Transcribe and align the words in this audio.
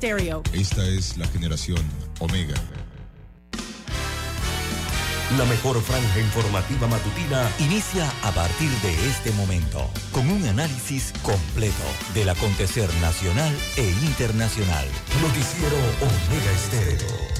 Stereo. 0.00 0.42
Esta 0.54 0.82
es 0.86 1.18
la 1.18 1.26
generación 1.26 1.82
Omega. 2.20 2.54
La 5.36 5.44
mejor 5.44 5.78
franja 5.82 6.20
informativa 6.20 6.86
matutina 6.86 7.50
inicia 7.58 8.10
a 8.22 8.32
partir 8.32 8.70
de 8.80 9.08
este 9.10 9.30
momento 9.32 9.90
con 10.10 10.26
un 10.30 10.42
análisis 10.46 11.12
completo 11.22 11.84
del 12.14 12.30
acontecer 12.30 12.88
nacional 13.02 13.54
e 13.76 13.90
internacional. 14.06 14.86
Noticiero 15.20 15.76
Omega 16.00 16.50
Estéreo. 16.50 17.39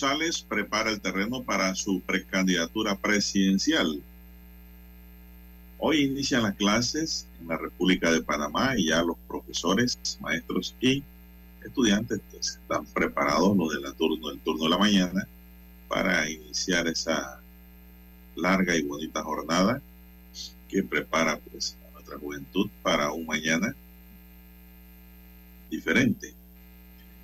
González 0.00 0.40
prepara 0.40 0.88
el 0.88 0.98
terreno 0.98 1.42
para 1.42 1.74
su 1.74 2.00
precandidatura 2.00 2.96
presidencial. 2.96 4.00
Hoy 5.76 6.04
inician 6.04 6.42
las 6.42 6.54
clases 6.54 7.26
en 7.38 7.48
la 7.48 7.58
República 7.58 8.10
de 8.10 8.22
Panamá 8.22 8.78
y 8.78 8.86
ya 8.86 9.02
los 9.02 9.18
profesores, 9.28 9.98
maestros 10.22 10.74
y 10.80 11.02
estudiantes 11.62 12.18
pues, 12.30 12.58
están 12.62 12.86
preparados 12.86 13.54
lo 13.54 13.68
del 13.68 13.92
turno, 13.92 14.30
del 14.30 14.38
turno 14.38 14.64
de 14.64 14.70
la 14.70 14.78
mañana 14.78 15.28
para 15.86 16.30
iniciar 16.30 16.88
esa 16.88 17.38
larga 18.36 18.74
y 18.74 18.82
bonita 18.82 19.22
jornada 19.22 19.82
que 20.70 20.82
prepara 20.82 21.38
pues, 21.50 21.76
a 21.86 21.92
nuestra 21.92 22.18
juventud 22.18 22.70
para 22.82 23.12
un 23.12 23.26
mañana 23.26 23.74
diferente. 25.70 26.39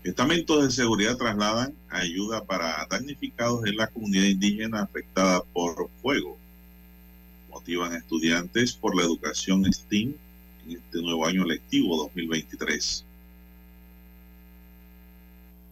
Estamentos 0.06 0.62
de 0.62 0.70
seguridad 0.70 1.16
trasladan 1.16 1.74
ayuda 1.88 2.44
para 2.44 2.86
damnificados 2.88 3.66
en 3.66 3.76
la 3.76 3.88
comunidad 3.88 4.26
indígena 4.26 4.82
afectada 4.82 5.42
por 5.52 5.90
fuego. 6.00 6.38
Motivan 7.50 7.92
estudiantes 7.92 8.72
por 8.72 8.94
la 8.94 9.02
educación 9.02 9.64
STEAM 9.64 10.14
en 10.64 10.76
este 10.76 11.02
nuevo 11.02 11.26
año 11.26 11.44
lectivo 11.44 11.96
2023. 11.96 13.04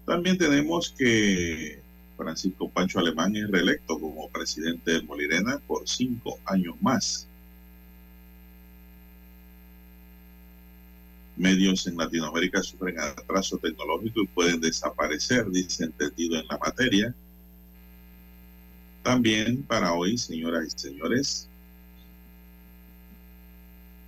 También 0.04 0.36
tenemos 0.36 0.92
que 0.98 1.80
Francisco 2.16 2.68
Pancho 2.68 2.98
Alemán 2.98 3.36
es 3.36 3.48
reelecto 3.48 4.00
como 4.00 4.28
presidente 4.30 4.94
de 4.94 5.02
Molirena 5.02 5.60
por 5.68 5.88
cinco 5.88 6.40
años 6.44 6.74
más. 6.80 7.28
Medios 11.36 11.86
en 11.86 11.96
Latinoamérica 11.96 12.62
sufren 12.62 12.98
atraso 12.98 13.58
tecnológico 13.58 14.22
y 14.22 14.26
pueden 14.28 14.60
desaparecer, 14.60 15.50
dice 15.50 15.84
entendido 15.84 16.38
en 16.38 16.46
la 16.46 16.58
materia. 16.58 17.14
También 19.02 19.62
para 19.62 19.92
hoy, 19.92 20.16
señoras 20.16 20.66
y 20.66 20.78
señores, 20.78 21.48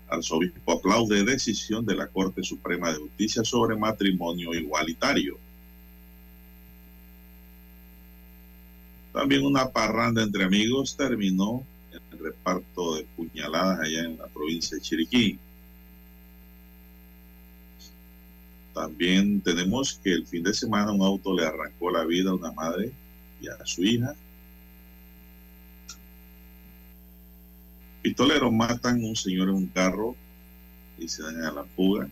arzobispo 0.09 0.73
aplaude 0.73 1.25
decisión 1.25 1.85
de 1.85 1.97
la 1.97 2.07
Corte 2.07 2.43
Suprema 2.43 2.93
de 2.93 2.99
Justicia 2.99 3.45
sobre 3.45 3.77
matrimonio 3.77 4.55
igualitario. 4.55 5.39
También 9.13 9.45
una 9.45 9.69
parranda 9.71 10.23
entre 10.23 10.45
amigos 10.45 10.97
terminó 10.97 11.65
en 11.91 12.01
el 12.13 12.25
reparto 12.25 12.97
de 12.97 13.05
puñaladas 13.17 13.81
allá 13.81 14.05
en 14.05 14.19
la 14.19 14.27
provincia 14.29 14.77
de 14.77 14.83
Chiriquí. 14.83 15.39
También 18.77 19.41
tenemos 19.41 19.99
que 20.05 20.13
el 20.13 20.27
fin 20.27 20.43
de 20.43 20.53
semana 20.53 20.93
un 20.93 21.01
auto 21.01 21.35
le 21.35 21.47
arrancó 21.47 21.91
la 21.91 22.05
vida 22.05 22.29
a 22.29 22.35
una 22.35 22.53
madre 22.53 22.93
y 23.41 23.49
a 23.49 23.65
su 23.65 23.83
hija. 23.83 24.15
Pistoleros 28.03 28.53
matan 28.53 29.01
a 29.03 29.07
un 29.07 29.17
señor 29.17 29.49
en 29.49 29.55
un 29.55 29.67
carro 29.69 30.15
y 30.99 31.09
se 31.09 31.23
dañan 31.23 31.45
a 31.45 31.53
la 31.53 31.65
fuga. 31.65 32.07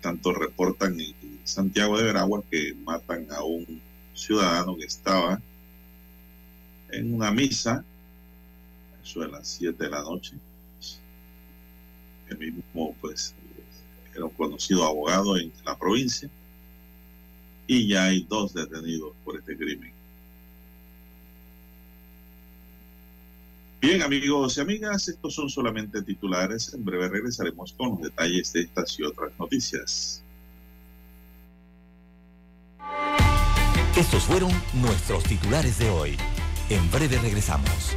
tanto 0.00 0.32
reportan 0.32 0.98
en 0.98 1.40
Santiago 1.44 1.98
de 1.98 2.04
Veragua 2.04 2.42
que 2.50 2.74
matan 2.82 3.26
a 3.32 3.44
un 3.44 3.82
ciudadano 4.14 4.78
que 4.78 4.86
estaba 4.86 5.42
en 6.90 7.12
una 7.12 7.30
misa, 7.30 7.84
eso 9.04 9.20
de 9.20 9.28
las 9.28 9.46
7 9.46 9.84
de 9.84 9.90
la 9.90 10.00
noche. 10.00 10.36
El 12.30 12.38
mismo, 12.38 12.96
pues, 13.02 13.34
conocido 14.28 14.84
abogado 14.84 15.38
en 15.38 15.50
la 15.64 15.78
provincia, 15.78 16.28
y 17.66 17.88
ya 17.88 18.04
hay 18.04 18.26
dos 18.28 18.52
detenidos 18.52 19.14
por 19.24 19.38
este 19.38 19.56
crimen. 19.56 19.92
Bien, 23.80 24.02
amigos 24.02 24.58
y 24.58 24.60
amigas, 24.60 25.08
estos 25.08 25.34
son 25.34 25.48
solamente 25.48 26.02
titulares. 26.02 26.74
En 26.74 26.84
breve 26.84 27.08
regresaremos 27.08 27.72
con 27.72 27.90
los 27.90 28.02
detalles 28.02 28.52
de 28.52 28.60
estas 28.60 28.98
y 28.98 29.04
otras 29.04 29.32
noticias. 29.38 30.22
Estos 33.96 34.22
fueron 34.24 34.50
nuestros 34.74 35.24
titulares 35.24 35.78
de 35.78 35.88
hoy. 35.88 36.16
En 36.68 36.90
breve 36.90 37.18
regresamos. 37.18 37.96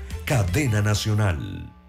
cadena 0.31 0.81
nacional. 0.81 1.80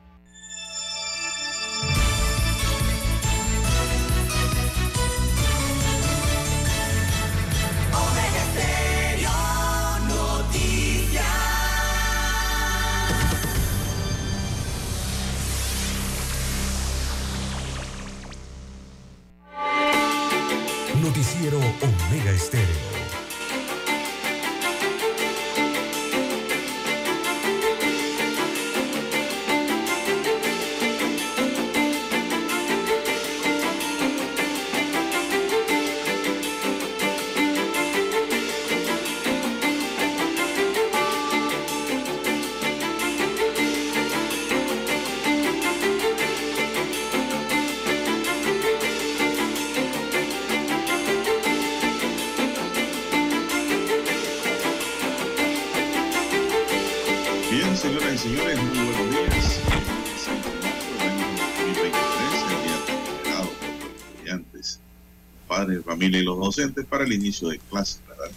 Para 66.88 67.04
el 67.04 67.12
inicio 67.12 67.48
de 67.48 67.58
clases, 67.58 68.00
¿verdad? 68.08 68.30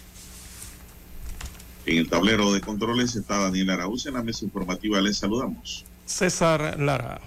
En 1.86 1.98
el 1.98 2.08
tablero 2.08 2.52
de 2.52 2.60
controles 2.60 3.14
está 3.14 3.38
Daniel 3.38 3.70
Araúz. 3.70 4.06
En 4.06 4.14
la 4.14 4.22
mesa 4.22 4.44
informativa 4.44 5.00
les 5.00 5.18
saludamos. 5.18 5.84
César 6.04 6.78
Lara. 6.80 7.20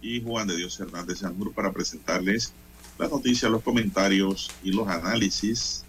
Y 0.00 0.22
Juan 0.22 0.48
de 0.48 0.56
Dios 0.56 0.80
Hernández 0.80 1.18
Sandur 1.18 1.52
para 1.52 1.70
presentarles 1.70 2.52
las 2.98 3.10
noticias, 3.10 3.50
los 3.50 3.62
comentarios 3.62 4.50
y 4.62 4.72
los 4.72 4.88
análisis 4.88 5.84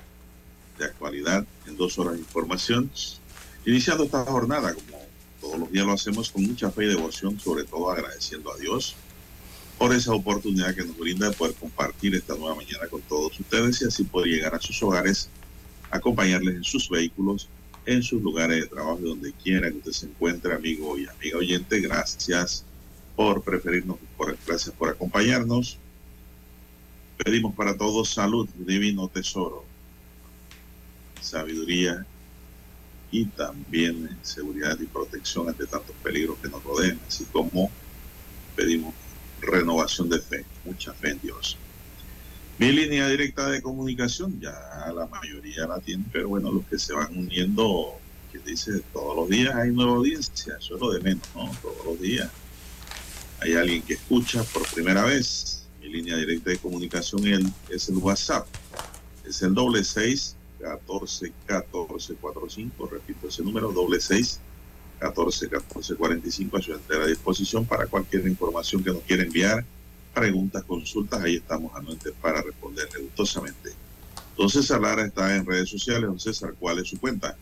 de 0.77 0.85
actualidad 0.85 1.45
en 1.65 1.77
dos 1.77 1.97
horas 1.97 2.13
de 2.13 2.19
información. 2.19 2.91
Iniciando 3.65 4.03
esta 4.03 4.25
jornada, 4.25 4.73
como 4.73 4.99
todos 5.39 5.59
los 5.59 5.71
días 5.71 5.85
lo 5.85 5.93
hacemos 5.93 6.29
con 6.31 6.43
mucha 6.43 6.69
fe 6.69 6.85
y 6.85 6.89
devoción, 6.89 7.39
sobre 7.39 7.63
todo 7.63 7.91
agradeciendo 7.91 8.51
a 8.53 8.57
Dios 8.57 8.95
por 9.83 9.93
esa 9.93 10.13
oportunidad 10.13 10.73
que 10.73 10.85
nos 10.85 10.97
brinda 10.97 11.29
de 11.29 11.35
poder 11.35 11.55
compartir 11.55 12.15
esta 12.15 12.37
nueva 12.37 12.55
mañana 12.55 12.87
con 12.89 13.01
todos 13.01 13.37
ustedes 13.37 13.81
y 13.81 13.85
así 13.85 14.05
poder 14.05 14.29
llegar 14.29 14.55
a 14.55 14.61
sus 14.61 14.81
hogares, 14.81 15.27
acompañarles 15.91 16.55
en 16.55 16.63
sus 16.63 16.89
vehículos, 16.89 17.49
en 17.85 18.01
sus 18.01 18.21
lugares 18.21 18.61
de 18.61 18.67
trabajo, 18.67 18.99
donde 19.01 19.33
quiera 19.33 19.69
que 19.69 19.79
usted 19.79 19.91
se 19.91 20.05
encuentre, 20.05 20.53
amigo 20.53 20.97
y 20.97 21.05
amiga 21.05 21.37
oyente. 21.37 21.81
Gracias 21.81 22.63
por 23.17 23.43
preferirnos, 23.43 23.97
por, 24.15 24.37
gracias 24.47 24.73
por 24.73 24.87
acompañarnos. 24.87 25.77
Pedimos 27.17 27.53
para 27.53 27.75
todos 27.75 28.07
salud, 28.07 28.47
divino 28.55 29.09
tesoro, 29.09 29.65
sabiduría 31.19 32.05
y 33.11 33.25
también 33.25 34.17
seguridad 34.21 34.79
y 34.79 34.85
protección 34.85 35.49
ante 35.49 35.67
tantos 35.67 35.93
peligros 36.01 36.37
que 36.41 36.47
nos 36.47 36.63
rodean, 36.63 36.97
así 37.05 37.25
como 37.25 37.69
pedimos 38.55 38.93
renovación 39.43 40.09
de 40.09 40.19
fe, 40.19 40.45
mucha 40.65 40.93
fe 40.93 41.11
en 41.11 41.21
Dios. 41.21 41.57
Mi 42.59 42.71
línea 42.71 43.07
directa 43.07 43.49
de 43.49 43.61
comunicación, 43.61 44.39
ya 44.39 44.51
la 44.95 45.07
mayoría 45.07 45.67
la 45.67 45.79
tienen, 45.79 46.05
pero 46.11 46.29
bueno, 46.29 46.51
los 46.51 46.65
que 46.65 46.77
se 46.77 46.93
van 46.93 47.17
uniendo, 47.17 47.99
que 48.31 48.39
dice, 48.39 48.81
todos 48.93 49.15
los 49.15 49.29
días 49.29 49.55
hay 49.55 49.71
nueva 49.71 49.93
audiencia, 49.93 50.55
eso 50.59 50.75
es 50.75 50.81
lo 50.81 50.91
de 50.91 50.99
menos, 51.01 51.27
¿no? 51.35 51.51
Todos 51.61 51.85
los 51.85 51.99
días 51.99 52.29
hay 53.41 53.53
alguien 53.53 53.81
que 53.81 53.93
escucha 53.93 54.43
por 54.43 54.67
primera 54.67 55.03
vez. 55.03 55.65
Mi 55.81 55.89
línea 55.89 56.15
directa 56.15 56.51
de 56.51 56.57
comunicación 56.57 57.53
es 57.69 57.89
el 57.89 57.97
WhatsApp, 57.97 58.47
es 59.27 59.41
el 59.41 59.53
doble 59.53 59.83
seis 59.83 60.35
catorce 60.61 61.33
catorce 61.45 62.13
cuatro 62.21 62.49
cinco, 62.49 62.87
repito 62.87 63.27
ese 63.27 63.43
número, 63.43 63.71
doble 63.71 63.99
seis 63.99 64.39
14 64.99 65.49
14 65.49 65.95
45 65.95 66.57
a 66.57 66.61
su 66.61 66.73
entera 66.73 67.07
disposición 67.07 67.65
para 67.65 67.87
cualquier 67.87 68.27
información 68.27 68.83
que 68.83 68.91
nos 68.91 69.01
quiera 69.03 69.23
enviar, 69.23 69.65
preguntas, 70.13 70.63
consultas, 70.63 71.21
ahí 71.21 71.37
estamos 71.37 71.75
anuentes 71.75 72.13
para 72.21 72.41
responderle 72.41 73.01
gustosamente. 73.01 73.71
Don 74.37 74.49
César 74.49 74.81
Lara 74.81 75.05
está 75.05 75.35
en 75.35 75.45
redes 75.45 75.69
sociales. 75.69 76.03
Don 76.03 76.19
César, 76.19 76.53
¿cuál 76.59 76.79
es 76.79 76.89
su 76.89 76.99
cuenta? 76.99 77.35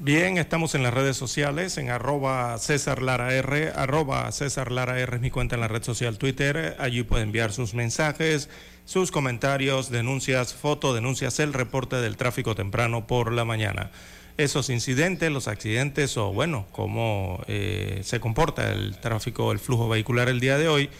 Bien, 0.00 0.38
estamos 0.38 0.76
en 0.76 0.84
las 0.84 0.94
redes 0.94 1.16
sociales, 1.16 1.76
en 1.76 1.90
arroba 1.90 2.56
César 2.58 3.02
Lara 3.02 3.34
R, 3.34 3.72
arroba 3.74 4.30
César 4.30 4.70
Lara 4.70 5.00
R 5.00 5.16
es 5.16 5.20
mi 5.20 5.32
cuenta 5.32 5.56
en 5.56 5.60
la 5.60 5.66
red 5.66 5.82
social 5.82 6.18
Twitter. 6.18 6.76
Allí 6.78 7.02
puede 7.02 7.24
enviar 7.24 7.52
sus 7.52 7.74
mensajes, 7.74 8.48
sus 8.84 9.10
comentarios, 9.10 9.90
denuncias, 9.90 10.54
foto, 10.54 10.94
denuncias, 10.94 11.40
el 11.40 11.52
reporte 11.52 11.96
del 11.96 12.16
tráfico 12.16 12.54
temprano 12.54 13.08
por 13.08 13.32
la 13.32 13.44
mañana 13.44 13.90
esos 14.38 14.70
incidentes, 14.70 15.30
los 15.32 15.48
accidentes 15.48 16.16
o 16.16 16.32
bueno, 16.32 16.66
cómo 16.70 17.42
eh, 17.48 18.00
se 18.04 18.20
comporta 18.20 18.72
el 18.72 18.96
tráfico, 18.96 19.50
el 19.50 19.58
flujo 19.58 19.88
vehicular 19.88 20.28
el 20.28 20.38
día 20.38 20.56
de 20.56 20.68
hoy. 20.68 20.90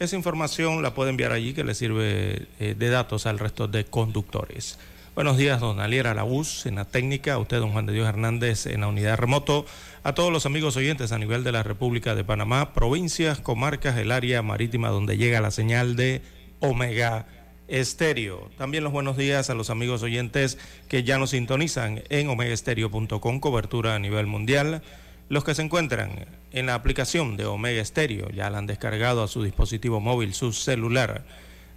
Esa 0.00 0.16
información 0.16 0.82
la 0.82 0.94
puede 0.94 1.10
enviar 1.10 1.32
allí 1.32 1.52
que 1.52 1.64
le 1.64 1.74
sirve 1.74 2.46
eh, 2.58 2.74
de 2.76 2.88
datos 2.88 3.26
al 3.26 3.38
resto 3.38 3.68
de 3.68 3.84
conductores. 3.84 4.78
Buenos 5.14 5.36
días, 5.36 5.60
don 5.60 5.80
Aliera 5.80 6.14
Laúz 6.14 6.64
en 6.64 6.76
la 6.76 6.86
técnica, 6.86 7.34
a 7.34 7.38
usted, 7.38 7.58
don 7.58 7.72
Juan 7.72 7.84
de 7.84 7.92
Dios 7.92 8.08
Hernández 8.08 8.66
en 8.66 8.80
la 8.80 8.86
unidad 8.86 9.18
remoto, 9.18 9.66
a 10.02 10.14
todos 10.14 10.32
los 10.32 10.46
amigos 10.46 10.76
oyentes 10.76 11.12
a 11.12 11.18
nivel 11.18 11.44
de 11.44 11.52
la 11.52 11.62
República 11.62 12.14
de 12.14 12.24
Panamá, 12.24 12.72
provincias, 12.72 13.40
comarcas, 13.40 13.98
el 13.98 14.12
área 14.12 14.40
marítima 14.40 14.88
donde 14.88 15.18
llega 15.18 15.40
la 15.40 15.50
señal 15.50 15.94
de 15.96 16.22
Omega 16.60 17.26
Estéreo. 17.68 18.50
También 18.56 18.82
los 18.82 18.92
buenos 18.92 19.16
días 19.16 19.50
a 19.50 19.54
los 19.54 19.70
amigos 19.70 20.02
oyentes 20.02 20.58
que 20.88 21.04
ya 21.04 21.18
nos 21.18 21.30
sintonizan 21.30 22.02
en 22.08 22.28
omegaestereo.com, 22.28 23.40
cobertura 23.40 23.94
a 23.94 23.98
nivel 23.98 24.26
mundial. 24.26 24.82
Los 25.28 25.44
que 25.44 25.54
se 25.54 25.62
encuentran 25.62 26.26
en 26.52 26.66
la 26.66 26.74
aplicación 26.74 27.36
de 27.36 27.44
Omega 27.44 27.82
Estéreo, 27.82 28.30
ya 28.30 28.48
la 28.48 28.58
han 28.58 28.66
descargado 28.66 29.22
a 29.22 29.28
su 29.28 29.42
dispositivo 29.42 30.00
móvil, 30.00 30.32
su 30.32 30.52
celular. 30.52 31.24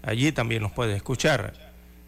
Allí 0.01 0.31
también 0.31 0.61
nos 0.61 0.71
puede 0.71 0.95
escuchar. 0.95 1.53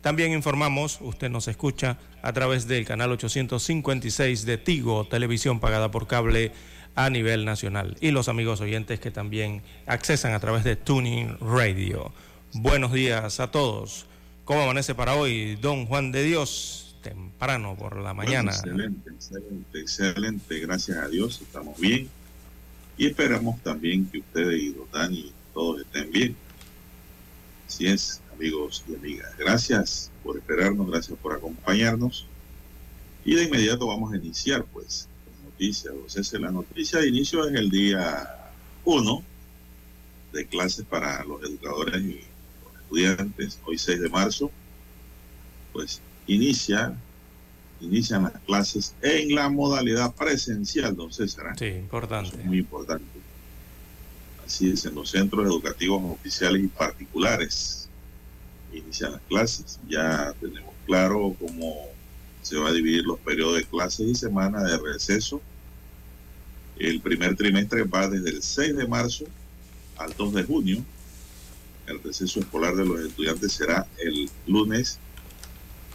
También 0.01 0.33
informamos, 0.33 0.99
usted 1.01 1.29
nos 1.29 1.47
escucha 1.47 1.97
a 2.21 2.33
través 2.33 2.67
del 2.67 2.85
canal 2.85 3.11
856 3.11 4.45
de 4.45 4.57
Tigo, 4.57 5.05
televisión 5.07 5.59
pagada 5.59 5.91
por 5.91 6.07
cable 6.07 6.51
a 6.95 7.09
nivel 7.09 7.45
nacional. 7.45 7.97
Y 8.01 8.11
los 8.11 8.27
amigos 8.27 8.61
oyentes 8.61 8.99
que 8.99 9.11
también 9.11 9.61
accesan 9.85 10.33
a 10.33 10.39
través 10.39 10.63
de 10.63 10.75
Tuning 10.75 11.37
Radio. 11.39 12.11
Buenos 12.55 12.93
días 12.93 13.39
a 13.39 13.49
todos. 13.49 14.05
¿Cómo 14.45 14.61
amanece 14.61 14.93
para 14.93 15.15
hoy, 15.15 15.55
don 15.55 15.87
Juan 15.87 16.11
de 16.11 16.23
Dios? 16.23 16.95
Temprano 17.01 17.75
por 17.75 17.97
la 17.97 18.13
mañana. 18.13 18.51
excelente, 18.51 19.09
excelente, 19.09 19.79
excelente. 19.79 20.59
Gracias 20.59 20.97
a 20.99 21.07
Dios, 21.07 21.41
estamos 21.41 21.79
bien. 21.79 22.07
Y 22.95 23.07
esperamos 23.07 23.59
también 23.63 24.05
que 24.05 24.19
ustedes 24.19 24.61
y 24.61 24.71
don 24.71 24.87
Dani 24.93 25.31
todos 25.51 25.81
estén 25.81 26.11
bien. 26.11 26.35
Así 27.67 27.87
es, 27.87 28.21
amigos 28.31 28.83
y 28.87 28.95
amigas. 28.95 29.35
Gracias 29.35 30.11
por 30.23 30.37
esperarnos, 30.37 30.87
gracias 30.91 31.17
por 31.17 31.33
acompañarnos. 31.33 32.27
Y 33.25 33.33
de 33.33 33.45
inmediato 33.45 33.87
vamos 33.87 34.13
a 34.13 34.17
iniciar, 34.17 34.63
pues, 34.65 35.07
noticias. 35.43 35.91
Entonces, 35.91 36.39
la 36.39 36.51
noticia 36.51 36.99
de 36.99 37.07
inicio 37.07 37.47
es 37.47 37.55
el 37.55 37.71
día 37.71 38.51
1 38.85 39.23
de 40.33 40.45
clases 40.45 40.85
para 40.85 41.23
los 41.23 41.41
educadores 41.43 41.99
y 41.99 42.21
estudiantes, 42.93 43.59
hoy 43.65 43.77
6 43.77 44.01
de 44.01 44.09
marzo, 44.09 44.51
pues 45.71 46.01
inicia, 46.27 46.95
inician 47.81 48.23
las 48.23 48.33
clases 48.45 48.93
en 49.01 49.33
la 49.33 49.49
modalidad 49.49 50.13
presencial, 50.13 50.95
don 50.95 51.11
César. 51.11 51.57
Sí, 51.57 51.65
importante. 51.65 52.37
muy 52.43 52.59
importante. 52.59 53.05
Así 54.45 54.71
es, 54.71 54.85
en 54.85 54.95
los 54.95 55.09
centros 55.09 55.45
educativos 55.45 56.01
oficiales 56.03 56.63
y 56.63 56.67
particulares 56.67 57.89
inician 58.71 59.13
las 59.13 59.21
clases. 59.21 59.79
Ya 59.87 60.33
tenemos 60.39 60.73
claro 60.85 61.35
cómo 61.39 61.87
se 62.41 62.57
va 62.57 62.69
a 62.69 62.73
dividir 62.73 63.05
los 63.05 63.19
periodos 63.19 63.57
de 63.57 63.63
clases 63.63 64.07
y 64.07 64.15
semana 64.15 64.61
de 64.63 64.77
receso. 64.77 65.41
El 66.77 66.99
primer 67.01 67.35
trimestre 67.35 67.83
va 67.83 68.07
desde 68.07 68.29
el 68.29 68.43
6 68.43 68.75
de 68.75 68.87
marzo 68.87 69.25
al 69.97 70.13
2 70.15 70.33
de 70.33 70.43
junio 70.43 70.85
el 71.87 72.01
receso 72.01 72.39
escolar 72.39 72.75
de 72.75 72.85
los 72.85 72.99
estudiantes 72.99 73.53
será 73.53 73.87
el 73.99 74.29
lunes 74.47 74.99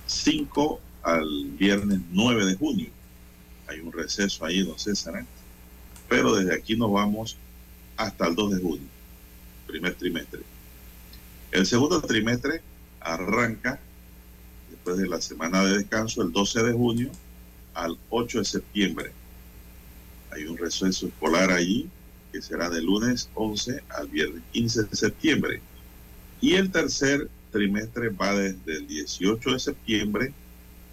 5 0.06 0.80
al 1.02 1.46
viernes 1.58 2.00
9 2.10 2.46
de 2.46 2.54
junio. 2.54 2.90
Hay 3.66 3.80
un 3.80 3.92
receso 3.92 4.44
ahí, 4.44 4.62
don 4.62 4.78
César. 4.78 5.20
¿eh? 5.20 5.26
Pero 6.08 6.34
desde 6.34 6.54
aquí 6.54 6.76
nos 6.76 6.92
vamos 6.92 7.36
hasta 7.96 8.26
el 8.26 8.34
2 8.34 8.56
de 8.56 8.62
junio, 8.62 8.88
primer 9.66 9.94
trimestre. 9.94 10.40
El 11.50 11.66
segundo 11.66 12.00
trimestre 12.00 12.62
arranca 13.00 13.80
después 14.70 14.98
de 14.98 15.08
la 15.08 15.20
semana 15.20 15.64
de 15.64 15.78
descanso 15.78 16.22
el 16.22 16.32
12 16.32 16.62
de 16.62 16.72
junio 16.72 17.10
al 17.74 17.98
8 18.10 18.38
de 18.40 18.44
septiembre. 18.44 19.12
Hay 20.30 20.44
un 20.44 20.58
receso 20.58 21.06
escolar 21.06 21.50
allí 21.50 21.88
que 22.32 22.42
será 22.42 22.68
de 22.68 22.82
lunes 22.82 23.30
11 23.34 23.82
al 23.88 24.08
viernes 24.08 24.42
15 24.52 24.82
de 24.84 24.96
septiembre. 24.96 25.62
Y 26.40 26.54
el 26.54 26.70
tercer 26.70 27.28
trimestre 27.50 28.10
va 28.10 28.34
desde 28.34 28.76
el 28.78 28.86
18 28.86 29.52
de 29.52 29.58
septiembre 29.58 30.32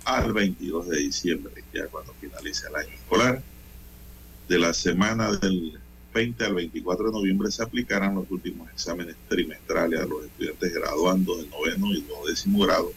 al 0.06 0.34
22 0.34 0.90
de 0.90 0.98
diciembre, 0.98 1.64
ya 1.74 1.88
cuando 1.88 2.14
finalice 2.14 2.68
el 2.68 2.76
año 2.76 2.94
escolar. 2.94 3.42
De 4.48 4.60
la 4.60 4.74
semana 4.74 5.32
del 5.38 5.80
20 6.14 6.46
al 6.46 6.54
24 6.54 7.08
de 7.08 7.12
noviembre 7.12 7.52
se 7.52 7.64
aplicarán 7.64 8.16
los 8.16 8.30
últimos 8.30 8.70
exámenes 8.72 9.16
trimestrales 9.28 10.00
a 10.00 10.06
los 10.06 10.26
estudiantes 10.26 10.74
graduando 10.74 11.38
de 11.38 11.48
noveno 11.48 11.94
y 11.94 12.06
décimo 12.28 12.60
grado, 12.60 12.92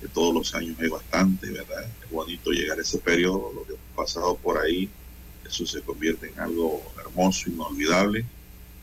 que 0.00 0.08
todos 0.08 0.34
los 0.34 0.54
años 0.54 0.76
hay 0.80 0.88
bastante, 0.88 1.50
¿verdad? 1.50 1.86
Es 2.04 2.10
bonito 2.10 2.50
llegar 2.50 2.78
a 2.78 2.82
ese 2.82 2.98
periodo, 2.98 3.52
lo 3.54 3.64
que 3.64 3.74
hemos 3.74 3.96
pasado 3.96 4.36
por 4.36 4.58
ahí, 4.58 4.88
eso 5.46 5.66
se 5.66 5.80
convierte 5.80 6.30
en 6.30 6.40
algo 6.40 6.82
hermoso, 6.98 7.50
inolvidable, 7.50 8.24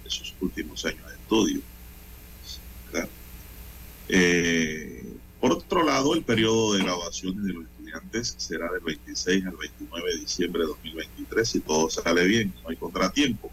esos 0.05 0.33
últimos 0.39 0.85
años 0.85 1.05
de 1.07 1.13
estudio. 1.13 1.61
Eh, 4.09 5.03
por 5.39 5.51
otro 5.53 5.83
lado, 5.83 6.15
el 6.15 6.23
periodo 6.23 6.73
de 6.73 6.83
graduaciones 6.83 7.43
de 7.43 7.53
los 7.53 7.65
estudiantes 7.65 8.35
será 8.37 8.71
del 8.71 8.81
26 8.81 9.45
al 9.45 9.55
29 9.55 10.13
de 10.13 10.19
diciembre 10.19 10.61
de 10.61 10.67
2023 10.67 11.47
si 11.47 11.59
todo 11.59 11.89
sale 11.89 12.25
bien, 12.25 12.53
no 12.63 12.69
hay 12.69 12.75
contratiempo. 12.77 13.51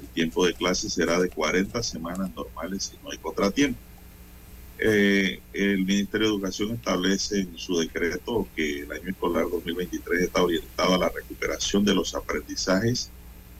El 0.00 0.08
tiempo 0.08 0.44
de 0.46 0.54
clase 0.54 0.90
será 0.90 1.18
de 1.20 1.30
40 1.30 1.82
semanas 1.82 2.30
normales 2.34 2.84
si 2.84 2.96
no 3.02 3.10
hay 3.10 3.18
contratiempo. 3.18 3.78
Eh, 4.78 5.40
el 5.52 5.84
Ministerio 5.84 6.26
de 6.26 6.34
Educación 6.34 6.72
establece 6.72 7.40
en 7.40 7.56
su 7.56 7.78
decreto 7.78 8.48
que 8.56 8.80
el 8.80 8.92
año 8.92 9.08
escolar 9.08 9.44
2023 9.48 10.22
está 10.22 10.42
orientado 10.42 10.94
a 10.94 10.98
la 10.98 11.08
recuperación 11.08 11.84
de 11.84 11.94
los 11.94 12.14
aprendizajes 12.14 13.08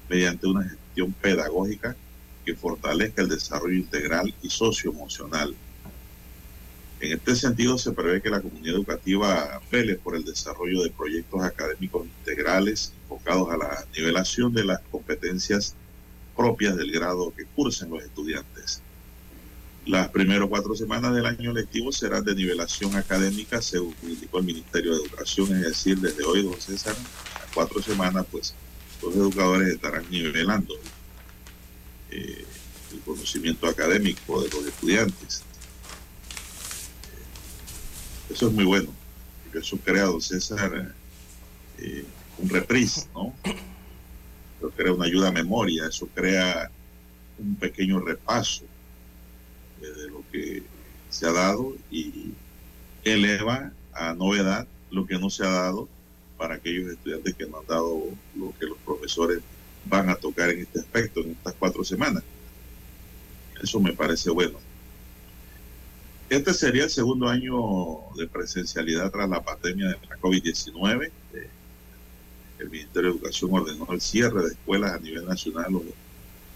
mediante 0.08 0.46
una 0.46 0.64
gestión 0.64 1.12
pedagógica 1.12 1.96
que 2.44 2.54
fortalezca 2.54 3.22
el 3.22 3.28
desarrollo 3.28 3.76
integral 3.76 4.34
y 4.42 4.50
socioemocional. 4.50 5.54
En 7.00 7.12
este 7.12 7.36
sentido, 7.36 7.76
se 7.76 7.92
prevé 7.92 8.22
que 8.22 8.30
la 8.30 8.40
comunidad 8.40 8.76
educativa 8.76 9.60
vele 9.70 9.96
por 9.96 10.16
el 10.16 10.24
desarrollo 10.24 10.82
de 10.82 10.90
proyectos 10.90 11.42
académicos 11.42 12.06
integrales 12.06 12.92
enfocados 13.02 13.50
a 13.50 13.56
la 13.56 13.84
nivelación 13.96 14.54
de 14.54 14.64
las 14.64 14.80
competencias 14.90 15.74
propias 16.36 16.76
del 16.76 16.90
grado 16.90 17.32
que 17.36 17.44
cursen 17.44 17.90
los 17.90 18.02
estudiantes. 18.02 18.80
Las 19.86 20.08
primeras 20.08 20.48
cuatro 20.48 20.74
semanas 20.74 21.14
del 21.14 21.26
año 21.26 21.52
lectivo 21.52 21.92
serán 21.92 22.24
de 22.24 22.34
nivelación 22.34 22.96
académica, 22.96 23.60
según 23.60 23.94
indicó 24.02 24.38
el 24.38 24.44
Ministerio 24.44 24.92
de 24.92 25.02
Educación, 25.02 25.54
es 25.56 25.62
decir, 25.62 25.98
desde 25.98 26.24
hoy, 26.24 26.42
don 26.42 26.58
César, 26.58 26.96
a 27.34 27.52
cuatro 27.52 27.82
semanas, 27.82 28.24
pues 28.30 28.54
los 29.02 29.14
educadores 29.14 29.68
estarán 29.68 30.04
nivelando 30.10 30.74
eh, 32.14 32.44
el 32.92 33.00
conocimiento 33.00 33.66
académico 33.66 34.40
de 34.40 34.48
los 34.50 34.66
estudiantes. 34.66 35.42
Eso 38.30 38.48
es 38.48 38.52
muy 38.52 38.64
bueno, 38.64 38.88
porque 39.42 39.58
eso 39.58 39.76
crea, 39.78 40.04
don 40.04 40.22
César, 40.22 40.94
eh, 41.78 42.04
un 42.38 42.48
reprise, 42.48 43.06
¿no? 43.14 43.34
Eso 44.58 44.70
crea 44.70 44.92
una 44.92 45.06
ayuda 45.06 45.28
a 45.28 45.32
memoria, 45.32 45.86
eso 45.88 46.08
crea 46.14 46.70
un 47.38 47.56
pequeño 47.56 47.98
repaso 47.98 48.64
de 49.80 50.08
lo 50.08 50.22
que 50.30 50.62
se 51.10 51.26
ha 51.26 51.32
dado 51.32 51.74
y 51.90 52.32
eleva 53.02 53.72
a 53.92 54.14
novedad 54.14 54.66
lo 54.90 55.04
que 55.04 55.18
no 55.18 55.30
se 55.30 55.44
ha 55.44 55.50
dado 55.50 55.88
para 56.38 56.54
aquellos 56.54 56.92
estudiantes 56.92 57.34
que 57.34 57.46
no 57.46 57.58
han 57.58 57.66
dado 57.66 58.02
lo 58.36 58.54
que 58.58 58.66
los 58.66 58.78
profesores 58.78 59.40
van 59.86 60.08
a 60.10 60.14
tocar 60.16 60.50
en 60.50 60.60
este 60.60 60.80
aspecto 60.80 61.20
en 61.20 61.32
estas 61.32 61.54
cuatro 61.54 61.84
semanas. 61.84 62.22
Eso 63.62 63.80
me 63.80 63.92
parece 63.92 64.30
bueno. 64.30 64.58
Este 66.28 66.54
sería 66.54 66.84
el 66.84 66.90
segundo 66.90 67.28
año 67.28 67.54
de 68.16 68.26
presencialidad 68.26 69.10
tras 69.10 69.28
la 69.28 69.42
pandemia 69.42 69.88
de 69.88 69.98
la 70.08 70.16
COVID-19. 70.18 71.10
El 72.58 72.70
Ministerio 72.70 73.10
de 73.10 73.16
Educación 73.16 73.50
ordenó 73.52 73.86
el 73.92 74.00
cierre 74.00 74.42
de 74.42 74.48
escuelas 74.48 74.92
a 74.92 74.98
nivel 74.98 75.26
nacional 75.26 75.80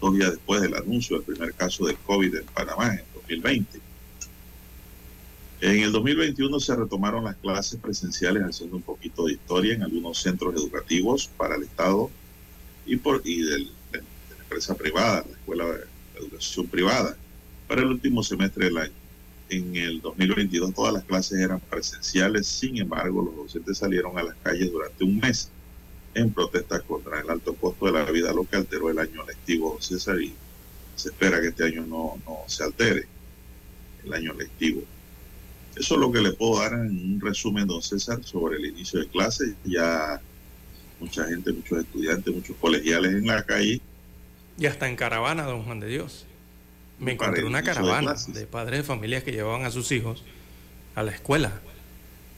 dos 0.01 0.13
días 0.15 0.31
después 0.31 0.61
del 0.61 0.75
anuncio 0.75 1.17
del 1.17 1.25
primer 1.25 1.53
caso 1.53 1.85
de 1.85 1.95
COVID 1.95 2.35
en 2.35 2.45
Panamá 2.45 2.93
en 2.93 3.03
2020. 3.13 3.79
En 5.61 5.79
el 5.81 5.91
2021 5.91 6.59
se 6.59 6.75
retomaron 6.75 7.25
las 7.25 7.35
clases 7.35 7.79
presenciales 7.79 8.43
haciendo 8.43 8.77
un 8.77 8.81
poquito 8.81 9.25
de 9.25 9.33
historia 9.33 9.73
en 9.73 9.83
algunos 9.83 10.17
centros 10.17 10.55
educativos 10.55 11.29
para 11.37 11.55
el 11.55 11.63
Estado 11.63 12.09
y, 12.89 12.97
por, 12.97 13.21
y 13.23 13.43
de 13.43 13.59
la 13.59 14.01
empresa 14.41 14.75
privada, 14.75 15.23
la 15.27 15.37
escuela 15.37 15.65
de 15.65 15.85
educación 16.19 16.67
privada, 16.67 17.15
para 17.67 17.81
el 17.81 17.87
último 17.87 18.23
semestre 18.23 18.65
del 18.65 18.77
año. 18.77 18.93
En 19.49 19.75
el 19.75 20.01
2022 20.01 20.73
todas 20.73 20.93
las 20.93 21.03
clases 21.03 21.39
eran 21.39 21.59
presenciales, 21.59 22.47
sin 22.47 22.77
embargo 22.77 23.23
los 23.23 23.35
docentes 23.35 23.77
salieron 23.77 24.17
a 24.17 24.23
las 24.23 24.35
calles 24.43 24.71
durante 24.71 25.03
un 25.03 25.17
mes 25.17 25.49
en 26.15 26.31
protesta 26.31 26.79
contra 26.81 27.21
el 27.21 27.29
alto 27.29 27.53
costo 27.55 27.85
de 27.85 27.91
la 27.91 28.11
vida, 28.11 28.33
lo 28.33 28.43
que 28.43 28.57
alteró 28.57 28.89
el 28.89 28.99
año 28.99 29.25
lectivo, 29.25 29.77
César, 29.79 30.19
y 30.19 30.33
se 30.95 31.09
espera 31.09 31.39
que 31.41 31.47
este 31.47 31.65
año 31.65 31.85
no, 31.85 32.19
no 32.25 32.39
se 32.47 32.63
altere 32.63 33.07
el 34.03 34.13
año 34.13 34.33
lectivo. 34.33 34.81
Eso 35.75 35.95
es 35.95 36.01
lo 36.01 36.11
que 36.11 36.21
le 36.21 36.33
puedo 36.33 36.59
dar 36.59 36.73
en 36.73 37.13
un 37.13 37.21
resumen, 37.21 37.67
don 37.67 37.81
César, 37.81 38.23
sobre 38.23 38.57
el 38.57 38.65
inicio 38.65 38.99
de 38.99 39.07
clases. 39.07 39.53
Ya 39.63 40.19
mucha 40.99 41.25
gente, 41.25 41.51
muchos 41.51 41.79
estudiantes, 41.79 42.33
muchos 42.33 42.55
colegiales 42.57 43.13
en 43.13 43.27
la 43.27 43.43
calle. 43.43 43.81
Y 44.57 44.65
hasta 44.65 44.87
en 44.87 44.95
caravana, 44.95 45.43
don 45.43 45.63
Juan 45.63 45.79
de 45.79 45.87
Dios. 45.87 46.25
Me 46.99 47.13
encontré 47.13 47.45
una 47.45 47.63
caravana 47.63 48.15
de, 48.27 48.45
padres 48.45 48.79
de 48.79 48.83
familias 48.83 49.23
que 49.23 49.31
llevaban 49.31 49.65
a 49.65 49.71
sus 49.71 49.91
hijos 49.91 50.23
a 50.95 51.03
la 51.03 51.11
escuela. 51.11 51.61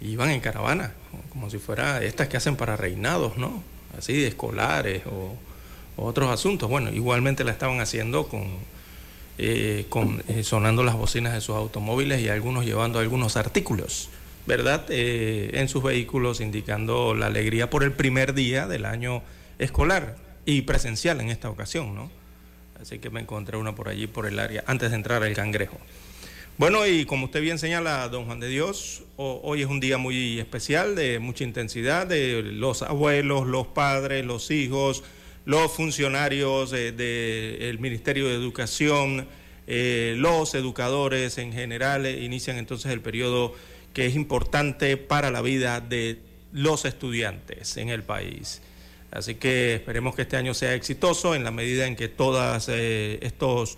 iban 0.01 0.29
en 0.29 0.39
caravana, 0.39 0.93
como 1.29 1.49
si 1.49 1.57
fuera 1.57 2.03
estas 2.03 2.27
que 2.27 2.37
hacen 2.37 2.55
para 2.55 2.77
reinados, 2.77 3.37
¿no? 3.37 3.63
Así 3.97 4.13
de 4.13 4.27
escolares 4.27 5.03
o, 5.07 5.35
o 5.97 6.05
otros 6.05 6.29
asuntos. 6.29 6.69
Bueno, 6.69 6.91
igualmente 6.91 7.43
la 7.43 7.51
estaban 7.51 7.79
haciendo 7.79 8.27
con 8.27 8.47
eh, 9.43 9.87
con, 9.89 10.23
eh, 10.27 10.43
sonando 10.43 10.83
las 10.83 10.95
bocinas 10.95 11.33
de 11.33 11.41
sus 11.41 11.55
automóviles 11.55 12.21
y 12.21 12.29
algunos 12.29 12.63
llevando 12.63 12.99
algunos 12.99 13.37
artículos, 13.37 14.09
¿verdad? 14.45 14.85
Eh, 14.89 15.51
en 15.53 15.67
sus 15.67 15.83
vehículos 15.83 16.41
indicando 16.41 17.13
la 17.13 17.27
alegría 17.27 17.69
por 17.69 17.83
el 17.83 17.91
primer 17.91 18.33
día 18.33 18.67
del 18.67 18.85
año 18.85 19.23
escolar 19.59 20.17
y 20.45 20.61
presencial 20.63 21.21
en 21.21 21.29
esta 21.29 21.49
ocasión, 21.49 21.95
¿no? 21.95 22.11
Así 22.81 22.99
que 22.99 23.09
me 23.09 23.19
encontré 23.19 23.57
una 23.57 23.75
por 23.75 23.89
allí, 23.89 24.07
por 24.07 24.25
el 24.25 24.39
área, 24.39 24.63
antes 24.65 24.89
de 24.89 24.95
entrar 24.95 25.21
al 25.21 25.33
cangrejo. 25.33 25.77
Bueno, 26.57 26.85
y 26.85 27.05
como 27.05 27.25
usted 27.25 27.41
bien 27.41 27.57
señala, 27.57 28.07
don 28.09 28.25
Juan 28.25 28.39
de 28.39 28.47
Dios, 28.47 29.03
hoy 29.15 29.61
es 29.61 29.67
un 29.67 29.79
día 29.79 29.97
muy 29.97 30.39
especial, 30.39 30.95
de 30.95 31.19
mucha 31.19 31.43
intensidad, 31.43 32.07
de 32.07 32.41
los 32.43 32.81
abuelos, 32.81 33.47
los 33.47 33.67
padres, 33.67 34.25
los 34.25 34.51
hijos, 34.51 35.03
los 35.45 35.71
funcionarios 35.71 36.71
del 36.71 37.79
Ministerio 37.79 38.27
de 38.27 38.35
Educación, 38.35 39.27
eh, 39.67 40.15
los 40.17 40.53
educadores 40.53 41.37
en 41.37 41.53
general, 41.53 42.05
eh, 42.05 42.23
inician 42.23 42.57
entonces 42.57 42.91
el 42.91 43.01
periodo 43.01 43.55
que 43.93 44.05
es 44.05 44.15
importante 44.15 44.97
para 44.97 45.31
la 45.31 45.41
vida 45.41 45.81
de 45.81 46.19
los 46.51 46.85
estudiantes 46.85 47.77
en 47.77 47.89
el 47.89 48.03
país. 48.03 48.61
Así 49.11 49.35
que 49.35 49.75
esperemos 49.75 50.15
que 50.15 50.21
este 50.23 50.37
año 50.37 50.53
sea 50.53 50.73
exitoso 50.73 51.35
en 51.35 51.43
la 51.43 51.51
medida 51.51 51.85
en 51.85 51.95
que 51.95 52.07
todos 52.07 52.69
eh, 52.69 53.19
estos 53.21 53.77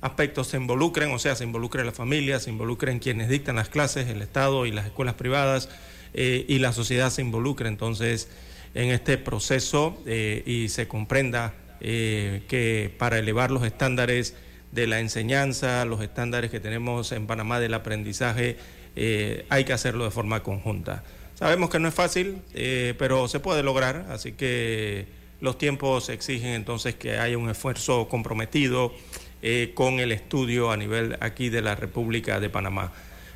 aspectos 0.00 0.48
se 0.48 0.56
involucren, 0.56 1.12
o 1.12 1.18
sea, 1.18 1.36
se 1.36 1.44
involucre 1.44 1.84
la 1.84 1.92
familia, 1.92 2.40
se 2.40 2.50
involucren 2.50 2.98
quienes 2.98 3.28
dictan 3.28 3.56
las 3.56 3.68
clases, 3.68 4.08
el 4.08 4.20
Estado 4.20 4.66
y 4.66 4.72
las 4.72 4.86
escuelas 4.86 5.14
privadas, 5.14 5.68
y 6.14 6.58
la 6.58 6.74
sociedad 6.74 7.08
se 7.08 7.22
involucre 7.22 7.68
entonces 7.68 8.28
en 8.74 8.90
este 8.90 9.18
proceso 9.18 10.00
eh, 10.06 10.42
y 10.46 10.68
se 10.68 10.88
comprenda 10.88 11.54
eh, 11.80 12.42
que 12.48 12.94
para 12.98 13.18
elevar 13.18 13.50
los 13.50 13.64
estándares 13.64 14.34
de 14.70 14.86
la 14.86 15.00
enseñanza, 15.00 15.84
los 15.84 16.00
estándares 16.02 16.50
que 16.50 16.60
tenemos 16.60 17.12
en 17.12 17.26
Panamá 17.26 17.60
del 17.60 17.74
aprendizaje, 17.74 18.56
eh, 18.96 19.46
hay 19.48 19.64
que 19.64 19.72
hacerlo 19.72 20.04
de 20.04 20.10
forma 20.10 20.42
conjunta. 20.42 21.04
Sabemos 21.34 21.70
que 21.70 21.78
no 21.78 21.88
es 21.88 21.94
fácil, 21.94 22.38
pero 22.98 23.26
se 23.26 23.40
puede 23.40 23.64
lograr, 23.64 24.06
así 24.10 24.32
que 24.32 25.06
los 25.40 25.58
tiempos 25.58 26.08
exigen 26.08 26.50
entonces 26.50 26.94
que 26.94 27.18
haya 27.18 27.36
un 27.36 27.50
esfuerzo 27.50 28.06
comprometido 28.06 28.92
con 29.74 29.98
el 29.98 30.12
estudio 30.12 30.70
a 30.70 30.76
nivel 30.76 31.16
aquí 31.20 31.48
de 31.48 31.62
la 31.62 31.74
República 31.74 32.38
de 32.38 32.48
Panamá. 32.48 32.92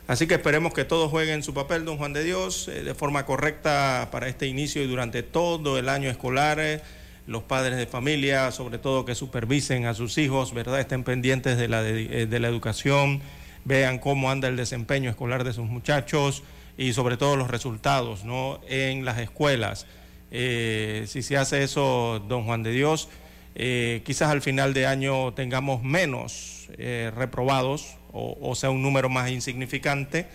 Así 0.09 0.29
que 0.29 0.35
esperemos 0.35 0.73
que 0.73 0.85
todos 0.85 1.11
jueguen 1.11 1.43
su 1.43 1.53
papel, 1.53 1.85
don 1.85 1.97
Juan 1.97 2.13
de 2.13 2.23
Dios, 2.23 2.69
eh, 2.69 2.85
de 2.85 2.95
forma 2.95 3.27
correcta 3.27 4.09
para 4.13 4.29
este 4.29 4.47
inicio 4.47 4.83
y 4.83 4.87
durante 4.87 5.25
todo 5.25 5.79
el 5.79 5.89
año 5.89 6.09
escolar. 6.09 6.61
Eh, 6.61 6.81
los 7.27 7.43
padres 7.43 7.77
de 7.77 7.89
familia, 7.89 8.53
sobre 8.53 8.79
todo 8.79 9.05
que 9.05 9.17
supervisen 9.17 9.87
a 9.87 9.95
sus 9.95 10.17
hijos, 10.17 10.55
¿verdad? 10.55 10.79
Estén 10.79 11.03
pendientes 11.03 11.59
de 11.59 11.67
la, 11.67 11.83
eh, 11.83 12.27
de, 12.31 12.39
la 12.39 12.47
educación, 12.47 13.21
vean 13.67 13.99
cómo 13.99 14.31
anda 14.31 14.49
el 14.49 14.57
desempeño 14.57 15.11
escolar 15.11 15.45
de 15.45 15.53
sus 15.53 15.67
muchachos 15.67 16.43
y 16.79 16.95
sobre 16.95 17.19
todo 17.19 17.37
los 17.37 17.51
resultados, 17.51 18.25
¿no? 18.25 18.61
En 18.69 19.05
las 19.05 19.19
escuelas. 19.19 19.87
si 20.31 21.23
se 21.23 21.37
hace 21.37 21.63
eso, 21.63 22.25
don 22.27 22.45
Juan 22.45 22.63
de 22.63 22.73
Dios, 22.73 23.11
quizás 23.55 24.31
al 24.31 24.41
final 24.41 24.73
de 24.73 24.87
año 24.87 25.35
tengamos 25.35 25.83
menos 25.83 26.69
reprobados 27.15 27.97
o, 28.17 28.55
sea 28.55 28.71
un 28.71 28.83
número 28.83 29.09
más 29.09 29.31
insignificante. 29.31 30.27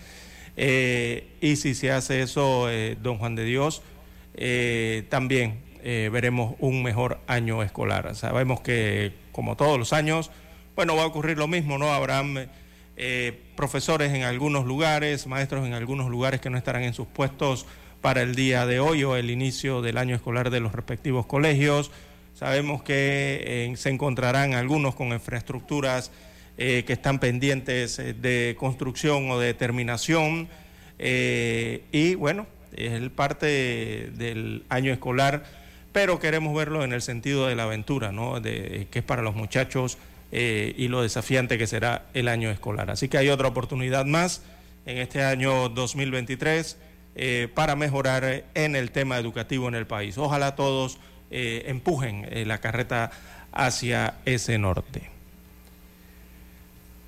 Eh, 0.56 1.36
y 1.40 1.56
si 1.56 1.74
se 1.74 1.90
hace 1.90 2.22
eso, 2.22 2.70
eh, 2.70 2.96
don 3.00 3.18
Juan 3.18 3.34
de 3.34 3.44
Dios, 3.44 3.82
eh, 4.34 5.04
también 5.08 5.60
veremos 5.82 6.54
un 6.60 6.84
mejor 6.84 7.18
año 7.26 7.60
escolar. 7.64 8.14
Sabemos 8.14 8.60
que, 8.60 9.12
como 9.32 9.56
todos 9.56 9.80
los 9.80 9.92
años, 9.92 10.30
bueno, 10.76 10.94
va 10.94 11.02
a 11.02 11.06
ocurrir 11.06 11.36
lo 11.38 11.48
mismo, 11.48 11.76
¿no? 11.76 11.92
Habrán 11.92 12.48
profesores 13.56 14.12
en 14.12 14.22
algunos 14.22 14.64
lugares, 14.64 15.26
maestros 15.26 15.66
en 15.66 15.74
algunos 15.74 16.10
lugares 16.10 16.40
que 16.40 16.50
no 16.50 16.58
estarán 16.58 16.82
en 16.82 16.94
sus 16.94 17.06
puestos 17.06 17.66
para 18.00 18.22
el 18.22 18.34
día 18.34 18.66
de 18.66 18.80
hoy 18.80 19.04
o 19.04 19.16
el 19.16 19.30
inicio 19.30 19.82
del 19.82 19.98
año 19.98 20.14
escolar 20.14 20.50
de 20.50 20.60
los 20.60 20.72
respectivos 20.72 21.26
colegios. 21.26 21.90
Sabemos 22.34 22.82
que 22.82 23.72
se 23.76 23.90
encontrarán 23.90 24.54
algunos 24.54 24.94
con 24.94 25.08
infraestructuras 25.08 26.10
eh, 26.58 26.84
que 26.86 26.92
están 26.92 27.18
pendientes 27.18 27.98
eh, 27.98 28.12
de 28.12 28.56
construcción 28.58 29.30
o 29.30 29.38
de 29.38 29.54
terminación. 29.54 30.48
Eh, 30.98 31.82
y 31.92 32.14
bueno, 32.14 32.46
es 32.76 33.08
parte 33.08 34.10
del 34.12 34.62
año 34.68 34.92
escolar, 34.92 35.44
pero 35.92 36.18
queremos 36.18 36.54
verlo 36.54 36.84
en 36.84 36.92
el 36.92 37.00
sentido 37.00 37.46
de 37.46 37.56
la 37.56 37.62
aventura, 37.62 38.12
¿no? 38.12 38.38
de, 38.40 38.86
que 38.90 38.98
es 38.98 39.04
para 39.04 39.22
los 39.22 39.34
muchachos 39.34 39.96
y 40.32 40.88
lo 40.88 41.02
desafiante 41.02 41.58
que 41.58 41.66
será 41.66 42.06
el 42.14 42.26
año 42.26 42.50
escolar. 42.50 42.90
Así 42.90 43.08
que 43.08 43.18
hay 43.18 43.28
otra 43.28 43.48
oportunidad 43.48 44.06
más 44.06 44.42
en 44.86 44.98
este 44.98 45.22
año 45.22 45.68
2023 45.68 46.78
para 47.54 47.76
mejorar 47.76 48.44
en 48.54 48.74
el 48.74 48.90
tema 48.90 49.18
educativo 49.18 49.68
en 49.68 49.74
el 49.74 49.86
país. 49.86 50.16
Ojalá 50.16 50.56
todos 50.56 50.98
empujen 51.30 52.26
la 52.48 52.58
carreta 52.58 53.10
hacia 53.52 54.14
ese 54.24 54.58
norte. 54.58 55.12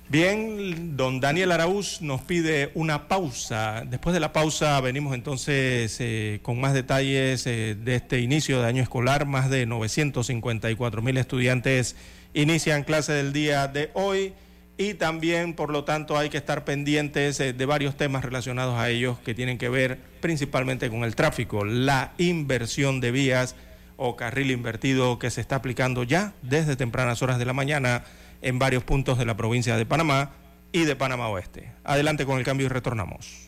Bien, 0.07 0.95
don 0.95 1.19
Daniel 1.19 1.51
Araúz 1.51 1.99
nos 2.01 2.21
pide 2.21 2.69
una 2.75 3.07
pausa. 3.07 3.83
Después 3.87 4.13
de 4.13 4.19
la 4.19 4.33
pausa 4.33 4.79
venimos 4.79 5.15
entonces 5.15 5.97
eh, 5.99 6.39
con 6.43 6.61
más 6.61 6.75
detalles 6.75 7.47
eh, 7.47 7.75
de 7.75 7.95
este 7.95 8.19
inicio 8.19 8.61
de 8.61 8.67
año 8.67 8.83
escolar. 8.83 9.25
Más 9.25 9.49
de 9.49 9.65
954 9.65 11.01
mil 11.01 11.17
estudiantes 11.17 11.95
inician 12.35 12.83
clase 12.83 13.13
del 13.13 13.33
día 13.33 13.67
de 13.67 13.89
hoy 13.93 14.33
y 14.77 14.95
también, 14.95 15.53
por 15.53 15.71
lo 15.71 15.85
tanto, 15.85 16.17
hay 16.17 16.29
que 16.29 16.37
estar 16.37 16.65
pendientes 16.65 17.39
eh, 17.39 17.53
de 17.53 17.65
varios 17.65 17.95
temas 17.95 18.25
relacionados 18.25 18.77
a 18.77 18.89
ellos 18.89 19.17
que 19.19 19.33
tienen 19.33 19.57
que 19.57 19.69
ver 19.69 19.99
principalmente 20.19 20.89
con 20.89 21.05
el 21.05 21.15
tráfico, 21.15 21.63
la 21.63 22.11
inversión 22.17 22.99
de 22.99 23.11
vías 23.11 23.55
o 23.95 24.17
carril 24.17 24.51
invertido 24.51 25.17
que 25.17 25.31
se 25.31 25.39
está 25.39 25.55
aplicando 25.55 26.03
ya 26.03 26.33
desde 26.41 26.75
tempranas 26.75 27.21
horas 27.21 27.39
de 27.39 27.45
la 27.45 27.53
mañana 27.53 28.03
en 28.41 28.59
varios 28.59 28.83
puntos 28.83 29.17
de 29.17 29.25
la 29.25 29.37
provincia 29.37 29.77
de 29.77 29.85
Panamá 29.85 30.31
y 30.73 30.83
de 30.83 30.97
Panamá 30.97 31.29
Oeste. 31.29 31.71
Adelante 31.85 32.25
con 32.25 32.37
el 32.37 32.43
cambio 32.43 32.65
y 32.65 32.69
retornamos. 32.69 33.47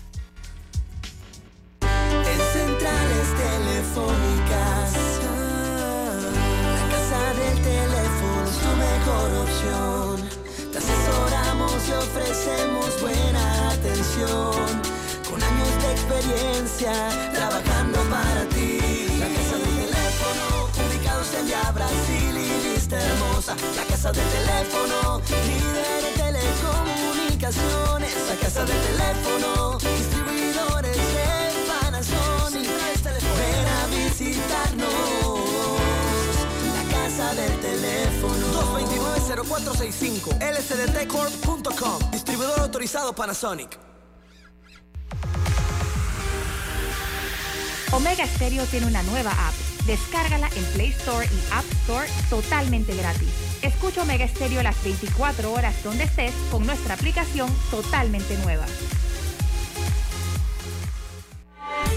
Trabajando 16.81 17.99
para 18.09 18.49
ti. 18.49 18.79
La 19.19 19.27
casa 19.27 19.55
del 19.57 19.75
teléfono, 19.85 20.67
ubicados 20.87 21.31
en 21.35 21.45
Via 21.45 21.71
Brasil 21.71 22.37
y 22.37 22.63
lista 22.73 22.99
hermosa. 22.99 23.55
La 23.75 23.83
casa 23.85 24.11
del 24.11 24.27
teléfono, 24.29 25.21
líder 25.45 26.05
en 26.05 26.13
telecomunicaciones. 26.15 28.15
La 28.27 28.35
casa 28.35 28.65
del 28.65 28.81
teléfono, 28.81 29.77
distribuidores 29.77 30.97
de 30.97 31.53
Panasonic. 31.67 32.67
Ven 33.37 33.67
a 33.67 33.85
visitarnos. 33.95 34.89
La 36.73 36.83
casa 36.97 37.27
del 37.35 37.59
teléfono. 37.59 38.47
229-0465 39.37 40.41
lsdtcorp.com 40.41 41.99
Distribuidor 42.11 42.59
autorizado 42.59 43.13
Panasonic 43.13 43.90
Omega 47.91 48.25
Stereo 48.25 48.65
tiene 48.65 48.85
una 48.85 49.03
nueva 49.03 49.31
app. 49.31 49.53
Descárgala 49.85 50.49
en 50.55 50.63
Play 50.73 50.89
Store 50.89 51.25
y 51.25 51.53
App 51.53 51.65
Store 51.83 52.07
totalmente 52.29 52.95
gratis. 52.95 53.29
Escucha 53.61 54.03
Omega 54.03 54.27
Stereo 54.27 54.63
las 54.63 54.81
24 54.81 55.51
horas 55.51 55.83
donde 55.83 56.05
estés 56.05 56.33
con 56.49 56.65
nuestra 56.65 56.93
aplicación 56.93 57.49
totalmente 57.69 58.37
nueva. 58.37 58.65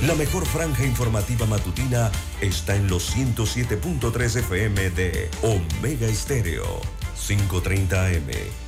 La 0.03 0.15
mejor 0.17 0.45
franja 0.45 0.85
informativa 0.85 1.47
matutina 1.47 2.11
está 2.41 2.75
en 2.75 2.89
los 2.89 3.17
107.3 3.17 4.37
FM 4.41 4.91
de 4.91 5.31
Omega 5.43 6.07
Estéreo. 6.09 6.81
530 7.27 8.07
AM. 8.07 8.64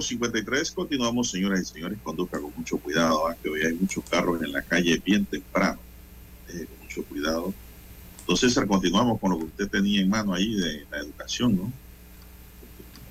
8.53, 0.00 0.72
continuamos 0.74 1.30
señoras 1.30 1.60
y 1.60 1.64
señores, 1.64 1.98
conduzca 2.02 2.40
con 2.40 2.52
mucho 2.56 2.78
cuidado, 2.78 3.28
¿ah? 3.28 3.36
que 3.40 3.50
hoy 3.50 3.62
hay 3.62 3.74
muchos 3.74 4.02
carros 4.08 4.42
en 4.42 4.52
la 4.52 4.62
calle 4.62 5.00
bien 5.04 5.26
temprano, 5.26 5.78
eh, 6.48 6.66
con 6.66 6.78
mucho 6.82 7.04
cuidado. 7.04 7.54
Entonces, 8.20 8.58
continuamos 8.66 9.20
con 9.20 9.32
lo 9.32 9.38
que 9.38 9.44
usted 9.44 9.68
tenía 9.68 10.00
en 10.00 10.08
mano 10.08 10.32
ahí 10.32 10.54
de 10.54 10.86
la 10.90 10.98
educación, 10.98 11.56
¿no? 11.56 11.72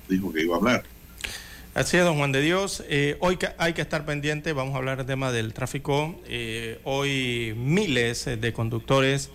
Dijo 0.08 0.32
que 0.32 0.42
iba 0.42 0.56
a 0.56 0.58
hablar. 0.58 0.84
Así 1.74 1.96
es, 1.96 2.04
don 2.04 2.16
Juan 2.16 2.32
de 2.32 2.40
Dios. 2.40 2.82
Eh, 2.88 3.16
hoy 3.20 3.38
hay 3.58 3.74
que 3.74 3.82
estar 3.82 4.04
pendiente, 4.04 4.52
vamos 4.52 4.74
a 4.74 4.78
hablar 4.78 4.98
del 4.98 5.06
tema 5.06 5.30
del 5.30 5.52
tráfico. 5.52 6.20
Eh, 6.26 6.80
hoy 6.84 7.54
miles 7.56 8.24
de 8.24 8.52
conductores 8.52 9.30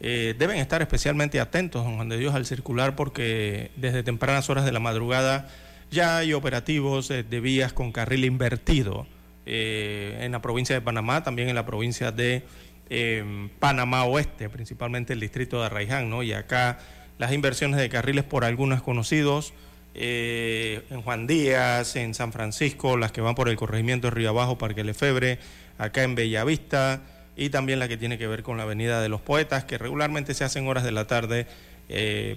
deben 0.00 0.58
estar 0.58 0.82
especialmente 0.82 1.38
atentos, 1.38 1.84
don 1.84 1.94
Juan 1.94 2.08
de 2.08 2.18
Dios, 2.18 2.34
al 2.34 2.44
circular 2.44 2.96
porque 2.96 3.70
desde 3.76 4.02
tempranas 4.02 4.50
horas 4.50 4.64
de 4.64 4.72
la 4.72 4.80
madrugada 4.80 5.48
ya 5.92 6.16
hay 6.16 6.32
operativos 6.32 7.10
eh, 7.10 7.22
de 7.22 7.40
vías 7.40 7.72
con 7.72 7.92
carril 7.92 8.24
invertido 8.24 9.06
eh, 9.44 10.18
en 10.20 10.32
la 10.32 10.40
provincia 10.40 10.74
de 10.74 10.80
Panamá, 10.80 11.24
también 11.24 11.48
en 11.48 11.56
la 11.56 11.66
provincia 11.66 12.12
de 12.12 12.44
eh, 12.88 13.48
Panamá 13.58 14.04
Oeste, 14.04 14.48
principalmente 14.48 15.12
el 15.12 15.20
distrito 15.20 15.58
de 15.58 15.66
Arraiján, 15.66 16.08
¿no? 16.08 16.22
Y 16.22 16.32
acá 16.32 16.78
las 17.18 17.32
inversiones 17.32 17.80
de 17.80 17.88
carriles 17.88 18.24
por 18.24 18.44
algunos 18.44 18.82
conocidos, 18.82 19.52
eh, 19.94 20.82
en 20.90 21.02
Juan 21.02 21.26
Díaz, 21.26 21.96
en 21.96 22.14
San 22.14 22.32
Francisco, 22.32 22.96
las 22.96 23.10
que 23.10 23.20
van 23.20 23.34
por 23.34 23.48
el 23.48 23.56
corregimiento 23.56 24.06
de 24.06 24.10
Río 24.12 24.28
Abajo, 24.28 24.58
Parque 24.58 24.84
Lefebre, 24.84 25.38
acá 25.76 26.04
en 26.04 26.14
Bellavista, 26.14 27.02
y 27.36 27.50
también 27.50 27.80
la 27.80 27.88
que 27.88 27.96
tiene 27.96 28.18
que 28.18 28.28
ver 28.28 28.44
con 28.44 28.58
la 28.58 28.62
Avenida 28.62 29.02
de 29.02 29.08
los 29.08 29.20
Poetas, 29.20 29.64
que 29.64 29.76
regularmente 29.76 30.34
se 30.34 30.44
hacen 30.44 30.68
horas 30.68 30.84
de 30.84 30.92
la 30.92 31.06
tarde 31.06 31.46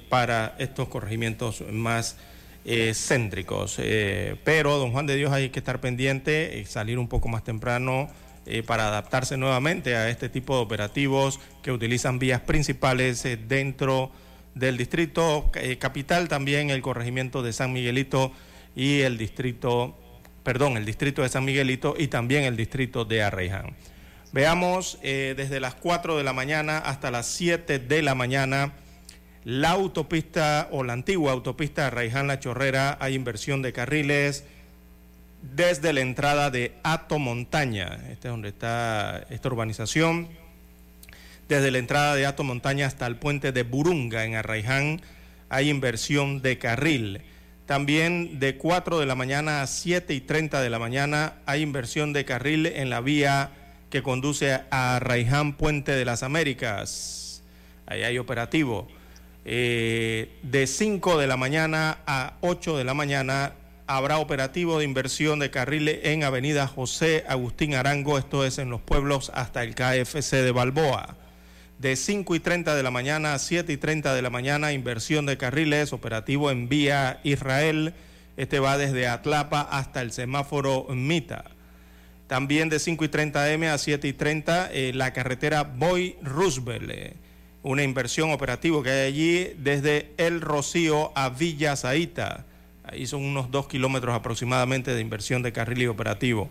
para 0.10 0.56
estos 0.58 0.90
corregimientos 0.90 1.64
más 1.72 2.18
céntricos. 2.94 3.78
Eh, 3.80 4.38
pero, 4.44 4.78
don 4.78 4.92
Juan 4.92 5.06
de 5.06 5.16
Dios, 5.16 5.32
hay 5.32 5.50
que 5.50 5.60
estar 5.60 5.80
pendiente, 5.80 6.60
eh, 6.60 6.66
salir 6.66 6.98
un 6.98 7.08
poco 7.08 7.28
más 7.28 7.44
temprano 7.44 8.10
eh, 8.48 8.64
para 8.64 8.88
adaptarse 8.88 9.38
nuevamente 9.38 9.96
a 9.96 10.10
este 10.10 10.30
tipo 10.30 10.56
de 10.56 10.62
operativos 10.62 11.40
que 11.62 11.72
utilizan 11.72 12.18
vías 12.18 12.42
principales 12.42 13.24
eh, 13.26 13.38
dentro 13.38 14.12
del 14.56 14.78
distrito 14.78 15.52
capital, 15.80 16.30
también 16.30 16.70
el 16.70 16.82
corregimiento 16.82 17.44
de 17.44 17.52
San 17.52 17.74
Miguelito 17.74 18.32
y 18.74 19.02
el 19.02 19.18
distrito, 19.18 19.98
perdón, 20.44 20.78
el 20.78 20.86
distrito 20.86 21.24
de 21.24 21.30
San 21.30 21.44
Miguelito 21.44 21.94
y 21.98 22.08
también 22.08 22.46
el 22.46 22.56
distrito 22.56 23.04
de 23.04 23.22
Arreján. 23.22 23.76
Veamos 24.32 24.98
desde 25.02 25.60
las 25.60 25.76
4 25.76 26.18
de 26.18 26.24
la 26.24 26.32
mañana 26.32 26.78
hasta 26.78 27.12
las 27.12 27.28
7 27.28 27.80
de 27.80 28.02
la 28.02 28.16
mañana 28.16 28.72
La 29.46 29.70
autopista 29.70 30.70
o 30.72 30.84
la 30.84 30.94
antigua 30.94 31.32
autopista 31.32 31.92
Raiján 31.92 32.26
La 32.26 32.40
Chorrera 32.40 32.98
hay 33.00 33.14
inversión 33.14 33.62
de 33.62 33.74
carriles 33.74 34.44
desde 35.56 35.94
la 35.94 36.02
entrada 36.02 36.50
de 36.50 36.74
Ato 36.82 37.20
Montaña, 37.20 38.00
este 38.10 38.28
es 38.28 38.32
donde 38.32 38.50
está 38.50 39.24
esta 39.30 39.48
urbanización, 39.48 40.30
desde 41.48 41.70
la 41.70 41.78
entrada 41.78 42.16
de 42.16 42.26
Ato 42.26 42.44
Montaña 42.44 42.88
hasta 42.88 43.06
el 43.06 43.18
puente 43.18 43.52
de 43.52 43.62
Burunga 43.62 44.26
en 44.26 44.34
Arraiján 44.34 45.02
hay 45.50 45.70
inversión 45.70 46.42
de 46.42 46.58
carril. 46.58 47.22
También 47.68 48.40
de 48.40 48.58
4 48.58 49.00
de 49.00 49.06
la 49.06 49.14
mañana 49.14 49.62
a 49.62 49.68
7 49.68 50.12
y 50.16 50.22
30 50.22 50.60
de 50.60 50.72
la 50.72 50.80
mañana 50.80 51.36
hay 51.46 51.62
inversión 51.62 52.14
de 52.14 52.26
carril 52.26 52.66
en 52.66 52.90
la 52.90 53.00
vía 53.00 53.52
que 53.92 54.02
conduce 54.02 54.54
a 54.72 54.96
Arraiján 54.96 55.54
Puente 55.54 55.92
de 55.92 56.04
las 56.04 56.24
Américas. 56.24 57.44
Ahí 57.86 58.02
hay 58.02 58.18
operativo. 58.18 58.88
Eh, 59.48 60.40
de 60.42 60.66
5 60.66 61.20
de 61.20 61.28
la 61.28 61.38
mañana 61.38 62.00
a 62.08 62.34
8 62.42 62.78
de 62.78 62.84
la 62.84 62.96
mañana 62.96 63.54
habrá 63.86 64.18
operativo 64.18 64.80
de 64.80 64.86
inversión 64.86 65.38
de 65.38 65.52
carriles 65.52 66.00
en 66.02 66.24
Avenida 66.24 66.66
José 66.66 67.24
Agustín 67.28 67.76
Arango, 67.76 68.18
esto 68.18 68.44
es 68.44 68.58
en 68.58 68.72
los 68.72 68.82
pueblos 68.82 69.32
hasta 69.36 69.64
el 69.64 69.76
KFC 69.76 70.38
de 70.38 70.52
Balboa. 70.52 71.16
De 71.78 71.96
5 71.96 72.34
y 72.34 72.40
30 72.40 72.74
de 72.74 72.82
la 72.82 72.90
mañana 72.90 73.36
a 73.36 73.40
7 73.40 73.72
y 73.72 73.78
30 73.78 74.16
de 74.16 74.22
la 74.24 74.32
mañana, 74.32 74.74
inversión 74.74 75.28
de 75.28 75.38
carriles, 75.38 75.94
operativo 75.94 76.50
en 76.50 76.68
vía 76.68 77.20
Israel. 77.24 77.94
Este 78.38 78.60
va 78.60 78.80
desde 78.80 79.08
Atlapa 79.08 79.62
hasta 79.62 80.02
el 80.02 80.12
semáforo 80.12 80.88
Mita. 80.90 81.46
También 82.26 82.70
de 82.70 82.80
5 82.80 83.06
y 83.06 83.10
30 83.10 83.52
M 83.52 83.68
a 83.68 83.78
7 83.78 84.08
y 84.08 84.14
30, 84.14 84.72
eh, 84.72 84.92
la 84.96 85.14
carretera 85.14 85.64
Boy 85.64 86.16
Roosevelt. 86.24 87.25
Una 87.66 87.82
inversión 87.82 88.32
operativa 88.32 88.84
que 88.84 88.92
hay 88.92 89.08
allí 89.08 89.54
desde 89.58 90.12
El 90.18 90.40
Rocío 90.40 91.12
a 91.16 91.30
Villa 91.30 91.76
Zaita 91.76 92.46
Ahí 92.84 93.08
son 93.08 93.24
unos 93.24 93.50
dos 93.50 93.68
kilómetros 93.68 94.14
aproximadamente 94.14 94.94
de 94.94 95.02
inversión 95.02 95.42
de 95.42 95.52
carril 95.52 95.82
y 95.82 95.88
operativo. 95.88 96.48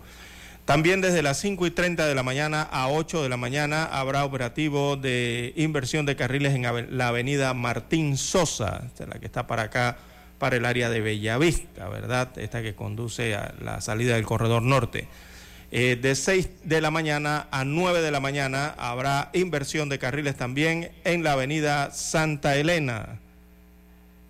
También 0.64 1.00
desde 1.00 1.22
las 1.22 1.38
5 1.38 1.68
y 1.68 1.70
30 1.70 2.04
de 2.08 2.16
la 2.16 2.24
mañana 2.24 2.62
a 2.62 2.88
8 2.88 3.22
de 3.22 3.28
la 3.28 3.36
mañana 3.36 3.84
habrá 3.84 4.24
operativo 4.24 4.96
de 4.96 5.52
inversión 5.54 6.04
de 6.04 6.16
carriles 6.16 6.52
en 6.52 6.98
la 6.98 7.06
avenida 7.06 7.54
Martín 7.54 8.16
Sosa, 8.16 8.90
la 8.98 9.20
que 9.20 9.26
está 9.26 9.46
para 9.46 9.62
acá, 9.62 9.98
para 10.40 10.56
el 10.56 10.64
área 10.64 10.90
de 10.90 11.00
Bellavista, 11.00 11.88
¿verdad? 11.90 12.36
Esta 12.38 12.60
que 12.60 12.74
conduce 12.74 13.36
a 13.36 13.54
la 13.60 13.80
salida 13.80 14.16
del 14.16 14.26
corredor 14.26 14.62
norte. 14.62 15.06
Eh, 15.76 15.98
de 16.00 16.14
6 16.14 16.48
de 16.62 16.80
la 16.80 16.92
mañana 16.92 17.48
a 17.50 17.64
9 17.64 18.00
de 18.00 18.12
la 18.12 18.20
mañana 18.20 18.76
habrá 18.78 19.30
inversión 19.34 19.88
de 19.88 19.98
carriles 19.98 20.36
también 20.36 20.92
en 21.02 21.24
la 21.24 21.32
avenida 21.32 21.90
Santa 21.90 22.56
Elena. 22.56 23.18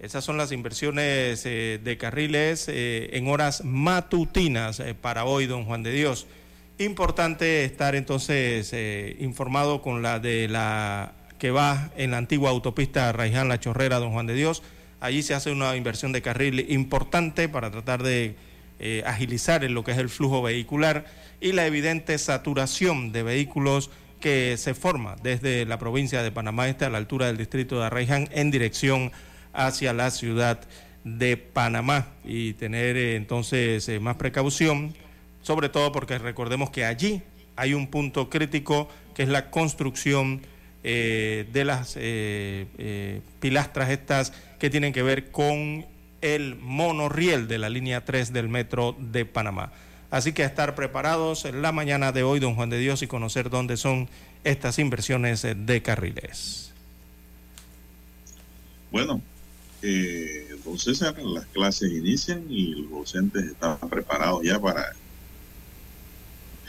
Esas 0.00 0.24
son 0.24 0.38
las 0.38 0.52
inversiones 0.52 1.44
eh, 1.44 1.78
de 1.84 1.98
carriles 1.98 2.64
eh, 2.68 3.10
en 3.12 3.28
horas 3.28 3.62
matutinas 3.62 4.82
para 5.02 5.26
hoy, 5.26 5.44
don 5.44 5.66
Juan 5.66 5.82
de 5.82 5.92
Dios. 5.92 6.26
Importante 6.78 7.66
estar 7.66 7.94
entonces 7.94 8.72
informado 9.20 9.82
con 9.82 10.00
la 10.00 10.20
de 10.20 10.48
la 10.48 11.12
que 11.38 11.50
va 11.50 11.90
en 11.98 12.12
la 12.12 12.16
antigua 12.16 12.48
autopista 12.48 13.12
Raiján 13.12 13.50
La 13.50 13.60
Chorrera, 13.60 13.98
don 13.98 14.12
Juan 14.12 14.26
de 14.26 14.32
Dios. 14.32 14.62
Allí 14.98 15.22
se 15.22 15.34
hace 15.34 15.52
una 15.52 15.76
inversión 15.76 16.10
de 16.12 16.22
carril 16.22 16.72
importante 16.72 17.50
para 17.50 17.70
tratar 17.70 18.02
de 18.02 18.34
agilizar 19.04 19.62
en 19.62 19.74
lo 19.74 19.84
que 19.84 19.92
es 19.92 19.98
el 19.98 20.08
flujo 20.08 20.42
vehicular 20.42 21.04
y 21.44 21.52
la 21.52 21.66
evidente 21.66 22.16
saturación 22.16 23.12
de 23.12 23.22
vehículos 23.22 23.90
que 24.18 24.56
se 24.56 24.72
forma 24.72 25.14
desde 25.22 25.66
la 25.66 25.78
provincia 25.78 26.22
de 26.22 26.32
Panamá 26.32 26.68
Este 26.68 26.86
a 26.86 26.88
la 26.88 26.96
altura 26.96 27.26
del 27.26 27.36
distrito 27.36 27.78
de 27.78 27.84
Arraiján 27.84 28.30
en 28.32 28.50
dirección 28.50 29.12
hacia 29.52 29.92
la 29.92 30.10
ciudad 30.10 30.62
de 31.04 31.36
Panamá 31.36 32.06
y 32.24 32.54
tener 32.54 32.96
eh, 32.96 33.16
entonces 33.16 33.86
eh, 33.90 34.00
más 34.00 34.16
precaución, 34.16 34.94
sobre 35.42 35.68
todo 35.68 35.92
porque 35.92 36.16
recordemos 36.16 36.70
que 36.70 36.86
allí 36.86 37.20
hay 37.56 37.74
un 37.74 37.88
punto 37.88 38.30
crítico 38.30 38.88
que 39.14 39.24
es 39.24 39.28
la 39.28 39.50
construcción 39.50 40.40
eh, 40.82 41.46
de 41.52 41.64
las 41.66 41.98
pilastras 43.40 43.90
estas 43.90 44.32
que 44.58 44.70
tienen 44.70 44.94
que 44.94 45.02
ver 45.02 45.30
con 45.30 45.84
el 46.22 46.56
monorriel 46.56 47.48
de 47.48 47.58
la 47.58 47.68
línea 47.68 48.02
3 48.02 48.32
del 48.32 48.48
metro 48.48 48.96
de 48.98 49.26
Panamá. 49.26 49.72
Así 50.14 50.32
que 50.32 50.44
estar 50.44 50.76
preparados 50.76 51.44
en 51.44 51.60
la 51.60 51.72
mañana 51.72 52.12
de 52.12 52.22
hoy, 52.22 52.38
don 52.38 52.54
Juan 52.54 52.70
de 52.70 52.78
Dios, 52.78 53.02
y 53.02 53.08
conocer 53.08 53.50
dónde 53.50 53.76
son 53.76 54.08
estas 54.44 54.78
inversiones 54.78 55.42
de 55.42 55.82
carriles. 55.82 56.72
Bueno, 58.92 59.20
eh, 59.82 60.56
don 60.64 60.78
César, 60.78 61.18
las 61.18 61.46
clases 61.46 61.90
inician 61.90 62.44
y 62.48 62.82
los 62.82 62.92
docentes 62.92 63.42
están 63.42 63.76
preparados 63.90 64.44
ya 64.44 64.60
para 64.60 64.94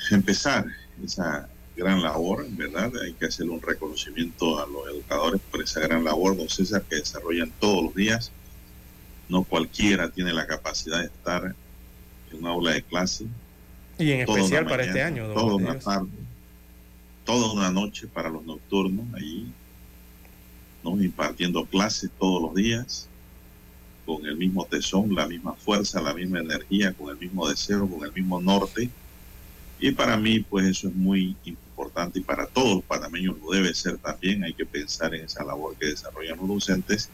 empezar 0.09 0.65
esa 1.03 1.47
gran 1.77 2.01
labor, 2.01 2.47
¿verdad? 2.49 2.91
Hay 3.03 3.13
que 3.13 3.27
hacerle 3.27 3.51
un 3.51 3.61
reconocimiento 3.61 4.57
a 4.57 4.65
los 4.65 4.87
educadores 4.87 5.39
por 5.51 5.61
esa 5.61 5.81
gran 5.81 6.03
labor, 6.03 6.35
don 6.35 6.49
César, 6.49 6.81
que 6.89 6.95
desarrollan 6.95 7.53
todos 7.59 7.83
los 7.83 7.93
días. 7.93 8.31
No 9.29 9.43
cualquiera 9.43 10.09
tiene 10.09 10.33
la 10.33 10.47
capacidad 10.47 11.01
de 11.01 11.05
estar 11.05 11.53
un 12.35 12.47
aula 12.47 12.71
de 12.71 12.83
clase. 12.83 13.25
Y 13.97 14.11
en 14.11 14.21
especial 14.21 14.65
para 14.65 14.83
este 14.83 15.01
año, 15.01 15.27
Toda 15.33 15.55
una 15.55 15.79
tarde, 15.79 16.09
toda 17.23 17.53
una 17.53 17.71
noche 17.71 18.07
para 18.07 18.29
los 18.29 18.43
nocturnos 18.45 19.05
allí 19.13 19.51
impartiendo 20.93 21.65
clases 21.65 22.11
todos 22.19 22.41
los 22.41 22.55
días, 22.55 23.07
con 24.05 24.25
el 24.25 24.37
mismo 24.37 24.65
tesón, 24.65 25.15
la 25.15 25.27
misma 25.27 25.53
fuerza, 25.53 26.01
la 26.01 26.13
misma 26.13 26.39
energía, 26.39 26.93
con 26.93 27.09
el 27.09 27.17
mismo 27.17 27.49
deseo, 27.49 27.89
con 27.89 28.05
el 28.05 28.13
mismo 28.13 28.39
norte. 28.39 28.89
Y 29.79 29.91
para 29.91 30.15
mí, 30.15 30.39
pues 30.41 30.67
eso 30.67 30.87
es 30.87 30.95
muy 30.95 31.35
importante 31.45 32.19
y 32.19 32.21
para 32.21 32.45
todos 32.45 32.75
los 32.75 32.83
panameños 32.83 33.35
lo 33.39 33.51
debe 33.51 33.73
ser 33.73 33.97
también. 33.97 34.43
Hay 34.43 34.53
que 34.53 34.65
pensar 34.65 35.13
en 35.15 35.25
esa 35.25 35.43
labor 35.43 35.75
que 35.75 35.87
desarrollan 35.87 36.37
los 36.37 36.47
docentes, 36.47 37.09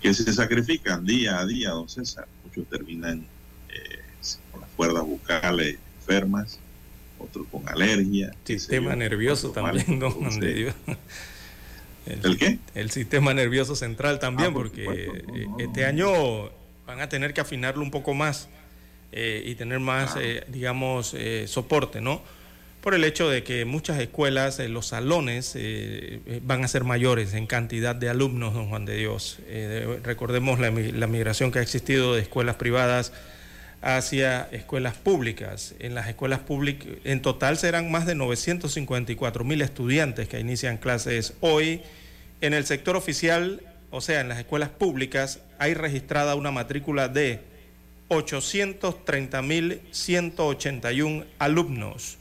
que 0.00 0.14
se 0.14 0.32
sacrifican 0.32 1.04
día 1.04 1.40
a 1.40 1.46
día, 1.46 1.70
don 1.70 1.88
César. 1.88 2.28
Muchos 2.44 2.66
terminan 2.68 3.26
cuerdas 4.80 5.04
bucales 5.04 5.76
enfermas, 5.98 6.58
otros 7.18 7.46
con 7.52 7.68
alergia. 7.68 8.32
Sistema 8.44 8.96
nervioso 8.96 9.50
también, 9.50 9.98
don 10.00 10.14
El, 12.06 12.38
qué? 12.38 12.58
El 12.74 12.90
sistema 12.90 13.34
nervioso 13.34 13.76
central 13.76 14.18
también, 14.18 14.52
ah, 14.52 14.54
porque 14.54 14.86
eh, 14.86 15.46
este 15.58 15.84
año 15.84 16.10
van 16.86 17.02
a 17.02 17.10
tener 17.10 17.34
que 17.34 17.42
afinarlo 17.42 17.82
un 17.82 17.90
poco 17.90 18.14
más 18.14 18.48
eh, 19.12 19.42
y 19.44 19.54
tener 19.54 19.80
más, 19.80 20.16
eh, 20.18 20.44
digamos, 20.48 21.14
soporte, 21.44 22.00
¿no? 22.00 22.22
Por 22.80 22.94
el 22.94 23.04
hecho 23.04 23.28
de 23.28 23.44
que 23.44 23.66
muchas 23.66 24.00
escuelas, 24.00 24.60
los 24.60 24.86
salones 24.86 25.58
van 26.40 26.64
a 26.64 26.68
ser 26.68 26.84
mayores 26.84 27.34
en 27.34 27.46
cantidad 27.46 27.94
de 27.94 28.08
alumnos, 28.08 28.54
don 28.54 28.70
Juan 28.70 28.86
de 28.86 28.96
Dios. 28.96 29.40
recordemos 30.02 30.58
la, 30.58 30.70
la 30.70 31.06
migración 31.06 31.52
que 31.52 31.58
ha 31.58 31.62
existido 31.62 32.14
de 32.14 32.22
escuelas 32.22 32.56
privadas 32.56 33.12
hacia 33.82 34.48
escuelas 34.52 34.94
públicas. 34.94 35.74
En 35.78 35.94
las 35.94 36.08
escuelas 36.08 36.40
públicas, 36.40 36.88
en 37.04 37.22
total 37.22 37.56
serán 37.56 37.90
más 37.90 38.06
de 38.06 38.14
954 38.14 39.44
mil 39.44 39.62
estudiantes 39.62 40.28
que 40.28 40.38
inician 40.38 40.76
clases 40.76 41.34
hoy. 41.40 41.82
En 42.40 42.54
el 42.54 42.66
sector 42.66 42.96
oficial, 42.96 43.62
o 43.90 44.00
sea, 44.00 44.20
en 44.20 44.28
las 44.28 44.38
escuelas 44.38 44.68
públicas, 44.68 45.40
hay 45.58 45.74
registrada 45.74 46.34
una 46.34 46.50
matrícula 46.50 47.08
de 47.08 47.40
830 48.08 49.42
mil 49.42 49.80
181 49.90 51.24
alumnos. 51.38 52.18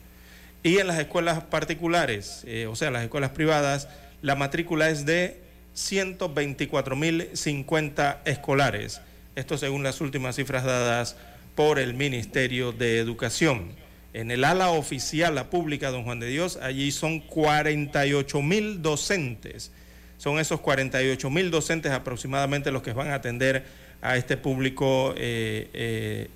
Y 0.61 0.77
en 0.77 0.87
las 0.87 0.99
escuelas 0.99 1.43
particulares, 1.43 2.43
eh, 2.45 2.67
o 2.67 2.75
sea, 2.75 2.91
las 2.91 3.03
escuelas 3.03 3.31
privadas, 3.31 3.87
la 4.21 4.35
matrícula 4.35 4.89
es 4.89 5.05
de 5.05 5.41
124 5.73 6.95
mil 6.95 7.29
50 7.33 8.21
escolares. 8.25 9.01
Esto 9.35 9.57
según 9.57 9.83
las 9.83 10.01
últimas 10.01 10.35
cifras 10.35 10.65
dadas 10.65 11.15
por 11.59 11.77
el 11.77 11.93
Ministerio 11.93 12.71
de 12.71 12.99
Educación. 12.99 13.71
En 14.13 14.31
el 14.31 14.45
ala 14.45 14.69
oficial, 14.69 15.35
la 15.35 15.49
pública, 15.49 15.91
don 15.91 16.05
Juan 16.05 16.21
de 16.21 16.29
Dios, 16.29 16.57
allí 16.61 16.89
son 16.89 17.19
48 17.19 18.41
mil 18.41 18.81
docentes. 18.81 19.69
Son 20.17 20.39
esos 20.39 20.61
48 20.61 21.29
mil 21.29 21.51
docentes 21.51 21.91
aproximadamente 21.91 22.71
los 22.71 22.81
que 22.81 22.93
van 22.93 23.09
a 23.09 23.15
atender 23.15 23.65
a 24.01 24.15
este 24.15 24.37
público, 24.37 25.13
eh, 25.17 25.67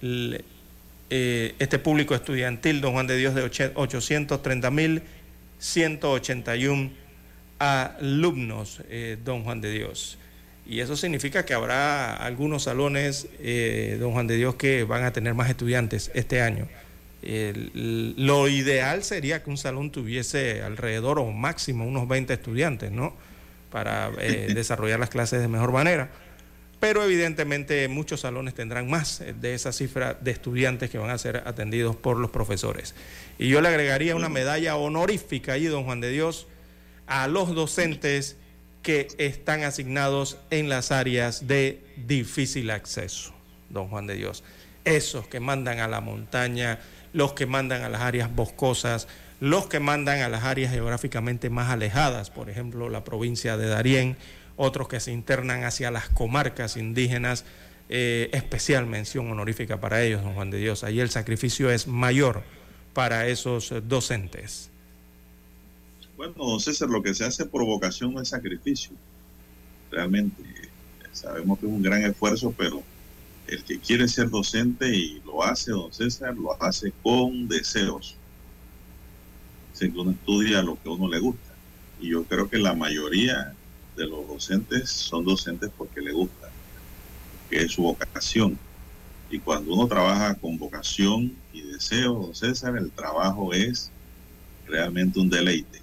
eh, 0.02 0.42
eh, 1.10 1.56
este 1.58 1.80
público 1.80 2.16
estudiantil, 2.16 2.82
don 2.82 2.92
Juan 2.92 3.08
de 3.08 3.16
Dios, 3.16 3.34
de 3.34 3.44
830 3.44 4.72
mil 4.72 5.04
181 5.58 6.92
alumnos, 7.60 8.82
don 9.24 9.46
Juan 9.46 9.62
de 9.62 9.72
Dios. 9.72 10.18
Y 10.66 10.80
eso 10.80 10.96
significa 10.96 11.46
que 11.46 11.54
habrá 11.54 12.16
algunos 12.16 12.64
salones, 12.64 13.28
eh, 13.40 13.98
don 14.00 14.14
Juan 14.14 14.28
de 14.28 14.38
Dios, 14.38 14.56
que 14.56 14.84
van 14.84 15.04
a 15.04 15.12
tener 15.12 15.34
más 15.34 15.50
estudiantes 15.50 16.12
este 16.14 16.42
año. 16.42 16.68
lo 17.24 18.50
ideal 18.50 19.04
sería 19.04 19.44
que 19.44 19.50
un 19.50 19.58
salón 19.58 19.92
tuviese 19.92 20.62
alrededor 20.62 21.20
o 21.20 21.32
máximo 21.32 21.86
unos 21.86 22.08
20 22.08 22.34
estudiantes, 22.34 22.92
¿no? 22.92 23.14
para 23.74 24.12
eh, 24.20 24.52
desarrollar 24.54 25.00
las 25.00 25.10
clases 25.10 25.42
de 25.42 25.50
mejor 25.50 25.74
manera. 25.74 26.10
Pero 26.80 27.04
evidentemente 27.04 27.88
muchos 27.88 28.22
salones 28.22 28.54
tendrán 28.54 28.90
más 28.90 29.24
de 29.42 29.54
esa 29.54 29.72
cifra 29.72 30.14
de 30.14 30.32
estudiantes 30.32 30.90
que 30.90 30.98
van 30.98 31.10
a 31.10 31.18
ser 31.18 31.44
atendidos 31.46 31.96
por 31.96 32.18
los 32.18 32.30
profesores. 32.30 32.94
Y 33.40 33.50
yo 33.50 33.62
le 33.62 33.70
agregaría 33.70 34.16
una 34.16 34.30
medalla 34.30 34.76
honorífica 34.76 35.54
ahí, 35.54 35.66
don 35.66 35.86
Juan 35.86 36.02
de 36.02 36.12
Dios, 36.12 36.48
a 37.08 37.28
los 37.28 37.56
docentes 37.56 38.38
que 38.84 39.08
están 39.18 39.64
asignados 39.64 40.38
en 40.50 40.70
las 40.70 40.92
áreas 40.92 41.48
de 41.48 41.82
difícil 41.96 42.70
acceso, 42.70 43.34
don 43.70 43.88
Juan 43.88 44.06
de 44.06 44.16
Dios. 44.16 44.44
Esos 44.84 45.26
que 45.28 45.40
mandan 45.40 45.80
a 45.80 45.88
la 45.88 46.02
montaña, 46.02 46.80
los 47.14 47.34
que 47.34 47.46
mandan 47.46 47.82
a 47.84 47.90
las 47.90 48.02
áreas 48.02 48.34
boscosas, 48.36 49.08
los 49.40 49.68
que 49.68 49.80
mandan 49.80 50.22
a 50.22 50.30
las 50.30 50.44
áreas 50.44 50.72
geográficamente 50.72 51.50
más 51.50 51.72
alejadas, 51.72 52.30
por 52.30 52.50
ejemplo, 52.50 52.90
la 52.90 53.06
provincia 53.06 53.56
de 53.56 53.68
Darién, 53.68 54.18
otros 54.58 54.90
que 54.90 55.00
se 55.00 55.12
internan 55.12 55.64
hacia 55.64 55.90
las 55.90 56.10
comarcas 56.10 56.76
indígenas, 56.76 57.46
eh, 57.88 58.30
especial 58.34 58.86
mención 58.86 59.32
honorífica 59.32 59.80
para 59.80 60.04
ellos, 60.04 60.24
don 60.24 60.34
Juan 60.34 60.52
de 60.52 60.58
Dios. 60.58 60.84
Ahí 60.84 61.00
el 61.00 61.10
sacrificio 61.10 61.72
es 61.72 61.88
mayor 61.88 62.44
para 62.94 63.28
esos 63.28 63.74
docentes. 63.88 64.73
Bueno, 66.32 66.58
César, 66.58 66.90
lo 66.90 67.04
que 67.04 67.14
se 67.14 67.26
hace 67.26 67.46
por 67.46 67.66
vocación 67.66 68.14
no 68.14 68.22
es 68.22 68.30
sacrificio. 68.30 68.92
Realmente 69.92 70.42
sabemos 71.12 71.60
que 71.60 71.66
es 71.66 71.72
un 71.72 71.82
gran 71.82 72.02
esfuerzo, 72.04 72.54
pero 72.58 72.82
el 73.48 73.62
que 73.66 73.78
quiere 73.78 74.08
ser 74.08 74.30
docente 74.30 74.88
y 74.96 75.22
lo 75.26 75.44
hace, 75.44 75.72
don 75.72 75.92
César, 75.92 76.34
lo 76.36 76.62
hace 76.64 76.94
con 77.04 77.50
deseos 77.50 78.16
que 79.78 80.00
uno 80.00 80.12
estudia 80.12 80.62
lo 80.62 80.82
que 80.82 80.88
a 80.88 80.94
uno 80.94 81.10
le 81.10 81.20
gusta. 81.20 81.54
Y 82.00 82.12
yo 82.12 82.24
creo 82.24 82.50
que 82.50 82.58
la 82.58 82.74
mayoría 82.74 83.54
de 83.98 84.08
los 84.08 84.26
docentes 84.26 84.92
son 84.92 85.26
docentes 85.26 85.72
porque 85.78 86.00
le 86.00 86.14
gusta, 86.14 86.50
que 87.50 87.64
es 87.64 87.74
su 87.74 87.82
vocación. 87.82 88.58
Y 89.30 89.40
cuando 89.40 89.74
uno 89.74 89.88
trabaja 89.88 90.36
con 90.36 90.58
vocación 90.58 91.34
y 91.52 91.64
deseo, 91.64 92.14
don 92.14 92.34
César, 92.34 92.78
el 92.78 92.92
trabajo 92.92 93.52
es 93.52 93.92
realmente 94.68 95.20
un 95.20 95.30
deleite. 95.30 95.83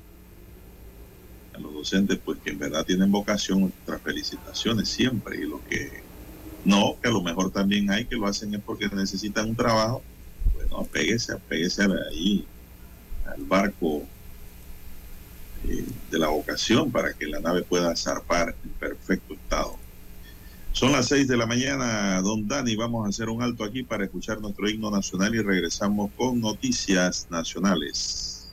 Los 1.60 1.74
docentes, 1.74 2.18
pues 2.24 2.38
que 2.38 2.50
en 2.50 2.58
verdad 2.58 2.84
tienen 2.84 3.10
vocación, 3.10 3.60
nuestras 3.60 4.00
felicitaciones 4.02 4.88
siempre. 4.88 5.36
Y 5.36 5.46
lo 5.46 5.60
que 5.68 6.02
no, 6.64 6.96
que 7.00 7.08
a 7.08 7.12
lo 7.12 7.22
mejor 7.22 7.50
también 7.50 7.90
hay 7.90 8.04
que 8.04 8.16
lo 8.16 8.26
hacen 8.26 8.54
es 8.54 8.60
porque 8.60 8.88
necesitan 8.88 9.50
un 9.50 9.56
trabajo, 9.56 10.02
bueno, 10.54 10.78
apéguese, 10.78 11.32
apéguese 11.32 11.82
ahí 11.82 12.44
al 13.26 13.42
barco 13.44 14.02
eh, 15.68 15.84
de 16.10 16.18
la 16.18 16.28
vocación 16.28 16.90
para 16.90 17.12
que 17.12 17.26
la 17.26 17.40
nave 17.40 17.62
pueda 17.62 17.94
zarpar 17.96 18.54
en 18.64 18.70
perfecto 18.70 19.34
estado. 19.34 19.76
Son 20.72 20.92
las 20.92 21.06
seis 21.06 21.26
de 21.26 21.36
la 21.36 21.46
mañana, 21.46 22.20
don 22.22 22.46
Dani. 22.46 22.76
Vamos 22.76 23.04
a 23.04 23.08
hacer 23.08 23.28
un 23.28 23.42
alto 23.42 23.64
aquí 23.64 23.82
para 23.82 24.04
escuchar 24.04 24.40
nuestro 24.40 24.68
himno 24.68 24.90
nacional 24.90 25.34
y 25.34 25.42
regresamos 25.42 26.10
con 26.16 26.40
noticias 26.40 27.26
nacionales. 27.28 28.52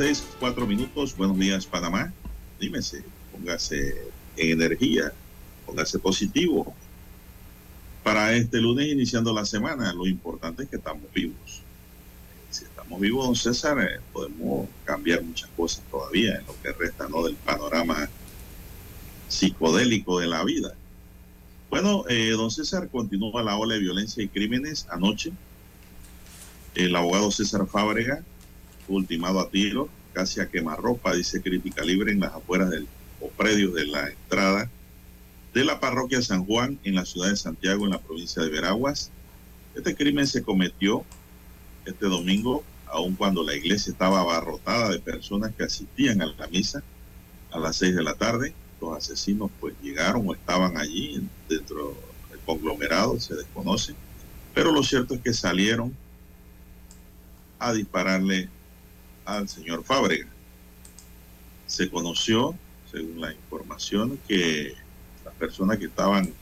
Bien, 0.00 0.14
ya 0.14 0.14
son 0.14 0.18
las 0.18 0.18
seis, 0.18 0.24
cuatro 0.38 0.66
minutos. 0.66 1.14
Buenos 1.14 1.38
días, 1.38 1.66
Panamá. 1.66 2.10
Dímese, 2.58 3.04
póngase 3.32 4.10
en 4.36 4.50
energía, 4.52 5.12
póngase 5.66 5.98
positivo. 5.98 6.74
Para 8.02 8.32
este 8.32 8.62
lunes, 8.62 8.88
iniciando 8.88 9.32
la 9.34 9.44
semana, 9.44 9.92
lo 9.92 10.06
importante 10.06 10.62
es 10.62 10.70
que 10.70 10.76
estamos 10.76 11.12
vivos. 11.12 11.62
Si 12.48 12.64
estamos 12.64 12.98
vivos, 12.98 13.26
don 13.26 13.36
César, 13.36 13.78
eh, 13.78 14.00
podemos 14.12 14.68
cambiar 14.84 15.22
muchas 15.22 15.50
cosas 15.54 15.84
todavía 15.90 16.36
en 16.36 16.46
lo 16.46 16.54
que 16.62 16.72
resta 16.72 17.06
¿no? 17.08 17.22
del 17.22 17.36
panorama 17.36 18.08
psicodélico 19.28 20.18
de 20.18 20.26
la 20.28 20.42
vida. 20.44 20.74
Bueno, 21.68 22.04
eh, 22.08 22.30
don 22.30 22.50
César 22.50 22.88
continúa 22.88 23.42
la 23.42 23.56
ola 23.56 23.74
de 23.74 23.80
violencia 23.80 24.24
y 24.24 24.28
crímenes. 24.28 24.86
Anoche, 24.90 25.30
el 26.74 26.96
abogado 26.96 27.30
César 27.30 27.66
Fábrega 27.66 28.24
ultimado 28.88 29.40
a 29.40 29.48
tiro, 29.48 29.88
casi 30.12 30.40
a 30.40 30.48
quemarropa, 30.48 31.14
dice 31.14 31.42
Crítica 31.42 31.84
Libre, 31.84 32.12
en 32.12 32.20
las 32.20 32.34
afueras 32.34 32.70
del, 32.70 32.86
o 33.20 33.28
predios 33.28 33.74
de 33.74 33.86
la 33.86 34.08
entrada 34.08 34.70
de 35.52 35.64
la 35.64 35.80
parroquia 35.80 36.22
San 36.22 36.44
Juan 36.44 36.78
en 36.84 36.94
la 36.94 37.04
ciudad 37.04 37.28
de 37.28 37.36
Santiago, 37.36 37.84
en 37.84 37.92
la 37.92 38.00
provincia 38.00 38.42
de 38.42 38.50
Veraguas. 38.50 39.10
Este 39.74 39.94
crimen 39.94 40.26
se 40.26 40.42
cometió 40.42 41.04
este 41.84 42.06
domingo, 42.06 42.64
aun 42.86 43.14
cuando 43.14 43.42
la 43.42 43.54
iglesia 43.54 43.92
estaba 43.92 44.20
abarrotada 44.20 44.90
de 44.90 45.00
personas 45.00 45.52
que 45.54 45.64
asistían 45.64 46.22
a 46.22 46.26
la 46.26 46.46
misa 46.48 46.82
a 47.52 47.58
las 47.58 47.76
seis 47.76 47.94
de 47.94 48.02
la 48.02 48.14
tarde. 48.14 48.54
Los 48.80 48.96
asesinos 48.96 49.50
pues 49.60 49.74
llegaron 49.82 50.28
o 50.28 50.34
estaban 50.34 50.76
allí 50.76 51.22
dentro 51.48 51.96
del 52.30 52.38
conglomerado, 52.40 53.18
se 53.18 53.34
desconoce. 53.34 53.94
Pero 54.54 54.72
lo 54.72 54.82
cierto 54.82 55.14
es 55.14 55.20
que 55.20 55.32
salieron 55.32 55.94
a 57.58 57.72
dispararle 57.72 58.48
al 59.24 59.48
señor 59.48 59.84
Fábrega. 59.84 60.26
Se 61.66 61.88
conoció, 61.88 62.54
según 62.90 63.20
la 63.20 63.32
información, 63.32 64.18
que 64.26 64.74
las 65.24 65.34
personas 65.34 65.78
que 65.78 65.86
estaban 65.86 66.32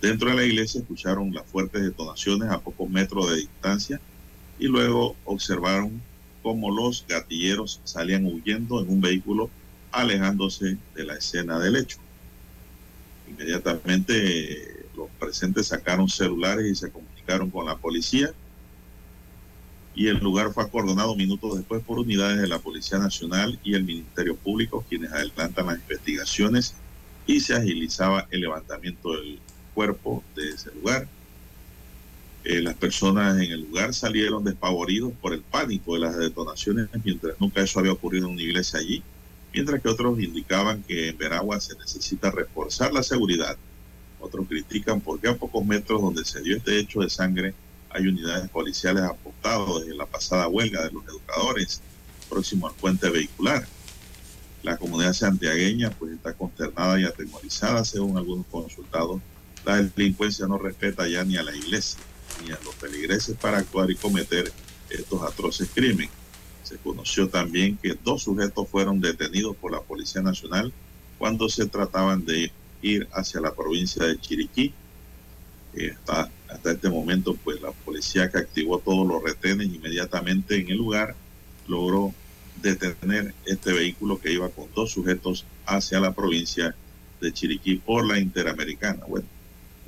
dentro 0.00 0.30
de 0.30 0.36
la 0.36 0.44
iglesia 0.44 0.80
escucharon 0.80 1.32
las 1.32 1.46
fuertes 1.46 1.82
detonaciones 1.82 2.50
a 2.50 2.60
pocos 2.60 2.88
metros 2.88 3.30
de 3.30 3.36
distancia 3.36 4.00
y 4.58 4.66
luego 4.66 5.16
observaron 5.24 6.00
cómo 6.42 6.70
los 6.70 7.04
gatilleros 7.06 7.80
salían 7.84 8.26
huyendo 8.26 8.80
en 8.80 8.90
un 8.90 9.00
vehículo 9.00 9.50
alejándose 9.92 10.78
de 10.94 11.04
la 11.04 11.14
escena 11.14 11.58
del 11.58 11.76
hecho. 11.76 11.98
Inmediatamente 13.28 14.86
los 14.96 15.08
presentes 15.18 15.68
sacaron 15.68 16.08
celulares 16.08 16.70
y 16.70 16.74
se 16.74 16.90
comunicaron 16.90 17.50
con 17.50 17.66
la 17.66 17.76
policía 17.76 18.32
y 20.00 20.08
el 20.08 20.16
lugar 20.16 20.50
fue 20.54 20.64
acordonado 20.64 21.14
minutos 21.14 21.58
después 21.58 21.82
por 21.82 21.98
unidades 21.98 22.40
de 22.40 22.48
la 22.48 22.58
Policía 22.58 22.98
Nacional 22.98 23.60
y 23.62 23.74
el 23.74 23.84
Ministerio 23.84 24.34
Público, 24.34 24.82
quienes 24.88 25.12
adelantan 25.12 25.66
las 25.66 25.76
investigaciones 25.76 26.74
y 27.26 27.40
se 27.40 27.52
agilizaba 27.54 28.26
el 28.30 28.40
levantamiento 28.40 29.12
del 29.12 29.38
cuerpo 29.74 30.24
de 30.34 30.48
ese 30.48 30.70
lugar. 30.74 31.06
Eh, 32.44 32.62
las 32.62 32.76
personas 32.76 33.42
en 33.42 33.52
el 33.52 33.60
lugar 33.60 33.92
salieron 33.92 34.42
despavoridos 34.42 35.12
por 35.20 35.34
el 35.34 35.42
pánico 35.42 35.92
de 35.92 36.00
las 36.00 36.16
detonaciones, 36.16 36.88
mientras 37.04 37.38
nunca 37.38 37.60
eso 37.60 37.78
había 37.78 37.92
ocurrido 37.92 38.24
en 38.28 38.32
una 38.32 38.42
iglesia 38.42 38.78
allí, 38.78 39.02
mientras 39.52 39.82
que 39.82 39.88
otros 39.90 40.18
indicaban 40.18 40.82
que 40.82 41.10
en 41.10 41.18
Veragua 41.18 41.60
se 41.60 41.76
necesita 41.76 42.30
reforzar 42.30 42.90
la 42.94 43.02
seguridad. 43.02 43.54
Otros 44.18 44.46
critican 44.48 45.02
porque 45.02 45.28
a 45.28 45.36
pocos 45.36 45.62
metros 45.62 46.00
donde 46.00 46.24
se 46.24 46.40
dio 46.40 46.56
este 46.56 46.78
hecho 46.78 47.00
de 47.00 47.10
sangre 47.10 47.52
hay 47.90 48.06
unidades 48.06 48.48
policiales 48.50 49.02
apostadas 49.02 49.80
desde 49.80 49.96
la 49.96 50.06
pasada 50.06 50.48
huelga 50.48 50.84
de 50.84 50.92
los 50.92 51.04
educadores 51.04 51.80
próximo 52.28 52.68
al 52.68 52.74
puente 52.74 53.10
vehicular. 53.10 53.66
La 54.62 54.76
comunidad 54.76 55.12
santiagueña 55.12 55.90
pues 55.90 56.12
está 56.12 56.32
consternada 56.34 57.00
y 57.00 57.04
atemorizada 57.04 57.84
según 57.84 58.16
algunos 58.16 58.46
consultados. 58.46 59.20
La 59.64 59.82
delincuencia 59.82 60.46
no 60.46 60.58
respeta 60.58 61.08
ya 61.08 61.24
ni 61.24 61.36
a 61.36 61.42
la 61.42 61.54
iglesia 61.54 61.98
ni 62.44 62.52
a 62.52 62.58
los 62.64 62.74
feligreses 62.76 63.36
para 63.36 63.58
actuar 63.58 63.90
y 63.90 63.96
cometer 63.96 64.52
estos 64.88 65.22
atroces 65.22 65.68
crímenes. 65.74 66.10
Se 66.62 66.76
conoció 66.76 67.28
también 67.28 67.76
que 67.76 67.98
dos 68.04 68.22
sujetos 68.22 68.68
fueron 68.68 69.00
detenidos 69.00 69.56
por 69.56 69.72
la 69.72 69.80
Policía 69.80 70.22
Nacional 70.22 70.72
cuando 71.18 71.48
se 71.48 71.66
trataban 71.66 72.24
de 72.24 72.52
ir 72.82 73.08
hacia 73.12 73.40
la 73.40 73.54
provincia 73.54 74.04
de 74.04 74.18
Chiriquí. 74.18 74.72
Está 75.74 76.30
hasta 76.52 76.72
este 76.72 76.88
momento, 76.88 77.34
pues 77.34 77.60
la 77.60 77.72
policía 77.72 78.30
que 78.30 78.38
activó 78.38 78.78
todos 78.78 79.06
los 79.06 79.22
retenes 79.22 79.68
inmediatamente 79.68 80.56
en 80.56 80.70
el 80.70 80.76
lugar 80.78 81.14
logró 81.66 82.12
detener 82.60 83.34
este 83.46 83.72
vehículo 83.72 84.20
que 84.20 84.32
iba 84.32 84.48
con 84.48 84.66
dos 84.74 84.92
sujetos 84.92 85.46
hacia 85.66 86.00
la 86.00 86.12
provincia 86.12 86.74
de 87.20 87.32
Chiriquí 87.32 87.76
por 87.76 88.06
la 88.06 88.18
Interamericana. 88.18 89.04
Bueno, 89.06 89.26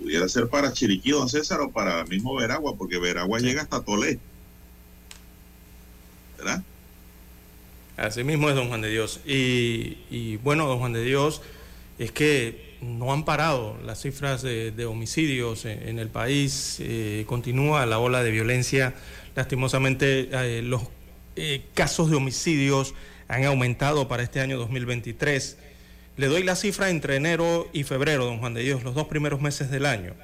pudiera 0.01 0.29
ser 0.29 0.49
para 0.49 0.73
Chiriquí, 0.73 1.11
don 1.11 1.29
César, 1.29 1.61
o 1.61 1.71
para 1.71 2.01
el 2.01 2.09
mismo 2.09 2.35
Veragua, 2.35 2.77
porque 2.77 2.99
Veragua 2.99 3.41
llega 3.41 3.63
hasta 3.63 3.83
Tolé. 3.83 4.19
¿Verdad? 6.39 6.63
Así 7.97 8.25
mismo 8.25 8.49
es, 8.49 8.55
don 8.55 8.69
Juan 8.69 8.81
de 8.81 8.91
Dios. 8.91 9.21
Y, 9.27 9.99
y 10.11 10.37
bueno, 10.39 10.67
don 10.67 10.79
Juan 10.79 10.93
de 10.93 11.05
Dios, 11.05 11.43
es 11.99 12.11
que 12.11 12.72
no 12.83 13.13
han 13.13 13.25
parado 13.25 13.79
las 13.85 14.01
cifras 14.01 14.43
de, 14.43 14.85
homicidios 14.87 15.65
en, 15.65 15.89
en, 15.89 15.99
el 15.99 16.09
país, 16.09 16.79
eh, 16.81 17.25
continúa 17.27 17.87
la 17.87 17.99
ola 17.99 18.23
de 18.23 18.31
violencia. 18.31 18.95
Lastimosamente, 19.37 20.29
eh, 20.33 20.63
los 20.63 20.83
eh, 21.37 21.63
casos 21.75 22.11
de 22.11 22.17
homicidios 22.17 22.95
han 23.29 23.45
aumentado 23.45 24.09
para 24.09 24.25
este 24.25 24.41
año 24.41 24.59
2023. 24.59 25.59
Le 26.17 26.27
doy 26.27 26.43
la 26.43 26.57
cifra 26.57 26.91
entre 26.91 27.17
enero 27.17 27.69
y 27.73 27.85
febrero, 27.85 28.25
don 28.25 28.39
Juan 28.39 28.55
de 28.55 28.63
Dios, 28.63 28.83
los 28.83 28.95
dos 28.95 29.07
primeros 29.07 29.41
meses 29.41 29.71
del 29.71 29.87
año. 29.87 30.15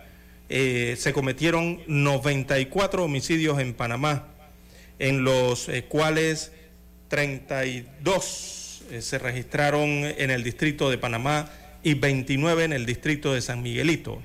se 0.49 1.13
cometieron 1.15 1.81
94 1.87 3.05
homicidios 3.05 3.59
en 3.61 3.73
Panamá, 3.73 4.29
en 4.99 5.25
los 5.25 5.71
cuales 5.89 6.53
32 7.09 8.83
se 9.01 9.19
registraron 9.19 9.89
en 9.89 10.31
el 10.31 10.43
distrito 10.43 10.91
de 10.91 10.99
Panamá 10.99 11.51
y 11.83 11.95
29 11.95 12.65
en 12.65 12.73
el 12.73 12.87
distrito 12.87 13.35
de 13.35 13.41
San 13.41 13.63
Miguelito. 13.63 14.23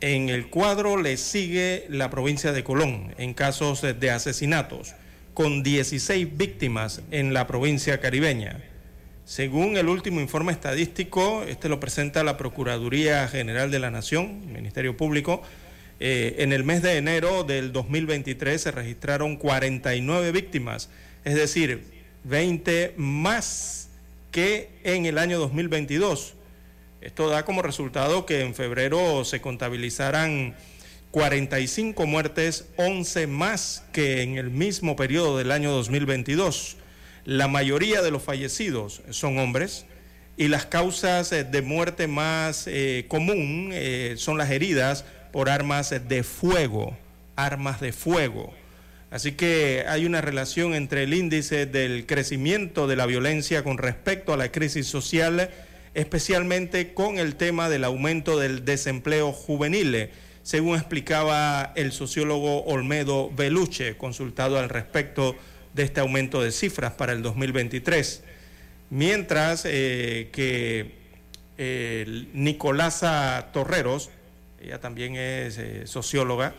En 0.00 0.28
el 0.28 0.48
cuadro 0.48 0.96
le 0.96 1.16
sigue 1.16 1.86
la 1.88 2.10
provincia 2.10 2.52
de 2.52 2.64
Colón 2.64 3.14
en 3.18 3.34
casos 3.34 3.82
de 3.82 4.10
asesinatos, 4.10 4.94
con 5.34 5.62
16 5.62 6.36
víctimas 6.36 7.02
en 7.10 7.32
la 7.32 7.46
provincia 7.46 8.00
caribeña. 8.00 8.60
Según 9.24 9.76
el 9.76 9.88
último 9.88 10.20
informe 10.20 10.52
estadístico, 10.52 11.44
este 11.44 11.68
lo 11.68 11.78
presenta 11.78 12.24
la 12.24 12.36
Procuraduría 12.36 13.28
General 13.28 13.70
de 13.70 13.78
la 13.78 13.90
Nación, 13.90 14.52
Ministerio 14.52 14.96
Público, 14.96 15.42
eh, 16.04 16.42
en 16.42 16.52
el 16.52 16.64
mes 16.64 16.82
de 16.82 16.96
enero 16.96 17.44
del 17.44 17.72
2023 17.72 18.60
se 18.60 18.72
registraron 18.72 19.36
49 19.36 20.32
víctimas, 20.32 20.90
es 21.24 21.36
decir, 21.36 21.84
20 22.24 22.94
más 22.96 23.88
que 24.32 24.70
en 24.82 25.06
el 25.06 25.16
año 25.16 25.38
2022. 25.38 26.34
Esto 27.02 27.28
da 27.28 27.44
como 27.44 27.62
resultado 27.62 28.26
que 28.26 28.42
en 28.42 28.54
febrero 28.54 29.24
se 29.24 29.40
contabilizaran 29.40 30.54
45 31.10 32.06
muertes, 32.06 32.66
11 32.76 33.26
más 33.26 33.82
que 33.92 34.22
en 34.22 34.38
el 34.38 34.50
mismo 34.50 34.94
periodo 34.94 35.36
del 35.36 35.50
año 35.50 35.72
2022. 35.72 36.76
La 37.24 37.48
mayoría 37.48 38.02
de 38.02 38.12
los 38.12 38.22
fallecidos 38.22 39.02
son 39.10 39.38
hombres 39.38 39.84
y 40.36 40.46
las 40.46 40.64
causas 40.64 41.30
de 41.30 41.62
muerte 41.62 42.06
más 42.06 42.68
eh, 42.68 43.06
común 43.08 43.70
eh, 43.72 44.14
son 44.16 44.38
las 44.38 44.52
heridas 44.52 45.04
por 45.32 45.50
armas 45.50 45.90
de 46.08 46.22
fuego, 46.22 46.96
armas 47.34 47.80
de 47.80 47.92
fuego. 47.92 48.54
Así 49.10 49.32
que 49.32 49.84
hay 49.88 50.06
una 50.06 50.20
relación 50.20 50.72
entre 50.72 51.02
el 51.02 51.14
índice 51.14 51.66
del 51.66 52.06
crecimiento 52.06 52.86
de 52.86 52.94
la 52.94 53.06
violencia 53.06 53.64
con 53.64 53.76
respecto 53.76 54.32
a 54.32 54.36
la 54.36 54.52
crisis 54.52 54.86
social, 54.86 55.50
especialmente 55.94 56.94
con 56.94 57.18
el 57.18 57.36
tema 57.36 57.68
del 57.68 57.84
aumento 57.84 58.38
del 58.38 58.64
desempleo 58.64 59.32
juvenil, 59.32 60.10
según 60.42 60.76
explicaba 60.76 61.72
el 61.76 61.92
sociólogo 61.92 62.64
Olmedo 62.64 63.30
Beluche, 63.30 63.96
consultado 63.96 64.58
al 64.58 64.68
respecto 64.68 65.36
de 65.74 65.84
este 65.84 66.00
aumento 66.00 66.42
de 66.42 66.52
cifras 66.52 66.92
para 66.92 67.12
el 67.12 67.22
2023. 67.22 68.24
Mientras 68.90 69.64
eh, 69.64 70.28
que 70.32 70.94
eh, 71.58 72.26
Nicolasa 72.34 73.48
Torreros, 73.52 74.10
ella 74.60 74.80
también 74.80 75.16
es 75.16 75.58
eh, 75.58 75.86
socióloga, 75.86 76.54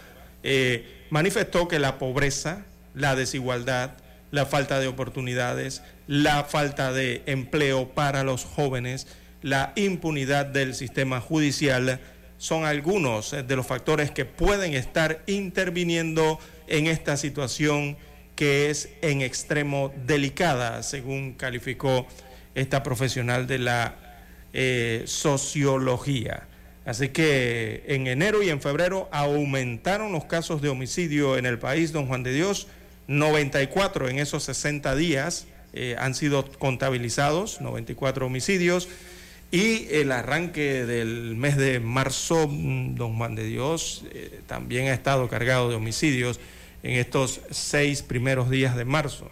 manifestó 1.09 1.67
que 1.67 1.79
la 1.79 1.97
pobreza, 1.99 2.65
la 2.95 3.15
desigualdad, 3.15 3.91
la 4.31 4.45
falta 4.45 4.79
de 4.79 4.87
oportunidades, 4.87 5.83
la 6.07 6.43
falta 6.43 6.91
de 6.91 7.21
empleo 7.27 7.89
para 7.89 8.23
los 8.23 8.43
jóvenes, 8.43 9.07
la 9.43 9.73
impunidad 9.75 10.47
del 10.47 10.73
sistema 10.73 11.21
judicial 11.21 11.99
son 12.37 12.65
algunos 12.65 13.31
de 13.31 13.55
los 13.55 13.67
factores 13.67 14.09
que 14.09 14.25
pueden 14.25 14.73
estar 14.73 15.21
interviniendo 15.27 16.39
en 16.67 16.87
esta 16.87 17.15
situación 17.15 17.95
que 18.35 18.69
es 18.69 18.89
en 19.01 19.21
extremo 19.21 19.93
delicada, 20.05 20.81
según 20.81 21.33
calificó 21.33 22.07
esta 22.55 22.83
profesional 22.83 23.47
de 23.47 23.59
la 23.59 23.95
eh, 24.53 25.03
sociología. 25.05 26.47
Así 26.85 27.09
que 27.09 27.83
en 27.87 28.07
enero 28.07 28.43
y 28.43 28.49
en 28.49 28.59
febrero 28.59 29.07
aumentaron 29.11 30.11
los 30.11 30.25
casos 30.25 30.61
de 30.61 30.69
homicidio 30.69 31.37
en 31.37 31.45
el 31.45 31.59
país, 31.59 31.91
don 31.91 32.07
Juan 32.07 32.23
de 32.23 32.33
Dios. 32.33 32.67
94 33.07 34.09
en 34.09 34.19
esos 34.19 34.43
60 34.43 34.95
días 34.95 35.47
eh, 35.73 35.95
han 35.97 36.15
sido 36.15 36.49
contabilizados, 36.59 37.61
94 37.61 38.25
homicidios. 38.25 38.87
Y 39.53 39.85
el 39.91 40.11
arranque 40.11 40.83
del 40.83 41.35
mes 41.35 41.57
de 41.57 41.79
marzo, 41.79 42.47
mm, 42.47 42.95
don 42.95 43.17
Juan 43.17 43.35
de 43.35 43.43
Dios, 43.43 44.03
eh, 44.09 44.41
también 44.47 44.87
ha 44.87 44.95
estado 44.95 45.29
cargado 45.29 45.69
de 45.69 45.75
homicidios 45.75 46.39
en 46.81 46.97
estos 46.97 47.39
seis 47.51 48.01
primeros 48.01 48.49
días 48.49 48.75
de 48.75 48.83
marzo. 48.83 49.29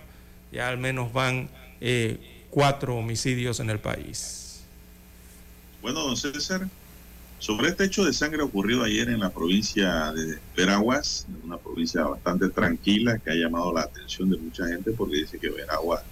Ya 0.51 0.69
al 0.69 0.77
menos 0.77 1.11
van 1.11 1.49
eh, 1.81 2.45
cuatro 2.51 2.97
homicidios 2.97 3.59
en 3.61 3.71
el 3.71 3.79
país. 3.79 4.61
Bueno, 5.81 6.01
don 6.01 6.15
César, 6.15 6.67
sobre 7.39 7.69
este 7.69 7.85
hecho 7.85 8.05
de 8.05 8.13
sangre 8.13 8.43
ocurrido 8.43 8.83
ayer 8.83 9.09
en 9.09 9.21
la 9.21 9.31
provincia 9.31 10.11
de 10.11 10.37
Veraguas, 10.55 11.25
una 11.43 11.57
provincia 11.57 12.03
bastante 12.03 12.47
tranquila 12.49 13.17
que 13.17 13.31
ha 13.31 13.33
llamado 13.33 13.73
la 13.73 13.81
atención 13.81 14.29
de 14.29 14.37
mucha 14.37 14.67
gente 14.67 14.91
porque 14.91 15.15
dice 15.15 15.39
que 15.39 15.49
Veraguas 15.49 16.03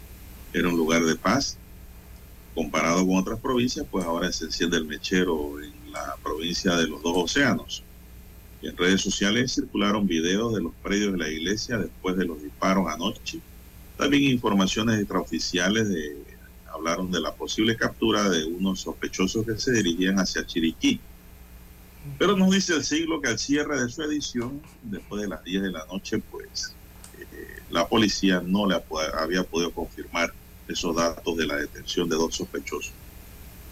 era 0.51 0.67
un 0.67 0.77
lugar 0.77 1.03
de 1.03 1.15
paz. 1.15 1.59
Comparado 2.55 3.05
con 3.05 3.17
otras 3.17 3.39
provincias, 3.39 3.85
pues 3.89 4.05
ahora 4.05 4.31
se 4.31 4.45
enciende 4.45 4.77
el 4.77 4.85
mechero 4.85 5.61
en 5.61 5.91
la 5.91 6.15
provincia 6.23 6.75
de 6.75 6.87
los 6.87 7.01
dos 7.01 7.13
océanos. 7.15 7.83
en 8.61 8.75
redes 8.75 9.01
sociales 9.01 9.53
circularon 9.53 10.05
videos 10.05 10.53
de 10.53 10.61
los 10.61 10.73
predios 10.83 11.13
de 11.13 11.17
la 11.17 11.29
iglesia 11.29 11.77
después 11.77 12.17
de 12.17 12.25
los 12.25 12.41
disparos 12.41 12.91
anoche. 12.91 13.39
También 13.97 14.23
informaciones 14.23 14.99
extraoficiales 14.99 15.87
hablaron 16.73 17.11
de 17.11 17.21
la 17.21 17.33
posible 17.33 17.75
captura 17.75 18.29
de 18.29 18.45
unos 18.45 18.81
sospechosos 18.81 19.45
que 19.45 19.57
se 19.57 19.71
dirigían 19.73 20.19
hacia 20.19 20.45
Chiriquí. 20.45 20.99
Pero 22.17 22.35
nos 22.35 22.51
dice 22.51 22.73
el 22.73 22.83
siglo 22.83 23.21
que 23.21 23.29
al 23.29 23.39
cierre 23.39 23.81
de 23.81 23.89
su 23.89 24.01
edición, 24.03 24.61
después 24.83 25.21
de 25.21 25.27
las 25.27 25.43
10 25.43 25.63
de 25.63 25.71
la 25.71 25.85
noche, 25.85 26.19
pues 26.19 26.73
eh, 27.19 27.61
la 27.69 27.87
policía 27.87 28.41
no 28.45 28.67
le 28.67 28.81
había 29.17 29.43
podido 29.43 29.71
confirmar 29.71 30.33
esos 30.69 30.95
datos 30.95 31.35
de 31.35 31.47
la 31.47 31.55
detención 31.57 32.07
de 32.07 32.15
dos 32.15 32.35
sospechosos. 32.35 32.93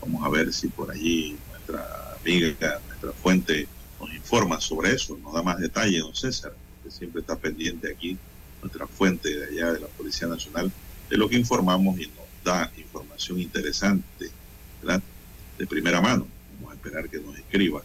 Vamos 0.01 0.25
a 0.25 0.29
ver 0.29 0.51
si 0.51 0.67
por 0.67 0.91
allí 0.91 1.37
nuestra 1.51 2.15
amiga, 2.19 2.81
nuestra 2.87 3.11
fuente 3.13 3.67
nos 3.99 4.13
informa 4.13 4.59
sobre 4.59 4.93
eso, 4.93 5.17
nos 5.17 5.33
da 5.33 5.43
más 5.43 5.59
detalle, 5.59 5.99
don 5.99 6.15
César, 6.15 6.53
que 6.83 6.91
siempre 6.91 7.21
está 7.21 7.35
pendiente 7.35 7.91
aquí, 7.91 8.17
nuestra 8.61 8.87
fuente 8.87 9.29
de 9.29 9.45
allá 9.45 9.73
de 9.73 9.79
la 9.81 9.87
Policía 9.87 10.27
Nacional, 10.27 10.71
de 11.09 11.17
lo 11.17 11.29
que 11.29 11.37
informamos 11.37 11.99
y 11.99 12.07
nos 12.07 12.43
da 12.43 12.71
información 12.77 13.39
interesante, 13.39 14.31
¿verdad? 14.81 15.01
De 15.57 15.67
primera 15.67 16.01
mano. 16.01 16.27
Vamos 16.55 16.73
a 16.73 16.75
esperar 16.75 17.09
que 17.09 17.19
nos 17.19 17.37
escriba. 17.37 17.83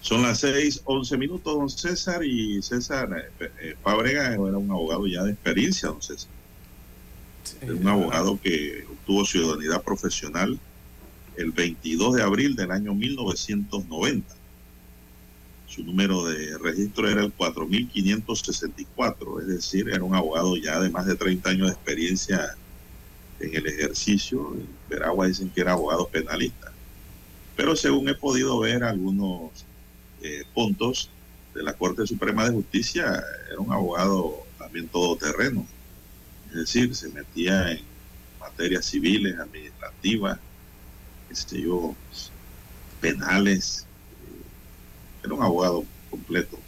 Son 0.00 0.22
las 0.22 0.40
seis, 0.40 0.80
once 0.84 1.16
minutos, 1.16 1.54
don 1.54 1.68
César, 1.68 2.24
y 2.24 2.62
César 2.62 3.30
eh, 3.40 3.50
eh, 3.60 3.76
era 3.84 4.38
un 4.38 4.70
abogado 4.70 5.06
ya 5.06 5.24
de 5.24 5.32
experiencia, 5.32 5.88
don 5.88 6.00
César. 6.00 6.30
Un 7.62 7.86
abogado 7.86 8.40
que 8.40 8.84
obtuvo 8.90 9.24
ciudadanía 9.24 9.80
profesional 9.80 10.58
el 11.36 11.52
22 11.52 12.16
de 12.16 12.22
abril 12.22 12.56
del 12.56 12.72
año 12.72 12.94
1990. 12.94 14.34
Su 15.66 15.84
número 15.84 16.24
de 16.24 16.58
registro 16.58 17.08
era 17.08 17.22
el 17.22 17.32
4564, 17.32 19.40
es 19.40 19.46
decir, 19.46 19.88
era 19.88 20.02
un 20.02 20.14
abogado 20.14 20.56
ya 20.56 20.80
de 20.80 20.90
más 20.90 21.06
de 21.06 21.14
30 21.14 21.50
años 21.50 21.66
de 21.68 21.74
experiencia 21.74 22.56
en 23.38 23.54
el 23.54 23.66
ejercicio. 23.66 24.54
En 24.54 24.66
Veragua 24.88 25.28
dicen 25.28 25.50
que 25.50 25.60
era 25.60 25.72
abogado 25.72 26.08
penalista. 26.08 26.72
Pero 27.54 27.76
según 27.76 28.08
he 28.08 28.14
podido 28.14 28.58
ver 28.58 28.82
algunos 28.82 29.64
eh, 30.22 30.44
puntos 30.54 31.10
de 31.54 31.62
la 31.62 31.74
Corte 31.74 32.06
Suprema 32.06 32.44
de 32.44 32.54
Justicia, 32.54 33.22
era 33.50 33.60
un 33.60 33.72
abogado 33.72 34.44
también 34.58 34.88
todoterreno. 34.88 35.66
Es 36.48 36.54
decir, 36.54 36.94
se 36.94 37.08
metía 37.08 37.72
en 37.72 37.80
materias 38.40 38.86
civiles, 38.86 39.38
administrativas, 39.38 40.38
este 41.30 41.62
yo, 41.62 41.94
penales. 43.00 43.86
Eh, 44.22 45.24
era 45.24 45.34
un 45.34 45.42
abogado 45.42 45.84
completo, 46.10 46.58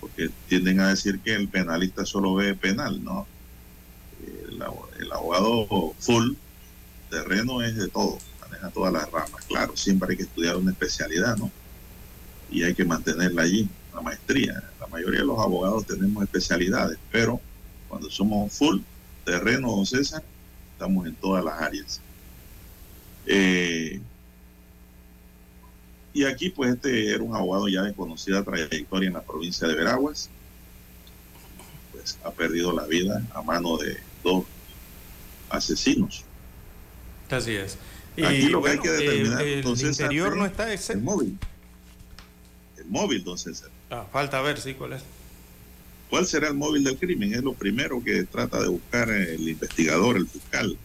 porque 0.00 0.30
tienden 0.48 0.80
a 0.80 0.88
decir 0.88 1.20
que 1.20 1.34
el 1.34 1.48
penalista 1.48 2.06
solo 2.06 2.34
ve 2.34 2.54
penal, 2.54 3.02
¿no? 3.02 3.26
El, 4.24 4.62
el 5.00 5.12
abogado 5.12 5.94
full 5.98 6.34
terreno 7.10 7.62
es 7.62 7.76
de 7.76 7.88
todo, 7.88 8.18
maneja 8.40 8.70
todas 8.70 8.92
las 8.92 9.10
ramas. 9.10 9.44
Claro, 9.46 9.76
siempre 9.76 10.10
hay 10.10 10.16
que 10.16 10.22
estudiar 10.22 10.56
una 10.56 10.70
especialidad, 10.70 11.36
¿no? 11.36 11.50
y 12.52 12.62
hay 12.62 12.74
que 12.74 12.84
mantenerla 12.84 13.42
allí, 13.42 13.68
la 13.94 14.02
maestría. 14.02 14.62
La 14.78 14.86
mayoría 14.86 15.20
de 15.20 15.26
los 15.26 15.38
abogados 15.38 15.86
tenemos 15.86 16.22
especialidades, 16.22 16.98
pero 17.10 17.40
cuando 17.88 18.10
somos 18.10 18.52
full 18.52 18.80
terreno, 19.24 19.70
don 19.70 19.86
César, 19.86 20.22
estamos 20.72 21.06
en 21.06 21.14
todas 21.14 21.44
las 21.44 21.60
áreas. 21.60 22.00
Eh, 23.26 24.00
y 26.12 26.24
aquí, 26.24 26.50
pues, 26.50 26.74
este 26.74 27.14
era 27.14 27.22
un 27.22 27.34
abogado 27.34 27.68
ya 27.68 27.82
de 27.82 27.94
conocida 27.94 28.42
trayectoria 28.42 29.08
en 29.08 29.14
la 29.14 29.22
provincia 29.22 29.66
de 29.66 29.74
Veraguas. 29.74 30.28
Pues 31.92 32.18
ha 32.24 32.30
perdido 32.30 32.72
la 32.72 32.86
vida 32.86 33.22
a 33.34 33.42
mano 33.42 33.76
de 33.76 33.98
dos 34.22 34.44
asesinos. 35.48 36.24
Así 37.30 37.54
es. 37.54 37.78
Aquí 38.22 38.48
lo 38.48 38.62
que 38.62 38.70
hay 38.70 38.78
que 38.78 38.90
determinar, 38.90 39.42
el, 39.42 39.66
el 39.66 39.80
interior 39.80 40.36
no 40.36 40.44
está 40.44 40.70
el 40.72 41.00
móvil 41.00 41.38
móvil, 42.92 43.24
don 43.24 43.38
César. 43.38 43.70
Ah, 43.90 44.06
falta 44.12 44.40
ver, 44.40 44.60
sí, 44.60 44.74
cuál 44.74 44.92
es. 44.94 45.02
¿Cuál 46.12 46.26
será 46.26 46.48
el 46.48 46.54
móvil 46.54 46.84
del 46.84 46.98
crimen? 46.98 47.32
Es 47.32 47.42
lo 47.42 47.54
primero 47.54 48.04
que 48.04 48.24
trata 48.24 48.60
de 48.60 48.68
buscar 48.68 49.08
el 49.08 49.48
investigador, 49.48 50.18
el 50.18 50.28
fiscal. 50.28 50.76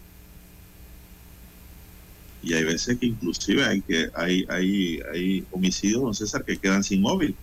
Y 2.42 2.54
hay 2.54 2.64
veces 2.64 2.98
que 2.98 3.08
inclusive 3.08 3.66
hay 3.66 3.82
que 3.82 4.10
hay, 4.16 4.46
hay, 4.48 5.02
hay 5.12 5.46
homicidios, 5.52 6.02
don 6.02 6.16
César, 6.16 6.46
que 6.46 6.56
quedan 6.56 6.82
sin 6.82 7.02
móvil. 7.02 7.36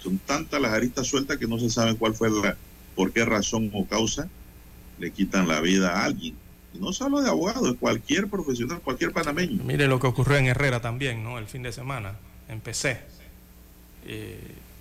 Son 0.00 0.18
tantas 0.18 0.60
las 0.60 0.72
aristas 0.72 1.06
sueltas 1.06 1.38
que 1.38 1.46
no 1.46 1.60
se 1.60 1.70
sabe 1.70 1.94
cuál 1.94 2.12
fue 2.12 2.28
la, 2.28 2.56
por 2.96 3.12
qué 3.12 3.24
razón 3.24 3.70
o 3.72 3.86
causa 3.86 4.28
le 4.98 5.12
quitan 5.12 5.46
la 5.46 5.60
vida 5.60 5.92
a 5.92 6.06
alguien 6.06 6.34
no 6.74 6.92
solo 6.92 7.20
de 7.20 7.28
abogados, 7.28 7.76
cualquier 7.78 8.26
profesional, 8.26 8.80
cualquier 8.80 9.12
panameño. 9.12 9.62
Mire 9.62 9.86
lo 9.86 10.00
que 10.00 10.08
ocurrió 10.08 10.38
en 10.38 10.46
Herrera 10.46 10.80
también, 10.80 11.22
¿no? 11.22 11.38
El 11.38 11.46
fin 11.46 11.62
de 11.62 11.72
semana, 11.72 12.16
empecé. 12.48 13.00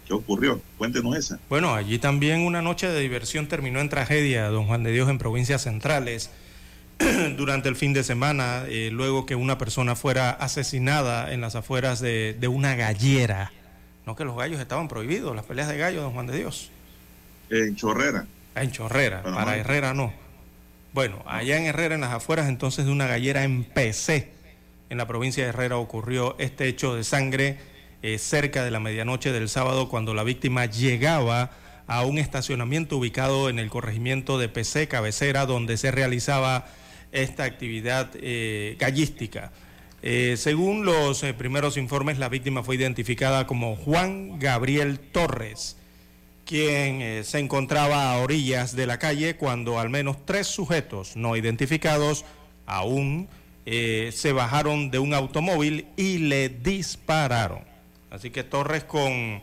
¿Qué 0.10 0.16
ocurrió? 0.16 0.60
Cuéntenos 0.80 1.16
esa. 1.16 1.40
Bueno, 1.50 1.76
allí 1.76 2.00
también 2.00 2.42
una 2.42 2.64
noche 2.64 2.88
de 2.88 3.00
diversión 3.00 3.48
terminó 3.48 3.80
en 3.80 3.90
tragedia, 3.90 4.48
don 4.48 4.66
Juan 4.66 4.82
de 4.82 4.92
Dios, 4.92 5.08
en 5.08 5.20
provincias 5.20 5.62
centrales, 5.62 6.32
durante 7.38 7.70
el 7.70 7.76
fin 7.76 7.94
de 7.94 8.04
semana, 8.04 8.64
eh, 8.68 8.90
luego 8.92 9.28
que 9.28 9.36
una 9.36 9.60
persona 9.60 9.96
fuera 9.96 10.32
asesinada 10.32 11.32
en 11.32 11.42
las 11.42 11.54
afueras 11.54 12.00
de, 12.00 12.36
una 12.52 12.74
gallera. 12.74 13.52
No 14.08 14.16
que 14.16 14.26
los 14.26 14.36
gallos 14.36 14.60
estaban 14.60 14.88
prohibidos, 14.88 15.36
las 15.36 15.46
peleas 15.46 15.68
de 15.68 15.78
gallos, 15.78 16.02
don 16.02 16.14
Juan 16.14 16.26
de 16.26 16.38
Dios. 16.40 16.72
En 17.52 17.76
Chorrera. 17.76 18.26
Ah, 18.56 18.64
en 18.64 18.72
Chorrera, 18.72 19.22
para 19.22 19.58
Herrera 19.58 19.94
no. 19.94 20.12
Bueno, 20.92 21.22
allá 21.28 21.60
en 21.60 21.66
Herrera, 21.66 21.94
en 21.94 22.02
las 22.02 22.14
afueras 22.14 22.50
entonces 22.50 22.88
de 22.88 22.92
una 22.92 23.06
gallera 23.06 23.44
en 23.44 23.64
PC, 23.64 24.32
en 24.90 24.98
la 24.98 25.06
provincia 25.06 25.44
de 25.44 25.50
Herrera 25.50 25.78
ocurrió 25.78 26.36
este 26.40 26.68
hecho 26.68 26.96
de 26.96 27.04
sangre 27.04 27.60
eh, 28.02 28.18
cerca 28.18 28.64
de 28.64 28.72
la 28.72 28.80
medianoche 28.80 29.34
del 29.34 29.50
sábado 29.50 29.90
cuando 29.90 30.14
la 30.14 30.24
víctima 30.24 30.66
llegaba 30.68 31.52
a 31.86 32.06
un 32.06 32.18
estacionamiento 32.18 32.96
ubicado 32.96 33.50
en 33.50 33.60
el 33.60 33.70
corregimiento 33.70 34.38
de 34.38 34.48
PC 34.48 34.88
Cabecera 34.88 35.46
donde 35.46 35.76
se 35.76 35.92
realizaba 35.92 36.66
esta 37.12 37.44
actividad 37.44 38.10
eh, 38.16 38.78
gallística. 38.80 39.52
Eh, 40.02 40.36
según 40.38 40.86
los 40.86 41.24
primeros 41.38 41.76
informes, 41.76 42.20
la 42.20 42.30
víctima 42.30 42.64
fue 42.64 42.78
identificada 42.78 43.46
como 43.46 43.76
Juan 43.76 44.40
Gabriel 44.40 44.98
Torres, 45.00 45.76
quien 46.46 47.26
se 47.26 47.40
encontraba 47.40 48.14
a 48.14 48.20
orillas 48.20 48.78
de 48.78 48.88
la 48.88 48.98
calle 48.98 49.36
cuando 49.36 49.78
al 49.78 49.90
menos 49.90 50.26
tres 50.26 50.48
sujetos 50.48 51.18
no 51.18 51.36
identificados 51.36 52.24
aún 52.66 53.28
se 53.66 54.32
bajaron 54.32 54.90
de 54.90 55.00
un 55.00 55.14
automóvil 55.14 55.86
y 55.98 56.18
le 56.20 56.48
dispararon. 56.48 57.69
Así 58.12 58.32
que 58.32 58.44
Torres 58.44 58.84
con 58.84 59.42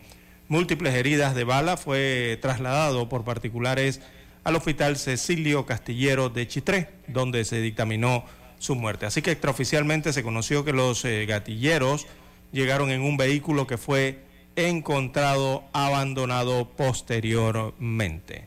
múltiples 0.48 0.94
heridas 0.94 1.34
de 1.34 1.44
bala 1.44 1.76
fue 1.76 2.38
trasladado 2.40 3.08
por 3.08 3.24
particulares 3.24 4.00
al 4.44 4.56
hospital 4.56 4.96
Cecilio 4.96 5.66
Castillero 5.66 6.28
de 6.28 6.46
Chitré, 6.46 6.88
donde 7.08 7.44
se 7.44 7.60
dictaminó 7.60 8.24
su 8.58 8.74
muerte. 8.74 9.06
Así 9.06 9.22
que 9.22 9.32
extraoficialmente 9.32 10.12
se 10.12 10.22
conoció 10.22 10.64
que 10.64 10.72
los 10.72 11.04
eh, 11.04 11.26
gatilleros 11.26 12.06
llegaron 12.52 12.90
en 12.90 13.02
un 13.02 13.16
vehículo 13.16 13.66
que 13.66 13.76
fue 13.76 14.20
encontrado 14.54 15.64
abandonado 15.72 16.70
posteriormente. 16.76 18.46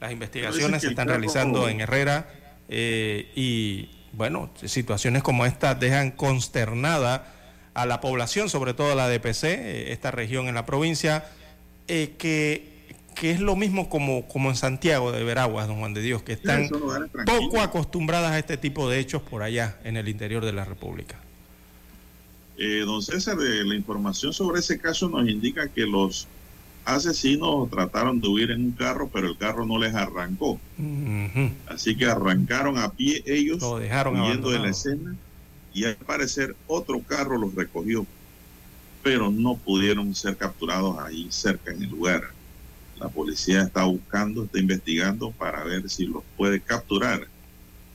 Las 0.00 0.12
investigaciones 0.12 0.82
se 0.82 0.88
están 0.88 1.08
realizando 1.08 1.68
en 1.68 1.80
Herrera 1.80 2.28
eh, 2.68 3.30
y, 3.34 3.90
bueno, 4.12 4.50
situaciones 4.64 5.22
como 5.22 5.44
esta 5.44 5.74
dejan 5.74 6.12
consternada 6.12 7.39
a 7.74 7.86
la 7.86 8.00
población, 8.00 8.48
sobre 8.48 8.74
todo 8.74 8.92
a 8.92 8.94
la 8.94 9.08
DPC, 9.08 9.44
eh, 9.44 9.92
esta 9.92 10.10
región 10.10 10.48
en 10.48 10.54
la 10.54 10.66
provincia, 10.66 11.24
eh, 11.88 12.14
que, 12.18 12.68
que, 13.14 13.30
es 13.30 13.40
lo 13.40 13.56
mismo 13.56 13.88
como, 13.88 14.26
como 14.26 14.50
en 14.50 14.56
Santiago 14.56 15.12
de 15.12 15.24
Veraguas, 15.24 15.68
don 15.68 15.78
Juan 15.78 15.94
de 15.94 16.02
Dios, 16.02 16.22
que 16.22 16.32
están 16.32 16.68
poco 16.68 17.60
acostumbradas 17.60 18.32
a 18.32 18.38
este 18.38 18.56
tipo 18.56 18.88
de 18.88 18.98
hechos 18.98 19.22
por 19.22 19.42
allá 19.42 19.78
en 19.84 19.96
el 19.96 20.08
interior 20.08 20.44
de 20.44 20.52
la 20.52 20.64
República. 20.64 21.16
Eh, 22.58 22.82
don 22.84 23.00
César, 23.02 23.36
la 23.38 23.74
información 23.74 24.32
sobre 24.32 24.60
ese 24.60 24.78
caso 24.78 25.08
nos 25.08 25.26
indica 25.28 25.68
que 25.68 25.86
los 25.86 26.28
asesinos 26.84 27.70
trataron 27.70 28.20
de 28.20 28.28
huir 28.28 28.50
en 28.50 28.64
un 28.64 28.72
carro, 28.72 29.08
pero 29.12 29.28
el 29.28 29.38
carro 29.38 29.64
no 29.64 29.78
les 29.78 29.94
arrancó. 29.94 30.60
Así 31.66 31.96
que 31.96 32.06
arrancaron 32.06 32.76
a 32.78 32.90
pie 32.90 33.22
ellos, 33.24 33.60
lo 33.60 33.78
dejaron 33.78 34.20
huyendo 34.20 34.50
de 34.50 34.58
la 34.58 34.68
escena 34.68 35.14
y 35.72 35.84
al 35.84 35.96
parecer 35.96 36.56
otro 36.66 37.00
carro 37.00 37.38
los 37.38 37.54
recogió, 37.54 38.06
pero 39.02 39.30
no 39.30 39.56
pudieron 39.56 40.14
ser 40.14 40.36
capturados 40.36 40.98
ahí 40.98 41.28
cerca 41.30 41.72
en 41.72 41.82
el 41.82 41.90
lugar. 41.90 42.30
La 42.98 43.08
policía 43.08 43.62
está 43.62 43.84
buscando, 43.84 44.44
está 44.44 44.58
investigando 44.58 45.30
para 45.32 45.64
ver 45.64 45.88
si 45.88 46.06
los 46.06 46.22
puede 46.36 46.60
capturar 46.60 47.26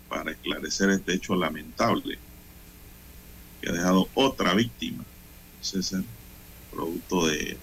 para 0.10 0.32
esclarecer 0.32 0.90
este 0.90 1.14
hecho 1.14 1.36
lamentable 1.36 2.18
que 3.62 3.70
ha 3.70 3.74
dejado 3.74 4.08
otra 4.14 4.54
víctima, 4.54 5.04
César, 5.62 6.04
producto 6.72 7.28
de 7.28 7.58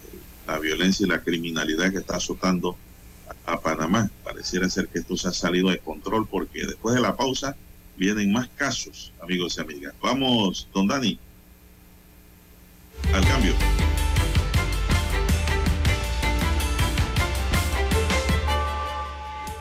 la 0.46 0.58
violencia 0.58 1.06
y 1.06 1.08
la 1.08 1.22
criminalidad 1.22 1.90
que 1.90 1.98
está 1.98 2.16
azotando 2.16 2.76
a 3.46 3.60
Panamá. 3.60 4.10
Pareciera 4.24 4.68
ser 4.68 4.88
que 4.88 5.00
esto 5.00 5.16
se 5.16 5.28
ha 5.28 5.32
salido 5.32 5.70
de 5.70 5.78
control 5.78 6.26
porque 6.28 6.66
después 6.66 6.94
de 6.94 7.00
la 7.00 7.16
pausa 7.16 7.56
vienen 8.03 8.32
más 8.32 8.48
casos, 8.57 9.12
amigos 9.22 9.57
y 9.57 9.61
amigas. 9.61 9.94
Vamos, 10.03 10.66
don 10.74 10.88
Dani, 10.88 11.16
al 13.14 13.24
cambio. 13.24 13.55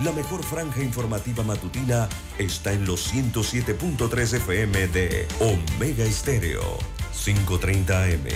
La 0.04 0.12
mejor 0.14 0.42
franja 0.42 0.82
informativa 0.82 1.44
matutina 1.44 2.10
está 2.40 2.74
en 2.74 2.88
los 2.88 3.14
107.3 3.14 4.38
FM 4.38 4.88
de 4.88 5.28
Omega 5.40 6.04
Estéreo, 6.04 6.80
530 7.24 8.06
AM. 8.06 8.28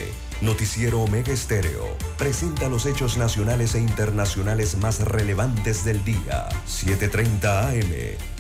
Noticiero 0.41 1.01
Omega 1.01 1.33
Estéreo 1.33 1.97
presenta 2.19 2.69
los 2.69 2.85
hechos 2.85 3.17
nacionales 3.17 3.73
e 3.73 3.79
internacionales 3.79 4.77
más 4.77 4.99
relevantes 4.99 5.83
del 5.83 6.03
día. 6.03 6.47
730 6.67 7.69
AM. 7.69 7.93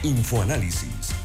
Infoanálisis 0.03 1.24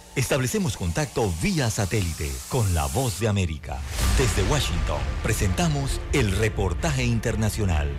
establecemos 0.15 0.77
contacto 0.77 1.31
vía 1.41 1.69
satélite 1.69 2.31
con 2.49 2.73
la 2.73 2.85
voz 2.87 3.19
de 3.19 3.27
América. 3.27 3.79
Desde 4.17 4.43
Washington, 4.51 4.99
presentamos 5.23 6.01
el 6.13 6.31
reportaje 6.31 7.03
internacional. 7.03 7.89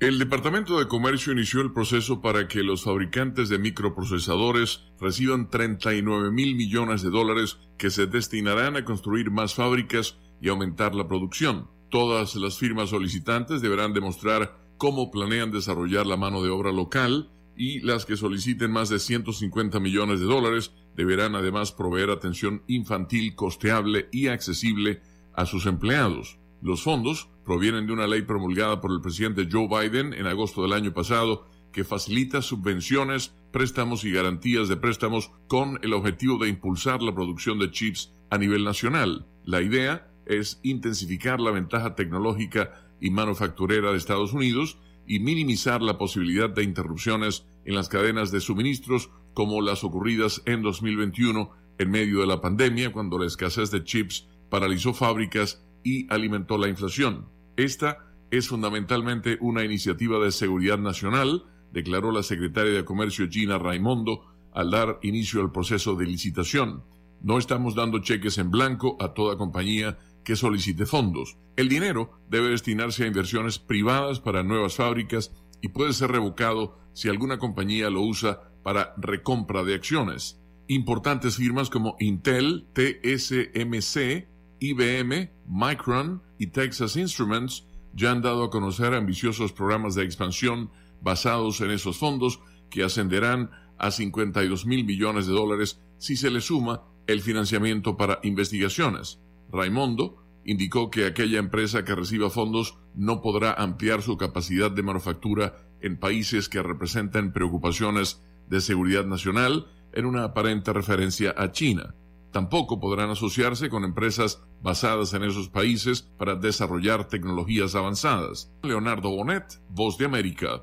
El 0.00 0.18
Departamento 0.18 0.78
de 0.78 0.88
Comercio 0.88 1.34
inició 1.34 1.60
el 1.60 1.74
proceso 1.74 2.22
para 2.22 2.48
que 2.48 2.62
los 2.62 2.84
fabricantes 2.84 3.50
de 3.50 3.58
microprocesadores 3.58 4.80
reciban 4.98 5.50
39 5.50 6.30
mil 6.30 6.56
millones 6.56 7.02
de 7.02 7.10
dólares 7.10 7.58
que 7.76 7.90
se 7.90 8.06
destinarán 8.06 8.76
a 8.76 8.84
construir 8.86 9.30
más 9.30 9.54
fábricas 9.54 10.16
y 10.40 10.48
aumentar 10.48 10.94
la 10.94 11.06
producción. 11.06 11.68
Todas 11.90 12.34
las 12.36 12.56
firmas 12.56 12.88
solicitantes 12.88 13.60
deberán 13.60 13.92
demostrar 13.92 14.58
cómo 14.80 15.10
planean 15.10 15.50
desarrollar 15.50 16.06
la 16.06 16.16
mano 16.16 16.42
de 16.42 16.48
obra 16.48 16.72
local 16.72 17.30
y 17.54 17.80
las 17.80 18.06
que 18.06 18.16
soliciten 18.16 18.72
más 18.72 18.88
de 18.88 18.98
150 18.98 19.78
millones 19.78 20.20
de 20.20 20.24
dólares 20.24 20.72
deberán 20.96 21.34
además 21.34 21.70
proveer 21.70 22.08
atención 22.08 22.62
infantil 22.66 23.34
costeable 23.34 24.08
y 24.10 24.28
accesible 24.28 25.02
a 25.34 25.44
sus 25.44 25.66
empleados. 25.66 26.38
Los 26.62 26.82
fondos 26.82 27.28
provienen 27.44 27.86
de 27.86 27.92
una 27.92 28.06
ley 28.06 28.22
promulgada 28.22 28.80
por 28.80 28.90
el 28.90 29.02
presidente 29.02 29.46
Joe 29.52 29.68
Biden 29.68 30.14
en 30.14 30.26
agosto 30.26 30.62
del 30.62 30.72
año 30.72 30.94
pasado 30.94 31.46
que 31.72 31.84
facilita 31.84 32.40
subvenciones, 32.40 33.34
préstamos 33.52 34.04
y 34.04 34.12
garantías 34.12 34.68
de 34.68 34.78
préstamos 34.78 35.30
con 35.46 35.78
el 35.82 35.92
objetivo 35.92 36.38
de 36.38 36.48
impulsar 36.48 37.02
la 37.02 37.14
producción 37.14 37.58
de 37.58 37.70
chips 37.70 38.14
a 38.30 38.38
nivel 38.38 38.64
nacional. 38.64 39.26
La 39.44 39.60
idea 39.60 40.10
es 40.24 40.58
intensificar 40.62 41.38
la 41.38 41.50
ventaja 41.50 41.94
tecnológica 41.94 42.89
y 43.00 43.10
manufacturera 43.10 43.90
de 43.90 43.98
Estados 43.98 44.32
Unidos 44.32 44.78
y 45.06 45.20
minimizar 45.20 45.82
la 45.82 45.98
posibilidad 45.98 46.50
de 46.50 46.62
interrupciones 46.62 47.46
en 47.64 47.74
las 47.74 47.88
cadenas 47.88 48.30
de 48.30 48.40
suministros 48.40 49.10
como 49.34 49.62
las 49.62 49.84
ocurridas 49.84 50.42
en 50.46 50.62
2021 50.62 51.50
en 51.78 51.90
medio 51.90 52.20
de 52.20 52.26
la 52.26 52.40
pandemia 52.40 52.92
cuando 52.92 53.18
la 53.18 53.26
escasez 53.26 53.70
de 53.70 53.84
chips 53.84 54.28
paralizó 54.50 54.92
fábricas 54.92 55.64
y 55.82 56.12
alimentó 56.12 56.58
la 56.58 56.68
inflación. 56.68 57.26
Esta 57.56 58.10
es 58.30 58.48
fundamentalmente 58.48 59.38
una 59.40 59.64
iniciativa 59.64 60.22
de 60.22 60.30
seguridad 60.30 60.78
nacional, 60.78 61.44
declaró 61.72 62.12
la 62.12 62.22
secretaria 62.22 62.72
de 62.72 62.84
Comercio 62.84 63.28
Gina 63.28 63.58
Raimondo 63.58 64.26
al 64.52 64.70
dar 64.70 64.98
inicio 65.02 65.40
al 65.40 65.52
proceso 65.52 65.94
de 65.94 66.06
licitación. 66.06 66.84
No 67.22 67.38
estamos 67.38 67.74
dando 67.74 68.00
cheques 68.00 68.38
en 68.38 68.50
blanco 68.50 68.96
a 69.00 69.14
toda 69.14 69.36
compañía 69.36 69.98
que 70.24 70.36
solicite 70.36 70.86
fondos. 70.86 71.38
El 71.56 71.68
dinero 71.68 72.20
debe 72.28 72.50
destinarse 72.50 73.04
a 73.04 73.06
inversiones 73.06 73.58
privadas 73.58 74.20
para 74.20 74.42
nuevas 74.42 74.76
fábricas 74.76 75.32
y 75.60 75.68
puede 75.68 75.92
ser 75.92 76.10
revocado 76.10 76.78
si 76.92 77.08
alguna 77.08 77.38
compañía 77.38 77.90
lo 77.90 78.02
usa 78.02 78.52
para 78.62 78.94
recompra 78.96 79.62
de 79.64 79.74
acciones. 79.74 80.40
Importantes 80.68 81.36
firmas 81.36 81.70
como 81.70 81.96
Intel, 81.98 82.68
TSMC, 82.74 84.28
IBM, 84.60 85.30
Micron 85.46 86.22
y 86.38 86.48
Texas 86.48 86.96
Instruments 86.96 87.66
ya 87.92 88.12
han 88.12 88.22
dado 88.22 88.44
a 88.44 88.50
conocer 88.50 88.94
ambiciosos 88.94 89.52
programas 89.52 89.94
de 89.94 90.04
expansión 90.04 90.70
basados 91.00 91.60
en 91.60 91.70
esos 91.70 91.98
fondos 91.98 92.40
que 92.68 92.84
ascenderán 92.84 93.50
a 93.78 93.90
52 93.90 94.66
mil 94.66 94.84
millones 94.84 95.26
de 95.26 95.32
dólares 95.32 95.80
si 95.98 96.16
se 96.16 96.30
le 96.30 96.40
suma 96.40 96.82
el 97.06 97.20
financiamiento 97.20 97.96
para 97.96 98.20
investigaciones. 98.22 99.18
Raimondo 99.50 100.16
indicó 100.44 100.90
que 100.90 101.06
aquella 101.06 101.38
empresa 101.38 101.84
que 101.84 101.94
reciba 101.94 102.30
fondos 102.30 102.78
no 102.94 103.20
podrá 103.20 103.52
ampliar 103.52 104.02
su 104.02 104.16
capacidad 104.16 104.70
de 104.70 104.82
manufactura 104.82 105.56
en 105.80 105.98
países 105.98 106.48
que 106.48 106.62
representan 106.62 107.32
preocupaciones 107.32 108.22
de 108.48 108.60
seguridad 108.60 109.04
nacional 109.04 109.66
en 109.92 110.06
una 110.06 110.24
aparente 110.24 110.72
referencia 110.72 111.34
a 111.36 111.52
China. 111.52 111.94
Tampoco 112.32 112.78
podrán 112.78 113.10
asociarse 113.10 113.68
con 113.68 113.84
empresas 113.84 114.42
basadas 114.62 115.14
en 115.14 115.24
esos 115.24 115.48
países 115.48 116.02
para 116.02 116.36
desarrollar 116.36 117.08
tecnologías 117.08 117.74
avanzadas. 117.74 118.52
Leonardo 118.62 119.10
Bonet, 119.10 119.60
Voz 119.68 119.98
de 119.98 120.04
América. 120.04 120.62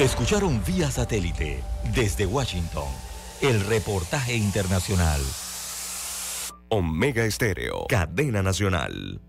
Escucharon 0.00 0.60
vía 0.66 0.90
satélite 0.90 1.62
desde 1.94 2.26
Washington 2.26 2.88
el 3.40 3.60
reportaje 3.60 4.36
internacional. 4.36 5.20
Omega 6.68 7.24
Estéreo, 7.24 7.86
cadena 7.88 8.42
nacional. 8.42 9.20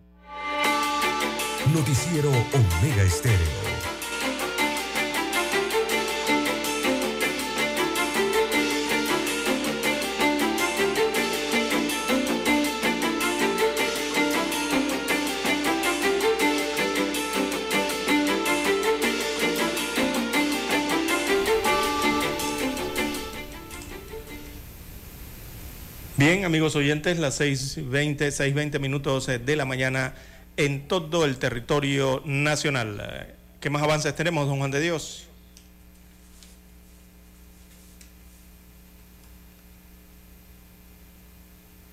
Noticiero 1.71 2.29
Omega 2.29 3.03
Estéreo. 3.03 3.66
Bien, 26.29 26.43
amigos 26.43 26.75
oyentes, 26.75 27.17
las 27.19 27.39
6.20, 27.39 28.17
6.20 28.17 28.81
minutos 28.81 29.27
de 29.27 29.55
la 29.55 29.63
mañana 29.63 30.13
en 30.57 30.85
todo 30.89 31.23
el 31.23 31.37
territorio 31.37 32.21
nacional. 32.25 33.33
¿Qué 33.61 33.69
más 33.69 33.81
avances 33.81 34.13
tenemos, 34.13 34.45
don 34.45 34.57
Juan 34.57 34.69
de 34.69 34.81
Dios? 34.81 35.25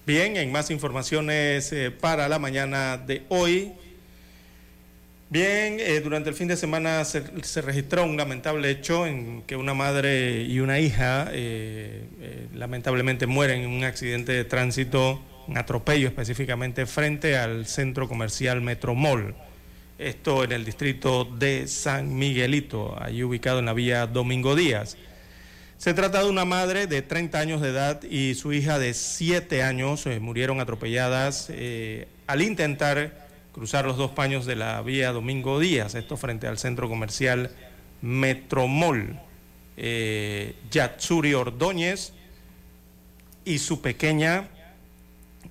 Bien, 0.04 0.36
en 0.36 0.50
más 0.50 0.68
informaciones 0.72 1.72
eh, 1.72 1.92
para 1.92 2.28
la 2.28 2.40
mañana 2.40 2.96
de 2.96 3.22
hoy, 3.28 3.72
Bien, 5.34 5.78
eh, 5.80 6.00
durante 6.00 6.30
el 6.30 6.36
fin 6.36 6.46
de 6.46 6.56
semana 6.56 7.04
se, 7.04 7.20
registró 7.60 8.04
un 8.04 8.16
lamentable 8.16 8.70
hecho 8.70 9.04
en 9.04 9.42
que 9.42 9.56
una 9.56 9.74
madre 9.74 10.42
y 10.42 10.60
una 10.60 10.78
hija 10.78 11.26
eh, 11.32 12.06
eh, 12.20 12.46
lamentablemente 12.54 13.26
mueren 13.26 13.62
en 13.62 13.70
un 13.70 13.82
accidente 13.82 14.30
de 14.30 14.44
tránsito, 14.44 15.20
un 15.48 15.58
atropello 15.58 16.06
específicamente 16.06 16.86
frente 16.86 17.36
al 17.36 17.66
centro 17.66 18.06
comercial 18.06 18.60
Metromol. 18.60 19.34
Esto 19.98 20.44
en 20.44 20.52
el 20.52 20.64
distrito 20.64 21.24
de 21.24 21.66
San 21.66 22.14
Miguelito, 22.14 22.96
allí 23.02 23.24
ubicado 23.24 23.58
en 23.58 23.64
la 23.64 23.72
vía 23.72 24.06
Domingo 24.06 24.54
Díaz. 24.54 24.96
Se 25.78 25.94
trata 25.94 26.22
de 26.22 26.30
una 26.30 26.44
madre 26.44 26.86
de 26.86 27.02
30 27.02 27.40
años 27.40 27.60
de 27.60 27.70
edad 27.70 28.04
y 28.04 28.36
su 28.36 28.52
hija 28.52 28.78
de 28.78 28.94
7 28.94 29.64
años 29.64 30.06
murieron 30.20 30.60
atropelladas 30.60 31.50
al 32.28 32.40
intentar 32.40 33.23
cruzar 33.54 33.86
los 33.86 33.96
dos 33.96 34.10
paños 34.10 34.46
de 34.46 34.56
la 34.56 34.82
vía 34.82 35.12
Domingo 35.12 35.60
Díaz, 35.60 35.94
esto 35.94 36.16
frente 36.16 36.48
al 36.48 36.58
centro 36.58 36.88
comercial 36.88 37.52
Metromol. 38.02 39.20
Eh, 39.76 40.56
Yatsuri 40.70 41.34
Ordóñez 41.34 42.12
y 43.44 43.58
su 43.58 43.80
pequeña 43.80 44.48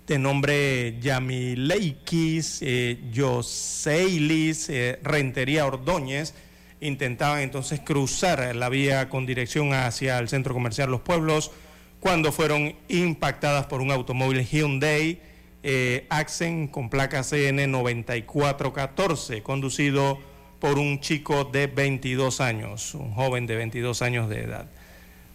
de 0.08 0.18
nombre 0.18 0.97
Yamileikis 1.01 2.60
eh, 2.62 2.99
Yoseilis 3.12 4.70
eh, 4.70 4.99
Rentería 5.04 5.66
Ordóñez 5.66 6.34
intentaban 6.80 7.39
entonces 7.39 7.82
cruzar 7.82 8.56
la 8.56 8.70
vía 8.70 9.10
con 9.10 9.26
dirección 9.26 9.74
hacia 9.74 10.20
el 10.20 10.30
centro 10.30 10.54
comercial 10.54 10.89
Los 10.89 11.01
Pueblos 11.01 11.51
cuando 11.99 12.32
fueron 12.32 12.76
impactadas 12.88 13.66
por 13.66 13.82
un 13.82 13.91
automóvil 13.91 14.45
Hyundai 14.45 15.32
eh, 15.64 16.05
Accent 16.09 16.70
con 16.72 16.89
placa 16.89 17.24
CN 17.24 17.68
9414, 17.68 19.41
conducido 19.41 20.20
por 20.59 20.78
un 20.78 20.99
chico 20.99 21.45
de 21.45 21.68
22 21.68 22.41
años, 22.41 22.93
un 22.93 23.14
joven 23.14 23.47
de 23.47 23.55
22 23.55 24.01
años 24.01 24.30
de 24.30 24.41
edad. 24.41 24.68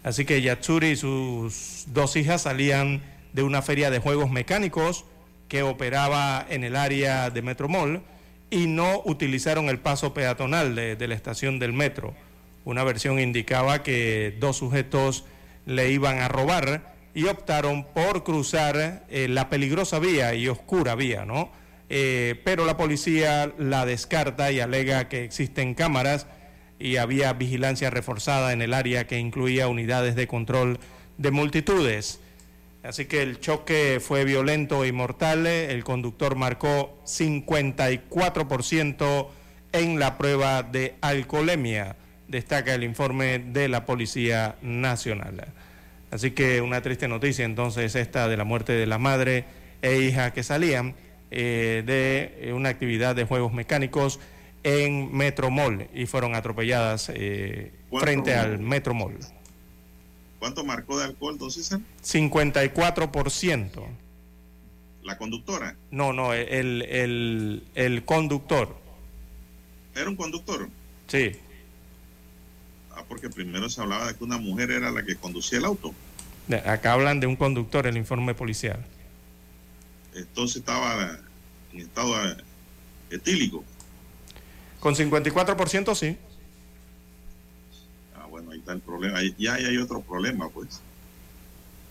Así 0.03 0.25
que 0.25 0.41
Yatsuri 0.41 0.91
y 0.91 0.95
sus 0.95 1.85
dos 1.87 2.15
hijas 2.15 2.43
salían 2.43 3.01
de 3.33 3.43
una 3.43 3.61
feria 3.61 3.89
de 3.89 3.99
juegos 3.99 4.31
mecánicos 4.31 5.05
que 5.47 5.63
operaba 5.63 6.45
en 6.49 6.63
el 6.63 6.75
área 6.75 7.29
de 7.31 7.41
Metromol 7.41 8.01
y 8.49 8.67
no 8.67 9.01
utilizaron 9.05 9.69
el 9.69 9.79
paso 9.79 10.13
peatonal 10.13 10.75
de 10.75 11.07
la 11.07 11.15
estación 11.15 11.59
del 11.59 11.73
metro. 11.73 12.13
Una 12.65 12.83
versión 12.83 13.19
indicaba 13.19 13.83
que 13.83 14.35
dos 14.39 14.57
sujetos 14.57 15.25
le 15.65 15.91
iban 15.91 16.19
a 16.19 16.27
robar 16.27 16.93
y 17.13 17.25
optaron 17.25 17.83
por 17.85 18.23
cruzar 18.23 19.05
eh, 19.09 19.27
la 19.27 19.49
peligrosa 19.49 19.99
vía 19.99 20.33
y 20.35 20.47
oscura 20.47 20.95
vía, 20.95 21.25
¿no? 21.25 21.51
Eh, 21.89 22.39
pero 22.45 22.63
la 22.65 22.77
policía 22.77 23.51
la 23.57 23.85
descarta 23.85 24.51
y 24.51 24.59
alega 24.59 25.09
que 25.09 25.23
existen 25.23 25.73
cámaras 25.73 26.27
y 26.77 26.97
había 26.97 27.33
vigilancia 27.33 27.89
reforzada 27.89 28.53
en 28.53 28.61
el 28.61 28.75
área 28.75 29.07
que 29.07 29.17
incluía 29.17 29.67
unidades 29.67 30.15
de 30.15 30.27
control 30.27 30.77
de 31.17 31.31
multitudes. 31.31 32.19
Así 32.83 33.05
que 33.05 33.23
el 33.23 33.39
choque 33.39 33.99
fue 33.99 34.23
violento 34.23 34.85
y 34.85 34.91
mortal. 34.91 35.47
El 35.47 35.83
conductor 35.83 36.35
marcó 36.35 37.01
54% 37.05 39.29
en 39.71 39.99
la 39.99 40.17
prueba 40.17 40.63
de 40.63 40.95
alcoholemia, 41.01 41.95
destaca 42.27 42.73
el 42.73 42.83
informe 42.83 43.39
de 43.39 43.67
la 43.67 43.85
Policía 43.85 44.55
Nacional. 44.61 45.45
Así 46.11 46.31
que 46.31 46.61
una 46.61 46.81
triste 46.81 47.07
noticia 47.07 47.45
entonces 47.45 47.95
esta 47.95 48.27
de 48.27 48.35
la 48.37 48.43
muerte 48.43 48.73
de 48.73 48.87
la 48.87 48.97
madre 48.97 49.45
e 49.81 50.01
hija 50.01 50.33
que 50.33 50.43
salían 50.43 50.95
eh, 51.31 51.83
de 51.85 52.51
una 52.53 52.69
actividad 52.69 53.15
de 53.15 53.25
juegos 53.25 53.53
mecánicos 53.53 54.19
en 54.63 55.15
Metromol 55.15 55.87
y 55.93 56.05
fueron 56.07 56.35
atropelladas 56.35 57.11
eh, 57.13 57.71
frente 57.99 58.33
al 58.35 58.59
Metromol. 58.59 59.17
¿Cuánto 60.39 60.63
marcó 60.63 60.97
de 60.97 61.05
alcohol, 61.05 61.33
entonces? 61.33 61.71
54%. 62.03 63.69
¿La 65.03 65.17
conductora? 65.17 65.75
No, 65.91 66.11
no, 66.13 66.33
el, 66.33 66.81
el, 66.83 67.63
el 67.75 68.05
conductor. 68.05 68.75
¿Era 69.95 70.09
un 70.09 70.15
conductor? 70.15 70.69
Sí 71.07 71.39
porque 73.09 73.29
primero 73.29 73.69
se 73.69 73.81
hablaba 73.81 74.07
de 74.07 74.15
que 74.15 74.23
una 74.23 74.37
mujer 74.37 74.69
era 74.71 74.91
la 74.91 75.03
que 75.03 75.15
conducía 75.15 75.57
el 75.57 75.65
auto. 75.65 75.93
Acá 76.65 76.93
hablan 76.93 77.19
de 77.19 77.27
un 77.27 77.35
conductor, 77.35 77.85
el 77.87 77.97
informe 77.97 78.33
policial. 78.33 78.85
Entonces 80.13 80.57
estaba 80.57 81.19
en 81.73 81.79
estado 81.81 82.15
etílico. 83.09 83.63
Con 84.79 84.95
54% 84.95 85.95
sí. 85.95 86.17
Ah, 88.15 88.27
bueno, 88.29 88.51
ahí 88.51 88.59
está 88.59 88.73
el 88.73 88.79
problema. 88.79 89.19
Ya 89.37 89.55
hay 89.55 89.77
otro 89.77 90.01
problema, 90.01 90.47
pues. 90.49 90.81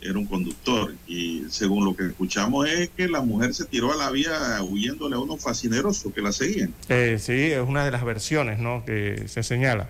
Era 0.00 0.16
un 0.16 0.26
conductor 0.26 0.94
y 1.08 1.44
según 1.50 1.84
lo 1.84 1.96
que 1.96 2.06
escuchamos 2.06 2.68
es 2.68 2.88
que 2.90 3.08
la 3.08 3.20
mujer 3.20 3.52
se 3.52 3.64
tiró 3.64 3.92
a 3.92 3.96
la 3.96 4.12
vía 4.12 4.62
huyéndole 4.62 5.16
a 5.16 5.18
unos 5.18 5.42
fascineros 5.42 6.04
que 6.14 6.22
la 6.22 6.30
seguían. 6.30 6.72
Eh, 6.88 7.18
sí, 7.20 7.32
es 7.32 7.66
una 7.66 7.84
de 7.84 7.90
las 7.90 8.04
versiones 8.04 8.60
¿no? 8.60 8.84
que 8.84 9.26
se 9.26 9.42
señala 9.42 9.88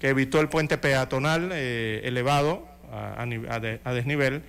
que 0.00 0.08
evitó 0.08 0.40
el 0.40 0.48
puente 0.48 0.78
peatonal 0.78 1.50
eh, 1.52 2.00
elevado 2.04 2.66
a, 2.90 3.92
desnivel, 3.92 4.42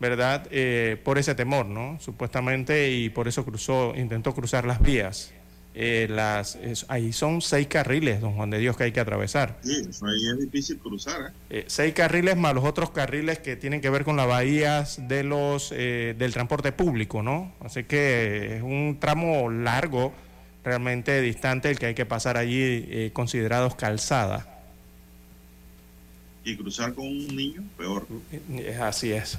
¿verdad? 0.00 0.48
Eh, 0.50 1.00
por 1.04 1.18
ese 1.18 1.36
temor, 1.36 1.66
¿no? 1.66 1.98
Supuestamente, 2.00 2.90
y 2.90 3.10
por 3.10 3.28
eso 3.28 3.44
cruzó, 3.44 3.94
intentó 3.94 4.34
cruzar 4.34 4.66
las 4.66 4.80
vías. 4.82 5.32
Eh, 5.76 6.06
las, 6.08 6.58
ahí 6.88 7.12
son 7.12 7.42
seis 7.42 7.66
carriles, 7.66 8.20
don 8.20 8.34
Juan 8.34 8.48
de 8.48 8.58
Dios, 8.58 8.76
que 8.76 8.84
hay 8.84 8.92
que 8.92 9.00
atravesar. 9.00 9.58
Sí, 9.62 9.82
eso 9.88 10.06
ahí 10.06 10.26
es 10.26 10.38
difícil 10.38 10.78
cruzar. 10.78 11.32
seis 11.66 11.92
carriles 11.92 12.36
más 12.36 12.54
los 12.54 12.64
otros 12.64 12.90
carriles 12.90 13.40
que 13.40 13.56
tienen 13.56 13.80
que 13.80 13.90
ver 13.90 14.04
con 14.04 14.16
las 14.16 14.26
bahías 14.26 15.06
de 15.06 15.22
los, 15.22 15.70
del 15.70 16.32
transporte 16.32 16.72
público, 16.72 17.22
¿no? 17.22 17.52
Así 17.60 17.84
que 17.84 18.56
es 18.56 18.62
un 18.62 18.98
tramo 19.00 19.50
largo, 19.50 20.12
realmente 20.64 21.20
distante, 21.20 21.70
el 21.70 21.78
que 21.78 21.86
hay 21.86 21.94
que 21.94 22.06
pasar 22.06 22.38
allí, 22.38 23.10
considerados 23.12 23.74
calzada 23.74 24.53
y 26.44 26.56
cruzar 26.56 26.94
con 26.94 27.06
un 27.06 27.26
niño, 27.34 27.64
peor. 27.76 28.06
Así 28.80 29.12
es. 29.12 29.38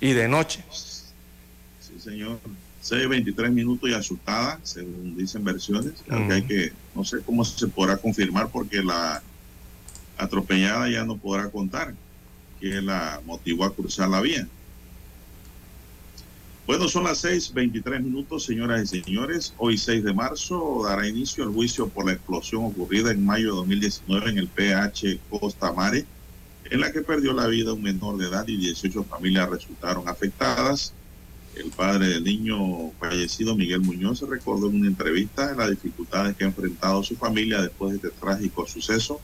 Y 0.00 0.12
de 0.12 0.28
noche. 0.28 0.64
Sí, 0.70 1.98
señor. 1.98 2.40
6.23 2.82 3.50
minutos 3.50 3.90
y 3.90 3.92
asustada, 3.92 4.58
según 4.62 5.16
dicen 5.16 5.44
versiones. 5.44 6.02
hay 6.08 6.42
que, 6.42 6.72
no 6.94 7.04
sé 7.04 7.18
cómo 7.20 7.44
se 7.44 7.68
podrá 7.68 7.98
confirmar 7.98 8.48
porque 8.48 8.82
la 8.82 9.22
atropellada 10.16 10.88
ya 10.88 11.04
no 11.04 11.16
podrá 11.16 11.50
contar 11.50 11.94
que 12.58 12.80
la 12.80 13.20
motivó 13.26 13.64
a 13.64 13.74
cruzar 13.74 14.08
la 14.08 14.22
vía. 14.22 14.48
Bueno, 16.66 16.88
son 16.88 17.04
las 17.04 17.24
6.23 17.24 18.00
minutos, 18.00 18.44
señoras 18.44 18.94
y 18.94 19.02
señores. 19.02 19.52
Hoy 19.58 19.76
6 19.76 20.04
de 20.04 20.14
marzo 20.14 20.82
dará 20.84 21.06
inicio 21.06 21.44
el 21.44 21.50
juicio 21.50 21.88
por 21.88 22.06
la 22.06 22.12
explosión 22.12 22.64
ocurrida 22.64 23.10
en 23.10 23.26
mayo 23.26 23.50
de 23.50 23.56
2019 23.56 24.30
en 24.30 24.38
el 24.38 24.48
PH 24.48 25.18
Costa 25.28 25.72
Mare 25.72 26.06
en 26.70 26.80
la 26.80 26.92
que 26.92 27.02
perdió 27.02 27.32
la 27.32 27.48
vida 27.48 27.72
un 27.72 27.82
menor 27.82 28.16
de 28.16 28.28
edad 28.28 28.46
y 28.46 28.56
18 28.56 29.04
familias 29.04 29.50
resultaron 29.50 30.08
afectadas. 30.08 30.94
El 31.56 31.70
padre 31.70 32.08
del 32.08 32.22
niño 32.22 32.92
fallecido, 33.00 33.56
Miguel 33.56 33.80
Muñoz, 33.80 34.20
recordó 34.20 34.68
en 34.68 34.76
una 34.76 34.86
entrevista 34.86 35.52
las 35.56 35.70
dificultades 35.70 36.36
que 36.36 36.44
ha 36.44 36.46
enfrentado 36.46 37.02
su 37.02 37.16
familia 37.16 37.60
después 37.60 37.90
de 37.90 38.08
este 38.08 38.20
trágico 38.20 38.68
suceso, 38.68 39.20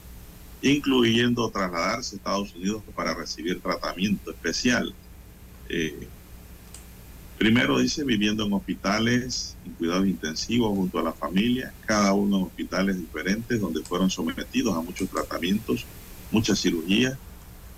incluyendo 0.61 1.49
trasladarse 1.51 2.17
a 2.17 2.19
Estados 2.19 2.55
Unidos 2.57 2.83
para 2.97 3.15
recibir 3.15 3.61
tratamiento 3.61 4.33
especial. 4.33 4.93
Eh, 5.69 6.09
primero 7.39 7.79
dice, 7.79 8.03
viviendo 8.03 8.45
en 8.45 8.55
hospitales, 8.55 9.57
en 9.65 9.73
cuidados 9.75 10.09
intensivos 10.09 10.71
junto 10.77 10.99
a 10.99 11.05
la 11.05 11.13
familia, 11.13 11.73
cada 11.87 12.13
uno 12.13 12.39
en 12.39 12.43
hospitales 12.47 12.99
diferentes 12.99 13.61
donde 13.61 13.85
fueron 13.85 14.11
sometidos 14.11 14.77
a 14.77 14.81
muchos 14.81 15.09
tratamientos, 15.09 15.85
muchas 16.33 16.61
cirugías 16.61 17.17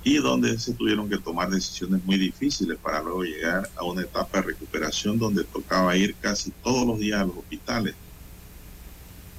y 0.04 0.16
donde 0.16 0.58
se 0.58 0.72
tuvieron 0.74 1.08
que 1.08 1.18
tomar 1.18 1.50
decisiones 1.50 2.04
muy 2.04 2.16
difíciles 2.16 2.78
para 2.78 3.02
luego 3.02 3.24
llegar 3.24 3.68
a 3.76 3.84
una 3.84 4.02
etapa 4.02 4.38
de 4.38 4.48
recuperación 4.48 5.18
donde 5.18 5.44
tocaba 5.44 5.96
ir 5.96 6.14
casi 6.20 6.50
todos 6.62 6.86
los 6.86 6.98
días 6.98 7.20
a 7.20 7.24
los 7.24 7.36
hospitales. 7.36 7.94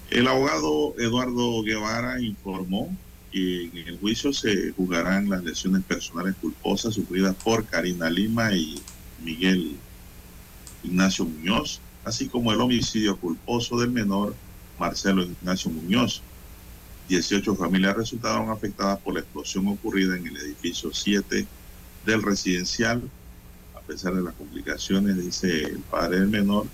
El 0.09 0.27
abogado 0.27 0.95
Eduardo 0.97 1.61
Guevara 1.63 2.19
informó 2.21 2.95
que 3.31 3.65
en 3.65 3.87
el 3.87 3.99
juicio 3.99 4.33
se 4.33 4.71
juzgarán 4.71 5.29
las 5.29 5.43
lesiones 5.43 5.83
personales 5.83 6.35
culposas 6.41 6.95
sufridas 6.95 7.35
por 7.35 7.65
Karina 7.65 8.09
Lima 8.09 8.53
y 8.53 8.81
Miguel 9.23 9.77
Ignacio 10.83 11.25
Muñoz, 11.25 11.79
así 12.03 12.27
como 12.27 12.51
el 12.51 12.61
homicidio 12.61 13.17
culposo 13.17 13.79
del 13.79 13.91
menor 13.91 14.35
Marcelo 14.79 15.23
Ignacio 15.23 15.69
Muñoz. 15.69 16.23
18 17.09 17.55
familias 17.55 17.97
resultaron 17.97 18.51
afectadas 18.51 18.99
por 18.99 19.15
la 19.15 19.21
explosión 19.21 19.67
ocurrida 19.67 20.15
en 20.15 20.27
el 20.27 20.37
edificio 20.37 20.93
7 20.93 21.45
del 22.05 22.21
residencial. 22.21 23.01
A 23.75 23.79
pesar 23.81 24.13
de 24.13 24.21
las 24.21 24.35
complicaciones, 24.35 25.17
dice 25.17 25.63
el 25.63 25.79
padre 25.79 26.19
del 26.19 26.29
menor, 26.29 26.67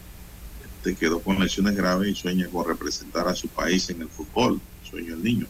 este 0.78 0.96
quedó 0.96 1.22
con 1.22 1.40
lesiones 1.40 1.74
graves 1.74 2.10
y 2.10 2.16
sueña 2.16 2.50
con 2.50 2.68
representar 2.68 3.30
a 3.30 3.34
su 3.34 3.48
país 3.48 3.90
en 3.90 4.02
el 4.02 4.10
fútbol. 4.10 4.60
Sueño 4.84 5.14
el 5.14 5.24
niño. 5.24 5.48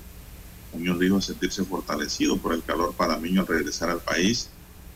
Muñoz 0.71 0.99
dijo 0.99 1.19
sentirse 1.19 1.63
fortalecido 1.63 2.37
por 2.37 2.53
el 2.53 2.61
calor 2.61 2.93
panameño 2.93 3.41
al 3.41 3.47
regresar 3.47 3.89
al 3.89 4.01
país 4.01 4.49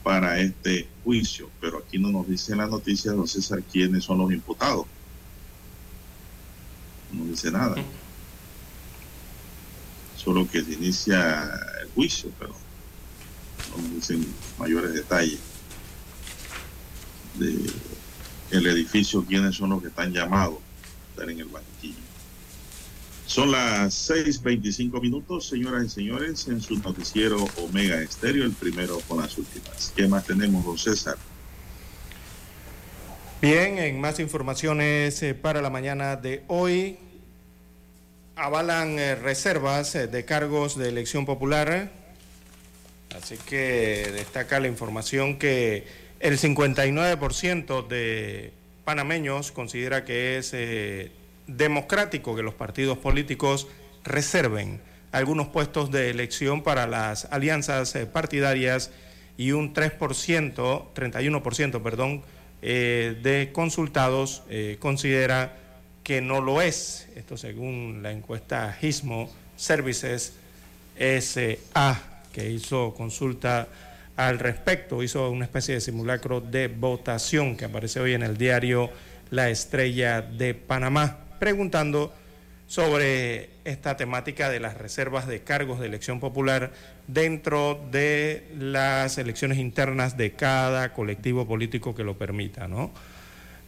para 0.03 0.39
este 0.39 0.87
juicio, 1.03 1.49
pero 1.59 1.79
aquí 1.79 1.97
no 1.97 2.11
nos 2.11 2.27
dice 2.27 2.51
en 2.51 2.59
la 2.59 2.67
noticia, 2.67 3.11
don 3.11 3.27
César, 3.27 3.63
quiénes 3.63 4.03
son 4.03 4.19
los 4.19 4.31
imputados. 4.31 4.85
No 7.11 7.25
dice 7.25 7.49
nada 7.49 7.75
solo 10.23 10.47
que 10.47 10.63
se 10.63 10.73
inicia 10.73 11.49
el 11.81 11.89
juicio, 11.95 12.29
pero 12.37 12.53
no 13.77 13.95
dicen 13.95 14.25
mayores 14.57 14.93
detalles 14.93 15.39
de 17.35 17.71
el 18.51 18.65
edificio, 18.65 19.23
quiénes 19.23 19.55
son 19.55 19.69
los 19.69 19.81
que 19.81 19.89
están 19.89 20.11
llamados 20.11 20.57
a 20.57 21.11
estar 21.11 21.29
en 21.29 21.39
el 21.39 21.45
banquillo. 21.45 21.95
Son 23.27 23.51
las 23.51 24.09
6.25 24.09 24.99
minutos, 25.01 25.47
señoras 25.47 25.85
y 25.85 25.89
señores, 25.89 26.47
en 26.47 26.59
su 26.61 26.79
noticiero 26.79 27.45
Omega 27.57 28.01
Estéreo, 28.01 28.43
el 28.43 28.53
primero 28.53 28.99
con 29.07 29.19
las 29.21 29.37
últimas. 29.37 29.93
¿Qué 29.95 30.07
más 30.07 30.25
tenemos, 30.25 30.65
don 30.65 30.79
César? 30.79 31.15
Bien, 33.39 33.77
en 33.77 34.01
más 34.01 34.19
informaciones 34.19 35.21
eh, 35.21 35.35
para 35.35 35.61
la 35.61 35.69
mañana 35.69 36.15
de 36.15 36.43
hoy, 36.47 36.97
avalan 38.39 38.97
eh, 38.97 39.15
reservas 39.15 39.93
eh, 39.95 40.07
de 40.07 40.25
cargos 40.25 40.77
de 40.77 40.89
elección 40.89 41.25
popular. 41.25 41.91
Así 43.15 43.37
que 43.37 44.11
destaca 44.13 44.59
la 44.59 44.67
información 44.67 45.37
que 45.37 45.85
el 46.19 46.37
59% 46.37 47.87
de 47.87 48.53
panameños 48.85 49.51
considera 49.51 50.05
que 50.05 50.37
es 50.37 50.51
eh, 50.53 51.11
democrático 51.47 52.35
que 52.35 52.43
los 52.43 52.53
partidos 52.53 52.97
políticos 52.97 53.67
reserven 54.03 54.79
algunos 55.11 55.47
puestos 55.47 55.91
de 55.91 56.09
elección 56.09 56.63
para 56.63 56.87
las 56.87 57.25
alianzas 57.25 57.97
partidarias 58.13 58.91
y 59.37 59.51
un 59.51 59.73
3%, 59.73 59.97
31%, 60.93 61.81
perdón, 61.81 62.21
de 62.61 63.49
consultados 63.51 64.43
considera 64.77 65.57
que 66.09 66.21
no 66.21 66.41
lo 66.41 66.59
es. 66.59 67.07
Esto 67.15 67.37
según 67.37 68.01
la 68.01 68.11
encuesta 68.11 68.75
GISMO 68.81 69.31
Services 69.55 70.33
SA, 70.97 72.01
que 72.33 72.49
hizo 72.49 72.95
consulta 72.95 73.67
al 74.15 74.39
respecto, 74.39 75.03
hizo 75.03 75.29
una 75.29 75.45
especie 75.45 75.75
de 75.75 75.81
simulacro 75.81 76.41
de 76.41 76.67
votación 76.67 77.55
que 77.55 77.65
aparece 77.65 77.99
hoy 77.99 78.15
en 78.15 78.23
el 78.23 78.37
diario 78.37 78.89
La 79.29 79.51
Estrella 79.51 80.23
de 80.23 80.55
Panamá, 80.55 81.19
preguntando 81.37 82.11
sobre 82.65 83.51
esta 83.63 83.95
temática 83.95 84.49
de 84.49 84.59
las 84.59 84.79
reservas 84.79 85.27
de 85.27 85.41
cargos 85.43 85.79
de 85.79 85.85
elección 85.85 86.19
popular 86.19 86.71
dentro 87.05 87.85
de 87.91 88.47
las 88.57 89.19
elecciones 89.19 89.59
internas 89.59 90.17
de 90.17 90.31
cada 90.31 90.91
colectivo 90.91 91.47
político 91.47 91.93
que 91.93 92.03
lo 92.03 92.17
permita, 92.17 92.67
¿no? 92.67 92.91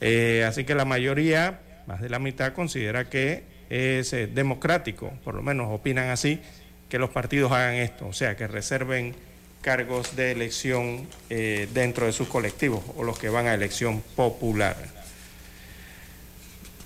Eh, 0.04 0.44
así 0.48 0.64
que 0.64 0.74
la 0.74 0.86
mayoría 0.86 1.60
más 1.92 2.02
de 2.02 2.10
la 2.10 2.20
mitad 2.20 2.54
considera 2.54 3.10
que 3.10 3.44
es 3.70 4.14
eh, 4.14 4.28
democrático, 4.28 5.12
por 5.26 5.36
lo 5.36 5.42
menos 5.42 5.68
opinan 5.70 6.10
así, 6.10 6.40
que 6.88 6.98
los 6.98 7.10
partidos 7.10 7.52
hagan 7.52 7.76
esto, 7.76 8.08
o 8.08 8.14
sea, 8.14 8.38
que 8.38 8.48
reserven 8.48 9.14
cargos 9.62 10.16
de 10.16 10.32
elección 10.32 11.08
eh, 11.30 11.68
dentro 11.74 12.06
de 12.06 12.14
sus 12.14 12.30
colectivos 12.30 12.82
o 12.96 13.04
los 13.04 13.20
que 13.20 13.30
van 13.30 13.48
a 13.48 13.54
elección 13.54 14.02
popular. 14.16 14.78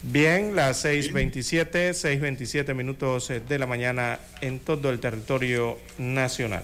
Bien, 0.02 0.56
las 0.56 0.86
6.27, 0.86 1.92
6.27 1.92 2.74
minutos 2.74 3.30
eh, 3.30 3.42
de 3.48 3.60
la 3.60 3.68
mañana 3.68 4.20
en 4.42 4.60
todo 4.60 4.90
el 4.90 5.00
territorio 5.00 5.78
nacional. 6.00 6.64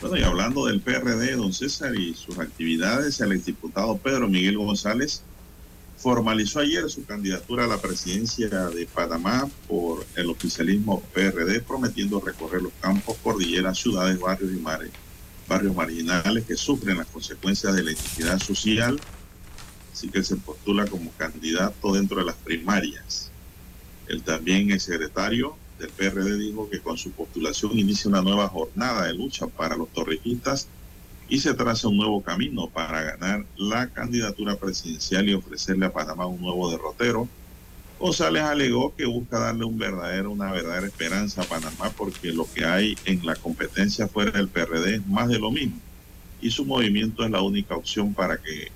Bueno, 0.00 0.16
y 0.16 0.22
hablando 0.24 0.66
del 0.66 0.80
PRD, 0.80 1.36
don 1.36 1.52
César, 1.52 1.94
y 1.94 2.14
sus 2.14 2.38
actividades, 2.38 3.20
el 3.20 3.32
exdiputado 3.32 3.96
Pedro 3.98 4.28
Miguel 4.28 4.58
González 4.58 5.22
formalizó 5.96 6.60
ayer 6.60 6.88
su 6.90 7.04
candidatura 7.04 7.64
a 7.64 7.68
la 7.68 7.80
presidencia 7.80 8.48
de 8.48 8.86
Panamá 8.86 9.48
por 9.66 10.04
el 10.14 10.30
oficialismo 10.30 11.02
PRD, 11.12 11.60
prometiendo 11.62 12.20
recorrer 12.20 12.62
los 12.62 12.72
campos, 12.80 13.16
cordilleras, 13.22 13.78
ciudades, 13.78 14.20
barrios 14.20 14.52
y 14.52 14.60
mares, 14.60 14.90
barrios 15.48 15.74
marginales 15.74 16.44
que 16.44 16.56
sufren 16.56 16.98
las 16.98 17.06
consecuencias 17.06 17.74
de 17.74 17.82
la 17.82 17.92
identidad 17.92 18.38
social. 18.38 19.00
Así 19.92 20.08
que 20.08 20.22
se 20.22 20.36
postula 20.36 20.86
como 20.86 21.10
candidato 21.12 21.94
dentro 21.94 22.18
de 22.18 22.26
las 22.26 22.36
primarias. 22.36 23.30
El 24.06 24.22
también 24.22 24.70
el 24.70 24.80
secretario 24.80 25.56
del 25.78 25.90
PRD 25.90 26.36
dijo 26.36 26.68
que 26.68 26.80
con 26.80 26.98
su 26.98 27.10
postulación 27.12 27.78
inicia 27.78 28.10
una 28.10 28.22
nueva 28.22 28.48
jornada 28.48 29.06
de 29.06 29.14
lucha 29.14 29.46
para 29.46 29.76
los 29.76 29.88
torrijistas 29.92 30.68
y 31.28 31.40
se 31.40 31.54
traza 31.54 31.88
un 31.88 31.96
nuevo 31.96 32.22
camino 32.22 32.68
para 32.68 33.02
ganar 33.02 33.44
la 33.56 33.88
candidatura 33.88 34.56
presidencial 34.56 35.28
y 35.28 35.34
ofrecerle 35.34 35.86
a 35.86 35.92
Panamá 35.92 36.26
un 36.26 36.40
nuevo 36.40 36.70
derrotero. 36.70 37.28
González 37.98 38.42
alegó 38.42 38.94
que 38.94 39.06
busca 39.06 39.40
darle 39.40 39.64
un 39.64 39.78
verdadero, 39.78 40.30
una 40.30 40.52
verdadera 40.52 40.86
esperanza 40.86 41.42
a 41.42 41.46
Panamá 41.46 41.90
porque 41.96 42.32
lo 42.32 42.46
que 42.52 42.64
hay 42.64 42.96
en 43.06 43.24
la 43.24 43.34
competencia 43.34 44.06
fuera 44.06 44.32
del 44.32 44.48
PRD 44.48 44.96
es 44.96 45.06
más 45.06 45.28
de 45.28 45.38
lo 45.38 45.50
mismo 45.50 45.80
y 46.40 46.50
su 46.50 46.64
movimiento 46.64 47.24
es 47.24 47.30
la 47.30 47.40
única 47.40 47.74
opción 47.74 48.12
para 48.12 48.36
que 48.36 48.70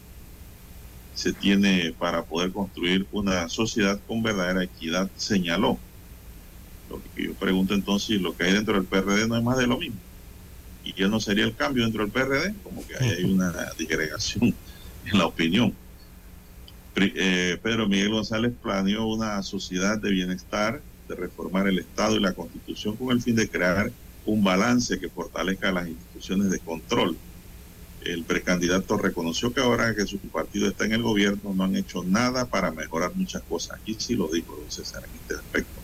se 1.14 1.32
tiene 1.32 1.94
para 1.98 2.24
poder 2.24 2.50
construir 2.50 3.06
una 3.12 3.48
sociedad 3.48 4.00
con 4.08 4.22
verdadera 4.22 4.64
equidad, 4.64 5.10
señaló. 5.16 5.78
Lo 6.88 7.00
que 7.14 7.24
yo 7.24 7.34
pregunto 7.34 7.74
entonces, 7.74 8.20
lo 8.20 8.34
que 8.34 8.44
hay 8.44 8.54
dentro 8.54 8.74
del 8.74 8.84
PRD 8.84 9.28
no 9.28 9.36
es 9.36 9.42
más 9.44 9.58
de 9.58 9.66
lo 9.66 9.78
mismo 9.78 10.00
y 10.84 10.94
ya 10.94 11.08
no 11.08 11.20
sería 11.20 11.44
el 11.44 11.54
cambio 11.54 11.84
dentro 11.84 12.02
del 12.04 12.12
PRD, 12.12 12.54
como 12.62 12.86
que 12.86 12.96
hay 12.96 13.24
una 13.24 13.52
disgregación 13.78 14.54
en 15.06 15.18
la 15.18 15.26
opinión. 15.26 15.74
Eh, 16.96 17.58
Pedro 17.62 17.88
Miguel 17.88 18.10
González 18.10 18.52
planeó 18.62 19.06
una 19.06 19.42
sociedad 19.42 19.98
de 19.98 20.10
bienestar, 20.10 20.82
de 21.08 21.14
reformar 21.14 21.68
el 21.68 21.78
Estado 21.78 22.16
y 22.16 22.20
la 22.20 22.32
Constitución 22.32 22.96
con 22.96 23.10
el 23.10 23.22
fin 23.22 23.36
de 23.36 23.48
crear 23.48 23.90
un 24.26 24.44
balance 24.44 24.98
que 24.98 25.08
fortalezca 25.08 25.72
las 25.72 25.88
instituciones 25.88 26.50
de 26.50 26.58
control. 26.58 27.16
El 28.02 28.24
precandidato 28.24 28.96
reconoció 28.96 29.52
que 29.52 29.60
ahora 29.60 29.94
que 29.94 30.06
su 30.06 30.18
partido 30.18 30.68
está 30.68 30.86
en 30.86 30.92
el 30.92 31.02
gobierno 31.02 31.54
no 31.54 31.64
han 31.64 31.76
hecho 31.76 32.02
nada 32.02 32.46
para 32.46 32.70
mejorar 32.70 33.12
muchas 33.14 33.42
cosas. 33.42 33.78
Aquí 33.80 33.96
sí 33.98 34.14
lo 34.14 34.28
dijo 34.28 34.56
don 34.56 34.70
César 34.70 35.04
en 35.04 35.20
este 35.20 35.34
aspecto. 35.34 35.80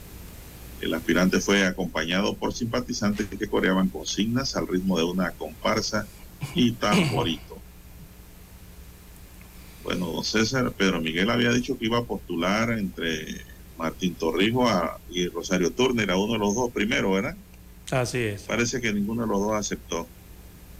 El 0.81 0.95
aspirante 0.95 1.41
fue 1.41 1.66
acompañado 1.66 2.35
por 2.35 2.53
simpatizantes 2.53 3.27
que 3.27 3.49
coreaban 3.49 3.89
consignas 3.89 4.57
al 4.57 4.68
ritmo 4.68 4.99
de 4.99 5.05
una 5.05 5.31
comparsa 5.33 6.07
y 6.55 6.72
tamborito. 6.72 7.59
Bueno, 9.87 10.07
don 10.07 10.24
César, 10.24 10.72
Pedro 10.72 11.01
Miguel 11.01 11.31
había 11.31 11.53
dicho 11.53 11.79
que 11.79 11.85
iba 11.85 11.99
a 11.99 12.03
postular 12.03 12.70
entre 12.70 13.41
Martín 13.79 14.16
Torrijos 14.16 14.68
y 15.09 15.29
Rosario 15.29 15.70
Turner, 15.70 16.11
a 16.11 16.16
uno 16.16 16.33
de 16.33 16.39
los 16.41 16.57
dos 16.57 16.72
primero, 16.72 17.12
¿verdad? 17.12 17.37
Así 17.93 18.18
es. 18.18 18.43
Parece 18.43 18.81
que 18.81 18.93
ninguno 18.93 19.22
de 19.22 19.29
los 19.29 19.41
dos 19.41 19.53
aceptó. 19.53 20.09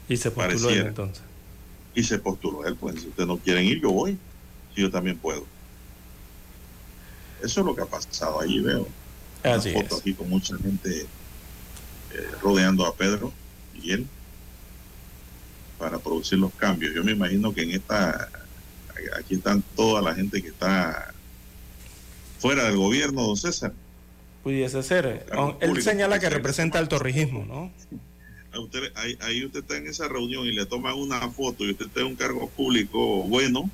Y 0.09 0.16
se 0.16 0.32
postuló 0.32 0.70
él 0.70 0.86
entonces. 0.88 1.22
Y 1.94 2.03
se 2.03 2.18
postuló 2.18 2.66
él, 2.66 2.74
pues 2.74 3.01
si 3.01 3.07
ustedes 3.07 3.28
no 3.28 3.38
quieren 3.38 3.64
ir, 3.64 3.80
yo 3.80 3.92
voy. 3.92 4.18
Si 4.74 4.80
yo 4.82 4.90
también 4.90 5.16
puedo. 5.16 5.44
Eso 7.44 7.61
es 7.61 7.66
lo 7.66 7.76
que 7.76 7.82
ha 7.82 7.86
pasado 7.86 8.40
allí, 8.40 8.59
veo. 8.59 8.88
Así 9.47 9.70
Una 9.70 9.82
foto 9.82 9.97
aquí 9.97 10.14
con 10.14 10.28
mucha 10.28 10.57
gente 10.59 11.07
eh, 12.12 12.26
rodeando 12.42 12.84
a 12.86 12.94
Pedro 12.94 13.32
y 13.74 13.92
él 13.92 14.07
para 15.78 15.99
producir 15.99 16.38
los 16.38 16.53
cambios. 16.55 16.94
Yo 16.94 17.05
me 17.05 17.12
imagino 17.12 17.53
que 17.53 17.62
en 17.62 17.72
esta, 17.72 18.28
aquí 19.18 19.34
están 19.34 19.62
toda 19.74 20.03
la 20.03 20.14
gente 20.14 20.42
que 20.42 20.49
está 20.49 21.12
fuera 22.38 22.64
del 22.64 22.76
gobierno, 22.76 23.22
don 23.22 23.36
César. 23.36 23.72
Pudiese 24.42 24.82
ser. 24.82 25.24
Claro, 25.26 25.59
Él 25.61 25.68
público, 25.68 25.90
señala 25.90 26.18
que 26.18 26.30
representa 26.30 26.78
el 26.78 26.88
torrijismo, 26.88 27.44
¿no? 27.44 27.72
A 28.53 28.61
usted, 28.61 28.90
ahí, 28.94 29.18
ahí 29.20 29.44
usted 29.44 29.61
está 29.61 29.76
en 29.76 29.86
esa 29.86 30.09
reunión 30.09 30.47
y 30.47 30.53
le 30.53 30.64
toman 30.64 30.94
una 30.94 31.28
foto 31.28 31.66
y 31.66 31.72
usted 31.72 31.86
está 31.86 32.01
en 32.01 32.07
un 32.07 32.16
cargo 32.16 32.49
público 32.49 33.22
bueno 33.24 33.68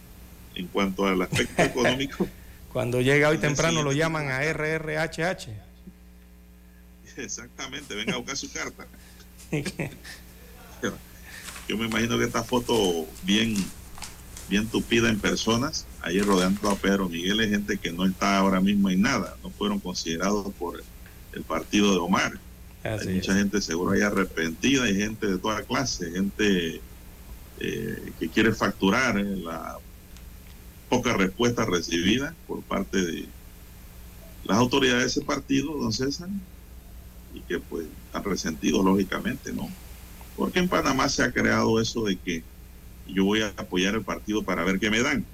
en 0.56 0.66
cuanto 0.66 1.06
al 1.06 1.22
aspecto 1.22 1.62
económico. 1.62 2.26
Cuando 2.72 3.00
llega 3.00 3.28
hoy 3.28 3.38
temprano 3.38 3.82
lo 3.82 3.92
llaman 3.92 4.28
a 4.28 4.40
RRHH. 4.40 5.48
Exactamente, 7.18 7.94
venga 7.94 8.14
a 8.14 8.16
buscar 8.16 8.36
su 8.36 8.50
carta. 8.50 8.86
Yo 11.68 11.76
me 11.76 11.86
imagino 11.86 12.18
que 12.18 12.24
esta 12.24 12.42
foto 12.42 13.06
bien, 13.22 13.54
bien 14.48 14.66
tupida 14.66 15.10
en 15.10 15.20
personas, 15.20 15.86
ahí 16.00 16.20
rodeando 16.20 16.70
a 16.70 16.76
Pedro 16.76 17.08
Miguel, 17.08 17.40
es 17.40 17.50
gente 17.50 17.78
que 17.78 17.92
no 17.92 18.06
está 18.06 18.38
ahora 18.38 18.60
mismo 18.60 18.90
en 18.90 19.02
nada, 19.02 19.36
no 19.42 19.50
fueron 19.50 19.78
considerados 19.78 20.52
por 20.54 20.82
el 21.32 21.42
partido 21.42 21.92
de 21.92 21.98
Omar. 21.98 22.38
Así 22.82 23.08
hay 23.08 23.14
mucha 23.14 23.32
es. 23.32 23.38
gente 23.38 23.60
seguro 23.60 23.92
ahí 23.92 24.00
arrepentida, 24.00 24.84
hay 24.84 24.96
gente 24.96 25.26
de 25.26 25.38
toda 25.38 25.62
clase, 25.62 26.10
gente 26.10 26.80
eh, 27.60 28.12
que 28.18 28.28
quiere 28.28 28.52
facturar 28.52 29.18
eh, 29.18 29.36
la 29.36 29.78
poca 30.92 31.14
respuesta 31.14 31.64
recibida 31.64 32.34
por 32.46 32.60
parte 32.60 33.00
de 33.00 33.24
las 34.44 34.58
autoridades 34.58 35.00
de 35.00 35.06
ese 35.06 35.20
partido, 35.22 35.72
don 35.78 35.90
César, 35.90 36.28
y 37.32 37.40
que 37.40 37.58
pues 37.60 37.86
han 38.12 38.22
resentido 38.22 38.82
lógicamente, 38.82 39.54
¿no? 39.54 39.70
Porque 40.36 40.58
en 40.58 40.68
Panamá 40.68 41.08
se 41.08 41.22
ha 41.22 41.32
creado 41.32 41.80
eso 41.80 42.04
de 42.04 42.16
que 42.16 42.42
yo 43.08 43.24
voy 43.24 43.40
a 43.40 43.48
apoyar 43.56 43.94
el 43.94 44.02
partido 44.02 44.42
para 44.42 44.64
ver 44.64 44.78
qué 44.78 44.90
me 44.90 45.00
dan. 45.00 45.24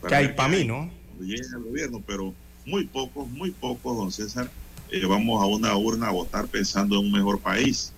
Para 0.00 0.08
Que 0.08 0.14
hay 0.14 0.28
para 0.34 0.48
mí, 0.48 0.64
¿no? 0.64 0.88
llegue 1.18 1.42
al 1.52 1.64
gobierno, 1.64 2.00
pero 2.06 2.32
muy 2.64 2.84
pocos, 2.84 3.28
muy 3.28 3.50
pocos, 3.50 3.96
don 3.96 4.12
César, 4.12 4.48
eh, 4.92 5.04
vamos 5.06 5.42
a 5.42 5.46
una 5.46 5.76
urna 5.76 6.06
a 6.06 6.12
votar 6.12 6.46
pensando 6.46 7.00
en 7.00 7.06
un 7.06 7.10
mejor 7.10 7.40
país. 7.40 7.92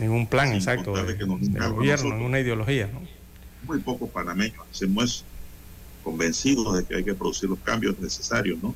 En 0.00 0.10
un 0.10 0.26
plan 0.26 0.52
exacto 0.52 1.00
de, 1.00 1.16
que 1.16 1.24
nos 1.24 1.38
gobierno, 1.70 2.16
en 2.16 2.22
una 2.22 2.40
ideología, 2.40 2.88
¿no? 2.92 3.02
Muy 3.68 3.78
pocos 3.78 4.10
panameños 4.10 4.66
hacemos 4.68 5.04
eso, 5.04 5.24
convencidos 6.08 6.74
de 6.74 6.84
que 6.86 6.96
hay 6.96 7.04
que 7.04 7.12
producir 7.12 7.50
los 7.50 7.58
cambios 7.58 7.98
necesarios, 7.98 8.58
¿no? 8.62 8.74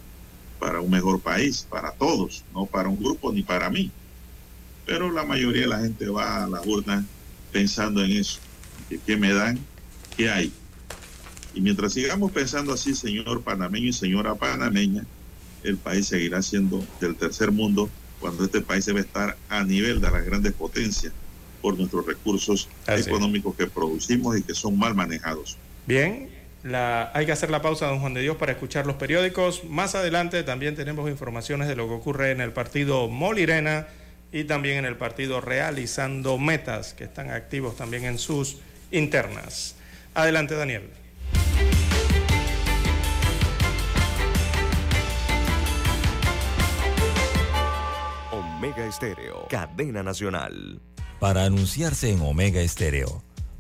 Para 0.58 0.82
un 0.82 0.90
mejor 0.90 1.18
país, 1.18 1.66
para 1.68 1.90
todos, 1.92 2.44
no 2.52 2.66
para 2.66 2.90
un 2.90 2.98
grupo 2.98 3.32
ni 3.32 3.42
para 3.42 3.70
mí. 3.70 3.90
Pero 4.84 5.10
la 5.10 5.24
mayoría 5.24 5.62
de 5.62 5.68
la 5.68 5.80
gente 5.80 6.10
va 6.10 6.44
a 6.44 6.46
la 6.46 6.60
urna 6.60 7.06
pensando 7.50 8.04
en 8.04 8.10
eso, 8.12 8.38
que 8.90 8.98
qué 8.98 9.16
me 9.16 9.32
dan, 9.32 9.58
qué 10.14 10.28
hay. 10.28 10.52
Y 11.54 11.62
mientras 11.62 11.94
sigamos 11.94 12.32
pensando 12.32 12.74
así, 12.74 12.94
señor 12.94 13.40
panameño 13.40 13.88
y 13.88 13.92
señora 13.94 14.34
panameña, 14.34 15.06
el 15.64 15.78
país 15.78 16.08
seguirá 16.08 16.42
siendo 16.42 16.84
del 17.00 17.16
tercer 17.16 17.50
mundo 17.50 17.88
cuando 18.20 18.44
este 18.44 18.60
país 18.60 18.84
debe 18.84 19.00
estar 19.00 19.38
a 19.48 19.64
nivel 19.64 20.02
de 20.02 20.10
las 20.10 20.26
grandes 20.26 20.52
potencias 20.52 21.14
por 21.62 21.78
nuestros 21.78 22.04
recursos 22.04 22.68
Así 22.86 23.08
económicos 23.08 23.56
que 23.56 23.66
producimos 23.68 24.36
y 24.36 24.42
que 24.42 24.54
son 24.54 24.78
mal 24.78 24.94
manejados. 24.94 25.56
Bien, 25.86 26.28
la, 26.62 27.10
hay 27.14 27.26
que 27.26 27.32
hacer 27.32 27.50
la 27.50 27.60
pausa, 27.62 27.86
don 27.86 28.00
Juan 28.00 28.14
de 28.14 28.20
Dios, 28.20 28.36
para 28.36 28.52
escuchar 28.52 28.86
los 28.86 28.96
periódicos. 28.96 29.64
Más 29.64 29.94
adelante 29.94 30.42
también 30.42 30.74
tenemos 30.74 31.10
informaciones 31.10 31.68
de 31.68 31.76
lo 31.76 31.88
que 31.88 31.94
ocurre 31.94 32.30
en 32.30 32.40
el 32.40 32.52
partido 32.52 33.08
Molirena 33.08 33.86
y 34.30 34.44
también 34.44 34.78
en 34.78 34.84
el 34.84 34.96
partido 34.96 35.40
Realizando 35.40 36.38
Metas, 36.38 36.94
que 36.94 37.04
están 37.04 37.30
activos 37.30 37.76
también 37.76 38.04
en 38.04 38.18
sus 38.18 38.58
internas. 38.90 39.76
Adelante, 40.14 40.54
Daniel. 40.54 40.90
Omega 48.30 48.86
Estéreo, 48.86 49.48
cadena 49.48 50.02
nacional. 50.02 50.80
Para 51.18 51.44
anunciarse 51.44 52.10
en 52.10 52.20
Omega 52.20 52.60
Estéreo, 52.60 53.22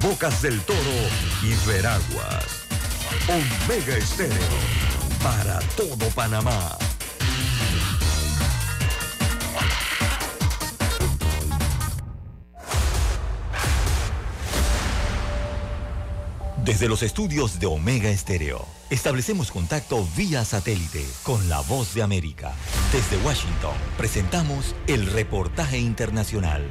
Bocas 0.00 0.42
del 0.42 0.60
Toro 0.62 0.78
y 1.42 1.54
Veraguas. 1.66 2.66
Omega 3.28 3.96
Estéreo 3.96 4.36
para 5.22 5.58
todo 5.76 6.08
Panamá. 6.14 6.76
Desde 16.64 16.88
los 16.88 17.02
estudios 17.02 17.60
de 17.60 17.66
Omega 17.66 18.10
Estéreo, 18.10 18.66
establecemos 18.90 19.52
contacto 19.52 20.06
vía 20.16 20.44
satélite 20.44 21.06
con 21.22 21.48
la 21.48 21.60
voz 21.60 21.94
de 21.94 22.02
América. 22.02 22.52
Desde 22.92 23.24
Washington, 23.24 23.74
presentamos 23.96 24.74
el 24.88 25.06
reportaje 25.06 25.78
internacional. 25.78 26.66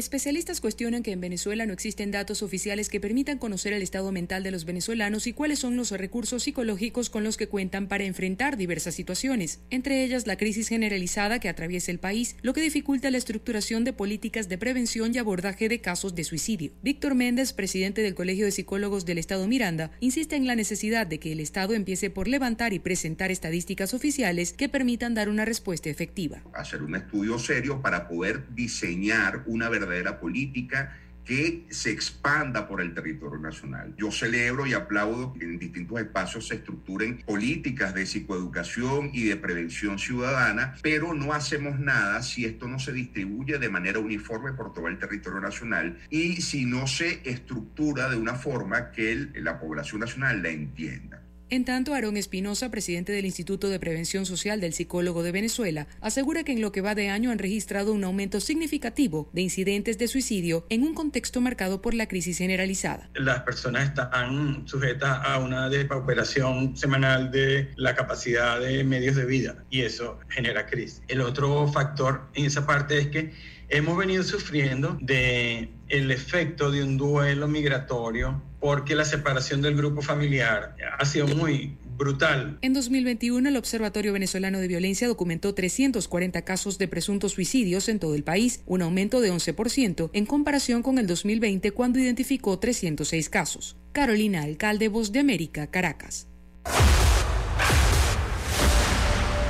Especialistas 0.00 0.62
cuestionan 0.62 1.02
que 1.02 1.12
en 1.12 1.20
Venezuela 1.20 1.66
no 1.66 1.74
existen 1.74 2.10
datos 2.10 2.42
oficiales 2.42 2.88
que 2.88 3.00
permitan 3.00 3.36
conocer 3.36 3.74
el 3.74 3.82
estado 3.82 4.12
mental 4.12 4.42
de 4.42 4.50
los 4.50 4.64
venezolanos 4.64 5.26
y 5.26 5.34
cuáles 5.34 5.58
son 5.58 5.76
los 5.76 5.90
recursos 5.90 6.44
psicológicos 6.44 7.10
con 7.10 7.22
los 7.22 7.36
que 7.36 7.48
cuentan 7.48 7.86
para 7.86 8.04
enfrentar 8.04 8.56
diversas 8.56 8.94
situaciones, 8.94 9.60
entre 9.68 10.02
ellas 10.02 10.26
la 10.26 10.38
crisis 10.38 10.68
generalizada 10.68 11.38
que 11.38 11.50
atraviesa 11.50 11.90
el 11.90 11.98
país, 11.98 12.36
lo 12.40 12.54
que 12.54 12.62
dificulta 12.62 13.10
la 13.10 13.18
estructuración 13.18 13.84
de 13.84 13.92
políticas 13.92 14.48
de 14.48 14.56
prevención 14.56 15.14
y 15.14 15.18
abordaje 15.18 15.68
de 15.68 15.82
casos 15.82 16.14
de 16.14 16.24
suicidio. 16.24 16.72
Víctor 16.82 17.14
Méndez, 17.14 17.52
presidente 17.52 18.00
del 18.00 18.14
Colegio 18.14 18.46
de 18.46 18.52
Psicólogos 18.52 19.04
del 19.04 19.18
Estado 19.18 19.46
Miranda, 19.46 19.90
insiste 20.00 20.34
en 20.34 20.46
la 20.46 20.56
necesidad 20.56 21.06
de 21.06 21.20
que 21.20 21.32
el 21.32 21.40
Estado 21.40 21.74
empiece 21.74 22.08
por 22.08 22.26
levantar 22.26 22.72
y 22.72 22.78
presentar 22.78 23.30
estadísticas 23.30 23.92
oficiales 23.92 24.54
que 24.54 24.70
permitan 24.70 25.12
dar 25.12 25.28
una 25.28 25.44
respuesta 25.44 25.90
efectiva. 25.90 26.42
hacer 26.54 26.82
un 26.82 26.94
estudio 26.94 27.38
serio 27.38 27.82
para 27.82 28.08
poder 28.08 28.46
diseñar 28.54 29.44
una 29.46 29.68
verdadera 29.68 29.89
política 30.20 30.96
que 31.24 31.66
se 31.70 31.90
expanda 31.90 32.66
por 32.66 32.80
el 32.80 32.94
territorio 32.94 33.38
nacional. 33.38 33.94
Yo 33.96 34.10
celebro 34.10 34.66
y 34.66 34.72
aplaudo 34.72 35.32
que 35.32 35.44
en 35.44 35.58
distintos 35.58 36.00
espacios 36.00 36.48
se 36.48 36.56
estructuren 36.56 37.18
políticas 37.18 37.94
de 37.94 38.06
psicoeducación 38.06 39.10
y 39.12 39.24
de 39.24 39.36
prevención 39.36 39.98
ciudadana, 39.98 40.74
pero 40.82 41.14
no 41.14 41.32
hacemos 41.32 41.78
nada 41.78 42.22
si 42.22 42.46
esto 42.46 42.66
no 42.66 42.78
se 42.78 42.92
distribuye 42.92 43.58
de 43.58 43.68
manera 43.68 43.98
uniforme 43.98 44.52
por 44.54 44.72
todo 44.72 44.88
el 44.88 44.98
territorio 44.98 45.40
nacional 45.40 45.98
y 46.10 46.40
si 46.40 46.64
no 46.64 46.86
se 46.86 47.20
estructura 47.24 48.08
de 48.08 48.16
una 48.16 48.34
forma 48.34 48.90
que 48.90 49.28
la 49.34 49.60
población 49.60 50.00
nacional 50.00 50.42
la 50.42 50.48
entienda. 50.48 51.19
En 51.52 51.64
tanto, 51.64 51.94
Aarón 51.94 52.16
Espinosa, 52.16 52.70
presidente 52.70 53.10
del 53.10 53.26
Instituto 53.26 53.68
de 53.68 53.80
Prevención 53.80 54.24
Social 54.24 54.60
del 54.60 54.72
Psicólogo 54.72 55.24
de 55.24 55.32
Venezuela, 55.32 55.88
asegura 56.00 56.44
que 56.44 56.52
en 56.52 56.60
lo 56.60 56.70
que 56.70 56.80
va 56.80 56.94
de 56.94 57.08
año 57.08 57.32
han 57.32 57.40
registrado 57.40 57.92
un 57.92 58.04
aumento 58.04 58.38
significativo 58.38 59.28
de 59.32 59.40
incidentes 59.40 59.98
de 59.98 60.06
suicidio 60.06 60.64
en 60.68 60.84
un 60.84 60.94
contexto 60.94 61.40
marcado 61.40 61.82
por 61.82 61.94
la 61.94 62.06
crisis 62.06 62.38
generalizada. 62.38 63.10
Las 63.14 63.40
personas 63.40 63.88
están 63.88 64.68
sujetas 64.68 65.18
a 65.24 65.40
una 65.40 65.68
depauperación 65.68 66.76
semanal 66.76 67.32
de 67.32 67.72
la 67.74 67.96
capacidad 67.96 68.60
de 68.60 68.84
medios 68.84 69.16
de 69.16 69.24
vida 69.24 69.64
y 69.70 69.80
eso 69.80 70.20
genera 70.28 70.66
crisis. 70.66 71.02
El 71.08 71.20
otro 71.20 71.66
factor 71.66 72.28
en 72.34 72.44
esa 72.44 72.64
parte 72.64 72.96
es 72.96 73.08
que 73.08 73.32
hemos 73.70 73.98
venido 73.98 74.22
sufriendo 74.22 74.96
de 75.00 75.68
el 75.88 76.12
efecto 76.12 76.70
de 76.70 76.84
un 76.84 76.96
duelo 76.96 77.48
migratorio 77.48 78.40
porque 78.60 78.94
la 78.94 79.04
separación 79.04 79.62
del 79.62 79.74
grupo 79.74 80.02
familiar 80.02 80.76
ha 80.98 81.04
sido 81.04 81.26
muy 81.26 81.76
brutal. 81.96 82.58
En 82.62 82.72
2021, 82.72 83.48
el 83.48 83.56
Observatorio 83.56 84.12
Venezolano 84.12 84.58
de 84.58 84.68
Violencia 84.68 85.08
documentó 85.08 85.54
340 85.54 86.42
casos 86.42 86.78
de 86.78 86.88
presuntos 86.88 87.32
suicidios 87.32 87.88
en 87.88 87.98
todo 87.98 88.14
el 88.14 88.22
país, 88.22 88.62
un 88.66 88.82
aumento 88.82 89.20
de 89.20 89.32
11% 89.32 90.10
en 90.12 90.26
comparación 90.26 90.82
con 90.82 90.98
el 90.98 91.06
2020 91.06 91.72
cuando 91.72 91.98
identificó 91.98 92.58
306 92.58 93.28
casos. 93.30 93.76
Carolina 93.92 94.42
Alcalde, 94.42 94.88
Voz 94.88 95.10
de 95.12 95.20
América, 95.20 95.66
Caracas. 95.66 96.28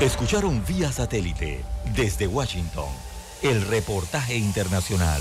Escucharon 0.01 0.63
vía 0.67 0.91
satélite 0.91 1.61
desde 1.95 2.27
Washington 2.27 2.89
el 3.43 3.61
reportaje 3.67 4.37
internacional. 4.37 5.21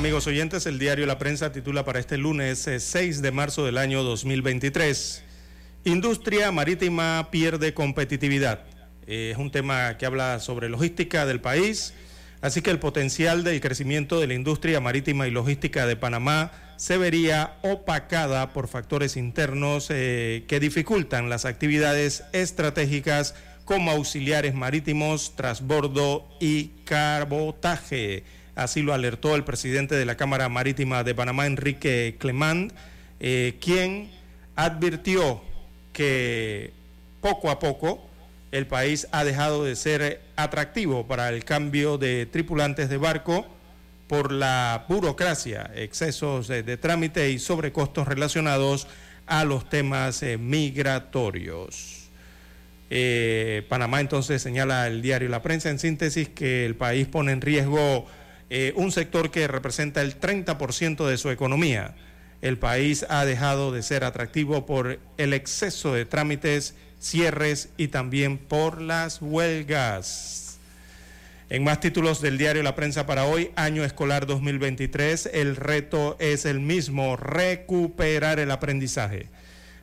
Amigos 0.00 0.26
oyentes, 0.26 0.64
el 0.64 0.78
diario 0.78 1.04
La 1.04 1.18
Prensa 1.18 1.52
titula 1.52 1.84
para 1.84 2.00
este 2.00 2.16
lunes 2.16 2.60
6 2.60 2.96
eh, 2.96 3.20
de 3.20 3.32
marzo 3.32 3.66
del 3.66 3.76
año 3.76 4.02
2023. 4.02 5.22
Industria 5.84 6.50
marítima 6.52 7.28
pierde 7.30 7.74
competitividad. 7.74 8.64
Eh, 9.06 9.32
es 9.32 9.36
un 9.36 9.50
tema 9.50 9.98
que 9.98 10.06
habla 10.06 10.40
sobre 10.40 10.70
logística 10.70 11.26
del 11.26 11.42
país, 11.42 11.92
así 12.40 12.62
que 12.62 12.70
el 12.70 12.78
potencial 12.78 13.44
del 13.44 13.60
crecimiento 13.60 14.18
de 14.18 14.28
la 14.28 14.32
industria 14.32 14.80
marítima 14.80 15.28
y 15.28 15.32
logística 15.32 15.84
de 15.84 15.96
Panamá 15.96 16.50
se 16.78 16.96
vería 16.96 17.58
opacada 17.60 18.54
por 18.54 18.68
factores 18.68 19.18
internos 19.18 19.88
eh, 19.90 20.46
que 20.48 20.60
dificultan 20.60 21.28
las 21.28 21.44
actividades 21.44 22.24
estratégicas 22.32 23.34
como 23.66 23.90
auxiliares 23.90 24.54
marítimos, 24.54 25.36
transbordo 25.36 26.26
y 26.40 26.68
cabotaje. 26.86 28.24
Así 28.54 28.82
lo 28.82 28.92
alertó 28.92 29.34
el 29.36 29.44
presidente 29.44 29.94
de 29.94 30.04
la 30.04 30.16
Cámara 30.16 30.48
Marítima 30.48 31.04
de 31.04 31.14
Panamá, 31.14 31.46
Enrique 31.46 32.16
Clemán, 32.18 32.72
eh, 33.20 33.56
quien 33.60 34.10
advirtió 34.56 35.42
que 35.92 36.72
poco 37.20 37.50
a 37.50 37.58
poco 37.58 38.06
el 38.52 38.66
país 38.66 39.06
ha 39.12 39.24
dejado 39.24 39.64
de 39.64 39.76
ser 39.76 40.20
atractivo 40.36 41.06
para 41.06 41.28
el 41.28 41.44
cambio 41.44 41.98
de 41.98 42.26
tripulantes 42.26 42.88
de 42.88 42.96
barco 42.96 43.46
por 44.08 44.32
la 44.32 44.86
burocracia, 44.88 45.70
excesos 45.74 46.48
de, 46.48 46.76
trámite 46.76 47.30
y 47.30 47.38
sobrecostos 47.38 48.08
relacionados 48.08 48.88
a 49.26 49.44
los 49.44 49.68
temas 49.68 50.22
eh, 50.24 50.36
migratorios. 50.36 52.08
Eh, 52.90 53.64
Panamá 53.68 54.00
entonces 54.00 54.42
señala 54.42 54.88
el 54.88 55.00
diario 55.00 55.28
La 55.28 55.42
Prensa 55.42 55.70
en 55.70 55.78
síntesis 55.78 56.28
que 56.28 56.66
el 56.66 56.74
país 56.74 57.06
pone 57.06 57.30
en 57.30 57.40
riesgo 57.40 58.08
eh, 58.50 58.72
un 58.76 58.90
sector 58.90 59.30
que 59.30 59.48
representa 59.48 60.02
el 60.02 60.18
30% 60.18 61.06
de 61.06 61.16
su 61.18 61.30
economía. 61.30 61.94
El 62.42 62.58
país 62.58 63.06
ha 63.08 63.24
dejado 63.24 63.70
de 63.70 63.82
ser 63.82 64.02
atractivo 64.02 64.66
por 64.66 64.98
el 65.18 65.32
exceso 65.32 65.94
de 65.94 66.04
trámites, 66.04 66.74
cierres 67.00 67.70
y 67.76 67.88
también 67.88 68.38
por 68.38 68.80
las 68.80 69.22
huelgas. 69.22 70.58
En 71.48 71.64
más 71.64 71.80
títulos 71.80 72.20
del 72.20 72.38
diario 72.38 72.62
La 72.62 72.76
Prensa 72.76 73.06
para 73.06 73.24
hoy, 73.24 73.50
año 73.56 73.84
escolar 73.84 74.26
2023, 74.26 75.30
el 75.32 75.56
reto 75.56 76.16
es 76.20 76.44
el 76.44 76.60
mismo, 76.60 77.16
recuperar 77.16 78.38
el 78.38 78.50
aprendizaje. 78.50 79.26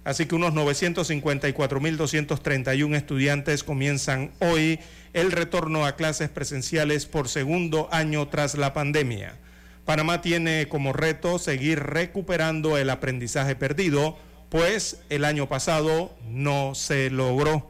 Así 0.08 0.26
que 0.26 0.34
unos 0.36 0.54
954.231 0.54 2.96
estudiantes 2.96 3.64
comienzan 3.66 4.32
hoy 4.40 4.80
el 5.12 5.34
retorno 5.34 5.86
a 5.86 5.98
clases 5.98 6.30
presenciales 6.30 7.06
por 7.06 7.28
segundo 7.28 7.90
año 7.92 8.26
tras 8.30 8.56
la 8.56 8.74
pandemia. 8.74 9.36
Panamá 9.84 10.22
tiene 10.22 10.70
como 10.70 10.94
reto 10.94 11.40
seguir 11.40 11.82
recuperando 11.82 12.78
el 12.78 12.90
aprendizaje 12.90 13.58
perdido, 13.58 14.18
pues 14.48 15.02
el 15.10 15.26
año 15.26 15.50
pasado 15.50 16.16
no 16.30 16.74
se 16.74 17.10
logró. 17.10 17.70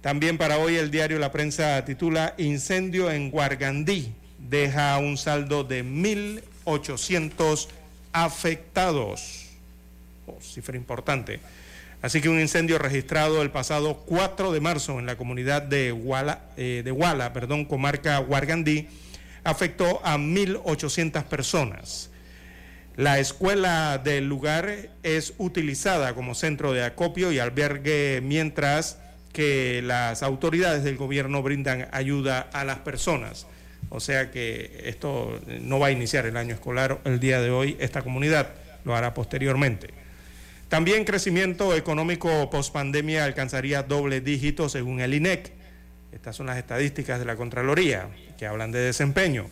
También 0.00 0.36
para 0.36 0.58
hoy 0.58 0.74
el 0.74 0.90
diario 0.90 1.20
La 1.20 1.30
Prensa 1.30 1.84
titula 1.84 2.34
Incendio 2.38 3.08
en 3.08 3.30
Guargandí 3.30 4.14
deja 4.36 4.98
un 4.98 5.16
saldo 5.16 5.62
de 5.62 5.84
1.800 5.84 7.68
afectados. 8.12 9.47
Cifra 10.40 10.76
importante. 10.76 11.40
Así 12.00 12.20
que 12.20 12.28
un 12.28 12.40
incendio 12.40 12.78
registrado 12.78 13.42
el 13.42 13.50
pasado 13.50 14.04
4 14.06 14.52
de 14.52 14.60
marzo 14.60 15.00
en 15.00 15.06
la 15.06 15.16
comunidad 15.16 15.62
de 15.62 15.92
Huala, 15.92 16.42
eh, 16.56 16.82
de 16.84 17.30
perdón, 17.32 17.64
comarca 17.64 18.20
Huargandí, 18.20 18.88
afectó 19.42 20.00
a 20.04 20.16
1.800 20.16 21.24
personas. 21.24 22.10
La 22.96 23.18
escuela 23.18 23.98
del 23.98 24.28
lugar 24.28 24.90
es 25.02 25.34
utilizada 25.38 26.14
como 26.14 26.34
centro 26.34 26.72
de 26.72 26.84
acopio 26.84 27.32
y 27.32 27.38
albergue 27.38 28.20
mientras 28.22 28.98
que 29.32 29.82
las 29.82 30.22
autoridades 30.22 30.84
del 30.84 30.96
gobierno 30.96 31.42
brindan 31.42 31.88
ayuda 31.92 32.40
a 32.52 32.64
las 32.64 32.78
personas. 32.78 33.46
O 33.90 34.00
sea 34.00 34.30
que 34.30 34.82
esto 34.84 35.40
no 35.62 35.78
va 35.78 35.88
a 35.88 35.90
iniciar 35.90 36.26
el 36.26 36.36
año 36.36 36.54
escolar 36.54 37.00
el 37.04 37.20
día 37.20 37.40
de 37.40 37.50
hoy, 37.50 37.76
esta 37.80 38.02
comunidad 38.02 38.50
lo 38.84 38.94
hará 38.94 39.14
posteriormente. 39.14 39.97
También 40.68 41.04
crecimiento 41.04 41.74
económico 41.74 42.50
post-pandemia 42.50 43.24
alcanzaría 43.24 43.82
doble 43.82 44.20
dígito 44.20 44.68
según 44.68 45.00
el 45.00 45.14
INEC. 45.14 45.50
Estas 46.12 46.36
son 46.36 46.46
las 46.46 46.58
estadísticas 46.58 47.18
de 47.18 47.24
la 47.24 47.36
Contraloría 47.36 48.10
que 48.36 48.46
hablan 48.46 48.70
de 48.70 48.80
desempeño. 48.80 49.46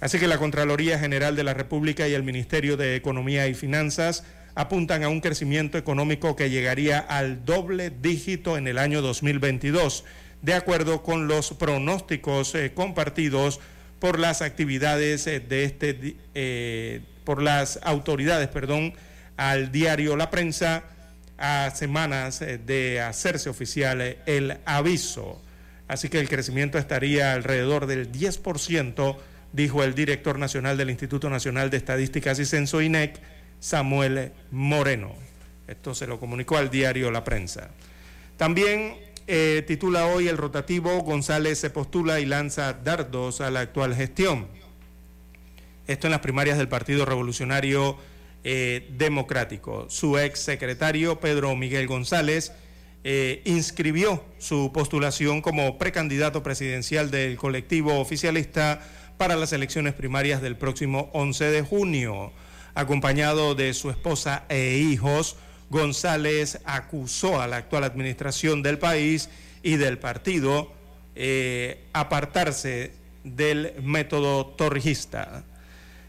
Así 0.00 0.18
que 0.18 0.26
la 0.26 0.38
Contraloría 0.38 0.98
General 0.98 1.36
de 1.36 1.44
la 1.44 1.52
República 1.52 2.08
y 2.08 2.14
el 2.14 2.22
Ministerio 2.22 2.78
de 2.78 2.96
Economía 2.96 3.48
y 3.48 3.54
Finanzas 3.54 4.24
apuntan 4.54 5.04
a 5.04 5.10
un 5.10 5.20
crecimiento 5.20 5.76
económico 5.76 6.36
que 6.36 6.48
llegaría 6.48 7.00
al 7.00 7.44
doble 7.44 7.90
dígito 7.90 8.56
en 8.56 8.66
el 8.66 8.78
año 8.78 9.02
2022, 9.02 10.04
de 10.40 10.54
acuerdo 10.54 11.02
con 11.02 11.28
los 11.28 11.52
pronósticos 11.52 12.54
eh, 12.54 12.72
compartidos 12.74 13.60
por 13.98 14.18
las 14.18 14.40
actividades 14.40 15.26
eh, 15.26 15.40
de 15.40 15.64
este, 15.64 16.16
eh, 16.34 17.02
por 17.24 17.42
las 17.42 17.78
autoridades, 17.82 18.48
perdón, 18.48 18.94
al 19.36 19.72
diario 19.72 20.16
La 20.16 20.30
Prensa 20.30 20.84
a 21.38 21.70
semanas 21.74 22.40
eh, 22.42 22.58
de 22.58 23.00
hacerse 23.00 23.48
oficial 23.48 24.00
eh, 24.00 24.18
el 24.26 24.58
aviso. 24.64 25.42
así 25.88 26.08
que 26.08 26.18
el 26.18 26.28
crecimiento 26.28 26.78
estaría 26.78 27.34
alrededor 27.34 27.86
del 27.86 28.10
10%, 28.10 29.16
dijo 29.52 29.82
el 29.84 29.94
director 29.94 30.38
nacional 30.38 30.76
del 30.76 30.90
Instituto 30.90 31.30
Nacional 31.30 31.70
de 31.70 31.76
Estadísticas 31.76 32.38
y 32.38 32.46
Censo 32.46 32.80
INEC, 32.80 33.20
Samuel 33.60 34.32
Moreno. 34.50 35.14
Esto 35.68 35.94
se 35.94 36.06
lo 36.06 36.18
comunicó 36.20 36.56
al 36.56 36.70
diario 36.70 37.10
La 37.10 37.24
Prensa. 37.24 37.70
También 38.36 38.96
eh, 39.26 39.64
titula 39.66 40.06
hoy 40.06 40.28
el 40.28 40.36
rotativo 40.36 41.00
González 41.00 41.58
se 41.58 41.70
postula 41.70 42.20
y 42.20 42.26
lanza 42.26 42.74
dardos 42.74 43.40
a 43.40 43.50
la 43.50 43.60
actual 43.60 43.94
gestión. 43.94 44.46
Esto 45.86 46.06
en 46.06 46.12
las 46.12 46.20
primarias 46.20 46.58
del 46.58 46.68
Partido 46.68 47.04
Revolucionario 47.04 47.96
eh, 48.48 48.86
Democrático. 48.96 49.86
Su 49.88 50.18
ex 50.18 50.38
secretario 50.38 51.18
Pedro 51.18 51.56
Miguel 51.56 51.88
González 51.88 52.52
eh, 53.02 53.42
inscribió 53.44 54.24
su 54.38 54.70
postulación 54.72 55.42
como 55.42 55.78
precandidato 55.78 56.44
presidencial 56.44 57.10
del 57.10 57.36
colectivo 57.38 57.98
oficialista 57.98 58.80
para 59.18 59.34
las 59.34 59.52
elecciones 59.52 59.94
primarias 59.94 60.42
del 60.42 60.54
próximo 60.56 61.10
11 61.12 61.46
de 61.46 61.62
junio. 61.62 62.30
Acompañado 62.76 63.56
de 63.56 63.74
su 63.74 63.90
esposa 63.90 64.44
e 64.48 64.76
hijos, 64.76 65.34
González 65.68 66.60
acusó 66.66 67.40
a 67.40 67.48
la 67.48 67.56
actual 67.56 67.82
administración 67.82 68.62
del 68.62 68.78
país 68.78 69.28
y 69.64 69.74
del 69.74 69.98
partido 69.98 70.72
eh, 71.16 71.82
apartarse 71.92 72.92
del 73.24 73.72
método 73.82 74.46
torrijista. 74.46 75.42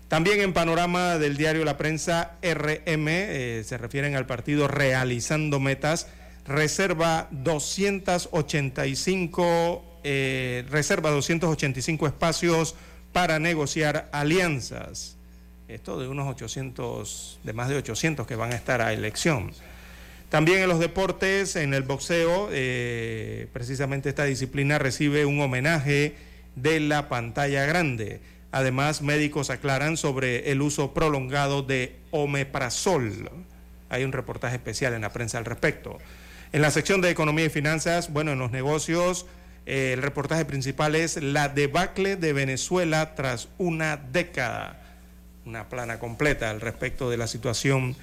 También 0.07 0.41
en 0.41 0.53
panorama 0.53 1.17
del 1.17 1.37
diario 1.37 1.65
La 1.65 1.77
Prensa, 1.77 2.33
RM, 2.41 3.07
eh, 3.07 3.63
se 3.65 3.77
refieren 3.77 4.15
al 4.15 4.25
partido 4.25 4.67
realizando 4.67 5.59
metas, 5.59 6.07
reserva 6.45 7.27
285, 7.31 9.99
eh, 10.03 10.65
reserva 10.69 11.11
285 11.11 12.07
espacios 12.07 12.75
para 13.11 13.39
negociar 13.39 14.09
alianzas 14.11 15.17
esto 15.67 15.99
de 15.99 16.07
unos 16.07 16.27
800, 16.27 17.39
de 17.43 17.53
más 17.53 17.69
de 17.69 17.75
800 17.75 18.25
que 18.25 18.35
van 18.35 18.53
a 18.53 18.55
estar 18.55 18.81
a 18.81 18.93
elección. 18.93 19.51
También 20.29 20.59
en 20.59 20.69
los 20.69 20.79
deportes, 20.79 21.55
en 21.55 21.73
el 21.73 21.83
boxeo, 21.83 22.49
eh, 22.51 23.47
precisamente 23.53 24.09
esta 24.09 24.25
disciplina 24.25 24.77
recibe 24.77 25.25
un 25.25 25.39
homenaje 25.39 26.15
de 26.55 26.79
la 26.79 27.09
pantalla 27.09 27.65
grande. 27.65 28.19
Además, 28.51 29.01
médicos 29.01 29.49
aclaran 29.49 29.97
sobre 29.97 30.51
el 30.51 30.61
uso 30.61 30.93
prolongado 30.93 31.63
de 31.63 31.97
omeprazol. 32.11 33.29
Hay 33.89 34.03
un 34.03 34.11
reportaje 34.11 34.55
especial 34.55 34.93
en 34.93 35.01
la 35.01 35.13
prensa 35.13 35.37
al 35.37 35.45
respecto. 35.45 35.97
En 36.53 36.61
la 36.61 36.71
sección 36.71 37.01
de 37.01 37.09
economía 37.09 37.45
y 37.45 37.49
finanzas, 37.49 38.11
bueno, 38.11 38.31
en 38.31 38.39
los 38.39 38.51
negocios, 38.51 39.25
eh, 39.65 39.91
el 39.93 40.01
reportaje 40.01 40.45
principal 40.45 40.95
es 40.95 41.21
la 41.21 41.49
debacle 41.49 42.15
de 42.15 42.33
Venezuela 42.33 43.15
tras 43.15 43.49
una 43.57 43.97
década 43.97 44.81
una 45.47 45.69
plana 45.69 45.97
completa 45.97 46.49
al 46.49 46.61
respecto 46.61 47.09
de 47.09 47.17
la 47.17 47.25
situación 47.25 47.95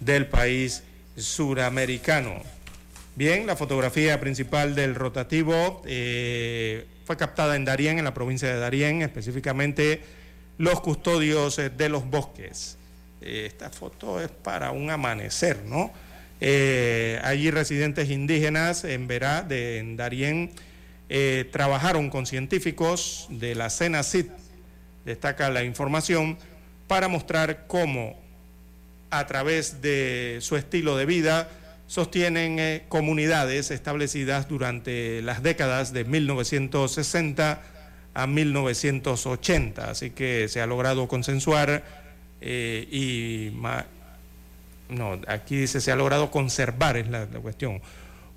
del 0.00 0.26
país 0.26 0.82
suramericano. 1.16 2.42
Bien, 3.16 3.46
la 3.46 3.56
fotografía 3.56 4.20
principal 4.20 4.74
del 4.74 4.94
rotativo 4.94 5.82
eh, 5.86 6.86
fue 7.10 7.16
captada 7.16 7.56
en 7.56 7.64
Darién, 7.64 7.98
en 7.98 8.04
la 8.04 8.14
provincia 8.14 8.46
de 8.46 8.60
Darién, 8.60 9.02
específicamente 9.02 10.00
los 10.58 10.80
custodios 10.80 11.58
eh, 11.58 11.68
de 11.68 11.88
los 11.88 12.08
bosques. 12.08 12.78
Eh, 13.20 13.46
esta 13.48 13.68
foto 13.68 14.20
es 14.20 14.28
para 14.30 14.70
un 14.70 14.90
amanecer, 14.90 15.64
¿no? 15.64 15.92
allí 17.24 17.50
residentes 17.50 18.10
indígenas 18.10 18.84
en 18.84 19.08
Verá, 19.08 19.42
de 19.42 19.78
en 19.78 19.96
Darién, 19.96 20.52
trabajaron 21.50 22.10
con 22.10 22.26
científicos 22.26 23.26
de 23.28 23.56
la 23.56 23.70
CENACIT, 23.70 24.30
destaca 25.04 25.50
la 25.50 25.64
información, 25.64 26.38
para 26.86 27.08
mostrar 27.08 27.66
cómo 27.66 28.20
a 29.10 29.26
través 29.26 29.82
de 29.82 30.38
su 30.42 30.54
estilo 30.54 30.96
de 30.96 31.06
vida 31.06 31.48
sostienen 31.90 32.60
eh, 32.60 32.84
comunidades 32.88 33.72
establecidas 33.72 34.46
durante 34.48 35.22
las 35.22 35.42
décadas 35.42 35.92
de 35.92 36.04
1960 36.04 37.62
a 38.14 38.26
1980. 38.28 39.90
Así 39.90 40.10
que 40.10 40.46
se 40.48 40.60
ha 40.60 40.68
logrado 40.68 41.08
consensuar 41.08 41.82
eh, 42.40 42.86
y... 42.92 43.52
no, 44.88 45.20
aquí 45.26 45.56
dice 45.56 45.80
se 45.80 45.90
ha 45.90 45.96
logrado 45.96 46.30
conservar, 46.30 46.96
es 46.96 47.08
la 47.08 47.26
cuestión, 47.26 47.82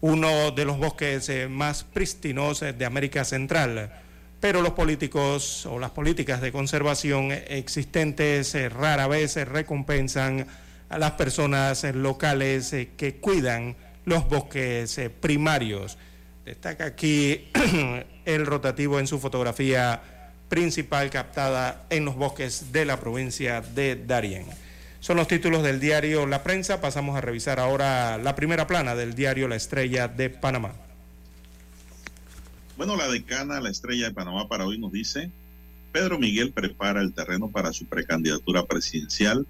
uno 0.02 0.50
de 0.50 0.66
los 0.66 0.80
bosques 0.80 1.30
eh, 1.30 1.48
más 1.48 1.84
prístinos 1.84 2.62
de 2.62 2.86
América 2.86 3.24
Central 3.24 4.00
pero 4.40 4.62
los 4.62 4.74
políticos 4.74 5.66
o 5.68 5.80
las 5.80 5.92
políticas 5.92 6.42
de 6.42 6.52
conservación 6.52 7.32
existentes 7.32 8.54
rara 8.74 9.08
vez 9.08 9.36
recompensan 9.48 10.48
a 10.94 10.98
las 11.00 11.12
personas 11.12 11.84
eh, 11.84 11.94
locales 11.94 12.72
eh, 12.74 12.92
que 12.96 13.16
cuidan 13.16 13.76
los 14.06 14.28
bosques 14.28 15.00
primarios. 15.20 15.98
Destaca 16.46 16.86
aquí 16.86 17.48
el 18.26 18.46
rotativo 18.46 19.00
en 19.00 19.08
su 19.08 19.20
fotografía 19.20 20.02
principal 20.50 21.10
captada 21.10 21.86
en 21.90 22.06
los 22.06 22.16
bosques 22.16 22.72
de 22.72 22.86
la 22.86 23.00
provincia 23.00 23.62
de 23.62 23.96
Darién. 23.96 24.46
Son 25.00 25.18
los 25.18 25.28
títulos 25.28 25.64
del 25.64 25.80
diario 25.80 26.26
La 26.28 26.44
Prensa. 26.44 26.80
Pasamos 26.80 27.18
a 27.18 27.22
revisar 27.22 27.60
ahora 27.60 28.18
la 28.18 28.36
primera 28.36 28.68
plana 28.68 28.96
del 28.96 29.16
diario 29.16 29.48
La 29.48 29.56
Estrella 29.56 30.08
de 30.08 30.30
Panamá. 30.30 30.74
Bueno, 32.78 32.96
la 32.96 33.08
decana, 33.08 33.60
la 33.60 33.70
estrella 33.70 34.08
de 34.08 34.14
Panamá 34.14 34.48
para 34.48 34.66
hoy 34.66 34.78
nos 34.78 34.92
dice, 34.92 35.30
Pedro 35.92 36.18
Miguel 36.18 36.52
prepara 36.52 37.02
el 37.02 37.14
terreno 37.14 37.50
para 37.50 37.74
su 37.74 37.86
precandidatura 37.86 38.66
presidencial. 38.66 39.46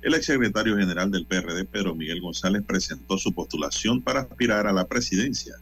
El 0.00 0.14
exsecretario 0.14 0.76
general 0.76 1.10
del 1.10 1.26
PRD, 1.26 1.64
Pedro 1.64 1.94
Miguel 1.94 2.20
González, 2.20 2.62
presentó 2.64 3.18
su 3.18 3.32
postulación 3.32 4.00
para 4.00 4.20
aspirar 4.20 4.66
a 4.68 4.72
la 4.72 4.86
presidencia. 4.86 5.56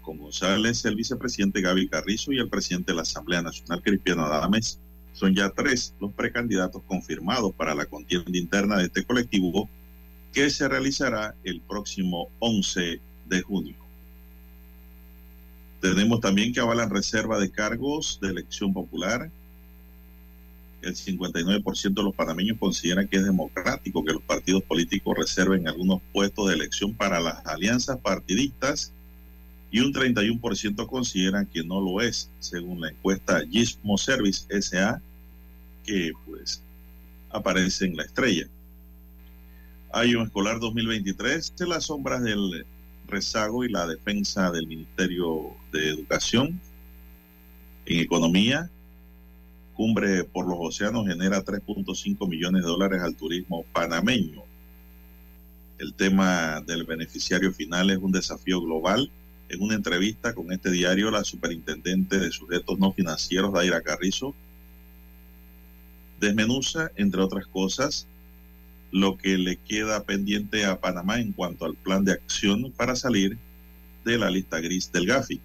Con 0.00 0.16
González, 0.16 0.84
el 0.86 0.96
vicepresidente 0.96 1.60
Gaby 1.60 1.88
Carrizo 1.88 2.32
y 2.32 2.38
el 2.38 2.48
presidente 2.48 2.92
de 2.92 2.96
la 2.96 3.02
Asamblea 3.02 3.42
Nacional, 3.42 3.82
Cristiano 3.82 4.24
Adames, 4.24 4.78
son 5.12 5.34
ya 5.34 5.50
tres 5.50 5.92
los 6.00 6.12
precandidatos 6.12 6.82
confirmados 6.86 7.52
para 7.54 7.74
la 7.74 7.84
contienda 7.84 8.38
interna 8.38 8.78
de 8.78 8.84
este 8.84 9.04
colectivo 9.04 9.68
que 10.32 10.48
se 10.48 10.66
realizará 10.66 11.34
el 11.44 11.60
próximo 11.60 12.30
11 12.38 13.00
de 13.26 13.42
junio. 13.42 13.76
Tenemos 15.80 16.20
también 16.20 16.52
que 16.52 16.60
avalan 16.60 16.88
reserva 16.88 17.38
de 17.38 17.50
cargos 17.50 18.18
de 18.22 18.28
elección 18.28 18.72
popular. 18.72 19.30
El 20.88 20.96
59% 20.96 21.94
de 21.94 22.02
los 22.02 22.14
panameños 22.14 22.56
consideran 22.58 23.08
que 23.08 23.18
es 23.18 23.24
democrático 23.24 24.04
que 24.04 24.14
los 24.14 24.22
partidos 24.22 24.62
políticos 24.62 25.16
reserven 25.18 25.68
algunos 25.68 26.00
puestos 26.12 26.48
de 26.48 26.54
elección 26.54 26.94
para 26.94 27.20
las 27.20 27.44
alianzas 27.46 27.98
partidistas 27.98 28.92
y 29.70 29.80
un 29.80 29.92
31% 29.92 30.86
consideran 30.86 31.44
que 31.46 31.62
no 31.62 31.80
lo 31.80 32.00
es, 32.00 32.30
según 32.40 32.80
la 32.80 32.88
encuesta 32.88 33.42
Gismo 33.50 33.98
Service 33.98 34.46
SA, 34.62 35.02
que 35.84 36.12
pues 36.24 36.62
aparece 37.30 37.84
en 37.84 37.96
la 37.96 38.04
estrella. 38.04 38.46
Año 39.92 40.22
escolar 40.22 40.58
2023, 40.58 41.52
en 41.60 41.68
las 41.68 41.84
sombras 41.84 42.22
del 42.22 42.64
rezago 43.08 43.64
y 43.64 43.68
la 43.68 43.86
defensa 43.86 44.50
del 44.50 44.66
Ministerio 44.66 45.54
de 45.70 45.90
Educación. 45.90 46.60
En 47.84 48.00
economía, 48.00 48.70
Cumbre 49.78 50.24
por 50.24 50.48
los 50.48 50.58
Océanos 50.58 51.06
genera 51.06 51.44
3.5 51.44 52.28
millones 52.28 52.64
de 52.64 52.68
dólares 52.68 53.00
al 53.00 53.14
turismo 53.14 53.64
panameño. 53.72 54.42
El 55.78 55.94
tema 55.94 56.60
del 56.66 56.82
beneficiario 56.82 57.52
final 57.52 57.88
es 57.90 57.98
un 57.98 58.10
desafío 58.10 58.60
global. 58.60 59.08
En 59.48 59.62
una 59.62 59.76
entrevista 59.76 60.34
con 60.34 60.50
este 60.50 60.72
diario, 60.72 61.12
la 61.12 61.22
superintendente 61.22 62.18
de 62.18 62.32
sujetos 62.32 62.76
no 62.80 62.90
financieros, 62.92 63.52
Daira 63.52 63.80
Carrizo, 63.80 64.34
desmenuza, 66.18 66.90
entre 66.96 67.20
otras 67.20 67.46
cosas, 67.46 68.08
lo 68.90 69.16
que 69.16 69.38
le 69.38 69.58
queda 69.58 70.02
pendiente 70.02 70.64
a 70.64 70.80
Panamá 70.80 71.20
en 71.20 71.30
cuanto 71.30 71.64
al 71.64 71.76
plan 71.76 72.04
de 72.04 72.14
acción 72.14 72.72
para 72.72 72.96
salir 72.96 73.38
de 74.04 74.18
la 74.18 74.28
lista 74.28 74.58
gris 74.58 74.90
del 74.90 75.06
GAFI. 75.06 75.40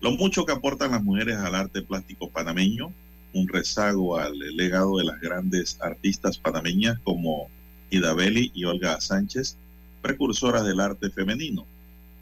Lo 0.00 0.12
mucho 0.12 0.46
que 0.46 0.52
aportan 0.52 0.92
las 0.92 1.02
mujeres 1.02 1.36
al 1.36 1.54
arte 1.54 1.82
plástico 1.82 2.30
panameño, 2.30 2.92
un 3.34 3.48
rezago 3.48 4.16
al 4.16 4.38
legado 4.56 4.96
de 4.96 5.04
las 5.04 5.20
grandes 5.20 5.78
artistas 5.80 6.38
panameñas 6.38 6.98
como 7.00 7.48
Ida 7.90 8.14
Belli 8.14 8.50
y 8.54 8.64
Olga 8.64 8.98
Sánchez, 9.00 9.58
precursoras 10.00 10.64
del 10.64 10.80
arte 10.80 11.10
femenino. 11.10 11.66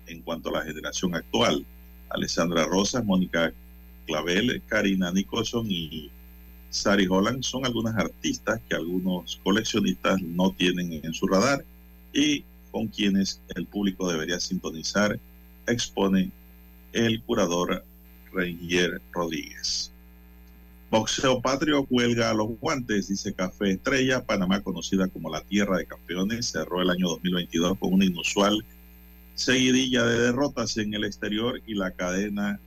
En 0.09 0.23
cuanto 0.23 0.49
a 0.49 0.59
la 0.59 0.65
generación 0.65 1.15
actual, 1.15 1.65
Alessandra 2.09 2.65
Rosas, 2.67 3.05
Mónica 3.05 3.53
Clavel, 4.07 4.61
Karina 4.67 5.13
Nicholson 5.13 5.71
y 5.71 6.11
Sari 6.71 7.07
Holland 7.09 7.45
son 7.45 7.65
algunas 7.65 7.95
artistas 7.97 8.61
que 8.69 8.75
algunos 8.75 9.41
coleccionistas 9.45 10.21
no 10.21 10.51
tienen 10.51 11.01
en 11.05 11.15
su 11.15 11.29
radar 11.29 11.65
y 12.13 12.45
con 12.73 12.89
quienes 12.89 13.41
el 13.55 13.67
público 13.67 14.11
debería 14.11 14.41
sintonizar, 14.41 15.19
expone 15.67 16.33
el 16.93 17.23
curador 17.23 17.85
Reinier 18.33 19.01
Rodríguez. 19.13 19.93
Boxeo 20.91 21.43
Patrio 21.43 21.85
cuelga 21.85 22.33
los 22.33 22.59
guantes, 22.61 23.09
dice 23.09 23.35
Café 23.35 23.73
Estrella. 23.73 24.25
Panamá, 24.25 24.63
conocida 24.63 25.07
como 25.09 25.31
la 25.31 25.43
tierra 25.43 25.79
de 25.79 25.87
campeones, 25.87 26.51
cerró 26.51 26.81
el 26.81 26.91
año 26.91 27.09
2022 27.09 27.79
con 27.79 27.93
una 27.93 28.07
inusual 28.07 28.65
seguidilla 29.35 30.05
de 30.05 30.19
derrotas 30.19 30.77
en 30.79 30.95
el 30.95 31.05
exterior 31.05 31.61
y 31.67 31.75
la 31.75 31.93
cadena 31.93 32.59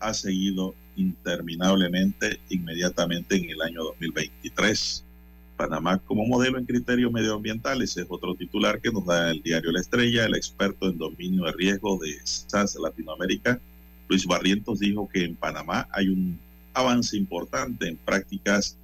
ha 0.00 0.12
seguido 0.12 0.74
interminablemente 0.96 2.40
inmediatamente 2.48 3.36
en 3.36 3.50
el 3.50 3.62
año 3.62 3.84
2023. 3.84 5.05
Panamá 5.56 5.98
como 5.98 6.26
modelo 6.26 6.58
en 6.58 6.66
criterios 6.66 7.10
medioambientales 7.10 7.96
es 7.96 8.06
otro 8.08 8.34
titular 8.34 8.80
que 8.80 8.92
nos 8.92 9.06
da 9.06 9.30
el 9.30 9.42
diario 9.42 9.72
La 9.72 9.80
Estrella. 9.80 10.26
El 10.26 10.36
experto 10.36 10.88
en 10.88 10.98
dominio 10.98 11.44
de 11.44 11.52
riesgo 11.52 11.98
de 11.98 12.18
SAS 12.24 12.76
Latinoamérica, 12.76 13.60
Luis 14.08 14.26
Barrientos, 14.26 14.78
dijo 14.78 15.08
que 15.08 15.24
en 15.24 15.34
Panamá 15.34 15.88
hay 15.92 16.08
un 16.08 16.38
avance 16.74 17.16
importante 17.16 17.88
en 17.88 17.96
prácticas 17.96 18.76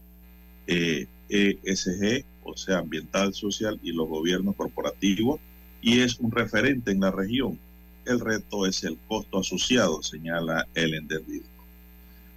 ESG, 0.66 2.02
eh, 2.02 2.24
o 2.42 2.56
sea, 2.56 2.78
ambiental, 2.78 3.34
social 3.34 3.78
y 3.82 3.92
los 3.92 4.08
gobiernos 4.08 4.56
corporativos 4.56 5.40
y 5.82 6.00
es 6.00 6.18
un 6.20 6.30
referente 6.30 6.92
en 6.92 7.00
la 7.00 7.10
región. 7.10 7.58
El 8.06 8.20
reto 8.20 8.66
es 8.66 8.82
el 8.84 8.96
costo 9.08 9.38
asociado, 9.38 10.02
señala 10.02 10.66
el 10.74 10.94
entendido. 10.94 11.51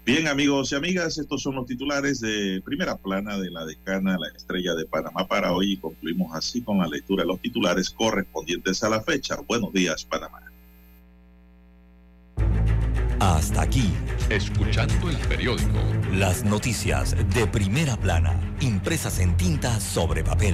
Bien, 0.05 0.27
amigos 0.27 0.71
y 0.71 0.75
amigas, 0.75 1.17
estos 1.17 1.41
son 1.41 1.55
los 1.55 1.65
titulares 1.65 2.19
de 2.19 2.61
primera 2.63 2.95
plana 2.95 3.39
de 3.39 3.49
la 3.49 3.65
decana 3.65 4.19
La 4.19 4.27
Estrella 4.27 4.75
de 4.75 4.85
Panamá 4.85 5.27
para 5.27 5.51
hoy 5.51 5.73
y 5.73 5.77
concluimos 5.77 6.31
así 6.35 6.61
con 6.61 6.77
la 6.77 6.87
lectura 6.87 7.23
de 7.23 7.29
los 7.29 7.41
titulares 7.41 7.89
correspondientes 7.89 8.83
a 8.83 8.89
la 8.89 9.01
fecha. 9.01 9.35
Buenos 9.47 9.73
días, 9.73 10.05
Panamá. 10.05 10.43
Hasta 13.19 13.63
aquí, 13.63 13.89
escuchando 14.29 15.09
el 15.09 15.17
periódico. 15.27 15.79
Las 16.13 16.45
noticias 16.45 17.15
de 17.33 17.47
primera 17.47 17.97
plana, 17.97 18.39
impresas 18.61 19.17
en 19.17 19.35
tinta 19.35 19.79
sobre 19.79 20.23
papel. 20.23 20.53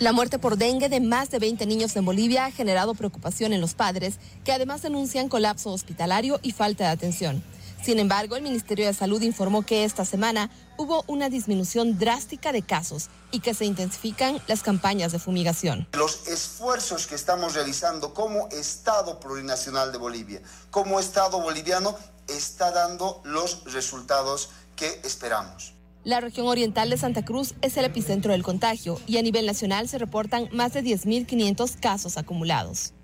La 0.00 0.12
muerte 0.12 0.38
por 0.38 0.56
dengue 0.56 0.88
de 0.88 1.00
más 1.00 1.28
de 1.28 1.40
20 1.40 1.66
niños 1.66 1.96
en 1.96 2.04
Bolivia 2.04 2.44
ha 2.44 2.52
generado 2.52 2.94
preocupación 2.94 3.52
en 3.52 3.60
los 3.60 3.74
padres, 3.74 4.20
que 4.44 4.52
además 4.52 4.82
denuncian 4.82 5.28
colapso 5.28 5.72
hospitalario 5.72 6.38
y 6.40 6.52
falta 6.52 6.84
de 6.84 6.90
atención. 6.90 7.42
Sin 7.82 7.98
embargo, 7.98 8.36
el 8.36 8.42
Ministerio 8.42 8.86
de 8.86 8.94
Salud 8.94 9.20
informó 9.22 9.66
que 9.66 9.82
esta 9.82 10.04
semana 10.04 10.50
hubo 10.76 11.02
una 11.08 11.28
disminución 11.28 11.98
drástica 11.98 12.52
de 12.52 12.62
casos 12.62 13.08
y 13.32 13.40
que 13.40 13.54
se 13.54 13.64
intensifican 13.64 14.40
las 14.46 14.62
campañas 14.62 15.10
de 15.10 15.18
fumigación. 15.18 15.88
Los 15.94 16.28
esfuerzos 16.28 17.08
que 17.08 17.16
estamos 17.16 17.54
realizando 17.54 18.14
como 18.14 18.46
Estado 18.50 19.18
plurinacional 19.18 19.90
de 19.90 19.98
Bolivia, 19.98 20.40
como 20.70 21.00
Estado 21.00 21.40
boliviano, 21.40 21.96
está 22.28 22.70
dando 22.70 23.20
los 23.24 23.64
resultados 23.72 24.50
que 24.76 25.00
esperamos. 25.02 25.72
La 26.04 26.20
región 26.20 26.46
oriental 26.46 26.90
de 26.90 26.96
Santa 26.96 27.24
Cruz 27.24 27.54
es 27.60 27.76
el 27.76 27.84
epicentro 27.84 28.32
del 28.32 28.42
contagio 28.42 29.00
y 29.06 29.18
a 29.18 29.22
nivel 29.22 29.46
nacional 29.46 29.88
se 29.88 29.98
reportan 29.98 30.48
más 30.52 30.72
de 30.72 30.82
10.500 30.82 31.78
casos 31.80 32.16
acumulados. 32.16 32.94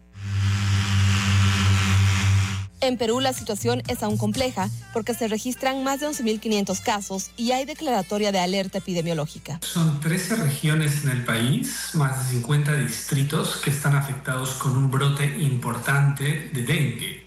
En 2.80 2.98
Perú 2.98 3.18
la 3.20 3.32
situación 3.32 3.82
es 3.88 4.02
aún 4.02 4.18
compleja 4.18 4.68
porque 4.92 5.14
se 5.14 5.26
registran 5.26 5.82
más 5.84 6.00
de 6.00 6.08
11.500 6.08 6.82
casos 6.82 7.30
y 7.36 7.52
hay 7.52 7.64
declaratoria 7.64 8.30
de 8.30 8.40
alerta 8.40 8.78
epidemiológica. 8.78 9.58
Son 9.62 10.00
13 10.00 10.36
regiones 10.36 11.02
en 11.04 11.10
el 11.10 11.24
país, 11.24 11.90
más 11.94 12.28
de 12.28 12.34
50 12.36 12.74
distritos 12.76 13.56
que 13.56 13.70
están 13.70 13.96
afectados 13.96 14.50
con 14.50 14.76
un 14.76 14.90
brote 14.90 15.24
importante 15.40 16.50
de 16.52 16.62
dengue. 16.62 17.23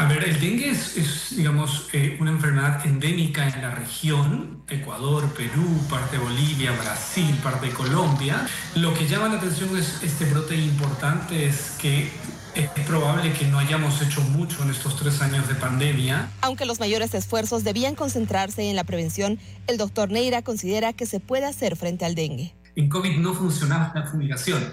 A 0.00 0.06
ver, 0.06 0.24
el 0.24 0.40
dengue 0.40 0.70
es, 0.70 1.36
digamos, 1.36 1.88
eh, 1.92 2.16
una 2.20 2.30
enfermedad 2.30 2.86
endémica 2.86 3.46
en 3.46 3.60
la 3.60 3.74
región, 3.74 4.64
Ecuador, 4.66 5.30
Perú, 5.34 5.78
parte 5.90 6.16
de 6.16 6.22
Bolivia, 6.22 6.72
Brasil, 6.72 7.38
parte 7.42 7.66
de 7.66 7.74
Colombia. 7.74 8.46
Lo 8.76 8.94
que 8.94 9.06
llama 9.06 9.28
la 9.28 9.34
atención 9.34 9.76
es 9.76 10.02
este 10.02 10.24
brote 10.24 10.56
importante 10.56 11.44
es 11.44 11.72
que 11.78 12.10
es 12.54 12.70
probable 12.86 13.34
que 13.34 13.44
no 13.48 13.58
hayamos 13.58 14.00
hecho 14.00 14.22
mucho 14.22 14.62
en 14.62 14.70
estos 14.70 14.96
tres 14.96 15.20
años 15.20 15.46
de 15.48 15.54
pandemia. 15.54 16.30
Aunque 16.40 16.64
los 16.64 16.80
mayores 16.80 17.12
esfuerzos 17.12 17.62
debían 17.62 17.94
concentrarse 17.94 18.70
en 18.70 18.76
la 18.76 18.84
prevención, 18.84 19.38
el 19.66 19.76
doctor 19.76 20.10
Neira 20.10 20.40
considera 20.40 20.94
que 20.94 21.04
se 21.04 21.20
puede 21.20 21.44
hacer 21.44 21.76
frente 21.76 22.06
al 22.06 22.14
dengue. 22.14 22.54
En 22.74 22.88
COVID 22.88 23.18
no 23.18 23.34
funcionaba 23.34 23.92
la 23.94 24.06
fumigación. 24.06 24.64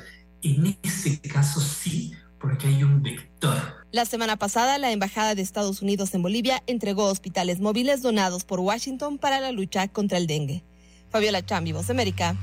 En 0.42 0.78
este 0.82 1.20
caso 1.28 1.60
sí, 1.60 2.14
porque 2.40 2.68
hay 2.68 2.84
un 2.84 3.02
vector 3.02 3.78
la 3.92 4.04
semana 4.04 4.36
pasada, 4.36 4.78
la 4.80 4.92
Embajada 4.92 5.34
de 5.34 5.42
Estados 5.42 5.82
Unidos 5.82 6.14
en 6.14 6.22
Bolivia 6.22 6.62
entregó 6.68 7.06
hospitales 7.06 7.62
móviles 7.62 8.02
donados 8.02 8.44
por 8.44 8.60
Washington 8.60 9.18
para 9.18 9.40
la 9.40 9.54
lucha 9.54 9.88
contra 9.88 10.18
el 10.18 10.28
dengue. 10.28 10.64
Fabiola 11.10 11.46
Chambi, 11.46 11.72
Voz 11.72 11.90
América, 11.90 12.36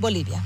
Bolivia. 0.00 0.42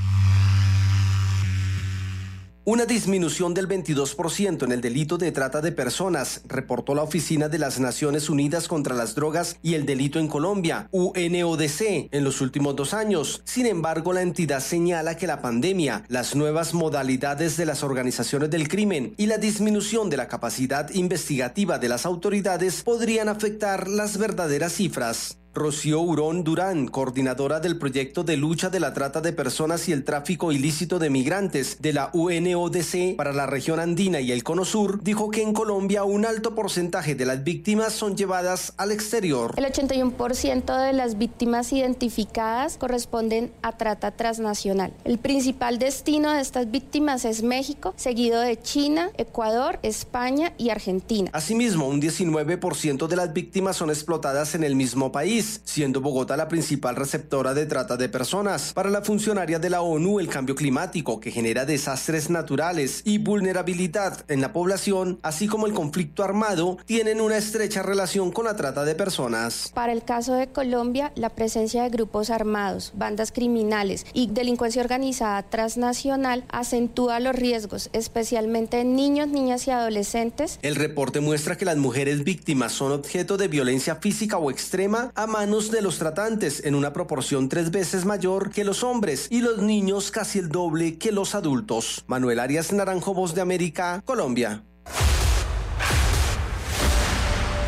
Una 2.69 2.85
disminución 2.85 3.55
del 3.55 3.69
22% 3.69 4.65
en 4.65 4.73
el 4.73 4.81
delito 4.81 5.19
de 5.19 5.31
trata 5.31 5.61
de 5.61 5.71
personas, 5.71 6.41
reportó 6.49 6.97
la 6.97 7.05
Oficina 7.05 7.49
de 7.49 7.61
las 7.61 7.79
Naciones 7.79 8.29
Unidas 8.29 8.67
contra 8.67 8.97
las 8.97 9.15
Drogas 9.15 9.57
y 9.63 9.75
el 9.75 9.87
Delito 9.87 10.19
en 10.19 10.27
Colombia, 10.27 10.89
UNODC, 10.91 12.09
en 12.11 12.25
los 12.25 12.41
últimos 12.41 12.75
dos 12.75 12.93
años. 12.93 13.41
Sin 13.45 13.67
embargo, 13.67 14.13
la 14.13 14.23
entidad 14.23 14.59
señala 14.59 15.17
que 15.17 15.29
la 15.29 15.43
pandemia, 15.43 16.03
las 16.09 16.35
nuevas 16.35 16.75
modalidades 16.75 17.57
de 17.57 17.67
las 17.67 17.85
organizaciones 17.85 18.51
del 18.51 18.67
crimen 18.67 19.15
y 19.17 19.27
la 19.27 19.39
disminución 19.39 20.11
de 20.11 20.17
la 20.17 20.27
capacidad 20.27 20.91
investigativa 20.91 21.79
de 21.79 21.89
las 21.89 22.05
autoridades 22.05 22.83
podrían 22.83 23.29
afectar 23.29 23.87
las 23.87 24.19
verdaderas 24.19 24.73
cifras. 24.73 25.39
Rocío 25.57 26.03
Urón 26.03 26.45
Durán, 26.45 26.87
coordinadora 26.87 27.61
del 27.61 27.79
proyecto 27.79 28.25
de 28.25 28.37
lucha 28.37 28.69
de 28.69 28.79
la 28.79 28.93
trata 28.93 29.23
de 29.23 29.33
personas 29.33 29.89
y 29.89 29.93
el 29.93 30.05
tráfico 30.05 30.53
ilícito 30.53 30.99
de 30.99 31.09
migrantes 31.09 31.79
de 31.81 31.95
la 31.95 32.11
UNODC 32.13 33.17
para 33.17 33.33
la 33.33 33.47
región 33.47 33.81
andina 33.81 34.21
y 34.21 34.33
el 34.33 34.45
Cono 34.45 34.67
Sur, 34.67 35.03
dijo 35.03 35.31
que 35.31 35.41
en 35.41 35.55
Colombia 35.55 36.05
un 36.05 36.27
alto 36.27 36.55
porcentaje 36.55 37.15
de 37.15 37.25
las 37.25 37.43
víctimas 37.43 37.95
son 37.95 38.19
llevadas 38.19 38.75
al 38.77 38.93
exterior. 38.93 39.55
El 39.57 39.65
81% 39.65 40.87
de 40.87 40.93
las 40.93 41.17
víctimas 41.17 41.73
identificadas 41.73 42.77
corresponden 42.77 43.51
a 43.63 43.73
trata 43.79 44.11
transnacional. 44.11 44.93
El 45.05 45.17
principal 45.17 45.79
destino 45.79 46.35
de 46.35 46.43
estas 46.43 46.71
víctimas 46.71 47.25
es 47.25 47.43
México, 47.43 47.95
seguido 47.97 48.43
de 48.43 48.61
China, 48.61 49.11
Ecuador, 49.17 49.79
España 49.83 50.53
y 50.59 50.69
Argentina. 50.69 51.31
Asimismo, 51.33 51.89
un 51.89 52.03
19% 52.03 53.07
de 53.07 53.17
las 53.17 53.33
víctimas 53.33 53.77
son 53.77 53.89
explotadas 53.89 54.55
en 54.55 54.63
el 54.63 54.77
mismo 54.77 55.11
país 55.11 55.46
país, 55.47 55.61
siendo 55.65 56.01
Bogotá 56.01 56.37
la 56.37 56.49
principal 56.49 56.97
receptora 56.97 57.55
de 57.55 57.67
trata 57.67 57.97
de 57.97 58.09
personas. 58.09 58.73
Para 58.73 58.91
la 58.91 59.03
funcionaria 59.03 59.59
de 59.59 59.71
la 59.71 59.83
ONU, 59.83 60.21
el 60.21 60.29
cambio 60.29 60.55
climático 60.55 61.21
que 61.21 61.31
genera 61.31 61.65
desastres 61.65 62.31
naturales 62.31 63.03
y 63.05 63.19
vulnerabilidad 63.19 64.25
en 64.29 64.41
la 64.41 64.53
población, 64.53 65.19
así 65.23 65.47
como 65.47 65.67
el 65.67 65.73
conflicto 65.73 66.23
armado, 66.23 66.79
tienen 66.87 67.21
una 67.21 67.37
estrecha 67.37 67.83
relación 67.83 68.33
con 68.33 68.47
la 68.47 68.57
trata 68.57 68.85
de 68.85 68.95
personas. 68.95 69.71
Para 69.75 69.93
el 69.93 70.03
caso 70.03 70.35
de 70.35 70.49
Colombia, 70.49 71.13
la 71.15 71.31
presencia 71.31 71.83
de 71.83 71.91
grupos 71.91 72.31
armados, 72.31 72.93
bandas 72.95 73.33
criminales 73.33 74.07
y 74.13 74.29
delincuencia 74.29 74.83
organizada 74.83 75.43
transnacional 75.43 76.45
acentúa 76.49 77.21
los 77.21 77.35
riesgos, 77.35 77.91
especialmente 77.93 78.81
en 78.81 78.97
niños, 78.97 79.29
niñas 79.29 79.67
y 79.67 79.71
adolescentes. 79.71 80.59
El 80.63 80.77
reporte 80.77 81.21
muestra 81.21 81.57
que 81.57 81.65
las 81.65 81.77
mujeres 81.77 82.25
víctimas 82.25 82.73
son 82.73 82.93
objeto 82.93 83.37
de 83.37 83.49
violencia 83.49 83.97
física 83.97 84.39
o 84.39 84.51
extrema 84.51 85.13
a 85.15 85.27
manos 85.37 85.71
de 85.71 85.83
los 85.83 85.99
tratantes 85.99 86.65
en 86.65 86.75
una 86.75 86.95
proporción 86.95 87.51
tres 87.51 87.71
veces 87.71 88.07
mayor 88.07 88.51
que 88.51 88.65
los 88.65 88.83
hombres 88.83 89.27
y 89.29 89.43
los 89.43 89.59
niños 89.59 90.11
casi 90.11 90.39
el 90.39 90.49
doble 90.49 90.97
que 90.97 91.13
los 91.13 91.35
adultos. 91.35 92.05
Manuel 92.07 92.39
Arias 92.41 92.73
Naranjo, 92.73 93.13
Voz 93.13 93.35
de 93.35 93.43
América, 93.43 94.01
Colombia. 94.07 94.65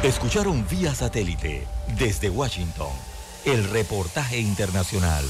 Escucharon 0.02 0.66
vía 0.70 0.94
satélite 0.94 1.66
desde 1.98 2.30
Washington 2.30 2.88
el 3.44 3.68
reportaje 3.68 4.38
internacional. 4.38 5.26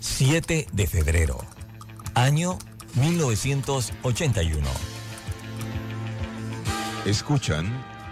7 0.00 0.66
de 0.72 0.86
febrero, 0.88 1.38
año 2.14 2.58
1981. 2.96 4.66
Escuchan 7.04 7.95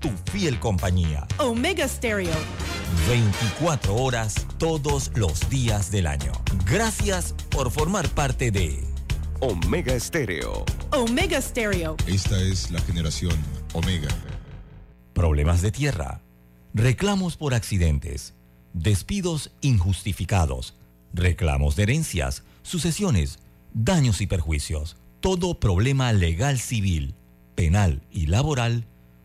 tu 0.00 0.10
fiel 0.32 0.58
compañía. 0.58 1.26
Omega 1.38 1.86
Stereo. 1.86 2.34
24 3.08 3.94
horas 3.94 4.46
todos 4.58 5.12
los 5.14 5.48
días 5.48 5.90
del 5.90 6.06
año. 6.06 6.32
Gracias 6.66 7.34
por 7.50 7.70
formar 7.70 8.08
parte 8.08 8.50
de 8.50 8.82
Omega 9.40 9.94
Estéreo. 9.94 10.64
Omega 10.92 11.40
Stereo. 11.40 11.96
Esta 12.06 12.40
es 12.40 12.70
la 12.70 12.80
generación 12.80 13.36
Omega. 13.72 14.08
Problemas 15.14 15.62
de 15.62 15.70
tierra, 15.70 16.20
reclamos 16.74 17.36
por 17.36 17.54
accidentes, 17.54 18.34
despidos 18.72 19.52
injustificados, 19.60 20.74
reclamos 21.12 21.76
de 21.76 21.84
herencias, 21.84 22.42
sucesiones, 22.62 23.38
daños 23.72 24.20
y 24.20 24.26
perjuicios. 24.26 24.96
Todo 25.20 25.58
problema 25.60 26.12
legal 26.12 26.58
civil, 26.58 27.14
penal 27.54 28.02
y 28.10 28.26
laboral, 28.26 28.86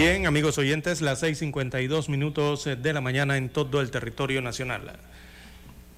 Bien, 0.00 0.28
amigos 0.28 0.58
oyentes, 0.58 1.00
las 1.00 1.24
6.52 1.24 2.08
minutos 2.08 2.66
de 2.66 2.92
la 2.92 3.00
mañana 3.00 3.36
en 3.36 3.48
todo 3.48 3.80
el 3.80 3.90
territorio 3.90 4.40
nacional. 4.40 4.92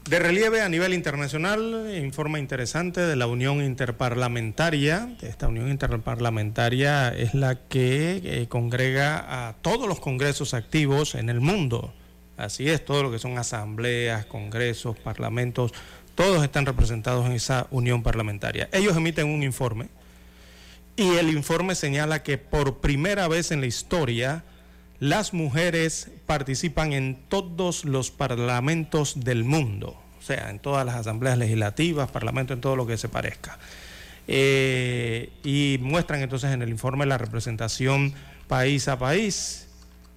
De 0.08 0.18
relieve 0.18 0.62
a 0.62 0.70
nivel 0.70 0.94
internacional, 0.94 1.86
informa 2.02 2.38
interesante 2.38 3.02
de 3.02 3.14
la 3.14 3.26
Unión 3.26 3.62
Interparlamentaria. 3.62 5.14
Esta 5.20 5.48
Unión 5.48 5.68
Interparlamentaria 5.68 7.10
es 7.10 7.34
la 7.34 7.56
que 7.56 8.22
eh, 8.24 8.46
congrega 8.48 9.48
a 9.48 9.56
todos 9.60 9.86
los 9.86 10.00
congresos 10.00 10.54
activos 10.54 11.14
en 11.14 11.28
el 11.28 11.40
mundo. 11.40 11.92
Así 12.38 12.70
es, 12.70 12.82
todo 12.82 13.02
lo 13.02 13.12
que 13.12 13.18
son 13.18 13.36
asambleas, 13.36 14.24
congresos, 14.24 14.96
parlamentos, 14.98 15.74
todos 16.14 16.42
están 16.42 16.64
representados 16.64 17.26
en 17.26 17.32
esa 17.32 17.66
unión 17.70 18.02
parlamentaria. 18.02 18.70
Ellos 18.72 18.96
emiten 18.96 19.26
un 19.26 19.42
informe 19.42 19.88
y 20.96 21.16
el 21.16 21.30
informe 21.30 21.74
señala 21.74 22.22
que 22.22 22.38
por 22.38 22.80
primera 22.80 23.28
vez 23.28 23.50
en 23.50 23.60
la 23.60 23.66
historia 23.66 24.44
las 24.98 25.32
mujeres 25.32 26.10
participan 26.26 26.92
en 26.92 27.24
todos 27.28 27.84
los 27.84 28.10
parlamentos 28.10 29.24
del 29.24 29.44
mundo, 29.44 29.98
o 30.18 30.22
sea, 30.22 30.50
en 30.50 30.58
todas 30.58 30.84
las 30.84 30.94
asambleas 30.94 31.38
legislativas, 31.38 32.10
parlamentos, 32.10 32.54
en 32.54 32.60
todo 32.60 32.76
lo 32.76 32.86
que 32.86 32.98
se 32.98 33.08
parezca. 33.08 33.58
Eh, 34.28 35.32
y 35.42 35.78
muestran 35.80 36.20
entonces 36.20 36.52
en 36.52 36.62
el 36.62 36.68
informe 36.68 37.06
la 37.06 37.18
representación 37.18 38.12
país 38.46 38.86
a 38.88 38.98
país. 38.98 39.68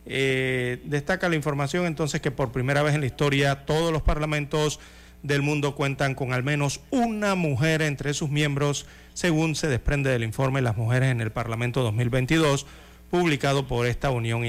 Eh, 0.05 0.81
destaca 0.83 1.29
la 1.29 1.35
información 1.35 1.85
entonces 1.85 2.19
que 2.19 2.29
por 2.29 2.51
primera 2.51 2.83
vez 2.83 2.93
en 2.93 2.99
la 2.99 3.07
historia 3.07 3.65
todos 3.65 3.93
los 3.93 4.01
parlamentos 4.01 4.81
del 5.23 5.41
mundo 5.41 5.73
cuentan 5.73 6.15
con 6.15 6.33
al 6.33 6.43
menos 6.43 6.81
una 6.91 7.35
mujer 7.35 7.81
entre 7.81 8.13
sus 8.13 8.29
miembros, 8.29 8.85
según 9.13 9.55
se 9.55 9.67
desprende 9.67 10.11
del 10.11 10.23
informe 10.23 10.61
Las 10.61 10.77
Mujeres 10.77 11.09
en 11.09 11.21
el 11.21 11.31
Parlamento 11.31 11.81
2022, 11.81 12.67
publicado 13.09 13.67
por 13.67 13.87
esta 13.87 14.11
Unión 14.11 14.43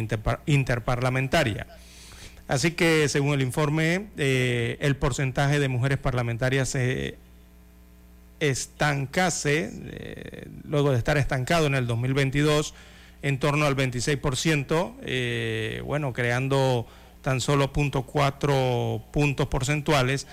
Interparlamentaria. 0.46 1.66
Así 2.48 2.72
que, 2.72 3.08
según 3.08 3.34
el 3.34 3.42
informe, 3.42 4.08
eh, 4.18 4.76
el 4.80 4.96
porcentaje 4.96 5.60
de 5.60 5.68
mujeres 5.68 5.98
parlamentarias 5.98 6.68
se 6.68 7.16
estancase, 8.40 9.70
eh, 9.72 10.48
luego 10.64 10.90
de 10.90 10.98
estar 10.98 11.16
estancado 11.16 11.66
en 11.66 11.74
el 11.74 11.86
2022, 11.86 12.74
en 13.22 13.38
torno 13.38 13.64
al 13.64 13.76
26%, 13.76 14.96
eh, 15.02 15.80
bueno, 15.84 16.12
creando 16.12 16.86
tan 17.22 17.40
solo 17.40 17.72
0.4 17.72 19.02
puntos 19.10 19.46
porcentuales 19.46 20.26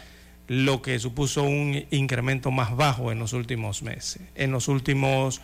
lo 0.48 0.82
que 0.82 1.00
supuso 1.00 1.44
un 1.44 1.86
incremento 1.92 2.52
más 2.52 2.76
bajo 2.76 3.12
en 3.12 3.20
los 3.20 3.34
últimos 3.34 3.84
meses, 3.84 4.22
en 4.36 4.52
los 4.52 4.68
últimos 4.68 5.42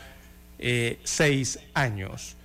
eh, 0.59 0.99
seis 1.03 1.59
años. 1.73 2.35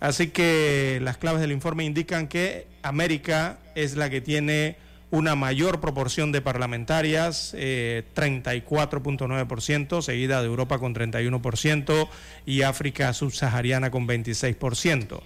Así 0.00 0.28
que 0.28 1.00
las 1.02 1.16
claves 1.16 1.40
del 1.40 1.52
informe 1.52 1.84
indican 1.84 2.28
que 2.28 2.66
América 2.82 3.58
es 3.74 3.96
la 3.96 4.10
que 4.10 4.20
tiene 4.20 4.76
una 5.10 5.34
mayor 5.34 5.80
proporción 5.80 6.30
de 6.32 6.42
parlamentarias, 6.42 7.54
34.9%, 7.54 10.02
seguida 10.02 10.40
de 10.40 10.46
Europa 10.46 10.78
con 10.78 10.94
31% 10.94 12.08
y 12.44 12.62
África 12.62 13.12
subsahariana 13.12 13.90
con 13.90 14.06
26%. 14.06 15.20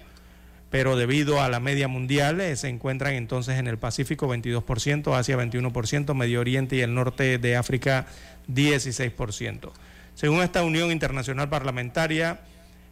Pero 0.73 0.97
debido 0.97 1.41
a 1.41 1.49
la 1.51 1.61
media 1.61 1.87
mundial 1.87 2.43
se 2.57 2.69
encuentran 2.69 3.15
entonces 3.15 3.59
en 3.59 3.69
el 3.69 3.79
Pacífico 3.79 4.27
22%, 4.27 5.15
Asia 5.15 5.37
21%, 5.37 6.15
Medio 6.15 6.41
Oriente 6.41 6.75
y 6.77 6.81
el 6.81 6.95
norte 6.95 7.37
de 7.39 7.57
África 7.57 8.07
16%. 8.49 9.71
Según 10.15 10.41
esta 10.41 10.65
Unión 10.65 10.91
Internacional 10.91 11.51
Parlamentaria, 11.51 12.41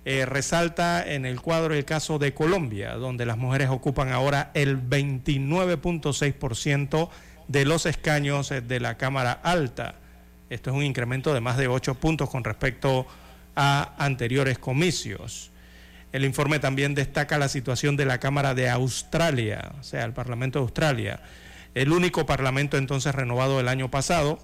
eh, 0.04 0.26
resalta 0.26 1.02
en 1.06 1.24
el 1.24 1.40
cuadro 1.40 1.72
el 1.74 1.84
caso 1.84 2.18
de 2.18 2.34
Colombia, 2.34 2.94
donde 2.94 3.26
las 3.26 3.38
mujeres 3.38 3.70
ocupan 3.70 4.12
ahora 4.12 4.50
el 4.54 4.78
29.6% 4.78 7.08
de 7.48 7.64
los 7.64 7.86
escaños 7.86 8.50
eh, 8.50 8.60
de 8.60 8.78
la 8.78 8.98
Cámara 8.98 9.40
Alta. 9.42 9.94
Esto 10.50 10.68
es 10.70 10.76
un 10.76 10.84
incremento 10.84 11.32
de 11.32 11.40
más 11.40 11.56
de 11.56 11.68
8 11.68 11.94
puntos 11.94 12.28
con 12.28 12.44
respecto 12.44 13.06
a 13.56 13.94
anteriores 13.98 14.58
comicios. 14.58 15.49
El 16.12 16.24
informe 16.24 16.58
también 16.58 16.94
destaca 16.94 17.38
la 17.38 17.48
situación 17.48 17.96
de 17.96 18.04
la 18.04 18.18
Cámara 18.18 18.54
de 18.54 18.68
Australia, 18.68 19.72
o 19.78 19.82
sea, 19.82 20.04
el 20.04 20.12
Parlamento 20.12 20.58
de 20.58 20.64
Australia, 20.64 21.20
el 21.74 21.92
único 21.92 22.26
parlamento 22.26 22.76
entonces 22.76 23.14
renovado 23.14 23.60
el 23.60 23.68
año 23.68 23.90
pasado 23.90 24.40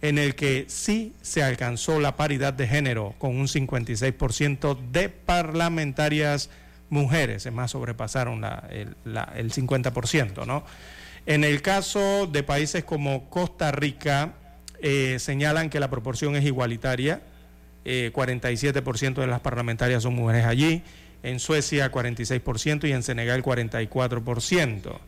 en 0.00 0.18
el 0.18 0.34
que 0.36 0.66
sí 0.68 1.14
se 1.22 1.42
alcanzó 1.42 1.98
la 2.00 2.16
paridad 2.16 2.52
de 2.52 2.68
género 2.68 3.14
con 3.18 3.36
un 3.36 3.48
56% 3.48 4.78
de 4.92 5.08
parlamentarias 5.08 6.50
mujeres, 6.88 7.46
es 7.46 7.52
más, 7.52 7.72
sobrepasaron 7.72 8.44
el, 8.70 8.94
50%, 9.04 10.46
¿no? 10.46 10.64
En 11.26 11.44
el 11.44 11.60
caso 11.62 12.26
de 12.26 12.42
países 12.42 12.84
como 12.84 13.28
Costa 13.28 13.72
Rica, 13.72 14.34
eh, 14.80 15.16
señalan 15.18 15.68
que 15.68 15.80
la 15.80 15.90
proporción 15.90 16.36
es 16.36 16.44
igualitaria, 16.44 17.20
47% 17.84 19.18
eh, 19.18 19.20
de 19.20 19.26
las 19.26 19.40
parlamentarias 19.40 20.02
son 20.04 20.14
mujeres 20.14 20.46
allí, 20.46 20.82
en 21.22 21.40
Suecia 21.40 21.90
46% 21.90 22.88
y 22.88 22.92
en 22.92 23.02
Senegal 23.02 23.42
44%. 23.42 24.98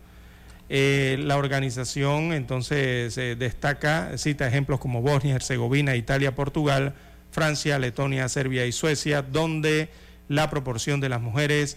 Eh, 0.72 1.16
la 1.20 1.36
organización 1.36 2.32
entonces 2.32 3.18
eh, 3.18 3.34
destaca, 3.36 4.16
cita 4.16 4.46
ejemplos 4.46 4.78
como 4.78 5.02
Bosnia, 5.02 5.34
Herzegovina, 5.34 5.96
Italia, 5.96 6.34
Portugal, 6.34 6.94
Francia, 7.32 7.78
Letonia, 7.78 8.28
Serbia 8.28 8.66
y 8.66 8.72
Suecia, 8.72 9.22
donde 9.22 9.88
la 10.28 10.48
proporción 10.48 11.00
de 11.00 11.08
las 11.08 11.20
mujeres 11.20 11.76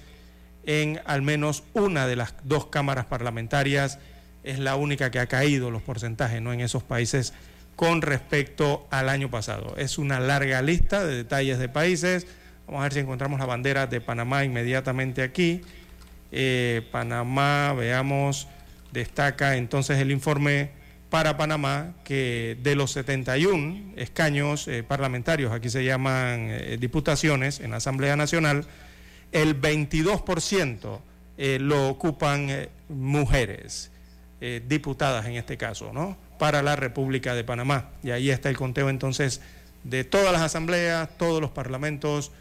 en 0.66 1.02
al 1.06 1.22
menos 1.22 1.64
una 1.74 2.08
de 2.08 2.16
las 2.16 2.36
dos 2.44 2.68
cámaras 2.68 3.06
parlamentarias 3.06 4.00
es 4.44 4.60
la 4.60 4.76
única 4.76 5.10
que 5.12 5.20
ha 5.20 5.28
caído 5.28 5.72
los 5.72 5.82
porcentajes 5.82 6.42
¿no? 6.42 6.54
en 6.54 6.62
esos 6.62 6.84
países 6.84 7.34
con 7.76 8.02
respecto 8.02 8.88
al 8.92 9.10
año 9.10 9.30
pasado. 9.30 9.76
Es 9.78 9.98
una 9.98 10.20
larga 10.20 10.62
lista 10.62 11.04
de 11.04 11.16
detalles 11.16 11.60
de 11.60 11.70
países. 11.70 12.28
Vamos 12.66 12.80
a 12.80 12.84
ver 12.84 12.94
si 12.94 13.00
encontramos 13.00 13.40
la 13.40 13.46
bandera 13.46 13.88
de 13.88 14.02
Panamá 14.02 14.44
inmediatamente 14.44 15.22
aquí. 15.22 15.62
Eh, 16.32 16.88
Panamá, 16.92 17.74
veamos, 17.74 18.48
Destaca 18.94 19.58
entonces 19.58 19.98
el 19.98 20.12
informe 20.12 20.70
para 21.10 21.36
Panamá 21.36 21.94
que 22.04 22.58
de 22.62 22.76
los 22.76 22.92
71 22.92 23.94
escaños 23.96 24.68
eh, 24.68 24.84
parlamentarios, 24.84 25.52
aquí 25.52 25.72
se 25.72 25.84
llaman 25.84 26.50
eh, 26.52 26.78
diputaciones 26.80 27.60
en 27.60 27.72
la 27.72 27.78
Asamblea 27.78 28.16
Nacional, 28.16 28.68
el 29.32 29.60
22% 29.60 31.00
eh, 31.40 31.58
lo 31.60 31.90
ocupan 31.90 32.68
mujeres, 32.88 33.90
diputadas 34.68 35.26
en 35.26 35.36
este 35.36 35.56
caso, 35.56 35.94
¿no? 35.94 36.18
Para 36.38 36.62
la 36.62 36.76
República 36.76 37.34
de 37.34 37.46
Panamá. 37.46 37.92
Y 38.04 38.12
ahí 38.12 38.30
está 38.30 38.50
el 38.50 38.58
conteo 38.58 38.90
entonces 38.90 39.40
de 39.86 40.04
todas 40.04 40.34
las 40.34 40.42
asambleas, 40.42 41.18
todos 41.18 41.40
los 41.40 41.50
parlamentos, 41.50 42.34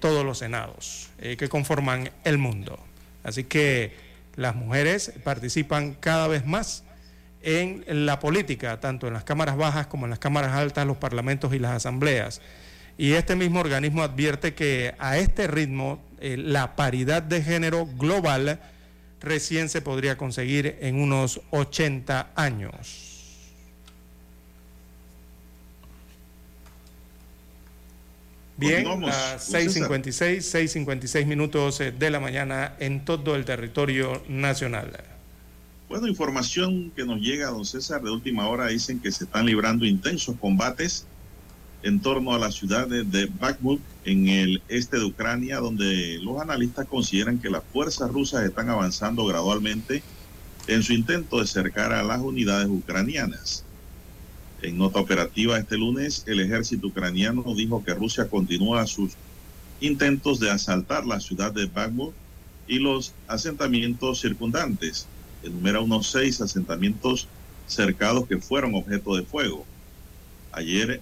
todos 0.00 0.24
los 0.24 0.38
senados 0.38 1.10
que 1.18 1.48
conforman 1.48 2.10
el 2.24 2.38
mundo. 2.38 2.78
Así 3.22 3.44
que 3.44 3.92
las 4.36 4.54
mujeres 4.54 5.12
participan 5.24 5.94
cada 5.94 6.28
vez 6.28 6.46
más 6.46 6.84
en 7.42 7.84
la 8.06 8.18
política, 8.18 8.80
tanto 8.80 9.06
en 9.06 9.14
las 9.14 9.24
cámaras 9.24 9.56
bajas 9.56 9.86
como 9.86 10.06
en 10.06 10.10
las 10.10 10.18
cámaras 10.18 10.52
altas, 10.52 10.86
los 10.86 10.96
parlamentos 10.96 11.52
y 11.54 11.58
las 11.58 11.72
asambleas. 11.72 12.40
Y 12.96 13.12
este 13.12 13.36
mismo 13.36 13.60
organismo 13.60 14.02
advierte 14.02 14.54
que 14.54 14.94
a 14.98 15.18
este 15.18 15.46
ritmo 15.46 16.02
eh, 16.20 16.36
la 16.36 16.74
paridad 16.74 17.22
de 17.22 17.42
género 17.42 17.86
global 17.86 18.60
recién 19.20 19.68
se 19.68 19.82
podría 19.82 20.16
conseguir 20.16 20.78
en 20.80 21.00
unos 21.00 21.40
80 21.50 22.32
años. 22.34 23.17
Bien, 28.58 28.84
las 29.02 29.52
6.56, 29.52 30.38
6.56 30.84 31.26
minutos 31.26 31.80
eh, 31.80 31.92
de 31.92 32.10
la 32.10 32.18
mañana 32.18 32.74
en 32.80 33.04
todo 33.04 33.36
el 33.36 33.44
territorio 33.44 34.20
nacional. 34.28 34.90
Bueno, 35.88 36.08
información 36.08 36.90
que 36.90 37.04
nos 37.04 37.20
llega, 37.20 37.50
don 37.50 37.64
César, 37.64 38.02
de 38.02 38.10
última 38.10 38.48
hora 38.48 38.66
dicen 38.66 38.98
que 38.98 39.12
se 39.12 39.24
están 39.24 39.46
librando 39.46 39.86
intensos 39.86 40.34
combates 40.40 41.06
en 41.84 42.00
torno 42.00 42.34
a 42.34 42.38
la 42.38 42.50
ciudad 42.50 42.88
de, 42.88 43.26
Bakhmut, 43.26 43.80
en 44.04 44.28
el 44.28 44.60
este 44.68 44.98
de 44.98 45.04
Ucrania, 45.04 45.58
donde 45.58 46.18
los 46.20 46.40
analistas 46.40 46.88
consideran 46.88 47.38
que 47.38 47.50
las 47.50 47.62
fuerzas 47.72 48.10
rusas 48.10 48.44
están 48.44 48.70
avanzando 48.70 49.24
gradualmente 49.24 50.02
en 50.66 50.82
su 50.82 50.94
intento 50.94 51.38
de 51.38 51.46
cercar 51.46 51.92
a 51.92 52.02
las 52.02 52.18
unidades 52.18 52.66
ucranianas. 52.68 53.64
En 54.60 54.76
nota 54.76 54.98
operativa 55.00 55.56
este 55.56 55.76
lunes, 55.76 56.24
el 56.26 56.40
ejército 56.40 56.88
ucraniano 56.88 57.44
dijo 57.54 57.84
que 57.84 57.94
Rusia 57.94 58.28
continúa 58.28 58.86
sus 58.86 59.12
intentos 59.80 60.40
de 60.40 60.50
asaltar 60.50 61.06
la 61.06 61.20
ciudad 61.20 61.52
de 61.52 61.66
Bakhmut 61.66 62.12
y 62.66 62.80
los 62.80 63.14
asentamientos 63.28 64.20
circundantes. 64.20 65.06
Enumera 65.44 65.80
unos 65.80 66.10
seis 66.10 66.40
asentamientos 66.40 67.28
cercados 67.66 68.26
que 68.26 68.38
fueron 68.38 68.74
objeto 68.74 69.14
de 69.14 69.22
fuego. 69.22 69.64
Ayer, 70.50 71.00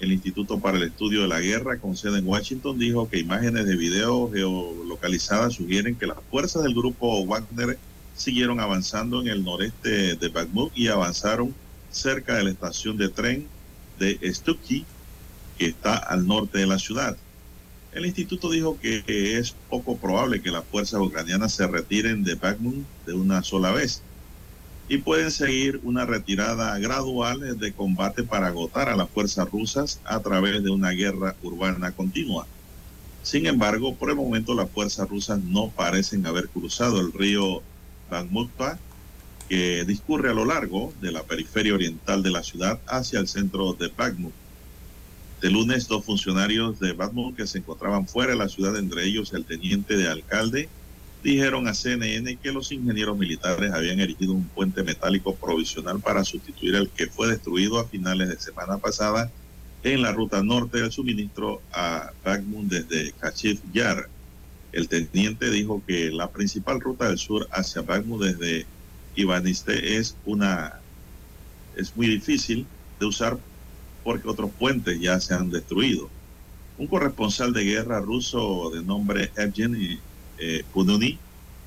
el 0.00 0.12
Instituto 0.12 0.58
para 0.58 0.76
el 0.78 0.82
Estudio 0.82 1.22
de 1.22 1.28
la 1.28 1.40
Guerra, 1.40 1.78
con 1.78 1.96
sede 1.96 2.18
en 2.18 2.26
Washington, 2.26 2.76
dijo 2.76 3.08
que 3.08 3.20
imágenes 3.20 3.66
de 3.66 3.76
video 3.76 4.30
geolocalizadas 4.32 5.54
sugieren 5.54 5.96
que 5.96 6.06
las 6.06 6.18
fuerzas 6.28 6.64
del 6.64 6.74
grupo 6.74 7.24
Wagner 7.24 7.78
siguieron 8.14 8.58
avanzando 8.58 9.20
en 9.20 9.28
el 9.28 9.44
noreste 9.44 10.16
de 10.16 10.28
Bakhmut 10.28 10.72
y 10.74 10.88
avanzaron 10.88 11.54
cerca 11.90 12.36
de 12.36 12.44
la 12.44 12.50
estación 12.50 12.96
de 12.96 13.08
tren 13.08 13.46
de 13.98 14.18
Stucky, 14.32 14.84
que 15.58 15.66
está 15.66 15.96
al 15.96 16.26
norte 16.26 16.58
de 16.58 16.66
la 16.66 16.78
ciudad. 16.78 17.16
El 17.92 18.06
instituto 18.06 18.50
dijo 18.50 18.78
que 18.80 19.02
es 19.38 19.54
poco 19.68 19.96
probable 19.96 20.40
que 20.40 20.50
las 20.50 20.64
fuerzas 20.64 21.00
ucranianas 21.00 21.52
se 21.52 21.66
retiren 21.66 22.22
de 22.22 22.36
Bakhmut 22.36 22.86
de 23.04 23.14
una 23.14 23.42
sola 23.42 23.72
vez 23.72 24.02
y 24.88 24.98
pueden 24.98 25.30
seguir 25.30 25.80
una 25.82 26.06
retirada 26.06 26.78
gradual 26.78 27.58
de 27.58 27.72
combate 27.72 28.22
para 28.22 28.48
agotar 28.48 28.88
a 28.88 28.96
las 28.96 29.08
fuerzas 29.08 29.48
rusas 29.50 30.00
a 30.04 30.20
través 30.20 30.62
de 30.62 30.70
una 30.70 30.90
guerra 30.90 31.36
urbana 31.42 31.92
continua. 31.92 32.46
Sin 33.22 33.46
embargo, 33.46 33.94
por 33.94 34.10
el 34.10 34.16
momento 34.16 34.54
las 34.54 34.70
fuerzas 34.70 35.08
rusas 35.08 35.40
no 35.44 35.70
parecen 35.70 36.26
haber 36.26 36.48
cruzado 36.48 37.00
el 37.00 37.12
río 37.12 37.62
Bakhmutpa 38.10 38.78
que 39.50 39.84
discurre 39.84 40.30
a 40.30 40.32
lo 40.32 40.44
largo 40.44 40.94
de 41.00 41.10
la 41.10 41.24
periferia 41.24 41.74
oriental 41.74 42.22
de 42.22 42.30
la 42.30 42.44
ciudad 42.44 42.80
hacia 42.86 43.18
el 43.18 43.26
centro 43.26 43.72
de 43.72 43.88
Bakhmut. 43.88 44.32
De 45.42 45.50
lunes, 45.50 45.88
dos 45.88 46.04
funcionarios 46.04 46.78
de 46.78 46.92
Bakhmut 46.92 47.34
que 47.34 47.48
se 47.48 47.58
encontraban 47.58 48.06
fuera 48.06 48.30
de 48.30 48.38
la 48.38 48.48
ciudad, 48.48 48.76
entre 48.76 49.04
ellos 49.04 49.32
el 49.32 49.44
teniente 49.44 49.96
de 49.96 50.06
alcalde, 50.06 50.68
dijeron 51.24 51.66
a 51.66 51.74
CNN 51.74 52.36
que 52.36 52.52
los 52.52 52.70
ingenieros 52.70 53.18
militares 53.18 53.72
habían 53.72 53.98
erigido 53.98 54.34
un 54.34 54.44
puente 54.44 54.84
metálico 54.84 55.34
provisional 55.34 55.98
para 55.98 56.22
sustituir 56.22 56.76
el 56.76 56.88
que 56.88 57.08
fue 57.08 57.26
destruido 57.26 57.80
a 57.80 57.88
finales 57.88 58.28
de 58.28 58.38
semana 58.38 58.78
pasada 58.78 59.32
en 59.82 60.00
la 60.00 60.12
ruta 60.12 60.44
norte 60.44 60.80
del 60.80 60.92
suministro 60.92 61.60
a 61.72 62.12
Bakhmut 62.24 62.66
desde 62.66 63.10
Kachif 63.18 63.60
Yar. 63.72 64.08
El 64.70 64.88
teniente 64.88 65.50
dijo 65.50 65.82
que 65.84 66.12
la 66.12 66.30
principal 66.30 66.80
ruta 66.80 67.08
del 67.08 67.18
sur 67.18 67.48
hacia 67.50 67.82
Bakhmut 67.82 68.22
desde 68.22 68.64
Ivaniste 69.20 69.96
es 69.96 70.16
una 70.24 70.80
es 71.76 71.94
muy 71.96 72.06
difícil 72.06 72.66
de 72.98 73.06
usar 73.06 73.38
porque 74.02 74.28
otros 74.28 74.50
puentes 74.58 75.00
ya 75.00 75.20
se 75.20 75.34
han 75.34 75.50
destruido. 75.50 76.10
Un 76.76 76.86
corresponsal 76.88 77.52
de 77.52 77.64
guerra 77.64 78.00
ruso 78.00 78.70
de 78.70 78.82
nombre 78.82 79.30
Evgeny 79.36 80.00
eh, 80.38 80.64
Pununi 80.72 81.18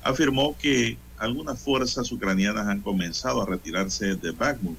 afirmó 0.02 0.56
que 0.58 0.98
algunas 1.16 1.62
fuerzas 1.62 2.10
ucranianas 2.12 2.66
han 2.66 2.82
comenzado 2.82 3.42
a 3.42 3.46
retirarse 3.46 4.16
de 4.16 4.32
Bakhmut. 4.32 4.78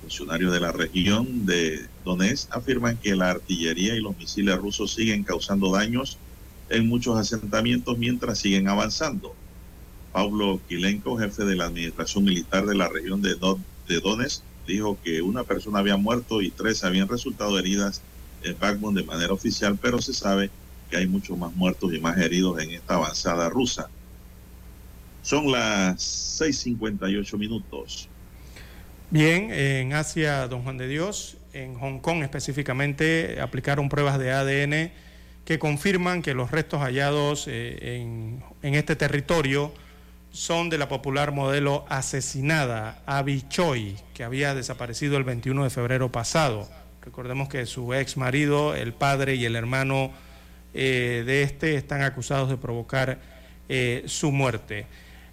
Funcionarios 0.00 0.52
de 0.52 0.60
la 0.60 0.72
región 0.72 1.46
de 1.46 1.88
Donetsk 2.04 2.48
afirman 2.56 2.98
que 2.98 3.14
la 3.14 3.30
artillería 3.30 3.94
y 3.94 4.00
los 4.00 4.16
misiles 4.16 4.56
rusos 4.56 4.94
siguen 4.94 5.24
causando 5.24 5.70
daños 5.72 6.18
en 6.68 6.88
muchos 6.88 7.18
asentamientos 7.18 7.98
mientras 7.98 8.38
siguen 8.38 8.68
avanzando. 8.68 9.39
Pablo 10.12 10.60
Quilenco, 10.68 11.16
jefe 11.18 11.44
de 11.44 11.56
la 11.56 11.66
administración 11.66 12.24
militar 12.24 12.66
de 12.66 12.74
la 12.74 12.88
región 12.88 13.22
de, 13.22 13.36
de 13.88 14.00
Donetsk, 14.00 14.42
dijo 14.66 14.98
que 15.02 15.22
una 15.22 15.44
persona 15.44 15.78
había 15.78 15.96
muerto 15.96 16.42
y 16.42 16.50
tres 16.50 16.84
habían 16.84 17.08
resultado 17.08 17.58
heridas 17.58 18.02
en 18.42 18.58
Bakhmut 18.58 18.94
de 18.94 19.04
manera 19.04 19.32
oficial, 19.32 19.78
pero 19.80 20.00
se 20.00 20.14
sabe 20.14 20.50
que 20.90 20.96
hay 20.96 21.06
muchos 21.06 21.36
más 21.38 21.54
muertos 21.54 21.92
y 21.94 22.00
más 22.00 22.18
heridos 22.18 22.60
en 22.60 22.70
esta 22.70 22.94
avanzada 22.94 23.48
rusa. 23.48 23.88
Son 25.22 25.50
las 25.52 26.40
6.58 26.40 27.38
minutos. 27.38 28.08
Bien, 29.10 29.50
en 29.50 29.92
Asia, 29.92 30.48
don 30.48 30.62
Juan 30.62 30.78
de 30.78 30.88
Dios, 30.88 31.36
en 31.52 31.74
Hong 31.74 31.98
Kong 31.98 32.22
específicamente, 32.22 33.40
aplicaron 33.40 33.88
pruebas 33.88 34.18
de 34.18 34.32
ADN 34.32 34.92
que 35.44 35.58
confirman 35.58 36.22
que 36.22 36.32
los 36.32 36.50
restos 36.50 36.80
hallados 36.80 37.46
eh, 37.48 37.96
en, 38.00 38.42
en, 38.62 38.74
este 38.74 38.94
territorio 38.94 39.72
son 40.32 40.70
de 40.70 40.78
la 40.78 40.88
popular 40.88 41.32
modelo 41.32 41.84
asesinada, 41.88 43.02
Abby 43.06 43.42
Choi, 43.48 43.96
que 44.14 44.24
había 44.24 44.54
desaparecido 44.54 45.16
el 45.16 45.24
21 45.24 45.64
de 45.64 45.70
febrero 45.70 46.12
pasado. 46.12 46.68
Recordemos 47.02 47.48
que 47.48 47.66
su 47.66 47.94
ex 47.94 48.16
marido, 48.16 48.74
el 48.74 48.92
padre 48.92 49.34
y 49.34 49.44
el 49.44 49.56
hermano 49.56 50.12
eh, 50.72 51.24
de 51.26 51.42
este 51.42 51.74
están 51.74 52.02
acusados 52.02 52.48
de 52.48 52.56
provocar 52.56 53.18
eh, 53.68 54.04
su 54.06 54.30
muerte. 54.30 54.86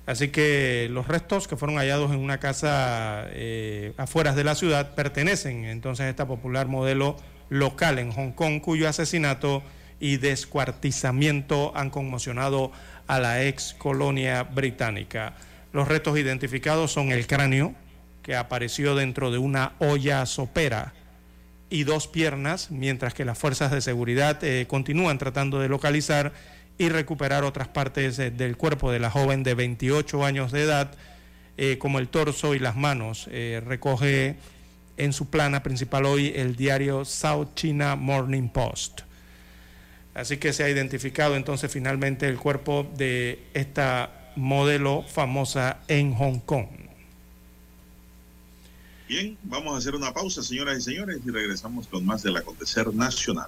Así 0.08 0.30
que 0.30 0.88
los 0.90 1.08
restos 1.08 1.48
que 1.48 1.58
fueron 1.58 1.78
hallados 1.78 2.12
en 2.12 2.20
una 2.20 2.40
casa 2.40 3.26
eh, 3.32 3.94
afuera 3.98 4.34
de 4.34 4.46
la 4.46 4.56
ciudad 4.56 4.96
pertenecen 4.96 5.66
entonces 5.66 6.06
a 6.06 6.10
esta 6.10 6.26
popular 6.26 6.68
modelo 6.68 7.18
local 7.50 8.00
en 8.00 8.12
Hong 8.14 8.32
Kong, 8.32 8.62
cuyo 8.62 8.88
asesinato 8.88 9.64
y 10.00 10.18
descuartizamiento 10.18 11.74
han 11.76 11.90
conmocionado 11.90 12.72
a 12.72 12.78
la 13.08 13.44
ex 13.44 13.74
colonia 13.78 14.44
británica. 14.44 15.34
Los 15.74 15.88
restos 15.88 16.18
identificados 16.18 16.92
son 16.92 17.12
el 17.12 17.28
cráneo, 17.28 17.74
que 18.22 18.36
apareció 18.36 18.96
dentro 18.96 19.32
de 19.32 19.38
una 19.38 19.74
olla 19.80 20.26
sopera, 20.26 20.94
y 21.70 21.84
dos 21.84 22.08
piernas, 22.08 22.72
mientras 22.72 23.14
que 23.14 23.26
las 23.26 23.38
fuerzas 23.38 23.72
de 23.72 23.82
seguridad 23.82 24.42
eh, 24.44 24.66
continúan 24.68 25.18
tratando 25.18 25.60
de 25.60 25.68
localizar 25.68 26.32
y 26.78 26.90
recuperar 26.90 27.44
otras 27.44 27.68
partes 27.68 28.18
del 28.18 28.56
cuerpo 28.56 28.92
de 28.92 29.00
la 29.00 29.10
joven 29.10 29.44
de 29.44 29.56
28 29.56 30.24
años 30.26 30.52
de 30.52 30.64
edad, 30.64 30.92
eh, 31.58 31.78
como 31.80 32.00
el 32.00 32.08
torso 32.08 32.54
y 32.54 32.60
las 32.60 32.76
manos. 32.76 33.28
Eh, 33.32 33.62
recoge 33.66 34.38
en 34.98 35.12
su 35.12 35.30
plana 35.30 35.64
principal 35.64 36.06
hoy 36.06 36.34
el 36.36 36.56
diario 36.56 37.04
South 37.04 37.50
China 37.56 37.96
Morning 37.96 38.50
Post. 38.50 39.02
Así 40.18 40.38
que 40.38 40.52
se 40.52 40.64
ha 40.64 40.70
identificado 40.70 41.36
entonces 41.36 41.72
finalmente 41.72 42.28
el 42.28 42.38
cuerpo 42.40 42.90
de 42.98 43.40
esta 43.54 44.32
modelo 44.36 45.04
famosa 45.04 45.82
en 45.88 46.16
Hong 46.16 46.40
Kong. 46.40 46.66
Bien, 49.08 49.38
vamos 49.44 49.76
a 49.76 49.78
hacer 49.78 49.94
una 49.94 50.12
pausa, 50.12 50.42
señoras 50.42 50.80
y 50.80 50.82
señores, 50.82 51.20
y 51.24 51.30
regresamos 51.30 51.88
con 51.88 52.04
más 52.04 52.24
del 52.24 52.36
acontecer 52.36 52.92
nacional. 52.96 53.48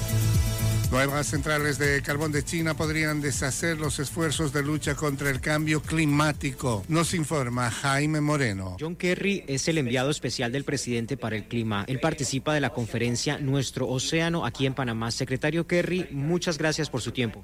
Nuevas 0.91 1.27
centrales 1.27 1.77
de 1.77 2.01
carbón 2.01 2.33
de 2.33 2.43
China 2.43 2.73
podrían 2.73 3.21
deshacer 3.21 3.77
los 3.77 3.97
esfuerzos 3.99 4.51
de 4.51 4.61
lucha 4.61 4.93
contra 4.93 5.29
el 5.29 5.39
cambio 5.39 5.81
climático, 5.81 6.83
nos 6.89 7.13
informa 7.13 7.71
Jaime 7.71 8.19
Moreno. 8.19 8.75
John 8.77 8.97
Kerry 8.97 9.45
es 9.47 9.69
el 9.69 9.77
enviado 9.77 10.09
especial 10.09 10.51
del 10.51 10.65
presidente 10.65 11.15
para 11.15 11.37
el 11.37 11.47
clima. 11.47 11.85
Él 11.87 12.01
participa 12.01 12.53
de 12.53 12.59
la 12.59 12.71
conferencia 12.71 13.37
Nuestro 13.37 13.87
Océano 13.87 14.45
aquí 14.45 14.65
en 14.65 14.73
Panamá. 14.73 15.11
Secretario 15.11 15.65
Kerry, 15.65 16.09
muchas 16.11 16.57
gracias 16.57 16.89
por 16.89 16.99
su 16.99 17.13
tiempo. 17.13 17.41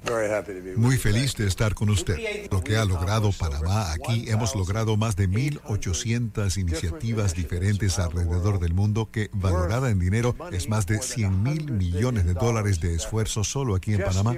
Muy 0.76 0.98
feliz 0.98 1.34
de 1.34 1.46
estar 1.46 1.72
con 1.72 1.88
usted. 1.88 2.18
Lo 2.52 2.62
que 2.62 2.76
ha 2.76 2.84
logrado 2.84 3.32
Panamá 3.32 3.94
aquí, 3.94 4.26
hemos 4.28 4.54
logrado 4.54 4.98
más 4.98 5.16
de 5.16 5.26
1.800 5.26 6.58
iniciativas 6.58 7.34
diferentes 7.34 7.98
alrededor 7.98 8.60
del 8.60 8.74
mundo 8.74 9.08
que, 9.10 9.30
valorada 9.32 9.88
en 9.88 9.98
dinero, 9.98 10.36
es 10.52 10.68
más 10.68 10.86
de 10.86 11.00
100 11.00 11.42
mil 11.42 11.72
millones 11.72 12.26
de 12.26 12.34
dólares 12.34 12.80
de 12.80 12.94
esfuerzo 12.94 13.37
solo 13.44 13.74
aquí 13.74 13.94
en 13.94 14.02
Panamá. 14.02 14.36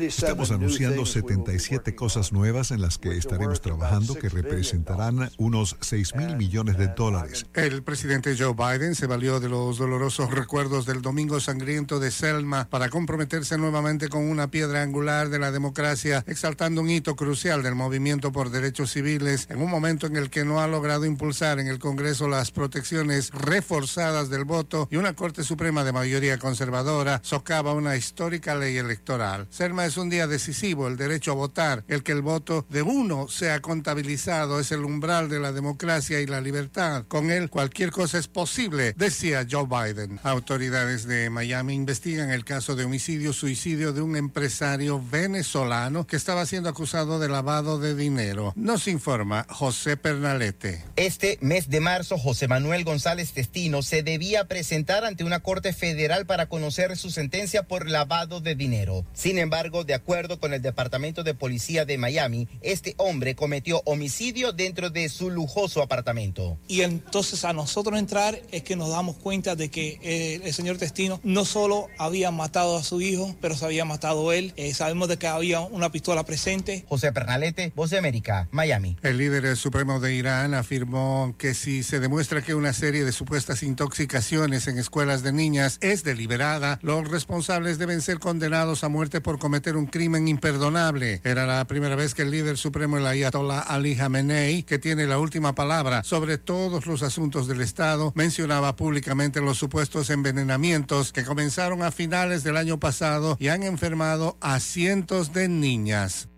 Estamos 0.00 0.50
anunciando 0.50 1.06
77 1.06 1.94
cosas 1.94 2.32
nuevas 2.32 2.70
en 2.70 2.80
las 2.80 2.98
que 2.98 3.16
estaremos 3.16 3.60
trabajando 3.60 4.14
que 4.14 4.28
representarán 4.28 5.30
unos 5.38 5.76
6 5.80 6.16
mil 6.16 6.36
millones 6.36 6.78
de 6.78 6.88
dólares. 6.88 7.46
El 7.54 7.82
presidente 7.82 8.36
Joe 8.38 8.54
Biden 8.54 8.94
se 8.94 9.06
valió 9.06 9.40
de 9.40 9.48
los 9.48 9.78
dolorosos 9.78 10.30
recuerdos 10.30 10.86
del 10.86 11.02
domingo 11.02 11.40
sangriento 11.40 12.00
de 12.00 12.10
Selma 12.10 12.66
para 12.68 12.88
comprometerse 12.88 13.58
nuevamente 13.58 14.08
con 14.08 14.28
una 14.28 14.48
piedra 14.50 14.82
angular 14.82 15.28
de 15.28 15.38
la 15.38 15.52
democracia, 15.52 16.24
exaltando 16.26 16.80
un 16.80 16.90
hito 16.90 17.16
crucial 17.16 17.62
del 17.62 17.74
movimiento 17.74 18.32
por 18.32 18.50
derechos 18.50 18.92
civiles 18.92 19.46
en 19.50 19.60
un 19.60 19.70
momento 19.70 20.06
en 20.06 20.16
el 20.16 20.30
que 20.30 20.44
no 20.44 20.60
ha 20.60 20.66
logrado 20.66 21.04
impulsar 21.04 21.58
en 21.58 21.68
el 21.68 21.78
Congreso 21.78 22.28
las 22.28 22.50
protecciones 22.50 23.30
reforzadas 23.30 24.30
del 24.30 24.44
voto 24.44 24.88
y 24.90 24.96
una 24.96 25.14
Corte 25.14 25.42
Suprema 25.44 25.84
de 25.84 25.92
mayoría 25.92 26.38
conservadora 26.38 26.95
socava 27.22 27.72
una 27.72 27.96
histórica 27.96 28.54
ley 28.54 28.76
electoral. 28.76 29.46
Selma 29.50 29.86
es 29.86 29.96
un 29.96 30.10
día 30.10 30.26
decisivo, 30.26 30.88
el 30.88 30.96
derecho 30.96 31.32
a 31.32 31.34
votar, 31.34 31.84
el 31.88 32.02
que 32.02 32.12
el 32.12 32.22
voto 32.22 32.66
de 32.68 32.82
uno 32.82 33.28
sea 33.28 33.60
contabilizado 33.60 34.60
es 34.60 34.72
el 34.72 34.84
umbral 34.84 35.28
de 35.28 35.40
la 35.40 35.52
democracia 35.52 36.20
y 36.20 36.26
la 36.26 36.40
libertad. 36.40 37.04
Con 37.08 37.30
él 37.30 37.50
cualquier 37.50 37.90
cosa 37.90 38.18
es 38.18 38.28
posible, 38.28 38.94
decía 38.96 39.46
Joe 39.50 39.66
Biden. 39.66 40.20
Autoridades 40.22 41.06
de 41.06 41.30
Miami 41.30 41.74
investigan 41.74 42.30
el 42.30 42.44
caso 42.44 42.76
de 42.76 42.84
homicidio-suicidio 42.84 43.92
de 43.92 44.02
un 44.02 44.16
empresario 44.16 45.02
venezolano 45.10 46.06
que 46.06 46.16
estaba 46.16 46.46
siendo 46.46 46.68
acusado 46.68 47.18
de 47.18 47.28
lavado 47.28 47.78
de 47.78 47.94
dinero. 47.94 48.52
Nos 48.56 48.88
informa 48.88 49.46
José 49.48 49.96
Pernalete. 49.96 50.84
Este 50.96 51.38
mes 51.40 51.68
de 51.68 51.80
marzo, 51.80 52.18
José 52.18 52.48
Manuel 52.48 52.84
González 52.84 53.32
Testino 53.32 53.82
se 53.82 54.02
debía 54.02 54.46
presentar 54.46 55.04
ante 55.04 55.24
una 55.24 55.40
corte 55.40 55.72
federal 55.72 56.26
para 56.26 56.48
conocer 56.48 56.85
su 56.94 57.10
sentencia 57.10 57.64
por 57.64 57.90
lavado 57.90 58.40
de 58.40 58.54
dinero. 58.54 59.04
Sin 59.14 59.38
embargo, 59.38 59.82
de 59.82 59.94
acuerdo 59.94 60.38
con 60.38 60.52
el 60.52 60.62
Departamento 60.62 61.24
de 61.24 61.34
Policía 61.34 61.84
de 61.84 61.98
Miami, 61.98 62.46
este 62.60 62.94
hombre 62.98 63.34
cometió 63.34 63.82
homicidio 63.84 64.52
dentro 64.52 64.90
de 64.90 65.08
su 65.08 65.30
lujoso 65.30 65.82
apartamento. 65.82 66.58
Y 66.68 66.82
entonces 66.82 67.44
a 67.44 67.52
nosotros 67.52 67.98
entrar 67.98 68.40
es 68.52 68.62
que 68.62 68.76
nos 68.76 68.90
damos 68.90 69.16
cuenta 69.16 69.56
de 69.56 69.70
que 69.70 69.98
eh, 70.02 70.40
el 70.44 70.52
señor 70.52 70.78
Testino 70.78 71.20
no 71.24 71.44
solo 71.44 71.88
había 71.98 72.30
matado 72.30 72.76
a 72.76 72.84
su 72.84 73.00
hijo, 73.00 73.34
pero 73.40 73.56
se 73.56 73.64
había 73.64 73.84
matado 73.84 74.32
él. 74.32 74.52
Eh, 74.56 74.74
sabemos 74.74 75.08
de 75.08 75.16
que 75.16 75.26
había 75.26 75.60
una 75.60 75.90
pistola 75.90 76.24
presente. 76.24 76.84
José 76.88 77.12
Pernalete, 77.12 77.72
Voz 77.74 77.90
de 77.90 77.98
América, 77.98 78.48
Miami. 78.52 78.96
El 79.02 79.18
líder 79.18 79.56
supremo 79.56 80.00
de 80.00 80.14
Irán 80.14 80.54
afirmó 80.54 81.34
que 81.38 81.54
si 81.54 81.82
se 81.82 82.00
demuestra 82.00 82.42
que 82.42 82.54
una 82.54 82.72
serie 82.72 83.04
de 83.04 83.12
supuestas 83.12 83.62
intoxicaciones 83.62 84.66
en 84.68 84.78
escuelas 84.78 85.22
de 85.22 85.32
niñas 85.32 85.78
es 85.80 86.04
deliberada, 86.04 86.75
los 86.82 87.08
responsables 87.08 87.78
deben 87.78 88.00
ser 88.00 88.18
condenados 88.18 88.84
a 88.84 88.88
muerte 88.88 89.20
por 89.20 89.38
cometer 89.38 89.76
un 89.76 89.86
crimen 89.86 90.28
imperdonable. 90.28 91.20
Era 91.24 91.46
la 91.46 91.64
primera 91.66 91.96
vez 91.96 92.14
que 92.14 92.22
el 92.22 92.30
líder 92.30 92.56
supremo, 92.56 92.98
el 92.98 93.06
Ayatollah 93.06 93.60
Ali 93.60 93.96
Khamenei, 93.96 94.62
que 94.62 94.78
tiene 94.78 95.06
la 95.06 95.18
última 95.18 95.54
palabra 95.54 96.02
sobre 96.04 96.38
todos 96.38 96.86
los 96.86 97.02
asuntos 97.02 97.46
del 97.48 97.60
Estado, 97.60 98.12
mencionaba 98.14 98.76
públicamente 98.76 99.40
los 99.40 99.58
supuestos 99.58 100.10
envenenamientos 100.10 101.12
que 101.12 101.24
comenzaron 101.24 101.82
a 101.82 101.90
finales 101.90 102.44
del 102.44 102.56
año 102.56 102.78
pasado 102.78 103.36
y 103.40 103.48
han 103.48 103.62
enfermado 103.62 104.36
a 104.40 104.60
cientos 104.60 105.32
de 105.32 105.48
niñas. 105.48 106.28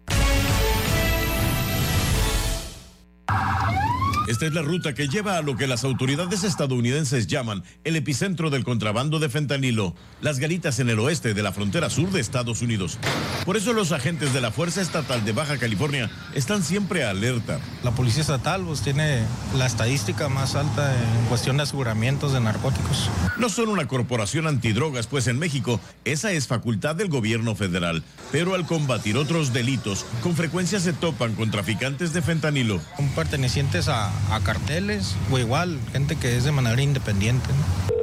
Esta 4.29 4.45
es 4.45 4.53
la 4.53 4.61
ruta 4.61 4.95
que 4.95 5.09
lleva 5.09 5.39
a 5.39 5.43
lo 5.43 5.57
que 5.57 5.67
las 5.67 5.85
autoridades 5.85 6.45
estadounidenses 6.45 7.29
llaman 7.29 7.65
el 7.85 7.97
epicentro 7.97 8.51
del 8.51 8.63
contrabando 8.63 9.21
de 9.21 9.31
fentanilo, 9.31 9.95
las 10.21 10.39
galitas 10.39 10.81
en 10.81 10.91
el 10.91 10.99
oeste 10.99 11.33
de 11.33 11.43
la 11.43 11.51
frontera 11.51 11.89
sur 11.89 12.11
de 12.11 12.21
Estados 12.21 12.61
Unidos. 12.61 12.99
Por 13.47 13.57
eso 13.57 13.73
los 13.73 13.91
agentes 13.91 14.35
de 14.35 14.43
la 14.43 14.51
Fuerza 14.51 14.83
Estatal 14.83 15.25
de 15.25 15.33
Baja 15.33 15.57
California 15.57 16.11
están 16.35 16.63
siempre 16.63 17.05
alerta. 17.05 17.59
La 17.83 17.93
Policía 17.93 18.21
Estatal 18.21 18.65
pues, 18.67 18.83
tiene 18.83 19.23
la 19.57 19.65
estadística 19.65 20.29
más 20.29 20.57
alta 20.57 20.95
en 20.95 21.27
cuestión 21.29 21.57
de 21.57 21.63
aseguramientos 21.63 22.35
de 22.35 22.41
narcóticos. 22.41 23.09
No 23.39 23.49
son 23.49 23.71
una 23.71 23.89
corporación 23.89 24.47
antidrogas, 24.47 25.07
pues 25.07 25.27
en 25.29 25.39
México 25.39 25.81
esa 26.05 26.33
es 26.33 26.47
facultad 26.47 26.97
del 26.97 27.09
gobierno 27.09 27.55
federal. 27.55 28.03
Pero 28.31 28.55
al 28.55 28.67
combatir 28.67 29.17
otros 29.17 29.55
delitos, 29.55 30.05
con 30.23 30.37
frecuencia 30.37 30.81
se 30.81 30.93
topan 30.93 31.35
con 31.35 31.51
traficantes 31.51 32.13
de 32.13 32.21
fentanilo. 32.21 32.79
Son 32.99 33.09
pertenecientes 33.11 33.89
a, 33.89 34.13
a 34.31 34.41
carteles 34.41 35.15
o 35.31 35.39
igual 35.39 35.79
gente 35.93 36.17
que 36.17 36.37
es 36.37 36.45
de 36.45 36.53
manera 36.53 36.81
independiente. 36.81 37.49
¿no? 37.49 37.99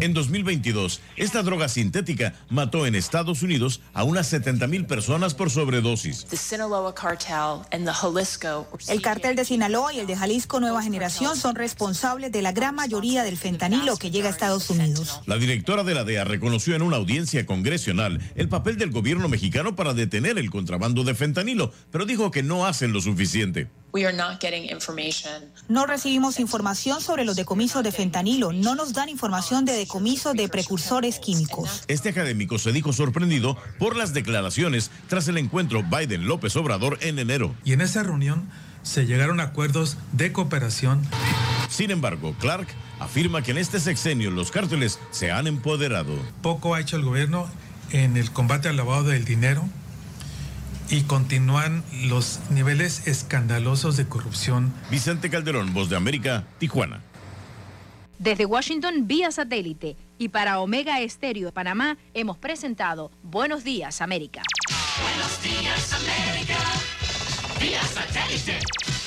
En 0.00 0.14
2022, 0.14 1.02
esta 1.16 1.42
droga 1.42 1.68
sintética 1.68 2.32
mató 2.48 2.86
en 2.86 2.94
Estados 2.94 3.42
Unidos 3.42 3.82
a 3.92 4.02
unas 4.02 4.28
70 4.28 4.66
mil 4.66 4.86
personas 4.86 5.34
por 5.34 5.50
sobredosis. 5.50 6.26
El 8.88 9.02
cartel 9.02 9.36
de 9.36 9.44
Sinaloa 9.44 9.92
y 9.92 10.00
el 10.00 10.06
de 10.06 10.16
Jalisco 10.16 10.58
Nueva 10.58 10.82
Generación 10.82 11.36
son 11.36 11.54
responsables 11.54 12.32
de 12.32 12.40
la 12.40 12.52
gran 12.52 12.76
mayoría 12.76 13.24
del 13.24 13.36
fentanilo 13.36 13.98
que 13.98 14.10
llega 14.10 14.28
a 14.28 14.30
Estados 14.30 14.70
Unidos. 14.70 15.20
La 15.26 15.36
directora 15.36 15.84
de 15.84 15.94
la 15.94 16.04
DEA 16.04 16.24
reconoció 16.24 16.74
en 16.74 16.80
una 16.80 16.96
audiencia 16.96 17.44
congresional 17.44 18.22
el 18.36 18.48
papel 18.48 18.78
del 18.78 18.92
gobierno 18.92 19.28
mexicano 19.28 19.76
para 19.76 19.92
detener 19.92 20.38
el 20.38 20.50
contrabando 20.50 21.04
de 21.04 21.14
fentanilo, 21.14 21.72
pero 21.90 22.06
dijo 22.06 22.30
que 22.30 22.42
no 22.42 22.64
hacen 22.64 22.94
lo 22.94 23.02
suficiente. 23.02 23.68
No 25.68 25.86
recibimos 25.86 26.38
información 26.38 27.00
sobre 27.00 27.24
los 27.24 27.36
decomisos 27.36 27.82
de 27.82 27.92
fentanilo, 27.92 28.52
no 28.52 28.74
nos 28.74 28.92
dan 28.92 29.08
información 29.08 29.64
de 29.64 29.72
decomiso 29.72 30.32
de 30.32 30.48
precursores 30.48 31.18
químicos. 31.18 31.82
Este 31.88 32.10
académico 32.10 32.58
se 32.58 32.72
dijo 32.72 32.92
sorprendido 32.92 33.56
por 33.78 33.96
las 33.96 34.12
declaraciones 34.12 34.90
tras 35.08 35.26
el 35.28 35.38
encuentro 35.38 35.82
Biden-López 35.82 36.54
Obrador 36.56 36.98
en 37.00 37.18
enero. 37.18 37.54
Y 37.64 37.72
en 37.72 37.80
esa 37.80 38.02
reunión 38.02 38.48
se 38.82 39.06
llegaron 39.06 39.40
a 39.40 39.44
acuerdos 39.44 39.96
de 40.12 40.32
cooperación. 40.32 41.02
Sin 41.68 41.90
embargo, 41.90 42.34
Clark 42.38 42.68
afirma 42.98 43.42
que 43.42 43.52
en 43.52 43.58
este 43.58 43.80
sexenio 43.80 44.30
los 44.30 44.50
cárteles 44.50 44.98
se 45.10 45.30
han 45.30 45.46
empoderado. 45.46 46.16
Poco 46.42 46.74
ha 46.74 46.80
hecho 46.80 46.96
el 46.96 47.04
gobierno 47.04 47.48
en 47.90 48.16
el 48.16 48.30
combate 48.30 48.68
al 48.68 48.76
lavado 48.76 49.04
del 49.04 49.24
dinero 49.24 49.68
y 50.90 51.02
continúan 51.02 51.84
los 52.04 52.40
niveles 52.50 53.06
escandalosos 53.06 53.96
de 53.96 54.06
corrupción. 54.06 54.72
Vicente 54.90 55.30
Calderón, 55.30 55.72
Voz 55.72 55.88
de 55.88 55.96
América, 55.96 56.44
Tijuana. 56.58 57.00
Desde 58.18 58.44
Washington, 58.44 59.06
vía 59.06 59.30
satélite. 59.30 59.96
Y 60.18 60.28
para 60.28 60.60
Omega 60.60 61.00
Estéreo 61.00 61.46
de 61.46 61.52
Panamá, 61.52 61.96
hemos 62.12 62.36
presentado 62.36 63.10
Buenos 63.22 63.64
Días, 63.64 64.02
América. 64.02 64.42
Buenos 65.02 65.42
Días, 65.42 65.94
América. 65.94 66.58
Vía 67.60 67.82
satélite. 67.82 68.58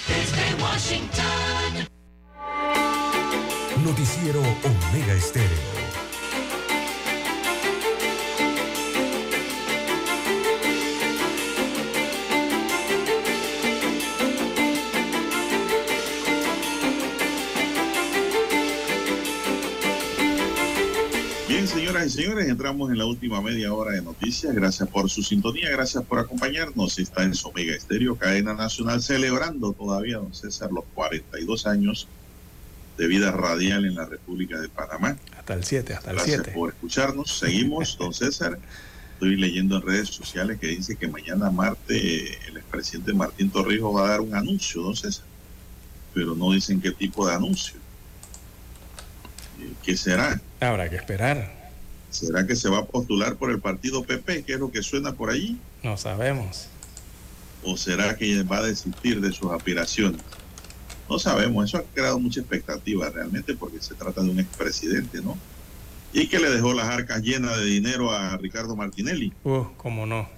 Desde 0.07 0.63
Washington. 0.63 1.87
Noticiero 3.83 4.39
Omega 4.39 5.13
Estéreo. 5.13 5.92
Bien, 21.53 21.67
señoras 21.67 22.07
y 22.07 22.09
señores, 22.09 22.49
entramos 22.49 22.89
en 22.89 22.97
la 22.97 23.05
última 23.05 23.39
media 23.39 23.71
hora 23.71 23.91
de 23.91 24.01
noticias. 24.01 24.55
Gracias 24.55 24.89
por 24.89 25.07
su 25.07 25.21
sintonía, 25.21 25.69
gracias 25.69 26.03
por 26.03 26.17
acompañarnos. 26.17 26.97
Está 26.97 27.21
en 27.21 27.33
Omega 27.43 27.75
Estéreo, 27.75 28.15
cadena 28.15 28.55
nacional, 28.55 29.03
celebrando 29.03 29.71
todavía, 29.71 30.17
don 30.17 30.33
César, 30.33 30.71
los 30.71 30.83
42 30.95 31.67
años 31.67 32.07
de 32.97 33.05
vida 33.05 33.29
radial 33.29 33.85
en 33.85 33.93
la 33.93 34.07
República 34.07 34.59
de 34.59 34.67
Panamá. 34.67 35.15
Hasta 35.37 35.53
el 35.53 35.63
7, 35.63 35.93
hasta 35.93 36.09
el 36.09 36.15
Gracias 36.15 36.41
7. 36.43 36.57
por 36.57 36.69
escucharnos. 36.71 37.37
Seguimos, 37.37 37.97
don 37.99 38.15
César. 38.15 38.57
Estoy 39.13 39.35
leyendo 39.35 39.75
en 39.75 39.83
redes 39.83 40.09
sociales 40.09 40.59
que 40.59 40.69
dice 40.69 40.95
que 40.95 41.07
mañana 41.07 41.51
martes 41.51 42.35
el 42.47 42.57
expresidente 42.57 43.13
Martín 43.13 43.51
Torrijos 43.51 43.95
va 43.95 44.07
a 44.07 44.09
dar 44.09 44.21
un 44.21 44.33
anuncio, 44.33 44.81
don 44.81 44.95
César. 44.95 45.25
Pero 46.15 46.33
no 46.33 46.51
dicen 46.51 46.81
qué 46.81 46.89
tipo 46.89 47.27
de 47.27 47.35
anuncio. 47.35 47.82
¿Qué 49.83 49.95
será? 49.97 50.39
Habrá 50.59 50.89
que 50.89 50.95
esperar. 50.95 51.51
¿Será 52.09 52.45
que 52.45 52.55
se 52.55 52.69
va 52.69 52.79
a 52.79 52.85
postular 52.85 53.35
por 53.35 53.49
el 53.51 53.59
partido 53.59 54.03
PP, 54.03 54.43
que 54.43 54.53
es 54.53 54.59
lo 54.59 54.71
que 54.71 54.83
suena 54.83 55.13
por 55.13 55.29
allí? 55.29 55.57
No 55.81 55.97
sabemos. 55.97 56.67
¿O 57.63 57.75
será 57.77 58.15
que 58.15 58.43
va 58.43 58.57
a 58.57 58.63
desistir 58.63 59.19
de 59.21 59.31
sus 59.31 59.51
aspiraciones? 59.51 60.21
No 61.09 61.17
sabemos, 61.19 61.65
eso 61.65 61.77
ha 61.77 61.83
creado 61.93 62.19
mucha 62.19 62.39
expectativa 62.41 63.09
realmente 63.09 63.55
porque 63.55 63.81
se 63.81 63.93
trata 63.95 64.21
de 64.21 64.29
un 64.29 64.39
expresidente, 64.39 65.21
¿no? 65.21 65.37
Y 66.13 66.27
que 66.27 66.39
le 66.39 66.49
dejó 66.49 66.73
las 66.73 66.87
arcas 66.87 67.21
llenas 67.21 67.57
de 67.57 67.65
dinero 67.65 68.11
a 68.11 68.37
Ricardo 68.37 68.75
Martinelli, 68.75 69.33
Uh, 69.43 69.65
cómo 69.77 70.05
no. 70.05 70.29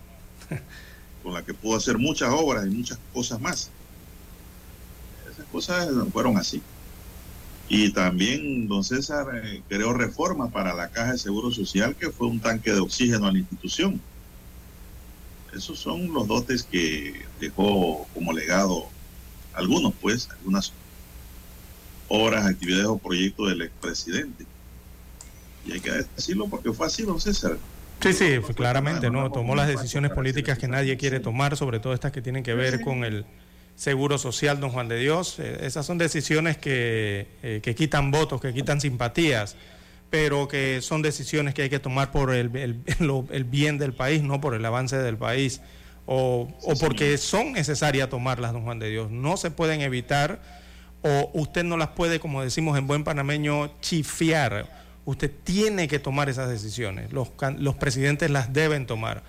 con 1.24 1.34
la 1.34 1.44
que 1.44 1.54
pudo 1.54 1.76
hacer 1.78 1.98
muchas 1.98 2.30
obras 2.32 2.66
y 2.66 2.70
muchas 2.70 2.98
cosas 3.14 3.42
más. 3.42 3.70
Esas 5.32 5.46
cosas 5.52 5.90
fueron 6.14 6.38
así. 6.38 6.62
Y 7.68 7.92
también 7.92 8.68
don 8.68 8.84
César 8.84 9.28
eh, 9.44 9.62
creó 9.68 9.94
reformas 9.94 10.52
para 10.52 10.74
la 10.74 10.90
Caja 10.90 11.14
de 11.14 11.18
Seguro 11.18 11.52
Social, 11.52 11.96
que 11.96 12.12
fue 12.12 12.28
un 12.28 12.40
tanque 12.40 12.72
de 12.72 12.80
oxígeno 12.80 13.28
a 13.28 13.32
la 13.32 13.40
institución. 13.40 14.00
Esos 15.54 15.80
son 15.80 16.14
los 16.14 16.28
dotes 16.28 16.64
que 16.64 17.26
dejó 17.40 18.08
como 18.14 18.34
legado 18.34 18.88
algunos, 19.54 19.94
pues, 20.00 20.30
algunas 20.30 20.74
obras, 22.08 22.46
actividades 22.46 22.86
o 22.86 22.98
proyectos 22.98 23.50
del 23.50 23.62
expresidente. 23.64 24.46
Y 25.66 25.72
hay 25.72 25.80
que 25.80 25.92
decirlo 26.16 26.48
porque 26.48 26.72
fue 26.72 26.86
así, 26.86 27.04
don 27.04 27.20
César. 27.20 27.58
Sí, 28.02 28.14
sí, 28.14 28.40
fue 28.42 28.54
claramente, 28.54 29.10
¿no? 29.10 29.32
Tomó 29.32 29.56
las 29.56 29.68
decisiones 29.68 30.12
políticas 30.12 30.60
que 30.60 30.68
nadie 30.68 30.98
quiere 30.98 31.20
tomar, 31.20 31.58
sobre 31.58 31.80
todo 31.80 31.94
estas 31.94 32.12
que 32.12 32.22
tienen 32.22 32.44
que 32.44 32.54
ver 32.54 32.82
con 32.82 33.04
el 33.04 33.26
seguro 33.76 34.18
social, 34.18 34.60
don 34.60 34.70
Juan 34.72 34.88
de 34.88 34.98
Dios. 34.98 35.38
Eh, 35.40 35.60
esas 35.62 35.86
son 35.86 35.98
decisiones 35.98 36.58
que, 36.58 37.28
eh, 37.44 37.60
que 37.62 37.76
quitan 37.76 38.12
votos, 38.12 38.40
que 38.42 38.54
quitan 38.54 38.80
simpatías, 38.82 39.56
pero 40.10 40.48
que 40.48 40.82
son 40.82 41.02
decisiones 41.02 41.54
que 41.54 41.64
hay 41.64 41.70
que 41.70 41.80
tomar 41.80 42.12
por 42.12 42.34
el, 42.34 42.56
el- 42.56 42.82
lo- 43.00 43.28
el 43.32 43.44
bien 43.44 43.78
del 43.78 43.94
país, 43.94 44.24
no 44.24 44.40
por 44.42 44.54
el 44.56 44.64
avance 44.66 44.98
del 44.98 45.18
país, 45.18 45.62
o, 46.06 46.48
o 46.62 46.76
porque 46.80 47.18
son 47.18 47.52
necesarias 47.54 48.10
tomarlas, 48.10 48.54
don 48.54 48.64
Juan 48.64 48.80
de 48.80 48.90
Dios. 48.90 49.12
No 49.12 49.38
se 49.38 49.52
pueden 49.52 49.82
evitar, 49.82 50.40
o 51.02 51.32
usted 51.34 51.64
no 51.64 51.78
las 51.78 51.90
puede, 51.90 52.20
como 52.20 52.42
decimos 52.44 52.78
en 52.78 52.88
buen 52.88 53.04
panameño, 53.04 53.72
chifiar. 53.82 54.84
Usted 55.06 55.32
tiene 55.44 55.88
que 55.88 56.00
tomar 56.00 56.30
esas 56.30 56.50
decisiones. 56.50 57.12
Los, 57.14 57.30
los 57.60 57.76
presidentes 57.76 58.32
las 58.32 58.54
deben 58.54 58.88
tomar. 58.88 59.22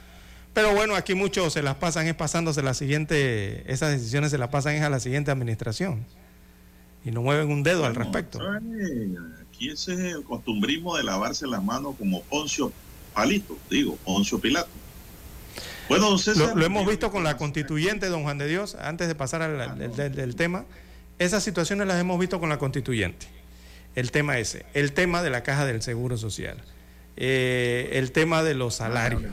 Pero 0.56 0.74
bueno, 0.74 0.94
aquí 0.94 1.14
muchos 1.14 1.52
se 1.52 1.62
las 1.62 1.74
pasan 1.74 2.06
es 2.06 2.14
pasándose 2.14 2.62
la 2.62 2.72
siguiente, 2.72 3.70
esas 3.70 3.90
decisiones 3.90 4.30
se 4.30 4.38
las 4.38 4.48
pasan 4.48 4.74
es 4.74 4.82
a 4.82 4.88
la 4.88 5.00
siguiente 5.00 5.30
administración. 5.30 6.06
Y 7.04 7.10
no 7.10 7.20
mueven 7.20 7.50
un 7.50 7.62
dedo 7.62 7.84
al 7.84 7.94
respecto. 7.94 8.40
Aquí 9.50 9.68
ese 9.68 9.92
es 9.92 9.98
el 9.98 10.24
costumbrismo 10.24 10.96
de 10.96 11.04
lavarse 11.04 11.46
las 11.46 11.62
manos 11.62 11.96
como 11.98 12.22
Poncio 12.22 12.72
Palito, 13.12 13.58
digo, 13.68 13.96
Poncio 13.96 14.38
Pilato. 14.38 14.70
Bueno, 15.90 16.08
don 16.08 16.18
César, 16.18 16.48
Lo, 16.48 16.54
lo 16.54 16.64
hemos 16.64 16.86
visto 16.86 17.10
con 17.10 17.22
la 17.22 17.36
constituyente, 17.36 18.06
don 18.06 18.22
Juan 18.22 18.38
de 18.38 18.48
Dios, 18.48 18.76
antes 18.76 19.08
de 19.08 19.14
pasar 19.14 19.42
al, 19.42 19.78
del 19.94 20.36
tema. 20.36 20.64
Esas 21.18 21.44
situaciones 21.44 21.86
las 21.86 22.00
hemos 22.00 22.18
visto 22.18 22.40
con 22.40 22.48
la 22.48 22.56
constituyente. 22.56 23.26
El 23.94 24.10
tema 24.10 24.38
ese, 24.38 24.64
el 24.72 24.94
tema 24.94 25.22
de 25.22 25.28
la 25.28 25.42
caja 25.42 25.66
del 25.66 25.82
Seguro 25.82 26.16
Social, 26.16 26.64
eh, 27.16 27.90
el 27.92 28.12
tema 28.12 28.42
de 28.42 28.54
los 28.54 28.74
salarios 28.74 29.32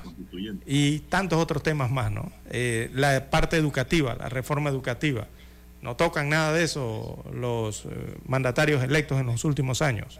y 0.65 0.99
tantos 0.99 1.39
otros 1.39 1.63
temas 1.63 1.91
más, 1.91 2.11
¿no? 2.11 2.31
Eh, 2.49 2.89
la 2.93 3.29
parte 3.29 3.57
educativa, 3.57 4.15
la 4.15 4.29
reforma 4.29 4.69
educativa. 4.69 5.27
No 5.81 5.97
tocan 5.97 6.29
nada 6.29 6.53
de 6.53 6.63
eso 6.63 7.23
los 7.33 7.85
eh, 7.85 7.89
mandatarios 8.25 8.83
electos 8.83 9.19
en 9.19 9.25
los 9.25 9.43
últimos 9.43 9.81
años, 9.81 10.19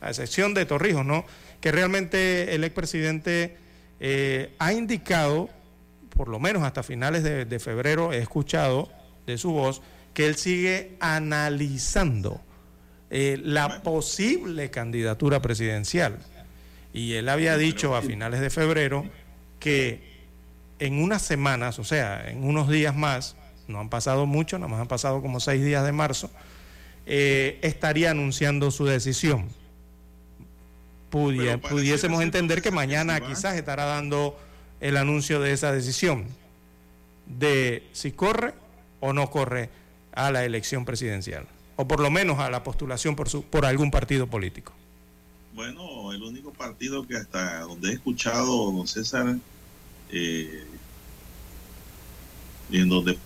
a 0.00 0.08
excepción 0.08 0.54
de 0.54 0.64
Torrijos, 0.64 1.04
¿no? 1.04 1.26
Que 1.60 1.70
realmente 1.70 2.54
el 2.54 2.64
expresidente 2.64 3.56
eh, 4.00 4.54
ha 4.58 4.72
indicado, 4.72 5.50
por 6.16 6.28
lo 6.28 6.40
menos 6.40 6.62
hasta 6.62 6.82
finales 6.82 7.22
de, 7.22 7.44
de 7.44 7.58
febrero, 7.58 8.12
he 8.12 8.18
escuchado 8.18 8.90
de 9.26 9.36
su 9.36 9.52
voz, 9.52 9.82
que 10.14 10.26
él 10.26 10.36
sigue 10.36 10.96
analizando 11.00 12.40
eh, 13.14 13.38
la 13.44 13.82
posible 13.82 14.70
candidatura 14.70 15.42
presidencial. 15.42 16.18
Y 16.92 17.14
él 17.14 17.28
había 17.28 17.56
dicho 17.56 17.96
a 17.96 18.02
finales 18.02 18.40
de 18.40 18.50
febrero 18.50 19.04
que 19.58 20.12
en 20.78 21.02
unas 21.02 21.22
semanas, 21.22 21.78
o 21.78 21.84
sea, 21.84 22.28
en 22.28 22.44
unos 22.44 22.68
días 22.68 22.94
más, 22.94 23.36
no 23.68 23.80
han 23.80 23.88
pasado 23.88 24.26
mucho, 24.26 24.58
nada 24.58 24.68
más 24.68 24.80
han 24.80 24.88
pasado 24.88 25.22
como 25.22 25.40
seis 25.40 25.64
días 25.64 25.84
de 25.84 25.92
marzo, 25.92 26.30
eh, 27.06 27.58
estaría 27.62 28.10
anunciando 28.10 28.70
su 28.70 28.84
decisión. 28.84 29.48
pudiésemos 31.10 32.22
entender 32.22 32.62
que 32.62 32.70
mañana 32.70 33.20
quizás 33.20 33.56
estará 33.56 33.84
dando 33.84 34.38
el 34.80 34.96
anuncio 34.96 35.40
de 35.40 35.52
esa 35.52 35.72
decisión, 35.72 36.26
de 37.26 37.88
si 37.92 38.12
corre 38.12 38.54
o 39.00 39.12
no 39.12 39.30
corre 39.30 39.70
a 40.12 40.30
la 40.30 40.44
elección 40.44 40.84
presidencial, 40.84 41.46
o 41.76 41.86
por 41.86 42.00
lo 42.00 42.10
menos 42.10 42.38
a 42.40 42.50
la 42.50 42.62
postulación 42.62 43.14
por, 43.14 43.28
su, 43.28 43.44
por 43.44 43.64
algún 43.64 43.90
partido 43.90 44.26
político. 44.26 44.72
Bueno, 45.54 46.12
el 46.12 46.22
único 46.22 46.52
partido 46.52 47.06
que 47.06 47.16
hasta 47.16 47.60
donde 47.60 47.90
he 47.90 47.92
escuchado, 47.92 48.72
don 48.72 48.86
César, 48.86 49.36
eh, 50.10 50.64
y 52.70 52.80
en 52.80 52.88
donde 52.88 53.18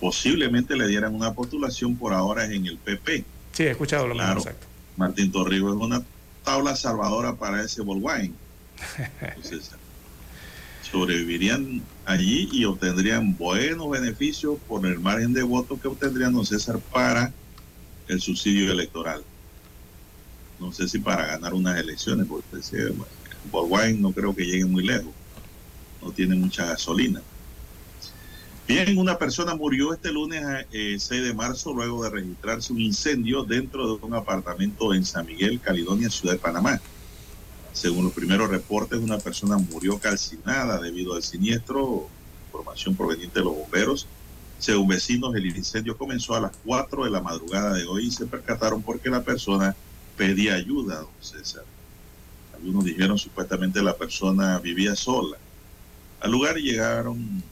posiblemente 0.00 0.76
le 0.76 0.88
dieran 0.88 1.14
una 1.14 1.32
postulación 1.34 1.96
por 1.96 2.12
ahora 2.12 2.44
es 2.44 2.50
en 2.50 2.66
el 2.66 2.78
PP. 2.78 3.24
Sí, 3.52 3.62
he 3.62 3.70
escuchado 3.70 4.08
lo 4.08 4.14
mismo, 4.14 4.32
exacto. 4.32 4.66
Martín 4.96 5.30
Torrijos 5.30 5.76
es 5.76 5.82
una 5.82 6.02
tabla 6.44 6.74
salvadora 6.74 7.34
para 7.34 7.62
ese 7.62 7.82
Volkswagen. 7.82 8.34
sobrevivirían 10.90 11.82
allí 12.04 12.48
y 12.52 12.64
obtendrían 12.64 13.36
buenos 13.36 13.90
beneficios 13.90 14.58
por 14.68 14.86
el 14.86 14.98
margen 15.00 15.32
de 15.32 15.42
votos 15.42 15.80
que 15.80 15.88
obtendrían 15.88 16.32
don 16.32 16.46
César 16.46 16.78
para 16.92 17.32
el 18.08 18.20
subsidio 18.20 18.70
electoral. 18.72 19.22
No 20.58 20.72
sé 20.72 20.88
si 20.88 20.98
para 20.98 21.26
ganar 21.26 21.54
unas 21.54 21.78
elecciones, 21.78 22.26
porque 22.26 22.94
Volkswagen 23.50 24.00
no 24.00 24.12
creo 24.12 24.34
que 24.34 24.44
llegue 24.44 24.64
muy 24.64 24.84
lejos. 24.84 25.12
No 26.02 26.10
tiene 26.10 26.34
mucha 26.34 26.66
gasolina. 26.66 27.20
Bien, 28.66 28.98
una 28.98 29.16
persona 29.16 29.54
murió 29.54 29.92
este 29.92 30.10
lunes 30.10 30.44
6 30.72 31.10
eh, 31.10 31.14
de 31.20 31.34
marzo 31.34 31.72
luego 31.72 32.02
de 32.02 32.10
registrarse 32.10 32.72
un 32.72 32.80
incendio 32.80 33.44
dentro 33.44 33.86
de 33.86 34.04
un 34.04 34.14
apartamento 34.14 34.92
en 34.92 35.04
San 35.04 35.24
Miguel, 35.24 35.60
Caledonia, 35.60 36.10
ciudad 36.10 36.34
de 36.34 36.40
Panamá. 36.40 36.80
Según 37.72 38.04
los 38.04 38.12
primeros 38.12 38.50
reportes, 38.50 38.98
una 38.98 39.18
persona 39.18 39.56
murió 39.56 39.98
calcinada 39.98 40.80
debido 40.80 41.14
al 41.14 41.22
siniestro, 41.22 42.08
información 42.46 42.96
proveniente 42.96 43.38
de 43.38 43.44
los 43.44 43.54
bomberos. 43.54 44.08
Según 44.58 44.88
vecinos, 44.88 45.36
el 45.36 45.46
incendio 45.46 45.96
comenzó 45.96 46.34
a 46.34 46.40
las 46.40 46.52
4 46.64 47.04
de 47.04 47.10
la 47.10 47.20
madrugada 47.20 47.74
de 47.74 47.84
hoy 47.84 48.06
y 48.06 48.10
se 48.10 48.26
percataron 48.26 48.82
porque 48.82 49.10
la 49.10 49.22
persona 49.22 49.76
pedía 50.16 50.54
ayuda, 50.54 51.00
don 51.00 51.10
César. 51.20 51.64
Algunos 52.54 52.84
dijeron 52.84 53.18
supuestamente 53.18 53.82
la 53.82 53.96
persona 53.96 54.58
vivía 54.58 54.96
sola. 54.96 55.36
Al 56.20 56.30
lugar 56.30 56.56
llegaron 56.56 57.42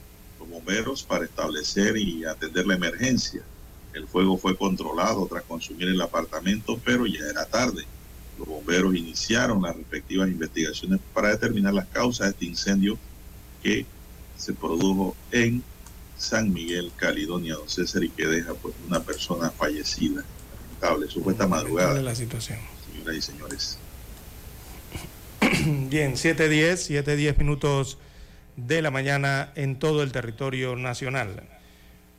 bomberos 0.49 1.03
para 1.03 1.25
establecer 1.25 1.97
y 1.97 2.25
atender 2.25 2.65
la 2.65 2.75
emergencia. 2.75 3.41
El 3.93 4.07
fuego 4.07 4.37
fue 4.37 4.57
controlado 4.57 5.25
tras 5.27 5.43
consumir 5.43 5.87
el 5.87 6.01
apartamento, 6.01 6.79
pero 6.83 7.05
ya 7.05 7.25
era 7.29 7.45
tarde. 7.45 7.85
Los 8.37 8.47
bomberos 8.47 8.95
iniciaron 8.95 9.61
las 9.61 9.75
respectivas 9.75 10.29
investigaciones 10.29 10.99
para 11.13 11.29
determinar 11.29 11.73
las 11.73 11.87
causas 11.87 12.27
de 12.27 12.31
este 12.31 12.45
incendio 12.45 12.97
que 13.63 13.85
se 14.37 14.53
produjo 14.53 15.15
en 15.31 15.63
San 16.17 16.51
Miguel, 16.51 16.91
Caledonia, 16.95 17.55
don 17.55 17.69
César, 17.69 18.03
y 18.03 18.09
que 18.09 18.25
deja 18.25 18.53
pues 18.53 18.75
una 18.87 19.01
persona 19.01 19.49
fallecida. 19.49 20.23
Lamentable, 20.81 21.07
eso 21.07 21.21
fue 21.21 21.33
esta 21.33 21.47
madrugada. 21.47 22.01
la 22.01 22.15
situación. 22.15 22.59
Señoras 22.91 23.15
y 23.15 23.21
señores. 23.21 23.77
Bien, 25.89 26.13
7.10, 26.13 27.03
7.10 27.03 27.37
minutos 27.37 27.97
de 28.55 28.81
la 28.81 28.91
mañana 28.91 29.51
en 29.55 29.77
todo 29.77 30.03
el 30.03 30.11
territorio 30.11 30.75
nacional. 30.75 31.43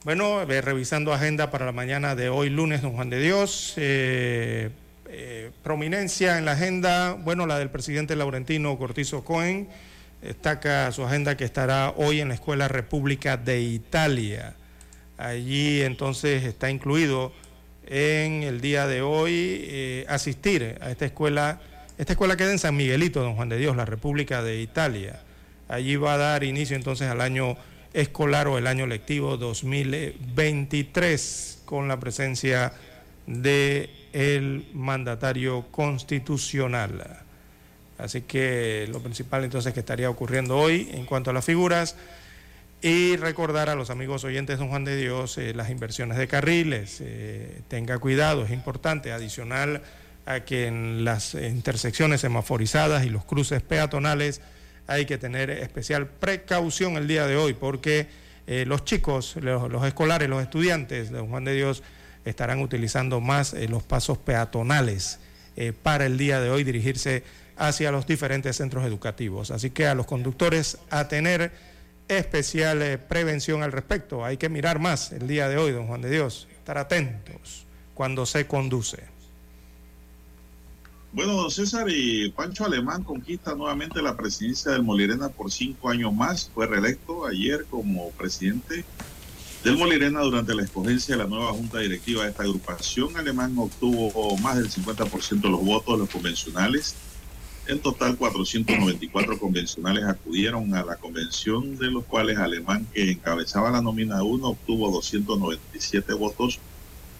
Bueno, 0.04 0.44
revisando 0.44 1.12
agenda 1.12 1.50
para 1.50 1.66
la 1.66 1.72
mañana 1.72 2.14
de 2.14 2.28
hoy, 2.28 2.50
lunes, 2.50 2.82
don 2.82 2.92
Juan 2.92 3.10
de 3.10 3.20
Dios. 3.20 3.74
Eh, 3.76 4.70
eh, 5.08 5.50
prominencia 5.62 6.38
en 6.38 6.44
la 6.44 6.52
agenda, 6.52 7.14
bueno, 7.14 7.46
la 7.46 7.58
del 7.58 7.70
presidente 7.70 8.14
Laurentino 8.16 8.78
Cortizo 8.78 9.24
Cohen. 9.24 9.68
Destaca 10.22 10.90
su 10.92 11.04
agenda 11.04 11.36
que 11.36 11.44
estará 11.44 11.92
hoy 11.96 12.20
en 12.20 12.28
la 12.28 12.34
Escuela 12.34 12.68
República 12.68 13.36
de 13.36 13.60
Italia. 13.60 14.54
Allí 15.18 15.82
entonces 15.82 16.44
está 16.44 16.70
incluido 16.70 17.32
en 17.86 18.42
el 18.42 18.60
día 18.60 18.86
de 18.86 19.00
hoy 19.02 19.60
eh, 19.62 20.04
asistir 20.08 20.78
a 20.80 20.90
esta 20.90 21.06
escuela. 21.06 21.60
Esta 21.98 22.12
escuela 22.12 22.36
queda 22.36 22.52
en 22.52 22.58
San 22.58 22.76
Miguelito, 22.76 23.22
don 23.22 23.36
Juan 23.36 23.48
de 23.48 23.56
Dios, 23.58 23.76
la 23.76 23.84
República 23.84 24.42
de 24.42 24.60
Italia. 24.60 25.20
Allí 25.68 25.94
va 25.96 26.14
a 26.14 26.18
dar 26.18 26.44
inicio 26.44 26.76
entonces 26.76 27.08
al 27.08 27.20
año 27.20 27.56
escolar 27.92 28.46
o 28.48 28.58
el 28.58 28.66
año 28.66 28.86
lectivo 28.86 29.36
2023 29.36 31.62
con 31.64 31.88
la 31.88 31.98
presencia 31.98 32.72
de 33.26 33.90
el 34.12 34.68
mandatario 34.74 35.66
constitucional. 35.70 37.20
Así 37.98 38.22
que 38.22 38.88
lo 38.92 39.00
principal 39.00 39.44
entonces 39.44 39.72
que 39.72 39.80
estaría 39.80 40.10
ocurriendo 40.10 40.58
hoy 40.58 40.90
en 40.92 41.06
cuanto 41.06 41.30
a 41.30 41.32
las 41.32 41.44
figuras 41.44 41.96
y 42.86 43.16
recordar 43.16 43.68
a 43.68 43.74
los 43.74 43.90
amigos 43.90 44.22
oyentes 44.22 44.56
de 44.56 44.60
Don 44.60 44.68
Juan 44.68 44.84
de 44.84 44.96
Dios 44.96 45.38
eh, 45.38 45.52
las 45.54 45.70
inversiones 45.70 46.18
de 46.18 46.28
carriles. 46.28 46.98
Eh, 47.00 47.62
tenga 47.66 47.98
cuidado, 47.98 48.44
es 48.44 48.52
importante, 48.52 49.10
adicional 49.10 49.82
a 50.24 50.44
que 50.44 50.68
en 50.68 51.04
las 51.04 51.34
intersecciones 51.34 52.20
semaforizadas 52.20 53.04
y 53.04 53.08
los 53.10 53.24
cruces 53.24 53.60
peatonales 53.60 54.40
hay 54.86 55.04
que 55.04 55.18
tener 55.18 55.50
especial 55.50 56.06
precaución 56.06 56.96
el 56.96 57.08
día 57.08 57.26
de 57.26 57.34
hoy 57.34 57.54
porque 57.54 58.06
eh, 58.46 58.64
los 58.68 58.84
chicos, 58.84 59.34
los, 59.34 59.84
escolares, 59.84 60.28
los 60.28 60.40
estudiantes 60.40 61.10
de 61.10 61.16
Don 61.16 61.28
Juan 61.28 61.42
de 61.42 61.54
Dios 61.54 61.82
estarán 62.24 62.60
utilizando 62.60 63.20
más 63.20 63.52
los 63.68 63.82
pasos 63.82 64.16
peatonales 64.18 65.18
para 65.82 66.06
el 66.06 66.18
día 66.18 66.38
de 66.38 66.50
hoy 66.50 66.62
dirigirse 66.62 67.24
hacia 67.56 67.90
los 67.90 68.06
diferentes 68.06 68.54
centros 68.54 68.84
educativos. 68.84 69.50
Así 69.50 69.70
que 69.70 69.88
a 69.88 69.94
los 69.96 70.06
conductores 70.06 70.78
a 70.90 71.08
tener 71.08 71.50
especial 72.08 73.00
prevención 73.08 73.62
al 73.62 73.72
respecto. 73.72 74.24
Hay 74.24 74.36
que 74.36 74.48
mirar 74.48 74.78
más 74.78 75.12
el 75.12 75.26
día 75.26 75.48
de 75.48 75.58
hoy, 75.58 75.72
don 75.72 75.86
Juan 75.86 76.02
de 76.02 76.10
Dios, 76.10 76.48
estar 76.50 76.78
atentos 76.78 77.66
cuando 77.94 78.26
se 78.26 78.46
conduce. 78.46 79.16
Bueno, 81.12 81.32
don 81.32 81.50
César 81.50 81.86
y 81.88 82.28
Pancho 82.30 82.66
Alemán 82.66 83.02
conquista 83.02 83.54
nuevamente 83.54 84.02
la 84.02 84.16
presidencia 84.16 84.72
del 84.72 84.82
Molirena 84.82 85.30
por 85.30 85.50
cinco 85.50 85.88
años 85.88 86.12
más. 86.12 86.50
Fue 86.52 86.66
reelecto 86.66 87.24
ayer 87.26 87.64
como 87.70 88.10
presidente 88.10 88.84
del 89.64 89.78
Molirena 89.78 90.20
durante 90.20 90.54
la 90.54 90.64
escogencia 90.64 91.16
de 91.16 91.22
la 91.22 91.28
nueva 91.28 91.52
junta 91.52 91.78
directiva 91.78 92.24
de 92.24 92.30
esta 92.30 92.42
agrupación. 92.42 93.16
Alemán 93.16 93.54
obtuvo 93.56 94.36
más 94.38 94.56
del 94.58 94.68
50% 94.68 95.40
de 95.40 95.48
los 95.48 95.64
votos 95.64 95.94
de 95.94 95.98
los 96.00 96.10
convencionales. 96.10 96.94
En 97.68 97.80
total, 97.80 98.16
494 98.16 99.38
convencionales 99.38 100.04
acudieron 100.04 100.72
a 100.74 100.84
la 100.84 100.96
convención, 100.96 101.76
de 101.76 101.90
los 101.90 102.04
cuales 102.04 102.38
Alemán, 102.38 102.86
que 102.94 103.10
encabezaba 103.10 103.70
la 103.70 103.82
nómina 103.82 104.22
1, 104.22 104.46
obtuvo 104.46 104.90
297 104.92 106.12
votos 106.14 106.60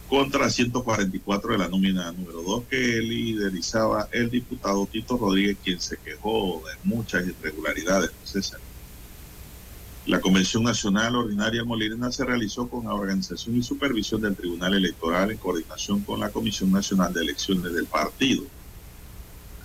contra 0.09 0.49
144 0.49 1.53
de 1.53 1.59
la 1.59 1.69
nómina 1.69 2.13
número 2.13 2.43
2 2.43 2.65
que 2.71 2.77
liderizaba 3.03 4.09
el 4.13 4.31
diputado 4.31 4.87
Tito 4.87 5.17
Rodríguez, 5.17 5.57
quien 5.65 5.81
se 5.81 5.97
quejó 5.97 6.63
de 6.65 6.75
muchas 6.85 7.27
irregularidades. 7.27 8.13
César. 8.23 8.61
La 10.07 10.21
Convención 10.21 10.63
Nacional 10.63 11.17
Ordinaria 11.17 11.65
Molina 11.65 12.13
se 12.13 12.25
realizó 12.25 12.69
con 12.69 12.85
la 12.85 12.95
organización 12.95 13.57
y 13.57 13.65
supervisión 13.65 14.21
del 14.21 14.37
Tribunal 14.37 14.75
Electoral 14.75 15.33
en 15.33 15.39
coordinación 15.39 16.03
con 16.03 16.21
la 16.21 16.31
Comisión 16.31 16.71
Nacional 16.71 17.13
de 17.13 17.23
Elecciones 17.23 17.75
del 17.75 17.87
partido. 17.87 18.45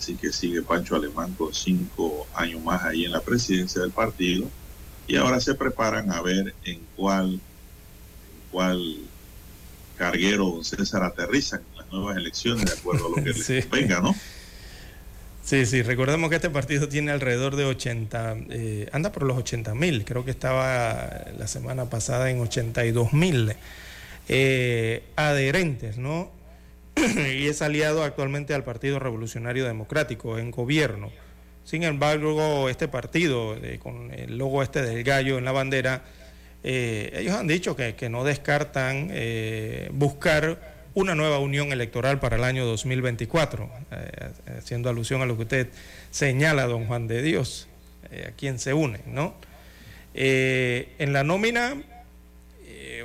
Así 0.01 0.15
que 0.15 0.33
sigue 0.33 0.63
Pancho 0.63 0.95
Alemán 0.95 1.35
con 1.37 1.53
cinco 1.53 2.25
años 2.33 2.63
más 2.63 2.83
ahí 2.83 3.05
en 3.05 3.11
la 3.11 3.21
presidencia 3.21 3.81
del 3.83 3.91
partido 3.91 4.49
y 5.05 5.15
ahora 5.15 5.39
se 5.39 5.53
preparan 5.53 6.11
a 6.11 6.23
ver 6.23 6.55
en 6.65 6.81
cuál, 6.95 7.33
en 7.33 7.39
cuál 8.49 8.97
carguero 9.97 10.45
don 10.45 10.65
César 10.65 11.03
aterrizan 11.03 11.61
en 11.69 11.77
las 11.77 11.91
nuevas 11.91 12.17
elecciones 12.17 12.65
de 12.65 12.71
acuerdo 12.71 13.05
a 13.05 13.09
lo 13.09 13.15
que 13.23 13.29
les 13.47 13.69
venga, 13.69 14.01
¿no? 14.01 14.15
Sí, 15.43 15.67
sí, 15.67 15.83
recordemos 15.83 16.31
que 16.31 16.37
este 16.37 16.49
partido 16.49 16.89
tiene 16.89 17.11
alrededor 17.11 17.55
de 17.55 17.65
80, 17.65 18.37
eh, 18.49 18.89
anda 18.93 19.11
por 19.11 19.21
los 19.21 19.37
80 19.37 19.75
mil, 19.75 20.03
creo 20.03 20.25
que 20.25 20.31
estaba 20.31 21.25
la 21.37 21.45
semana 21.45 21.91
pasada 21.91 22.31
en 22.31 22.39
82 22.39 23.13
mil 23.13 23.53
eh, 24.29 25.03
adherentes, 25.15 25.97
¿no? 25.97 26.31
y 27.35 27.47
es 27.47 27.61
aliado 27.61 28.03
actualmente 28.03 28.53
al 28.53 28.63
Partido 28.63 28.99
Revolucionario 28.99 29.65
Democrático 29.65 30.37
en 30.37 30.51
gobierno. 30.51 31.11
Sin 31.63 31.83
embargo, 31.83 32.69
este 32.69 32.87
partido, 32.87 33.55
eh, 33.55 33.79
con 33.79 34.11
el 34.13 34.37
logo 34.37 34.63
este 34.63 34.81
del 34.81 35.03
gallo 35.03 35.37
en 35.37 35.45
la 35.45 35.51
bandera, 35.51 36.03
eh, 36.63 37.11
ellos 37.15 37.35
han 37.35 37.47
dicho 37.47 37.75
que, 37.75 38.09
no 38.09 38.23
descartan 38.23 39.09
eh, 39.11 39.89
buscar 39.93 40.59
una 40.93 41.15
nueva 41.15 41.39
unión 41.39 41.71
electoral 41.71 42.19
para 42.19 42.35
el 42.35 42.43
año 42.43 42.65
2024, 42.65 43.69
eh, 43.91 44.29
haciendo 44.57 44.89
alusión 44.89 45.21
a 45.21 45.25
lo 45.25 45.37
que 45.37 45.43
usted 45.43 45.69
señala, 46.11 46.65
don 46.65 46.85
Juan 46.85 47.07
de 47.07 47.21
Dios, 47.21 47.67
a 48.27 48.31
quien 48.31 48.59
se 48.59 48.73
une, 48.73 48.99
¿no? 49.05 49.35
en 50.13 51.13
la 51.13 51.23
nómina 51.23 51.81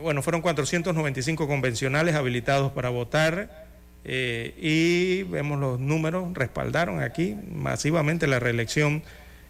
bueno, 0.03 0.21
fueron 0.21 0.43
495 0.43 1.47
convencionales 1.47 2.17
habilitados 2.17 2.73
para 2.73 2.89
votar 2.89 3.66
eh, 4.09 4.55
y 4.57 5.25
vemos 5.25 5.59
los 5.59 5.81
números, 5.81 6.33
respaldaron 6.33 7.03
aquí 7.03 7.37
masivamente 7.53 8.27
la 8.27 8.39
reelección 8.39 9.03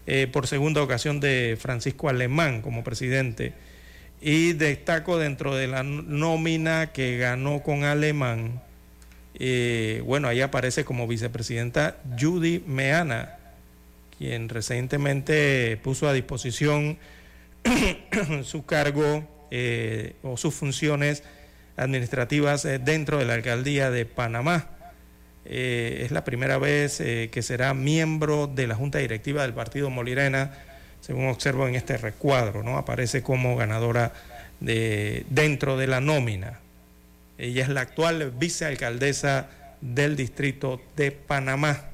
eh, 0.07 0.27
por 0.27 0.47
segunda 0.47 0.83
ocasión 0.83 1.21
de 1.21 1.59
Francisco 1.61 2.09
Alemán 2.09 2.63
como 2.63 2.83
presidente. 2.83 3.53
Y 4.21 4.55
destaco 4.55 5.19
dentro 5.19 5.55
de 5.55 5.67
la 5.67 5.83
nómina 5.83 6.93
que 6.93 7.19
ganó 7.19 7.63
con 7.63 7.85
Alemán, 7.85 8.63
bueno, 10.05 10.29
ahí 10.29 10.41
aparece 10.41 10.87
como 10.87 11.07
vicepresidenta 11.07 11.99
Judy 12.19 12.65
Meana, 12.67 13.37
quien 14.17 14.49
recientemente 14.49 15.79
puso 15.83 16.09
a 16.09 16.15
disposición 16.15 16.97
su 18.45 18.65
cargo 18.65 19.25
eh, 19.51 20.15
o 20.23 20.37
sus 20.37 20.55
funciones 20.55 21.23
administrativas 21.77 22.65
eh, 22.65 22.79
dentro 22.79 23.19
de 23.19 23.25
la 23.25 23.35
alcaldía 23.35 23.91
de 23.91 24.07
Panamá. 24.07 24.69
Eh, 25.45 26.03
es 26.05 26.11
la 26.11 26.25
primera 26.25 26.59
vez 26.59 26.99
que 26.99 27.43
será 27.43 27.73
miembro 27.73 28.47
de 28.49 28.67
la 28.67 28.75
junta 28.75 28.99
directiva 28.99 29.43
del 29.43 29.55
partido 29.55 29.91
Molirena, 29.91 30.53
según 31.01 31.29
observo 31.29 31.69
en 31.69 31.77
este 31.77 31.97
recuadro, 31.97 32.63
¿no? 32.65 32.79
Aparece 32.79 33.23
como 33.23 33.57
ganadora 33.57 34.13
de, 34.61 35.25
dentro 35.31 35.77
de 35.77 35.87
la 35.87 36.01
nómina. 36.01 36.61
Ella 37.39 37.63
es 37.63 37.69
la 37.69 37.83
actual 37.83 38.33
vicealcaldesa 38.33 39.49
del 39.81 40.17
distrito 40.17 40.81
de 40.97 41.13
Panamá. 41.13 41.85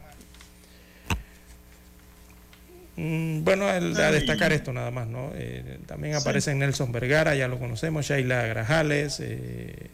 Mm, 2.97 3.43
bueno, 3.45 3.67
a 3.67 3.81
destacar 3.81 4.53
esto 4.53 4.73
nada 4.73 4.91
más, 4.91 5.09
¿no? 5.09 5.31
Eh, 5.35 5.79
también 5.87 6.15
aparecen 6.15 6.59
Nelson 6.59 6.93
Vergara, 6.93 7.35
ya 7.35 7.49
lo 7.49 7.59
conocemos, 7.59 8.07
Sheila 8.07 8.47
Grajales 8.47 9.19
eh, 9.21 9.89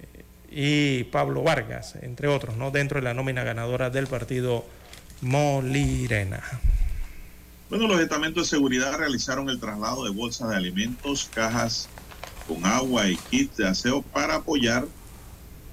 y 0.51 1.05
Pablo 1.05 1.43
Vargas, 1.43 1.95
entre 2.03 2.27
otros, 2.27 2.57
¿no? 2.57 2.71
Dentro 2.71 2.99
de 2.99 3.05
la 3.05 3.15
nómina 3.15 3.45
ganadora 3.45 3.91
del 3.91 4.09
partido 4.09 4.65
Molirena. 5.21 6.43
Bueno, 7.71 7.87
los 7.87 8.01
estamentos 8.01 8.45
de 8.45 8.57
seguridad 8.57 8.97
realizaron 8.97 9.49
el 9.51 9.61
traslado 9.61 10.05
de 10.05 10.11
bolsas 10.11 10.51
de 10.51 10.57
alimentos, 10.57 11.31
cajas 11.33 11.89
con 12.49 12.65
agua 12.65 13.09
y 13.09 13.17
kits 13.17 13.59
de 13.59 13.69
aseo 13.69 14.03
para 14.03 14.37
apoyar 14.37 14.87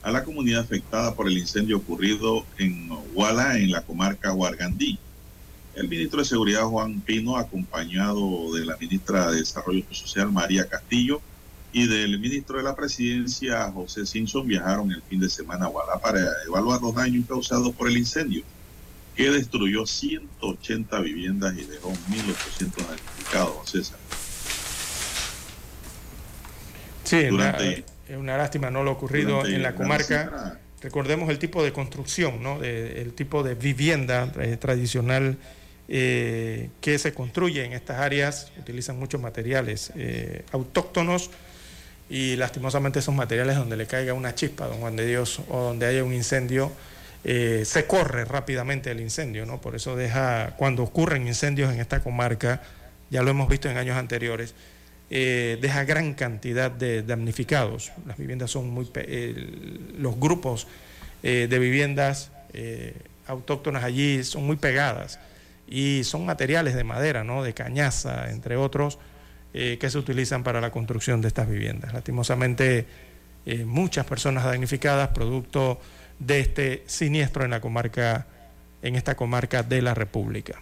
a 0.03 0.11
la 0.11 0.23
comunidad 0.23 0.61
afectada 0.61 1.15
por 1.15 1.27
el 1.27 1.37
incendio 1.37 1.77
ocurrido 1.77 2.45
en 2.59 2.89
Huala, 3.13 3.57
en 3.57 3.71
la 3.71 3.81
comarca 3.81 4.33
Huargandí. 4.33 4.99
El 5.75 5.89
ministro 5.89 6.19
de 6.19 6.25
Seguridad 6.25 6.63
Juan 6.63 7.01
Pino, 7.01 7.37
acompañado 7.37 8.53
de 8.53 8.65
la 8.65 8.77
ministra 8.77 9.29
de 9.29 9.39
Desarrollo 9.39 9.83
Social 9.91 10.31
María 10.31 10.67
Castillo 10.67 11.21
y 11.73 11.87
del 11.87 12.17
ministro 12.17 12.57
de 12.57 12.63
la 12.63 12.75
Presidencia 12.75 13.69
José 13.71 14.05
Simpson, 14.05 14.47
viajaron 14.47 14.89
el 14.93 15.01
fin 15.01 15.19
de 15.19 15.29
semana 15.29 15.65
a 15.65 15.67
Guadalajara 15.67 16.01
para 16.01 16.43
evaluar 16.47 16.81
los 16.81 16.95
daños 16.95 17.25
causados 17.27 17.75
por 17.75 17.89
el 17.89 17.97
incendio, 17.97 18.43
que 19.17 19.29
destruyó 19.29 19.85
180 19.85 20.97
viviendas 21.01 21.53
y 21.57 21.65
dejó 21.65 21.91
1.800 21.91 22.87
damnificados, 22.87 23.69
César. 23.69 23.99
Sí, 27.03 27.17
es 27.17 28.17
una 28.17 28.37
lástima 28.37 28.71
no 28.71 28.83
lo 28.83 28.91
ocurrido 28.91 29.45
en 29.45 29.61
la 29.61 29.75
comarca. 29.75 30.59
Recordemos 30.81 31.29
el 31.29 31.39
tipo 31.39 31.63
de 31.63 31.73
construcción, 31.73 32.41
¿no? 32.41 32.63
el 32.63 33.13
tipo 33.13 33.43
de 33.43 33.55
vivienda 33.55 34.31
eh, 34.39 34.55
tradicional 34.55 35.37
eh, 35.87 36.69
que 36.81 36.97
se 36.97 37.13
construye 37.13 37.63
en 37.63 37.73
estas 37.73 37.99
áreas 37.99 38.51
utilizan 38.59 38.97
muchos 38.97 39.21
materiales 39.21 39.91
eh, 39.95 40.43
autóctonos 40.51 41.29
y 42.09 42.35
lastimosamente 42.37 42.99
esos 42.99 43.13
materiales 43.13 43.55
donde 43.55 43.77
le 43.77 43.85
caiga 43.85 44.13
una 44.13 44.33
chispa, 44.33 44.65
don 44.65 44.79
Juan 44.79 44.95
de 44.95 45.05
Dios, 45.05 45.41
o 45.47 45.59
donde 45.59 45.85
haya 45.85 46.03
un 46.03 46.13
incendio, 46.13 46.71
eh, 47.23 47.63
se 47.65 47.85
corre 47.85 48.25
rápidamente 48.25 48.89
el 48.89 48.99
incendio, 48.99 49.45
¿no? 49.45 49.61
Por 49.61 49.75
eso 49.75 49.95
deja, 49.95 50.55
cuando 50.57 50.81
ocurren 50.81 51.27
incendios 51.27 51.71
en 51.71 51.79
esta 51.79 52.01
comarca, 52.01 52.61
ya 53.11 53.21
lo 53.21 53.29
hemos 53.29 53.47
visto 53.47 53.69
en 53.69 53.77
años 53.77 53.97
anteriores, 53.97 54.55
deja 55.09 55.83
gran 55.83 56.15
cantidad 56.15 56.71
de 56.71 57.03
damnificados. 57.03 57.91
Las 58.07 58.17
viviendas 58.17 58.49
son 58.49 58.69
muy, 58.71 58.89
los 59.97 60.19
grupos 60.19 60.67
de 61.21 61.59
viviendas 61.59 62.31
autóctonas 63.27 63.83
allí 63.83 64.23
son 64.23 64.45
muy 64.45 64.55
pegadas 64.55 65.19
y 65.67 66.03
son 66.03 66.25
materiales 66.25 66.75
de 66.75 66.83
madera, 66.83 67.23
¿no? 67.23 67.43
de 67.43 67.53
cañaza, 67.53 68.29
entre 68.29 68.55
otros, 68.55 68.99
eh, 69.53 69.77
que 69.79 69.89
se 69.89 69.97
utilizan 69.97 70.43
para 70.43 70.61
la 70.61 70.71
construcción 70.71 71.21
de 71.21 71.27
estas 71.27 71.49
viviendas. 71.49 71.93
Lastimosamente, 71.93 72.85
eh, 73.45 73.65
muchas 73.65 74.05
personas 74.05 74.43
damnificadas 74.43 75.09
producto 75.09 75.79
de 76.19 76.39
este 76.39 76.83
siniestro 76.87 77.45
en 77.45 77.51
la 77.51 77.61
comarca, 77.61 78.27
en 78.81 78.95
esta 78.95 79.15
comarca 79.15 79.63
de 79.63 79.81
la 79.81 79.93
República. 79.93 80.59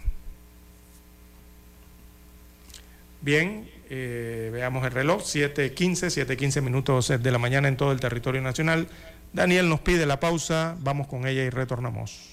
Bien, 3.21 3.69
eh, 3.89 4.49
veamos 4.51 4.85
el 4.85 4.91
reloj, 4.91 5.21
7.15, 5.21 6.09
7.15 6.09 6.61
minutos 6.61 7.07
de 7.07 7.31
la 7.31 7.37
mañana 7.37 7.67
en 7.67 7.77
todo 7.77 7.91
el 7.93 7.99
territorio 7.99 8.41
nacional. 8.41 8.87
Daniel 9.31 9.69
nos 9.69 9.79
pide 9.79 10.05
la 10.05 10.19
pausa, 10.19 10.75
vamos 10.81 11.07
con 11.07 11.25
ella 11.25 11.43
y 11.43 11.49
retornamos. 11.49 12.32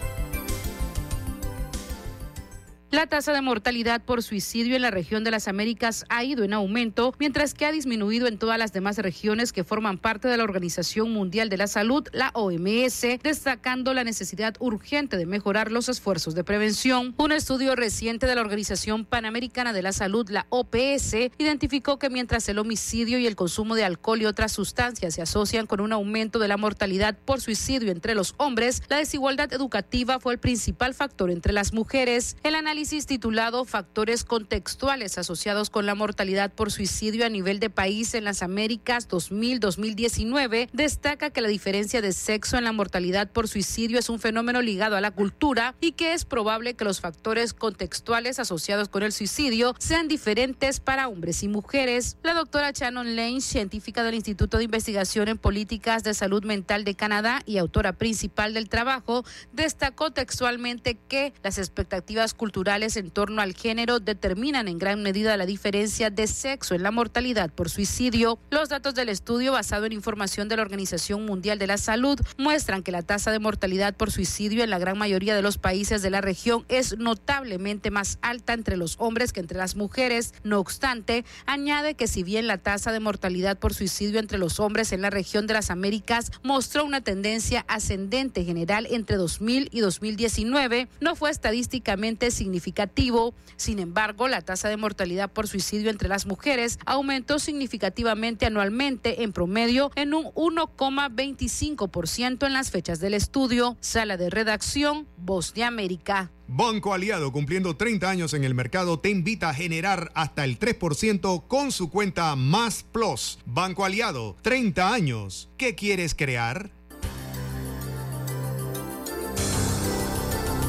La 2.91 3.07
tasa 3.07 3.31
de 3.31 3.39
mortalidad 3.39 4.03
por 4.03 4.21
suicidio 4.21 4.75
en 4.75 4.81
la 4.81 4.91
región 4.91 5.23
de 5.23 5.31
las 5.31 5.47
Américas 5.47 6.03
ha 6.09 6.25
ido 6.25 6.43
en 6.43 6.51
aumento, 6.51 7.15
mientras 7.19 7.53
que 7.53 7.65
ha 7.65 7.71
disminuido 7.71 8.27
en 8.27 8.37
todas 8.37 8.59
las 8.59 8.73
demás 8.73 8.97
regiones 8.97 9.53
que 9.53 9.63
forman 9.63 9.97
parte 9.97 10.27
de 10.27 10.35
la 10.35 10.43
Organización 10.43 11.09
Mundial 11.13 11.47
de 11.47 11.55
la 11.55 11.67
Salud, 11.67 12.05
la 12.11 12.31
OMS, 12.33 13.05
destacando 13.23 13.93
la 13.93 14.03
necesidad 14.03 14.55
urgente 14.59 15.15
de 15.15 15.25
mejorar 15.25 15.71
los 15.71 15.87
esfuerzos 15.87 16.35
de 16.35 16.43
prevención. 16.43 17.15
Un 17.17 17.31
estudio 17.31 17.77
reciente 17.77 18.27
de 18.27 18.35
la 18.35 18.41
Organización 18.41 19.05
Panamericana 19.05 19.71
de 19.71 19.83
la 19.83 19.93
Salud, 19.93 20.29
la 20.29 20.45
OPS, 20.49 21.13
identificó 21.37 21.97
que 21.97 22.09
mientras 22.09 22.49
el 22.49 22.59
homicidio 22.59 23.19
y 23.19 23.25
el 23.25 23.37
consumo 23.37 23.75
de 23.75 23.85
alcohol 23.85 24.21
y 24.21 24.25
otras 24.25 24.51
sustancias 24.51 25.15
se 25.15 25.21
asocian 25.21 25.65
con 25.65 25.79
un 25.79 25.93
aumento 25.93 26.39
de 26.39 26.49
la 26.49 26.57
mortalidad 26.57 27.17
por 27.17 27.39
suicidio 27.39 27.89
entre 27.89 28.15
los 28.15 28.35
hombres, 28.35 28.83
la 28.89 28.97
desigualdad 28.97 29.53
educativa 29.53 30.19
fue 30.19 30.33
el 30.33 30.39
principal 30.39 30.93
factor 30.93 31.31
entre 31.31 31.53
las 31.53 31.71
mujeres. 31.71 32.35
El 32.43 32.55
análisis 32.55 32.80
titulado 32.89 33.63
Factores 33.63 34.23
contextuales 34.23 35.19
asociados 35.19 35.69
con 35.69 35.85
la 35.85 35.93
mortalidad 35.93 36.51
por 36.51 36.71
suicidio 36.71 37.25
a 37.25 37.29
nivel 37.29 37.59
de 37.59 37.69
país 37.69 38.15
en 38.15 38.23
las 38.23 38.41
Américas 38.41 39.07
2000-2019 39.07 40.67
destaca 40.73 41.29
que 41.29 41.41
la 41.41 41.47
diferencia 41.47 42.01
de 42.01 42.11
sexo 42.11 42.57
en 42.57 42.63
la 42.63 42.71
mortalidad 42.71 43.29
por 43.29 43.47
suicidio 43.47 43.99
es 43.99 44.09
un 44.09 44.19
fenómeno 44.19 44.63
ligado 44.63 44.95
a 44.95 45.01
la 45.01 45.11
cultura 45.11 45.75
y 45.79 45.91
que 45.91 46.13
es 46.13 46.25
probable 46.25 46.73
que 46.73 46.83
los 46.83 47.01
factores 47.01 47.53
contextuales 47.53 48.39
asociados 48.39 48.89
con 48.89 49.03
el 49.03 49.11
suicidio 49.11 49.75
sean 49.77 50.07
diferentes 50.07 50.79
para 50.79 51.07
hombres 51.07 51.43
y 51.43 51.47
mujeres. 51.47 52.17
La 52.23 52.33
doctora 52.33 52.71
Shannon 52.71 53.15
Lane, 53.15 53.41
científica 53.41 54.03
del 54.03 54.15
Instituto 54.15 54.57
de 54.57 54.63
Investigación 54.63 55.27
en 55.27 55.37
Políticas 55.37 56.03
de 56.03 56.15
Salud 56.15 56.43
Mental 56.43 56.83
de 56.83 56.95
Canadá 56.95 57.43
y 57.45 57.59
autora 57.59 57.93
principal 57.93 58.55
del 58.55 58.69
trabajo, 58.69 59.23
destacó 59.53 60.09
textualmente 60.09 60.97
que 61.07 61.33
las 61.43 61.59
expectativas 61.59 62.33
culturales 62.33 62.70
en 62.71 63.11
torno 63.11 63.41
al 63.41 63.53
género 63.53 63.99
determinan 63.99 64.69
en 64.69 64.79
gran 64.79 65.03
medida 65.03 65.35
la 65.35 65.45
diferencia 65.45 66.09
de 66.09 66.25
sexo 66.25 66.73
en 66.73 66.83
la 66.83 66.91
mortalidad 66.91 67.51
por 67.51 67.69
suicidio. 67.69 68.39
Los 68.49 68.69
datos 68.69 68.95
del 68.95 69.09
estudio, 69.09 69.51
basado 69.51 69.85
en 69.85 69.91
información 69.91 70.47
de 70.47 70.55
la 70.55 70.61
Organización 70.61 71.25
Mundial 71.25 71.59
de 71.59 71.67
la 71.67 71.77
Salud, 71.77 72.17
muestran 72.37 72.81
que 72.81 72.93
la 72.93 73.01
tasa 73.01 73.31
de 73.31 73.39
mortalidad 73.39 73.93
por 73.93 74.09
suicidio 74.09 74.63
en 74.63 74.69
la 74.69 74.79
gran 74.79 74.97
mayoría 74.97 75.35
de 75.35 75.41
los 75.41 75.57
países 75.57 76.01
de 76.01 76.11
la 76.11 76.21
región 76.21 76.63
es 76.69 76.97
notablemente 76.97 77.91
más 77.91 78.19
alta 78.21 78.53
entre 78.53 78.77
los 78.77 78.95
hombres 78.99 79.33
que 79.33 79.41
entre 79.41 79.57
las 79.57 79.75
mujeres. 79.75 80.33
No 80.45 80.57
obstante, 80.57 81.25
añade 81.45 81.95
que 81.95 82.07
si 82.07 82.23
bien 82.23 82.47
la 82.47 82.57
tasa 82.57 82.93
de 82.93 83.01
mortalidad 83.01 83.59
por 83.59 83.73
suicidio 83.73 84.21
entre 84.21 84.37
los 84.37 84.61
hombres 84.61 84.93
en 84.93 85.01
la 85.01 85.09
región 85.09 85.45
de 85.45 85.55
las 85.55 85.71
Américas 85.71 86.31
mostró 86.41 86.85
una 86.85 87.01
tendencia 87.01 87.65
ascendente 87.67 88.45
general 88.45 88.87
entre 88.89 89.17
2000 89.17 89.67
y 89.73 89.81
2019, 89.81 90.87
no 91.01 91.17
fue 91.17 91.31
estadísticamente 91.31 92.31
significativa 92.31 92.60
significativo. 92.61 93.33
Sin 93.57 93.79
embargo, 93.79 94.27
la 94.27 94.41
tasa 94.41 94.69
de 94.69 94.77
mortalidad 94.77 95.31
por 95.31 95.47
suicidio 95.47 95.89
entre 95.89 96.07
las 96.07 96.27
mujeres 96.27 96.77
aumentó 96.85 97.39
significativamente 97.39 98.45
anualmente 98.45 99.23
en 99.23 99.33
promedio 99.33 99.89
en 99.95 100.13
un 100.13 100.25
1,25% 100.25 102.45
en 102.45 102.53
las 102.53 102.69
fechas 102.69 102.99
del 102.99 103.15
estudio. 103.15 103.77
Sala 103.81 104.17
de 104.17 104.29
redacción, 104.29 105.07
Voz 105.17 105.53
de 105.53 105.63
América. 105.63 106.31
Banco 106.47 106.93
Aliado, 106.93 107.31
cumpliendo 107.31 107.77
30 107.77 108.09
años 108.09 108.33
en 108.33 108.43
el 108.43 108.53
mercado, 108.53 108.99
te 108.99 109.09
invita 109.09 109.47
a 109.49 109.53
generar 109.53 110.11
hasta 110.15 110.43
el 110.43 110.59
3% 110.59 111.47
con 111.47 111.71
su 111.71 111.89
cuenta 111.89 112.35
Más 112.35 112.83
Plus. 112.83 113.39
Banco 113.45 113.85
Aliado, 113.85 114.35
30 114.41 114.93
años. 114.93 115.49
¿Qué 115.57 115.75
quieres 115.75 116.13
crear? 116.13 116.71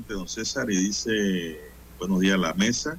Oyente, 0.00 0.14
don 0.14 0.28
César, 0.28 0.70
y 0.70 0.76
dice, 0.76 1.60
buenos 1.98 2.20
días, 2.20 2.38
la 2.38 2.54
mesa. 2.54 2.98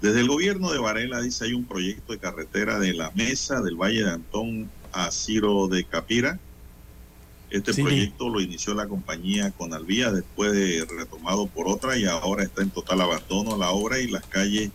Desde 0.00 0.20
el 0.20 0.28
gobierno 0.28 0.70
de 0.72 0.78
Varela 0.78 1.20
dice 1.20 1.44
hay 1.44 1.54
un 1.54 1.64
proyecto 1.64 2.12
de 2.12 2.18
carretera 2.18 2.78
de 2.78 2.92
la 2.92 3.10
mesa 3.14 3.62
del 3.62 3.76
Valle 3.76 4.04
de 4.04 4.10
Antón 4.10 4.70
a 4.92 5.10
Ciro 5.10 5.68
de 5.68 5.84
Capira. 5.84 6.38
Este 7.50 7.72
proyecto 7.72 8.28
lo 8.28 8.40
inició 8.40 8.74
la 8.74 8.88
compañía 8.88 9.52
Conalvía 9.52 10.10
después 10.10 10.52
de 10.52 10.84
retomado 10.84 11.46
por 11.46 11.68
otra 11.68 11.96
y 11.96 12.04
ahora 12.04 12.42
está 12.42 12.62
en 12.62 12.70
total 12.70 13.00
abandono 13.00 13.56
la 13.56 13.70
obra 13.70 14.00
y 14.00 14.08
las 14.08 14.26
calles 14.26 14.70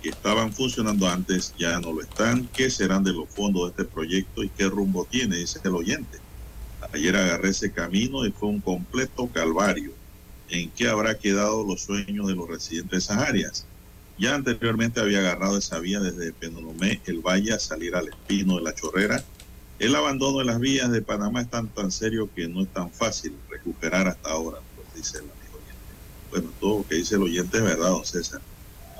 que 0.00 0.10
estaban 0.10 0.52
funcionando 0.52 1.08
antes 1.08 1.52
ya 1.58 1.78
no 1.80 1.92
lo 1.92 2.00
están. 2.00 2.48
¿Qué 2.54 2.70
serán 2.70 3.02
de 3.02 3.12
los 3.12 3.28
fondos 3.28 3.64
de 3.64 3.82
este 3.82 3.92
proyecto 3.92 4.44
y 4.44 4.48
qué 4.48 4.66
rumbo 4.66 5.06
tiene? 5.10 5.36
Dice 5.36 5.60
el 5.64 5.74
oyente. 5.74 6.18
Ayer 6.92 7.16
agarré 7.16 7.50
ese 7.50 7.72
camino 7.72 8.24
y 8.24 8.30
fue 8.30 8.48
un 8.48 8.60
completo 8.60 9.28
calvario 9.28 9.97
en 10.48 10.70
qué 10.70 10.88
habrá 10.88 11.18
quedado 11.18 11.64
los 11.64 11.82
sueños 11.82 12.26
de 12.26 12.34
los 12.34 12.48
residentes 12.48 12.90
de 12.90 12.98
esas 12.98 13.18
áreas. 13.18 13.66
Ya 14.18 14.34
anteriormente 14.34 15.00
había 15.00 15.20
agarrado 15.20 15.58
esa 15.58 15.78
vía 15.78 16.00
desde 16.00 16.32
Penonomé, 16.32 17.00
el 17.06 17.20
Valle, 17.20 17.52
a 17.52 17.58
salir 17.58 17.94
al 17.94 18.08
Espino 18.08 18.56
de 18.56 18.62
la 18.62 18.74
Chorrera. 18.74 19.22
El 19.78 19.94
abandono 19.94 20.38
de 20.38 20.44
las 20.44 20.58
vías 20.58 20.90
de 20.90 21.02
Panamá 21.02 21.42
es 21.42 21.50
tan, 21.50 21.68
tan 21.68 21.92
serio 21.92 22.28
que 22.34 22.48
no 22.48 22.62
es 22.62 22.68
tan 22.68 22.90
fácil 22.90 23.32
recuperar 23.48 24.08
hasta 24.08 24.30
ahora, 24.30 24.58
pues 24.74 24.88
dice 24.94 25.18
el 25.18 25.24
amigo 25.24 25.54
oyente. 25.54 26.30
Bueno, 26.30 26.50
todo 26.58 26.78
lo 26.78 26.88
que 26.88 26.96
dice 26.96 27.14
el 27.14 27.22
oyente 27.22 27.58
es 27.58 27.62
verdad, 27.62 27.90
don 27.90 28.04
César. 28.04 28.40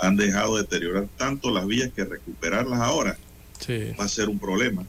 Han 0.01 0.17
dejado 0.17 0.57
de 0.57 0.63
deteriorar 0.63 1.09
tanto 1.17 1.51
las 1.51 1.67
vías 1.67 1.91
que 1.93 2.05
recuperarlas 2.05 2.81
ahora 2.81 3.19
va 3.99 4.05
a 4.05 4.09
ser 4.09 4.29
un 4.29 4.39
problema. 4.39 4.85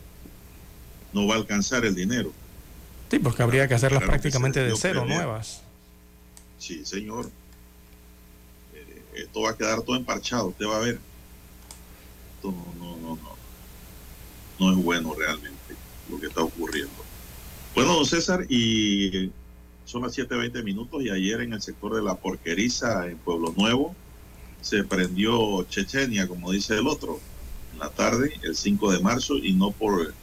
No 1.14 1.28
va 1.28 1.36
a 1.36 1.38
alcanzar 1.38 1.86
el 1.86 1.96
dinero. 1.96 2.32
Sí, 3.10 3.18
porque 3.20 3.42
habría 3.42 3.68
que 3.68 3.74
hacerlas 3.74 4.04
prácticamente 4.04 4.60
de 4.60 4.76
cero, 4.76 5.06
nuevas. 5.06 5.64
Sí, 6.60 6.86
señor. 6.86 7.32
Eh, 8.74 9.04
esto 9.16 9.42
va 9.42 9.52
a 9.52 9.58
quedar 9.58 9.82
todo 9.82 9.96
emparchado, 9.96 10.48
usted 10.48 10.66
va 10.66 10.78
a 10.78 10.82
ver. 10.82 11.00
Esto 12.36 12.52
no, 12.52 12.74
no, 12.78 12.98
no, 12.98 13.16
no. 13.16 13.40
No 14.60 14.72
es 14.72 14.84
bueno 14.84 15.16
realmente 15.16 15.76
lo 16.10 16.20
que 16.20 16.28
está 16.28 16.44
ocurriendo. 16.44 16.94
Bueno, 17.74 17.96
don 17.96 18.06
César, 18.06 18.46
y 18.50 19.32
son 19.86 20.04
las 20.04 20.18
7.20 20.18 20.64
minutos 20.64 21.02
y 21.02 21.10
ayer 21.10 21.42
en 21.42 21.54
el 21.54 21.62
sector 21.62 21.96
de 21.96 22.04
la 22.04 22.16
porqueriza 22.16 23.08
en 23.08 23.18
Pueblo 23.18 23.54
Nuevo 23.58 23.96
se 24.62 24.84
prendió 24.84 25.64
Chechenia, 25.64 26.28
como 26.28 26.52
dice 26.52 26.76
el 26.76 26.88
otro, 26.88 27.20
en 27.74 27.80
la 27.80 27.90
tarde, 27.90 28.34
el 28.44 28.56
5 28.56 28.92
de 28.92 29.00
marzo, 29.00 29.38
y 29.38 29.54
no 29.54 29.72
por 29.72 30.14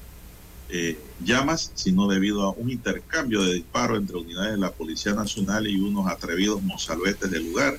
eh, 0.68 0.98
llamas, 1.24 1.70
sino 1.74 2.08
debido 2.08 2.42
a 2.42 2.50
un 2.50 2.70
intercambio 2.70 3.42
de 3.42 3.54
disparos 3.54 3.98
entre 3.98 4.16
unidades 4.16 4.52
de 4.52 4.58
la 4.58 4.72
Policía 4.72 5.14
Nacional 5.14 5.66
y 5.66 5.80
unos 5.80 6.08
atrevidos 6.08 6.62
mozalbetes 6.62 7.30
del 7.30 7.44
lugar. 7.44 7.78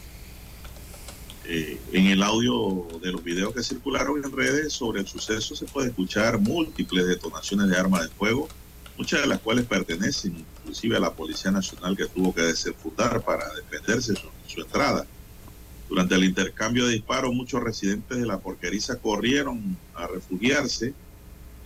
Eh, 1.45 1.79
en 1.93 2.07
el 2.07 2.23
audio 2.23 2.87
de 3.01 3.11
los 3.11 3.23
videos 3.23 3.53
que 3.53 3.63
circularon 3.63 4.23
en 4.23 4.31
redes 4.31 4.73
sobre 4.73 4.99
el 5.01 5.07
suceso 5.07 5.55
se 5.55 5.65
puede 5.65 5.89
escuchar 5.89 6.39
múltiples 6.39 7.07
detonaciones 7.07 7.69
de 7.69 7.77
armas 7.77 8.03
de 8.03 8.09
fuego, 8.09 8.47
muchas 8.97 9.21
de 9.21 9.27
las 9.27 9.39
cuales 9.39 9.65
pertenecen 9.65 10.37
inclusive 10.37 10.97
a 10.97 10.99
la 10.99 11.13
Policía 11.13 11.51
Nacional 11.51 11.95
que 11.95 12.05
tuvo 12.07 12.33
que 12.33 12.41
desenfundar 12.41 13.21
para 13.21 13.53
defenderse 13.53 14.15
su, 14.15 14.27
su 14.47 14.61
entrada. 14.61 15.05
Durante 15.89 16.15
el 16.15 16.25
intercambio 16.25 16.85
de 16.85 16.93
disparos, 16.93 17.33
muchos 17.33 17.61
residentes 17.63 18.17
de 18.17 18.25
la 18.25 18.39
porqueriza 18.39 18.97
corrieron 18.97 19.77
a 19.95 20.07
refugiarse 20.07 20.93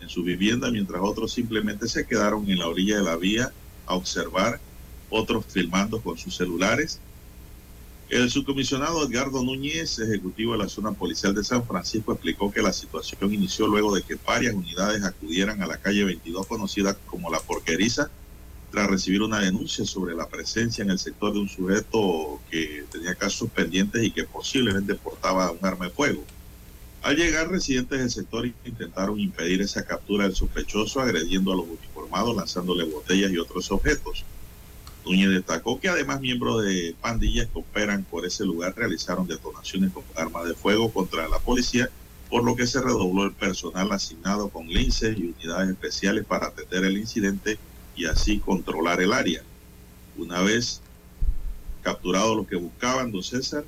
en 0.02 0.10
su 0.10 0.23
vivienda, 0.23 0.72
mientras 0.72 1.02
otros 1.03 1.32
simplemente 1.32 1.88
se 1.88 2.06
quedaron 2.06 2.49
en 2.49 2.60
la 2.60 2.68
orilla 2.68 2.98
de 2.98 3.03
la 3.03 3.15
vía 3.15 3.52
a 3.86 3.95
observar, 3.95 4.60
otros 5.10 5.45
filmando 5.48 6.02
con 6.02 6.18
sus 6.18 6.36
celulares. 6.36 6.99
El 8.10 8.30
subcomisionado 8.30 9.07
Edgardo 9.07 9.44
Núñez, 9.44 9.99
ejecutivo 9.99 10.53
de 10.53 10.60
la 10.60 10.69
zona 10.69 10.91
policial 10.91 11.34
de 11.34 11.44
San 11.44 11.65
Francisco, 11.65 12.11
explicó 12.11 12.52
que 12.52 12.61
la 12.61 12.73
situación 12.73 13.34
inició 13.34 13.68
luego 13.68 13.95
de 13.95 14.03
que 14.03 14.15
varias 14.15 14.53
unidades 14.53 15.03
acudieran 15.03 15.61
a 15.61 15.68
la 15.68 15.78
calle 15.78 16.03
22, 16.03 16.45
conocida 16.45 16.94
como 17.06 17.32
La 17.32 17.40
Porqueriza, 17.40 18.10
tras 18.72 18.90
recibir 18.90 19.22
una 19.22 19.40
denuncia 19.40 19.86
sobre 19.86 20.15
la 20.15 20.28
presencia 20.28 20.82
en 20.82 20.91
el 20.91 20.99
sector 20.99 21.34
de 21.34 21.40
un 21.40 21.49
sujeto 21.49 22.41
que 22.49 22.86
tenía 22.91 23.15
casos 23.15 23.49
pendientes 23.49 24.03
y 24.03 24.11
que 24.11 24.23
posiblemente 24.23 24.95
portaba 24.95 25.52
un 25.52 25.65
arma 25.65 25.86
de 25.86 25.91
fuego. 25.91 26.26
Al 27.02 27.15
llegar, 27.15 27.49
residentes 27.49 27.99
del 27.99 28.11
sector 28.11 28.45
intentaron 28.45 29.19
impedir 29.19 29.61
esa 29.61 29.84
captura 29.84 30.26
del 30.26 30.36
sospechoso, 30.36 31.02
agrediendo 31.02 31.52
a 31.52 31.56
los 31.56 31.65
uniformados, 31.65 32.36
lanzándole 32.36 32.84
botellas 32.84 33.32
y 33.32 33.40
otros 33.40 33.72
objetos. 33.72 34.23
Núñez 35.03 35.32
destacó 35.32 35.80
que 35.80 35.90
además 35.90 36.22
miembros 36.22 36.64
de 36.64 36.95
pandillas 37.02 37.48
que 37.48 37.57
operan 37.57 38.03
por 38.03 38.23
ese 38.26 38.45
lugar 38.45 38.76
realizaron 38.78 39.28
detonaciones 39.28 39.91
con 39.91 40.03
armas 40.15 40.45
de 40.45 40.53
fuego 40.53 40.91
contra 40.91 41.28
la 41.28 41.40
policía, 41.40 41.90
por 42.30 42.44
lo 42.44 42.56
que 42.56 42.68
se 42.68 42.80
redobló 42.80 43.23
el 43.23 43.34
personal 43.34 43.91
asignado 43.91 44.49
con 44.49 44.68
linces 44.68 45.18
y 45.18 45.34
unidades 45.36 45.72
especiales 45.72 46.23
para 46.23 46.48
atender 46.48 46.86
el 46.86 46.99
incidente 46.99 47.57
y 47.95 48.06
así 48.06 48.38
controlar 48.38 49.02
el 49.02 49.11
área. 49.11 49.41
Una 50.18 50.41
vez 50.41 50.82
capturados 51.82 52.38
los 52.38 52.48
que 52.48 52.57
buscaban, 52.57 53.11
don 53.11 53.23
César, 53.23 53.65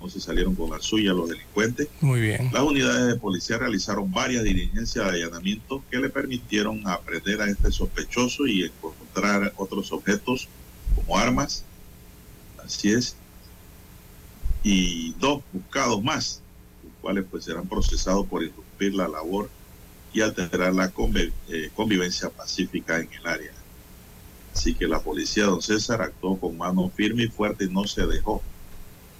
no 0.00 0.08
se 0.08 0.20
salieron 0.20 0.54
con 0.54 0.70
la 0.70 0.80
suya 0.80 1.12
los 1.12 1.28
delincuentes. 1.28 1.88
Muy 2.00 2.20
bien. 2.20 2.50
Las 2.52 2.62
unidades 2.62 3.06
de 3.06 3.16
policía 3.16 3.58
realizaron 3.58 4.10
varias 4.10 4.44
diligencias 4.44 5.04
de 5.04 5.24
allanamiento 5.24 5.82
que 5.90 5.98
le 5.98 6.08
permitieron 6.08 6.86
aprender 6.86 7.40
a 7.40 7.48
este 7.48 7.70
sospechoso 7.70 8.46
y 8.46 8.64
encontrar 8.64 9.52
otros 9.56 9.92
objetos 9.92 10.48
como 10.94 11.18
armas. 11.18 11.64
Así 12.64 12.92
es. 12.92 13.16
Y 14.62 15.12
dos 15.14 15.42
buscados 15.52 16.02
más, 16.02 16.40
los 16.82 16.92
cuales 17.00 17.24
pues 17.30 17.44
serán 17.44 17.68
procesados 17.68 18.26
por 18.26 18.42
interrumpir 18.42 18.94
la 18.94 19.08
labor 19.08 19.48
y 20.12 20.20
alterar 20.22 20.74
la 20.74 20.92
eh, 21.48 21.70
convivencia 21.74 22.30
pacífica 22.30 22.98
en 22.98 23.08
el 23.12 23.26
área. 23.26 23.52
Así 24.54 24.70
Así 24.70 24.74
que 24.74 24.88
la 24.88 25.00
policía, 25.00 25.44
don 25.44 25.60
César, 25.60 26.00
actuó 26.00 26.40
con 26.40 26.56
mano 26.56 26.90
firme 26.96 27.24
y 27.24 27.28
fuerte 27.28 27.64
y 27.64 27.68
no 27.68 27.86
se 27.86 28.06
dejó 28.06 28.42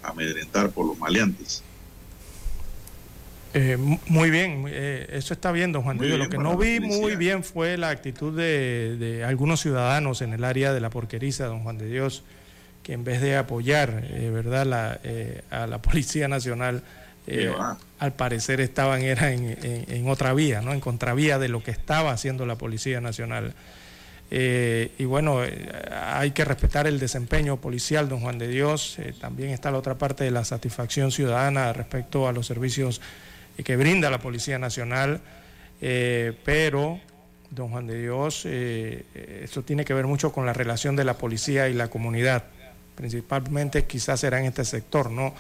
amedrentar 0.09 0.71
por 0.71 0.87
los 0.87 0.99
maleantes. 0.99 1.63
Eh, 3.59 3.79
muy 4.09 4.29
bien, 4.29 4.67
eh, 4.69 5.07
eso 5.13 5.33
está 5.33 5.51
bien, 5.51 5.73
don 5.73 5.83
Juan 5.83 5.97
de 5.97 6.09
Dios. 6.09 6.19
Lo 6.19 6.29
que 6.29 6.37
no 6.37 6.59
vi 6.59 6.79
muy 6.79 7.17
bien 7.17 7.43
fue 7.43 7.79
la 7.79 7.89
actitud 7.89 8.37
de, 8.37 8.97
de, 8.99 9.25
algunos 9.25 9.61
ciudadanos 9.61 10.21
en 10.21 10.35
el 10.35 10.45
área 10.45 10.75
de 10.75 10.81
la 10.81 10.91
porqueriza, 10.91 11.47
don 11.47 11.63
Juan 11.63 11.79
de 11.79 11.87
Dios, 11.87 12.23
que 12.83 12.93
en 12.93 13.05
vez 13.05 13.23
de 13.23 13.37
apoyar, 13.37 14.05
eh, 14.11 14.31
¿verdad?, 14.31 14.67
la, 14.67 15.01
a 15.51 15.67
la 15.67 15.81
Policía 15.81 16.29
Nacional, 16.29 16.83
al 17.99 18.13
parecer 18.13 18.61
estaban 18.61 19.01
era 19.01 19.33
en, 19.33 19.57
en, 19.63 19.87
en, 19.89 20.09
otra 20.09 20.35
vía, 20.35 20.61
¿no? 20.61 20.75
En 20.75 20.81
contravía 20.81 21.39
de 21.39 21.49
lo 21.49 21.63
que 21.63 21.71
estaba 21.71 22.13
haciendo 22.13 22.45
la 22.45 22.57
Policía 22.57 23.01
Nacional. 23.01 23.55
Y 24.31 25.05
bueno, 25.05 25.41
hay 25.93 26.33
que 26.33 26.45
respetar 26.45 26.87
el 26.87 26.99
desempeño 26.99 27.59
policial, 27.59 28.09
don 28.09 28.21
Juan 28.21 28.39
de 28.39 28.49
Dios. 28.49 28.97
también 29.21 29.51
está 29.51 29.71
la 29.71 29.79
otra 29.79 29.97
parte 29.99 30.25
de 30.25 30.31
la 30.31 30.45
satisfacción 30.45 31.13
ciudadana 31.13 31.73
respecto 31.73 32.27
a 32.27 32.33
los 32.33 32.47
servicios 32.47 33.01
que 33.65 33.77
brinda 33.77 34.11
la 34.11 34.19
Policía 34.19 34.59
Nacional, 34.59 35.21
eh, 35.81 36.33
pero, 36.45 37.01
don 37.51 37.71
Juan 37.71 37.87
de 37.87 38.01
Dios, 38.01 38.43
eh, 38.45 39.05
esto 39.45 39.63
tiene 39.63 39.85
que 39.85 39.95
ver 39.95 40.07
mucho 40.07 40.33
con 40.33 40.47
la 40.47 40.53
relación 40.53 40.97
de 40.97 41.05
la 41.05 41.17
policía 41.19 41.69
y 41.69 41.75
la 41.75 41.89
comunidad, 41.89 42.45
principalmente 42.95 43.85
quizás 43.85 44.21
será 44.21 44.41
en 44.41 44.47
este 44.47 44.65
sector, 44.65 45.11
¿no? 45.11 45.35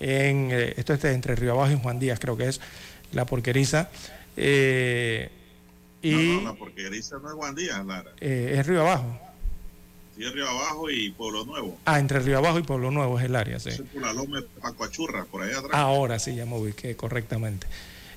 En, 0.00 0.48
eh, 0.50 0.74
esto 0.76 0.94
es 0.94 1.04
entre 1.04 1.34
Río 1.36 1.52
Abajo 1.52 1.72
y 1.72 1.78
Juan 1.80 1.98
Díaz, 1.98 2.18
creo 2.18 2.36
que 2.36 2.48
es 2.48 2.60
la 3.12 3.24
porqueriza. 3.24 3.88
Y, 6.04 6.12
no, 6.12 6.40
no, 6.42 6.52
la 6.52 6.54
porqueriza 6.54 7.18
no 7.18 7.28
es 7.28 7.34
Juan 7.34 7.54
Díaz, 7.54 7.84
Lara. 7.84 8.12
es 8.20 8.66
Río 8.66 8.82
Abajo. 8.82 9.18
Sí, 10.16 10.24
es 10.24 10.32
Río 10.32 10.48
Abajo 10.48 10.90
y 10.90 11.10
Pueblo 11.10 11.44
Nuevo. 11.44 11.78
Ah, 11.84 11.98
entre 11.98 12.20
Río 12.20 12.38
Abajo 12.38 12.58
y 12.58 12.62
Pueblo 12.62 12.90
Nuevo 12.90 13.18
es 13.18 13.24
el 13.24 13.34
área, 13.34 13.58
sí. 13.58 13.70
Es 13.70 13.80
por 13.80 14.02
la 14.02 14.12
Loma 14.12 14.40
de 14.40 14.46
Pacoachurra, 14.60 15.24
por 15.24 15.42
ahí 15.42 15.52
atrás. 15.52 15.72
Ahora 15.72 16.18
sí, 16.18 16.34
ya 16.34 16.46
me 16.46 16.56
ubiqué 16.56 16.94
correctamente. 16.94 17.66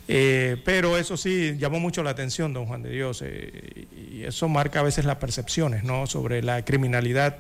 Eh, 0.08 0.58
pero 0.64 0.98
eso 0.98 1.18
sí 1.18 1.56
llamó 1.58 1.80
mucho 1.80 2.02
la 2.04 2.12
atención, 2.12 2.54
don 2.54 2.66
Juan 2.66 2.82
de 2.84 2.92
Dios, 2.92 3.22
eh, 3.26 3.88
y 4.12 4.24
eso 4.24 4.48
marca 4.48 4.80
a 4.80 4.84
veces 4.84 5.06
las 5.06 5.18
percepciones, 5.18 5.84
¿no? 5.84 6.08
Sobre 6.08 6.42
la 6.42 6.64
criminalidad 6.64 7.38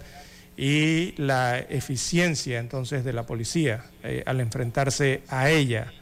y 0.57 1.13
la 1.17 1.59
eficiencia 1.59 2.59
entonces 2.59 3.05
de 3.05 3.13
la 3.13 3.25
policía 3.25 3.85
eh, 4.03 4.23
al 4.25 4.41
enfrentarse 4.41 5.21
a 5.29 5.49
ella, 5.49 5.93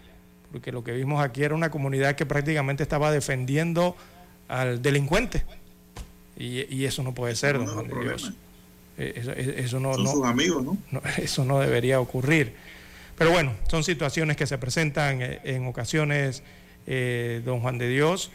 porque 0.52 0.72
lo 0.72 0.84
que 0.84 0.94
vimos 0.94 1.24
aquí 1.24 1.44
era 1.44 1.54
una 1.54 1.70
comunidad 1.70 2.16
que 2.16 2.26
prácticamente 2.26 2.82
estaba 2.82 3.12
defendiendo 3.12 3.96
al 4.48 4.82
delincuente, 4.82 5.44
y, 6.38 6.74
y 6.74 6.86
eso 6.86 7.04
no 7.04 7.14
puede 7.14 7.36
ser, 7.36 7.58
don 7.58 7.68
Juan 7.68 7.88
de 7.88 8.00
Dios. 8.02 8.34
Eso, 8.98 9.32
eso 9.34 9.80
no, 9.80 9.94
son 9.94 10.04
no, 10.04 10.12
sus 10.12 10.26
amigos, 10.26 10.64
¿no? 10.64 10.78
¿no? 10.92 11.02
Eso 11.18 11.44
no 11.44 11.60
debería 11.60 12.00
ocurrir. 12.00 12.54
Pero 13.18 13.32
bueno, 13.32 13.54
son 13.68 13.84
situaciones 13.84 14.38
que 14.38 14.48
se 14.48 14.58
presentan 14.58 15.20
en 15.22 15.68
ocasiones, 15.68 16.44
eh, 16.88 17.42
don 17.46 17.62
Juan 17.62 17.78
de 17.78 17.90
Dios, 17.90 18.32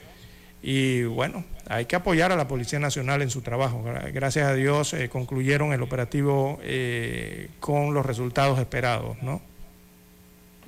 y 0.62 1.05
bueno, 1.05 1.45
hay 1.69 1.87
que 1.87 1.97
apoyar 1.97 2.32
a 2.32 2.37
la 2.37 2.49
Policía 2.49 2.78
Nacional 2.78 3.23
en 3.23 3.31
su 3.31 3.41
trabajo. 3.41 3.82
Gracias 4.12 4.47
a 4.47 4.55
Dios 4.55 4.93
eh, 4.93 5.09
concluyeron 5.09 5.73
el 5.73 5.82
operativo 5.82 6.59
eh, 6.62 7.49
con 7.61 7.95
los 7.95 8.05
resultados 8.05 8.59
esperados, 8.59 9.23
¿no? 9.23 9.41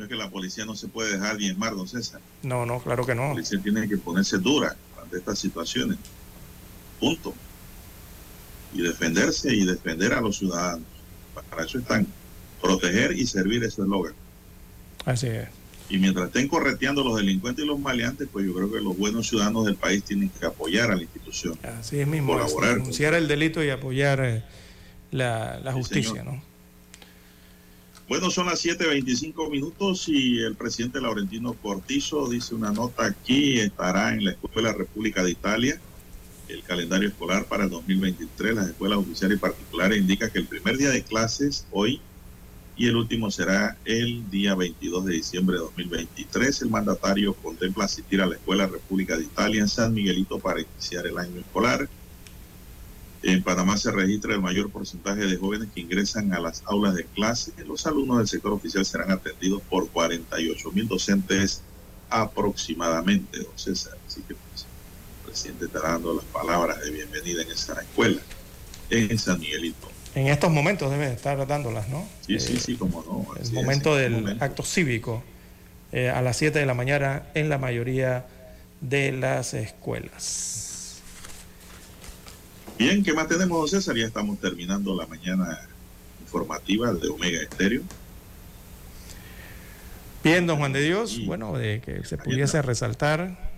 Es 0.02 0.08
que 0.08 0.16
la 0.16 0.30
policía 0.30 0.64
no 0.64 0.74
se 0.74 0.88
puede 0.88 1.12
dejar 1.12 1.36
diezmar, 1.36 1.76
don 1.76 1.86
César. 1.86 2.20
No, 2.42 2.66
no, 2.66 2.80
claro 2.80 3.06
que 3.06 3.14
no. 3.14 3.28
La 3.28 3.32
policía 3.34 3.60
tiene 3.62 3.88
que 3.88 3.96
ponerse 3.96 4.38
dura 4.38 4.74
ante 5.00 5.18
estas 5.18 5.38
situaciones. 5.38 5.98
Punto 6.98 7.34
y 8.74 8.82
defenderse 8.82 9.54
y 9.54 9.64
defender 9.64 10.12
a 10.12 10.20
los 10.20 10.38
ciudadanos. 10.38 10.86
Para 11.50 11.64
eso 11.64 11.78
están, 11.78 12.06
proteger 12.60 13.12
y 13.12 13.26
servir 13.26 13.62
ese 13.64 13.82
eslogan. 13.82 14.14
Así 15.04 15.28
es. 15.28 15.48
Y 15.88 15.98
mientras 15.98 16.26
estén 16.26 16.48
correteando 16.48 17.04
los 17.04 17.16
delincuentes 17.16 17.64
y 17.64 17.68
los 17.68 17.78
maleantes, 17.78 18.28
pues 18.32 18.46
yo 18.46 18.54
creo 18.54 18.72
que 18.72 18.80
los 18.80 18.96
buenos 18.96 19.28
ciudadanos 19.28 19.66
del 19.66 19.76
país 19.76 20.02
tienen 20.02 20.30
que 20.30 20.46
apoyar 20.46 20.90
a 20.90 20.96
la 20.96 21.02
institución. 21.02 21.58
Así 21.62 22.00
es 22.00 22.06
mismo, 22.06 22.32
colaborar. 22.32 22.76
denunciar 22.76 23.14
el 23.14 23.28
delito 23.28 23.62
y 23.62 23.70
apoyar 23.70 24.24
eh, 24.24 24.42
la, 25.10 25.60
la, 25.60 25.72
justicia, 25.72 26.22
sí, 26.22 26.26
¿no? 26.26 26.42
Bueno, 28.08 28.30
son 28.30 28.46
las 28.46 28.64
7.25 28.64 29.50
minutos 29.50 30.08
y 30.08 30.40
el 30.40 30.54
presidente 30.54 31.00
Laurentino 31.00 31.54
Cortizo 31.54 32.28
dice 32.28 32.54
una 32.54 32.70
nota 32.70 33.06
aquí, 33.06 33.60
estará 33.60 34.12
en 34.12 34.24
la 34.24 34.32
Escuela 34.32 34.72
República 34.72 35.22
de 35.22 35.30
Italia 35.30 35.80
el 36.48 36.62
calendario 36.62 37.08
escolar 37.08 37.46
para 37.46 37.64
el 37.64 37.70
2023. 37.70 38.54
Las 38.54 38.68
escuelas 38.68 38.98
oficiales 38.98 39.38
y 39.38 39.40
particulares 39.40 39.98
indican 39.98 40.30
que 40.30 40.38
el 40.38 40.46
primer 40.46 40.76
día 40.76 40.90
de 40.90 41.02
clases 41.02 41.66
hoy 41.70 42.00
y 42.76 42.88
el 42.88 42.96
último 42.96 43.30
será 43.30 43.76
el 43.84 44.28
día 44.30 44.54
22 44.54 45.04
de 45.04 45.14
diciembre 45.14 45.56
de 45.56 45.62
2023. 45.62 46.62
El 46.62 46.70
mandatario 46.70 47.34
contempla 47.34 47.84
asistir 47.84 48.20
a 48.22 48.26
la 48.26 48.34
Escuela 48.34 48.66
República 48.66 49.16
de 49.16 49.24
Italia 49.24 49.60
en 49.60 49.68
San 49.68 49.92
Miguelito 49.92 50.38
para 50.38 50.60
iniciar 50.60 51.06
el 51.06 51.18
año 51.18 51.40
escolar. 51.40 51.88
En 53.22 53.42
Panamá 53.42 53.76
se 53.76 53.92
registra 53.92 54.34
el 54.34 54.40
mayor 54.40 54.70
porcentaje 54.70 55.26
de 55.26 55.36
jóvenes 55.36 55.68
que 55.72 55.80
ingresan 55.80 56.32
a 56.32 56.40
las 56.40 56.62
aulas 56.66 56.94
de 56.94 57.04
clase. 57.04 57.52
Los 57.66 57.86
alumnos 57.86 58.18
del 58.18 58.28
sector 58.28 58.52
oficial 58.52 58.84
serán 58.84 59.12
atendidos 59.12 59.62
por 59.62 59.88
48 59.88 60.72
mil 60.72 60.88
docentes 60.88 61.62
aproximadamente, 62.10 63.38
don 63.38 63.56
César. 63.56 63.96
Así 64.06 64.22
que 64.22 64.34
pues, 64.34 64.66
presidente 65.24 65.66
estará 65.66 65.92
dando 65.92 66.14
las 66.14 66.24
palabras 66.26 66.80
de 66.80 66.90
bienvenida 66.90 67.42
en 67.42 67.50
esa 67.50 67.80
escuela, 67.80 68.20
en 68.90 69.18
San 69.18 69.38
Miguelito. 69.38 69.88
En 70.14 70.26
estos 70.26 70.50
momentos 70.50 70.90
debe 70.90 71.10
estar 71.10 71.46
dándolas, 71.46 71.88
¿no? 71.88 72.06
Sí, 72.26 72.34
eh, 72.34 72.40
sí, 72.40 72.58
sí, 72.58 72.76
como 72.76 73.02
no. 73.02 73.40
El 73.40 73.52
momento 73.52 73.98
es, 73.98 74.02
del 74.02 74.20
momento. 74.20 74.44
acto 74.44 74.62
cívico 74.62 75.22
eh, 75.92 76.10
a 76.10 76.20
las 76.20 76.36
7 76.36 76.58
de 76.58 76.66
la 76.66 76.74
mañana 76.74 77.22
en 77.34 77.48
la 77.48 77.56
mayoría 77.56 78.26
de 78.80 79.12
las 79.12 79.54
escuelas. 79.54 80.71
Bien, 82.78 83.02
¿qué 83.02 83.12
más 83.12 83.28
tenemos, 83.28 83.58
don 83.58 83.68
César? 83.68 83.96
Ya 83.96 84.06
estamos 84.06 84.38
terminando 84.40 84.94
la 84.94 85.06
mañana 85.06 85.60
informativa 86.22 86.92
de 86.92 87.08
Omega 87.08 87.42
Estéreo. 87.42 87.82
Bien, 90.24 90.46
don 90.46 90.58
Juan 90.58 90.72
de 90.72 90.82
Dios, 90.82 91.14
y, 91.14 91.26
bueno, 91.26 91.56
de 91.56 91.80
que 91.80 92.04
se 92.04 92.16
pudiese 92.16 92.62
resaltar 92.62 93.52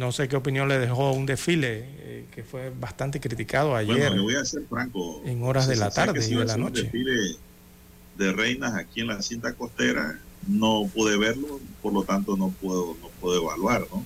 no 0.00 0.12
sé 0.12 0.28
qué 0.28 0.36
opinión 0.36 0.66
le 0.66 0.78
dejó 0.78 1.12
un 1.12 1.26
desfile 1.26 1.84
eh, 1.84 2.24
que 2.34 2.42
fue 2.42 2.70
bastante 2.70 3.20
criticado 3.20 3.76
ayer. 3.76 3.98
Bueno, 3.98 4.16
le 4.16 4.22
voy 4.22 4.34
a 4.34 4.44
ser 4.46 4.62
franco. 4.68 5.22
En 5.26 5.42
horas 5.42 5.68
de 5.68 5.76
la 5.76 5.90
tarde 5.90 6.26
y 6.26 6.34
de 6.34 6.44
la 6.46 6.56
noche. 6.56 6.80
Un 6.80 6.84
desfile 6.84 7.36
de 8.16 8.32
reinas 8.32 8.74
aquí 8.74 9.00
en 9.02 9.08
la 9.08 9.20
cinta 9.20 9.52
costera, 9.52 10.18
no 10.46 10.88
pude 10.94 11.18
verlo, 11.18 11.60
por 11.82 11.92
lo 11.92 12.02
tanto 12.04 12.36
no 12.36 12.48
puedo, 12.48 12.96
no 13.00 13.08
puedo 13.20 13.42
evaluar, 13.42 13.86
¿no? 13.92 14.04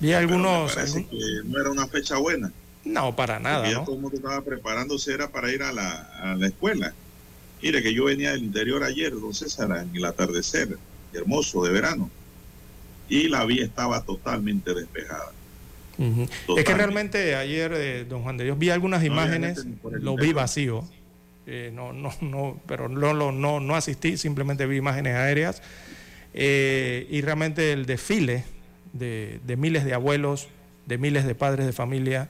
Vi 0.00 0.12
algunos. 0.12 0.74
Pero 0.74 0.86
me 0.86 0.92
parece 0.92 1.06
que 1.06 1.48
no 1.48 1.58
era 1.58 1.70
una 1.70 1.86
fecha 1.86 2.18
buena. 2.18 2.52
No, 2.84 3.14
para 3.14 3.38
nada. 3.38 3.58
Porque 3.58 3.70
ya 3.72 3.78
¿no? 3.78 3.84
todo 3.84 3.96
el 3.96 4.02
mundo 4.02 4.16
estaba 4.16 4.42
preparándose 4.42 5.12
era 5.12 5.28
para 5.28 5.52
ir 5.52 5.62
a 5.62 5.72
la, 5.72 6.02
a 6.20 6.34
la 6.36 6.46
escuela. 6.46 6.94
Mire 7.62 7.82
que 7.82 7.92
yo 7.92 8.04
venía 8.04 8.32
del 8.32 8.44
interior 8.44 8.84
ayer, 8.84 9.12
don 9.12 9.34
César, 9.34 9.70
en 9.82 9.94
el 9.94 10.04
atardecer, 10.04 10.78
hermoso 11.12 11.64
de 11.64 11.72
verano 11.72 12.10
y 13.08 13.28
la 13.28 13.44
vía 13.44 13.64
estaba 13.64 14.02
totalmente 14.02 14.74
despejada. 14.74 15.32
Uh 15.96 16.04
-huh. 16.04 16.28
totalmente. 16.46 16.60
Es 16.60 16.64
que 16.64 16.74
realmente 16.74 17.34
ayer, 17.34 17.72
eh, 17.74 18.04
don 18.08 18.22
Juan 18.22 18.36
de 18.36 18.44
Dios, 18.44 18.58
vi 18.58 18.70
algunas 18.70 19.04
imágenes, 19.04 19.64
no, 19.64 19.90
lo 19.90 20.16
vi 20.16 20.32
vacío, 20.32 20.84
eh, 21.46 21.70
no, 21.72 21.92
no, 21.92 22.12
no, 22.20 22.60
pero 22.66 22.88
no, 22.88 23.14
no, 23.14 23.32
no, 23.32 23.60
no 23.60 23.74
asistí, 23.74 24.16
simplemente 24.16 24.66
vi 24.66 24.76
imágenes 24.76 25.14
aéreas 25.14 25.62
eh, 26.34 27.06
y 27.10 27.20
realmente 27.22 27.72
el 27.72 27.86
desfile 27.86 28.44
de, 28.92 29.40
de, 29.44 29.56
miles 29.56 29.84
de 29.84 29.94
abuelos, 29.94 30.48
de 30.86 30.98
miles 30.98 31.24
de 31.24 31.34
padres 31.34 31.66
de 31.66 31.72
familia 31.72 32.28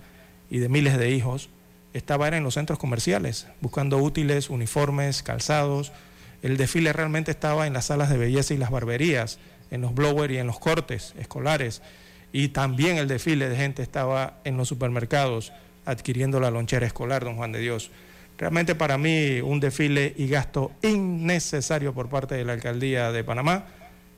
y 0.51 0.59
de 0.59 0.69
miles 0.69 0.99
de 0.99 1.11
hijos 1.11 1.51
estaba 1.93 2.29
en 2.29 2.45
los 2.45 2.55
centros 2.55 2.79
comerciales, 2.79 3.47
buscando 3.61 3.99
útiles, 3.99 4.51
uniformes, 4.51 5.23
calzados. 5.23 5.93
El 6.43 6.57
desfile 6.57 6.93
realmente 6.93 7.31
estaba 7.31 7.67
en 7.67 7.73
las 7.73 7.87
salas 7.87 8.11
de 8.11 8.19
belleza 8.19 8.55
y 8.55 8.59
las 8.59 8.71
barberías 8.71 9.39
en 9.71 9.81
los 9.81 9.95
blowers 9.95 10.33
y 10.33 10.39
en 10.39 10.47
los 10.47 10.59
cortes 10.59 11.15
escolares. 11.19 11.83
Y 12.33 12.49
también 12.49 12.99
el 12.99 13.09
desfile 13.09 13.49
de 13.49 13.57
gente 13.57 13.83
estaba 13.83 14.41
en 14.45 14.57
los 14.57 14.69
supermercados 14.69 15.53
adquiriendo 15.85 16.41
la 16.41 16.51
lonchera 16.51 16.87
escolar, 16.87 17.25
don 17.25 17.37
Juan 17.37 17.53
de 17.53 17.61
Dios. 17.61 17.91
Realmente 18.37 18.75
para 18.75 18.99
mí 18.99 19.41
un 19.41 19.59
desfile 19.59 20.15
y 20.17 20.29
gasto 20.29 20.71
innecesario 20.83 21.93
por 21.95 22.09
parte 22.09 22.35
de 22.37 22.45
la 22.45 22.53
alcaldía 22.53 23.11
de 23.11 23.25
Panamá, 23.25 23.67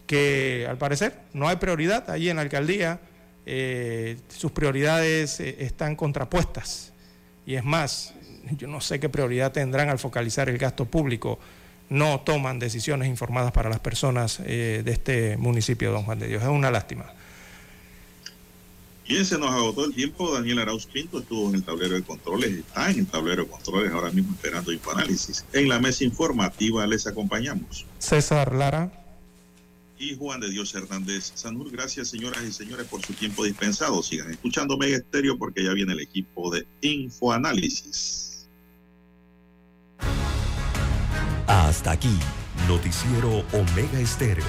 que 0.07 0.67
al 0.69 0.77
parecer 0.77 1.15
no 1.33 1.49
hay 1.49 1.57
prioridad 1.57 2.11
allí 2.11 2.29
en 2.29 2.37
la 2.37 2.43
alcaldía, 2.43 3.01
eh, 3.47 4.19
sus 4.29 4.53
prioridades 4.53 5.41
eh, 5.41 5.57
están 5.61 5.97
contrapuestas. 5.97 6.93
Y 7.47 7.55
es 7.55 7.65
más, 7.65 8.15
yo 8.57 8.69
no 8.69 8.81
sé 8.81 9.01
qué 9.01 9.09
prioridad 9.09 9.53
tendrán 9.53 9.89
al 9.89 9.99
focalizar 9.99 10.49
el 10.49 10.59
gasto 10.59 10.85
público 10.85 11.39
no 11.91 12.21
toman 12.21 12.59
decisiones 12.59 13.09
informadas 13.09 13.53
para 13.53 13.69
las 13.69 13.81
personas 13.81 14.41
eh, 14.47 14.83
de 14.85 14.93
este 14.93 15.37
municipio, 15.37 15.93
don 15.93 16.05
Juan 16.05 16.19
de 16.19 16.29
Dios. 16.29 16.43
Es 16.43 16.49
una 16.49 16.71
lástima. 16.71 17.13
Bien, 19.07 19.27
se 19.27 19.37
nos 19.37 19.51
agotó 19.51 19.85
el 19.85 19.93
tiempo. 19.93 20.33
Daniel 20.33 20.61
Arauz 20.61 20.87
Pinto 20.87 21.19
estuvo 21.19 21.49
en 21.49 21.57
el 21.57 21.65
tablero 21.65 21.97
de 21.97 22.03
controles, 22.03 22.53
está 22.53 22.91
en 22.93 23.01
el 23.01 23.07
tablero 23.07 23.43
de 23.43 23.51
controles 23.51 23.93
ahora 23.93 24.11
mismo 24.13 24.33
esperando 24.35 24.73
infoanálisis. 24.73 25.45
En 25.53 25.69
la 25.69 25.81
mesa 25.81 26.05
informativa 26.05 26.87
les 26.87 27.09
acompañamos. 27.09 27.85
César 27.99 28.55
Lara. 28.55 29.00
Y 30.01 30.17
Juan 30.17 30.41
de 30.41 30.49
Dios 30.49 30.75
Hernández 30.75 31.31
Sanur. 31.35 31.71
Gracias, 31.71 32.09
señoras 32.09 32.43
y 32.43 32.53
señores, 32.53 32.87
por 32.87 33.03
su 33.03 33.13
tiempo 33.13 33.45
dispensado. 33.45 34.03
Sigan 34.03 34.31
escuchando 34.31 34.79
Mega 34.79 34.97
Estéreo 34.97 35.37
porque 35.37 35.63
ya 35.63 35.75
viene 35.75 35.93
el 35.93 36.01
equipo 36.01 36.51
de 36.51 36.67
Infoanálisis. 36.81 38.49
Hasta 41.47 41.93
aquí, 41.93 42.17
Noticiero 42.67 43.45
Omega 43.53 44.01
Estéreo. 44.01 44.45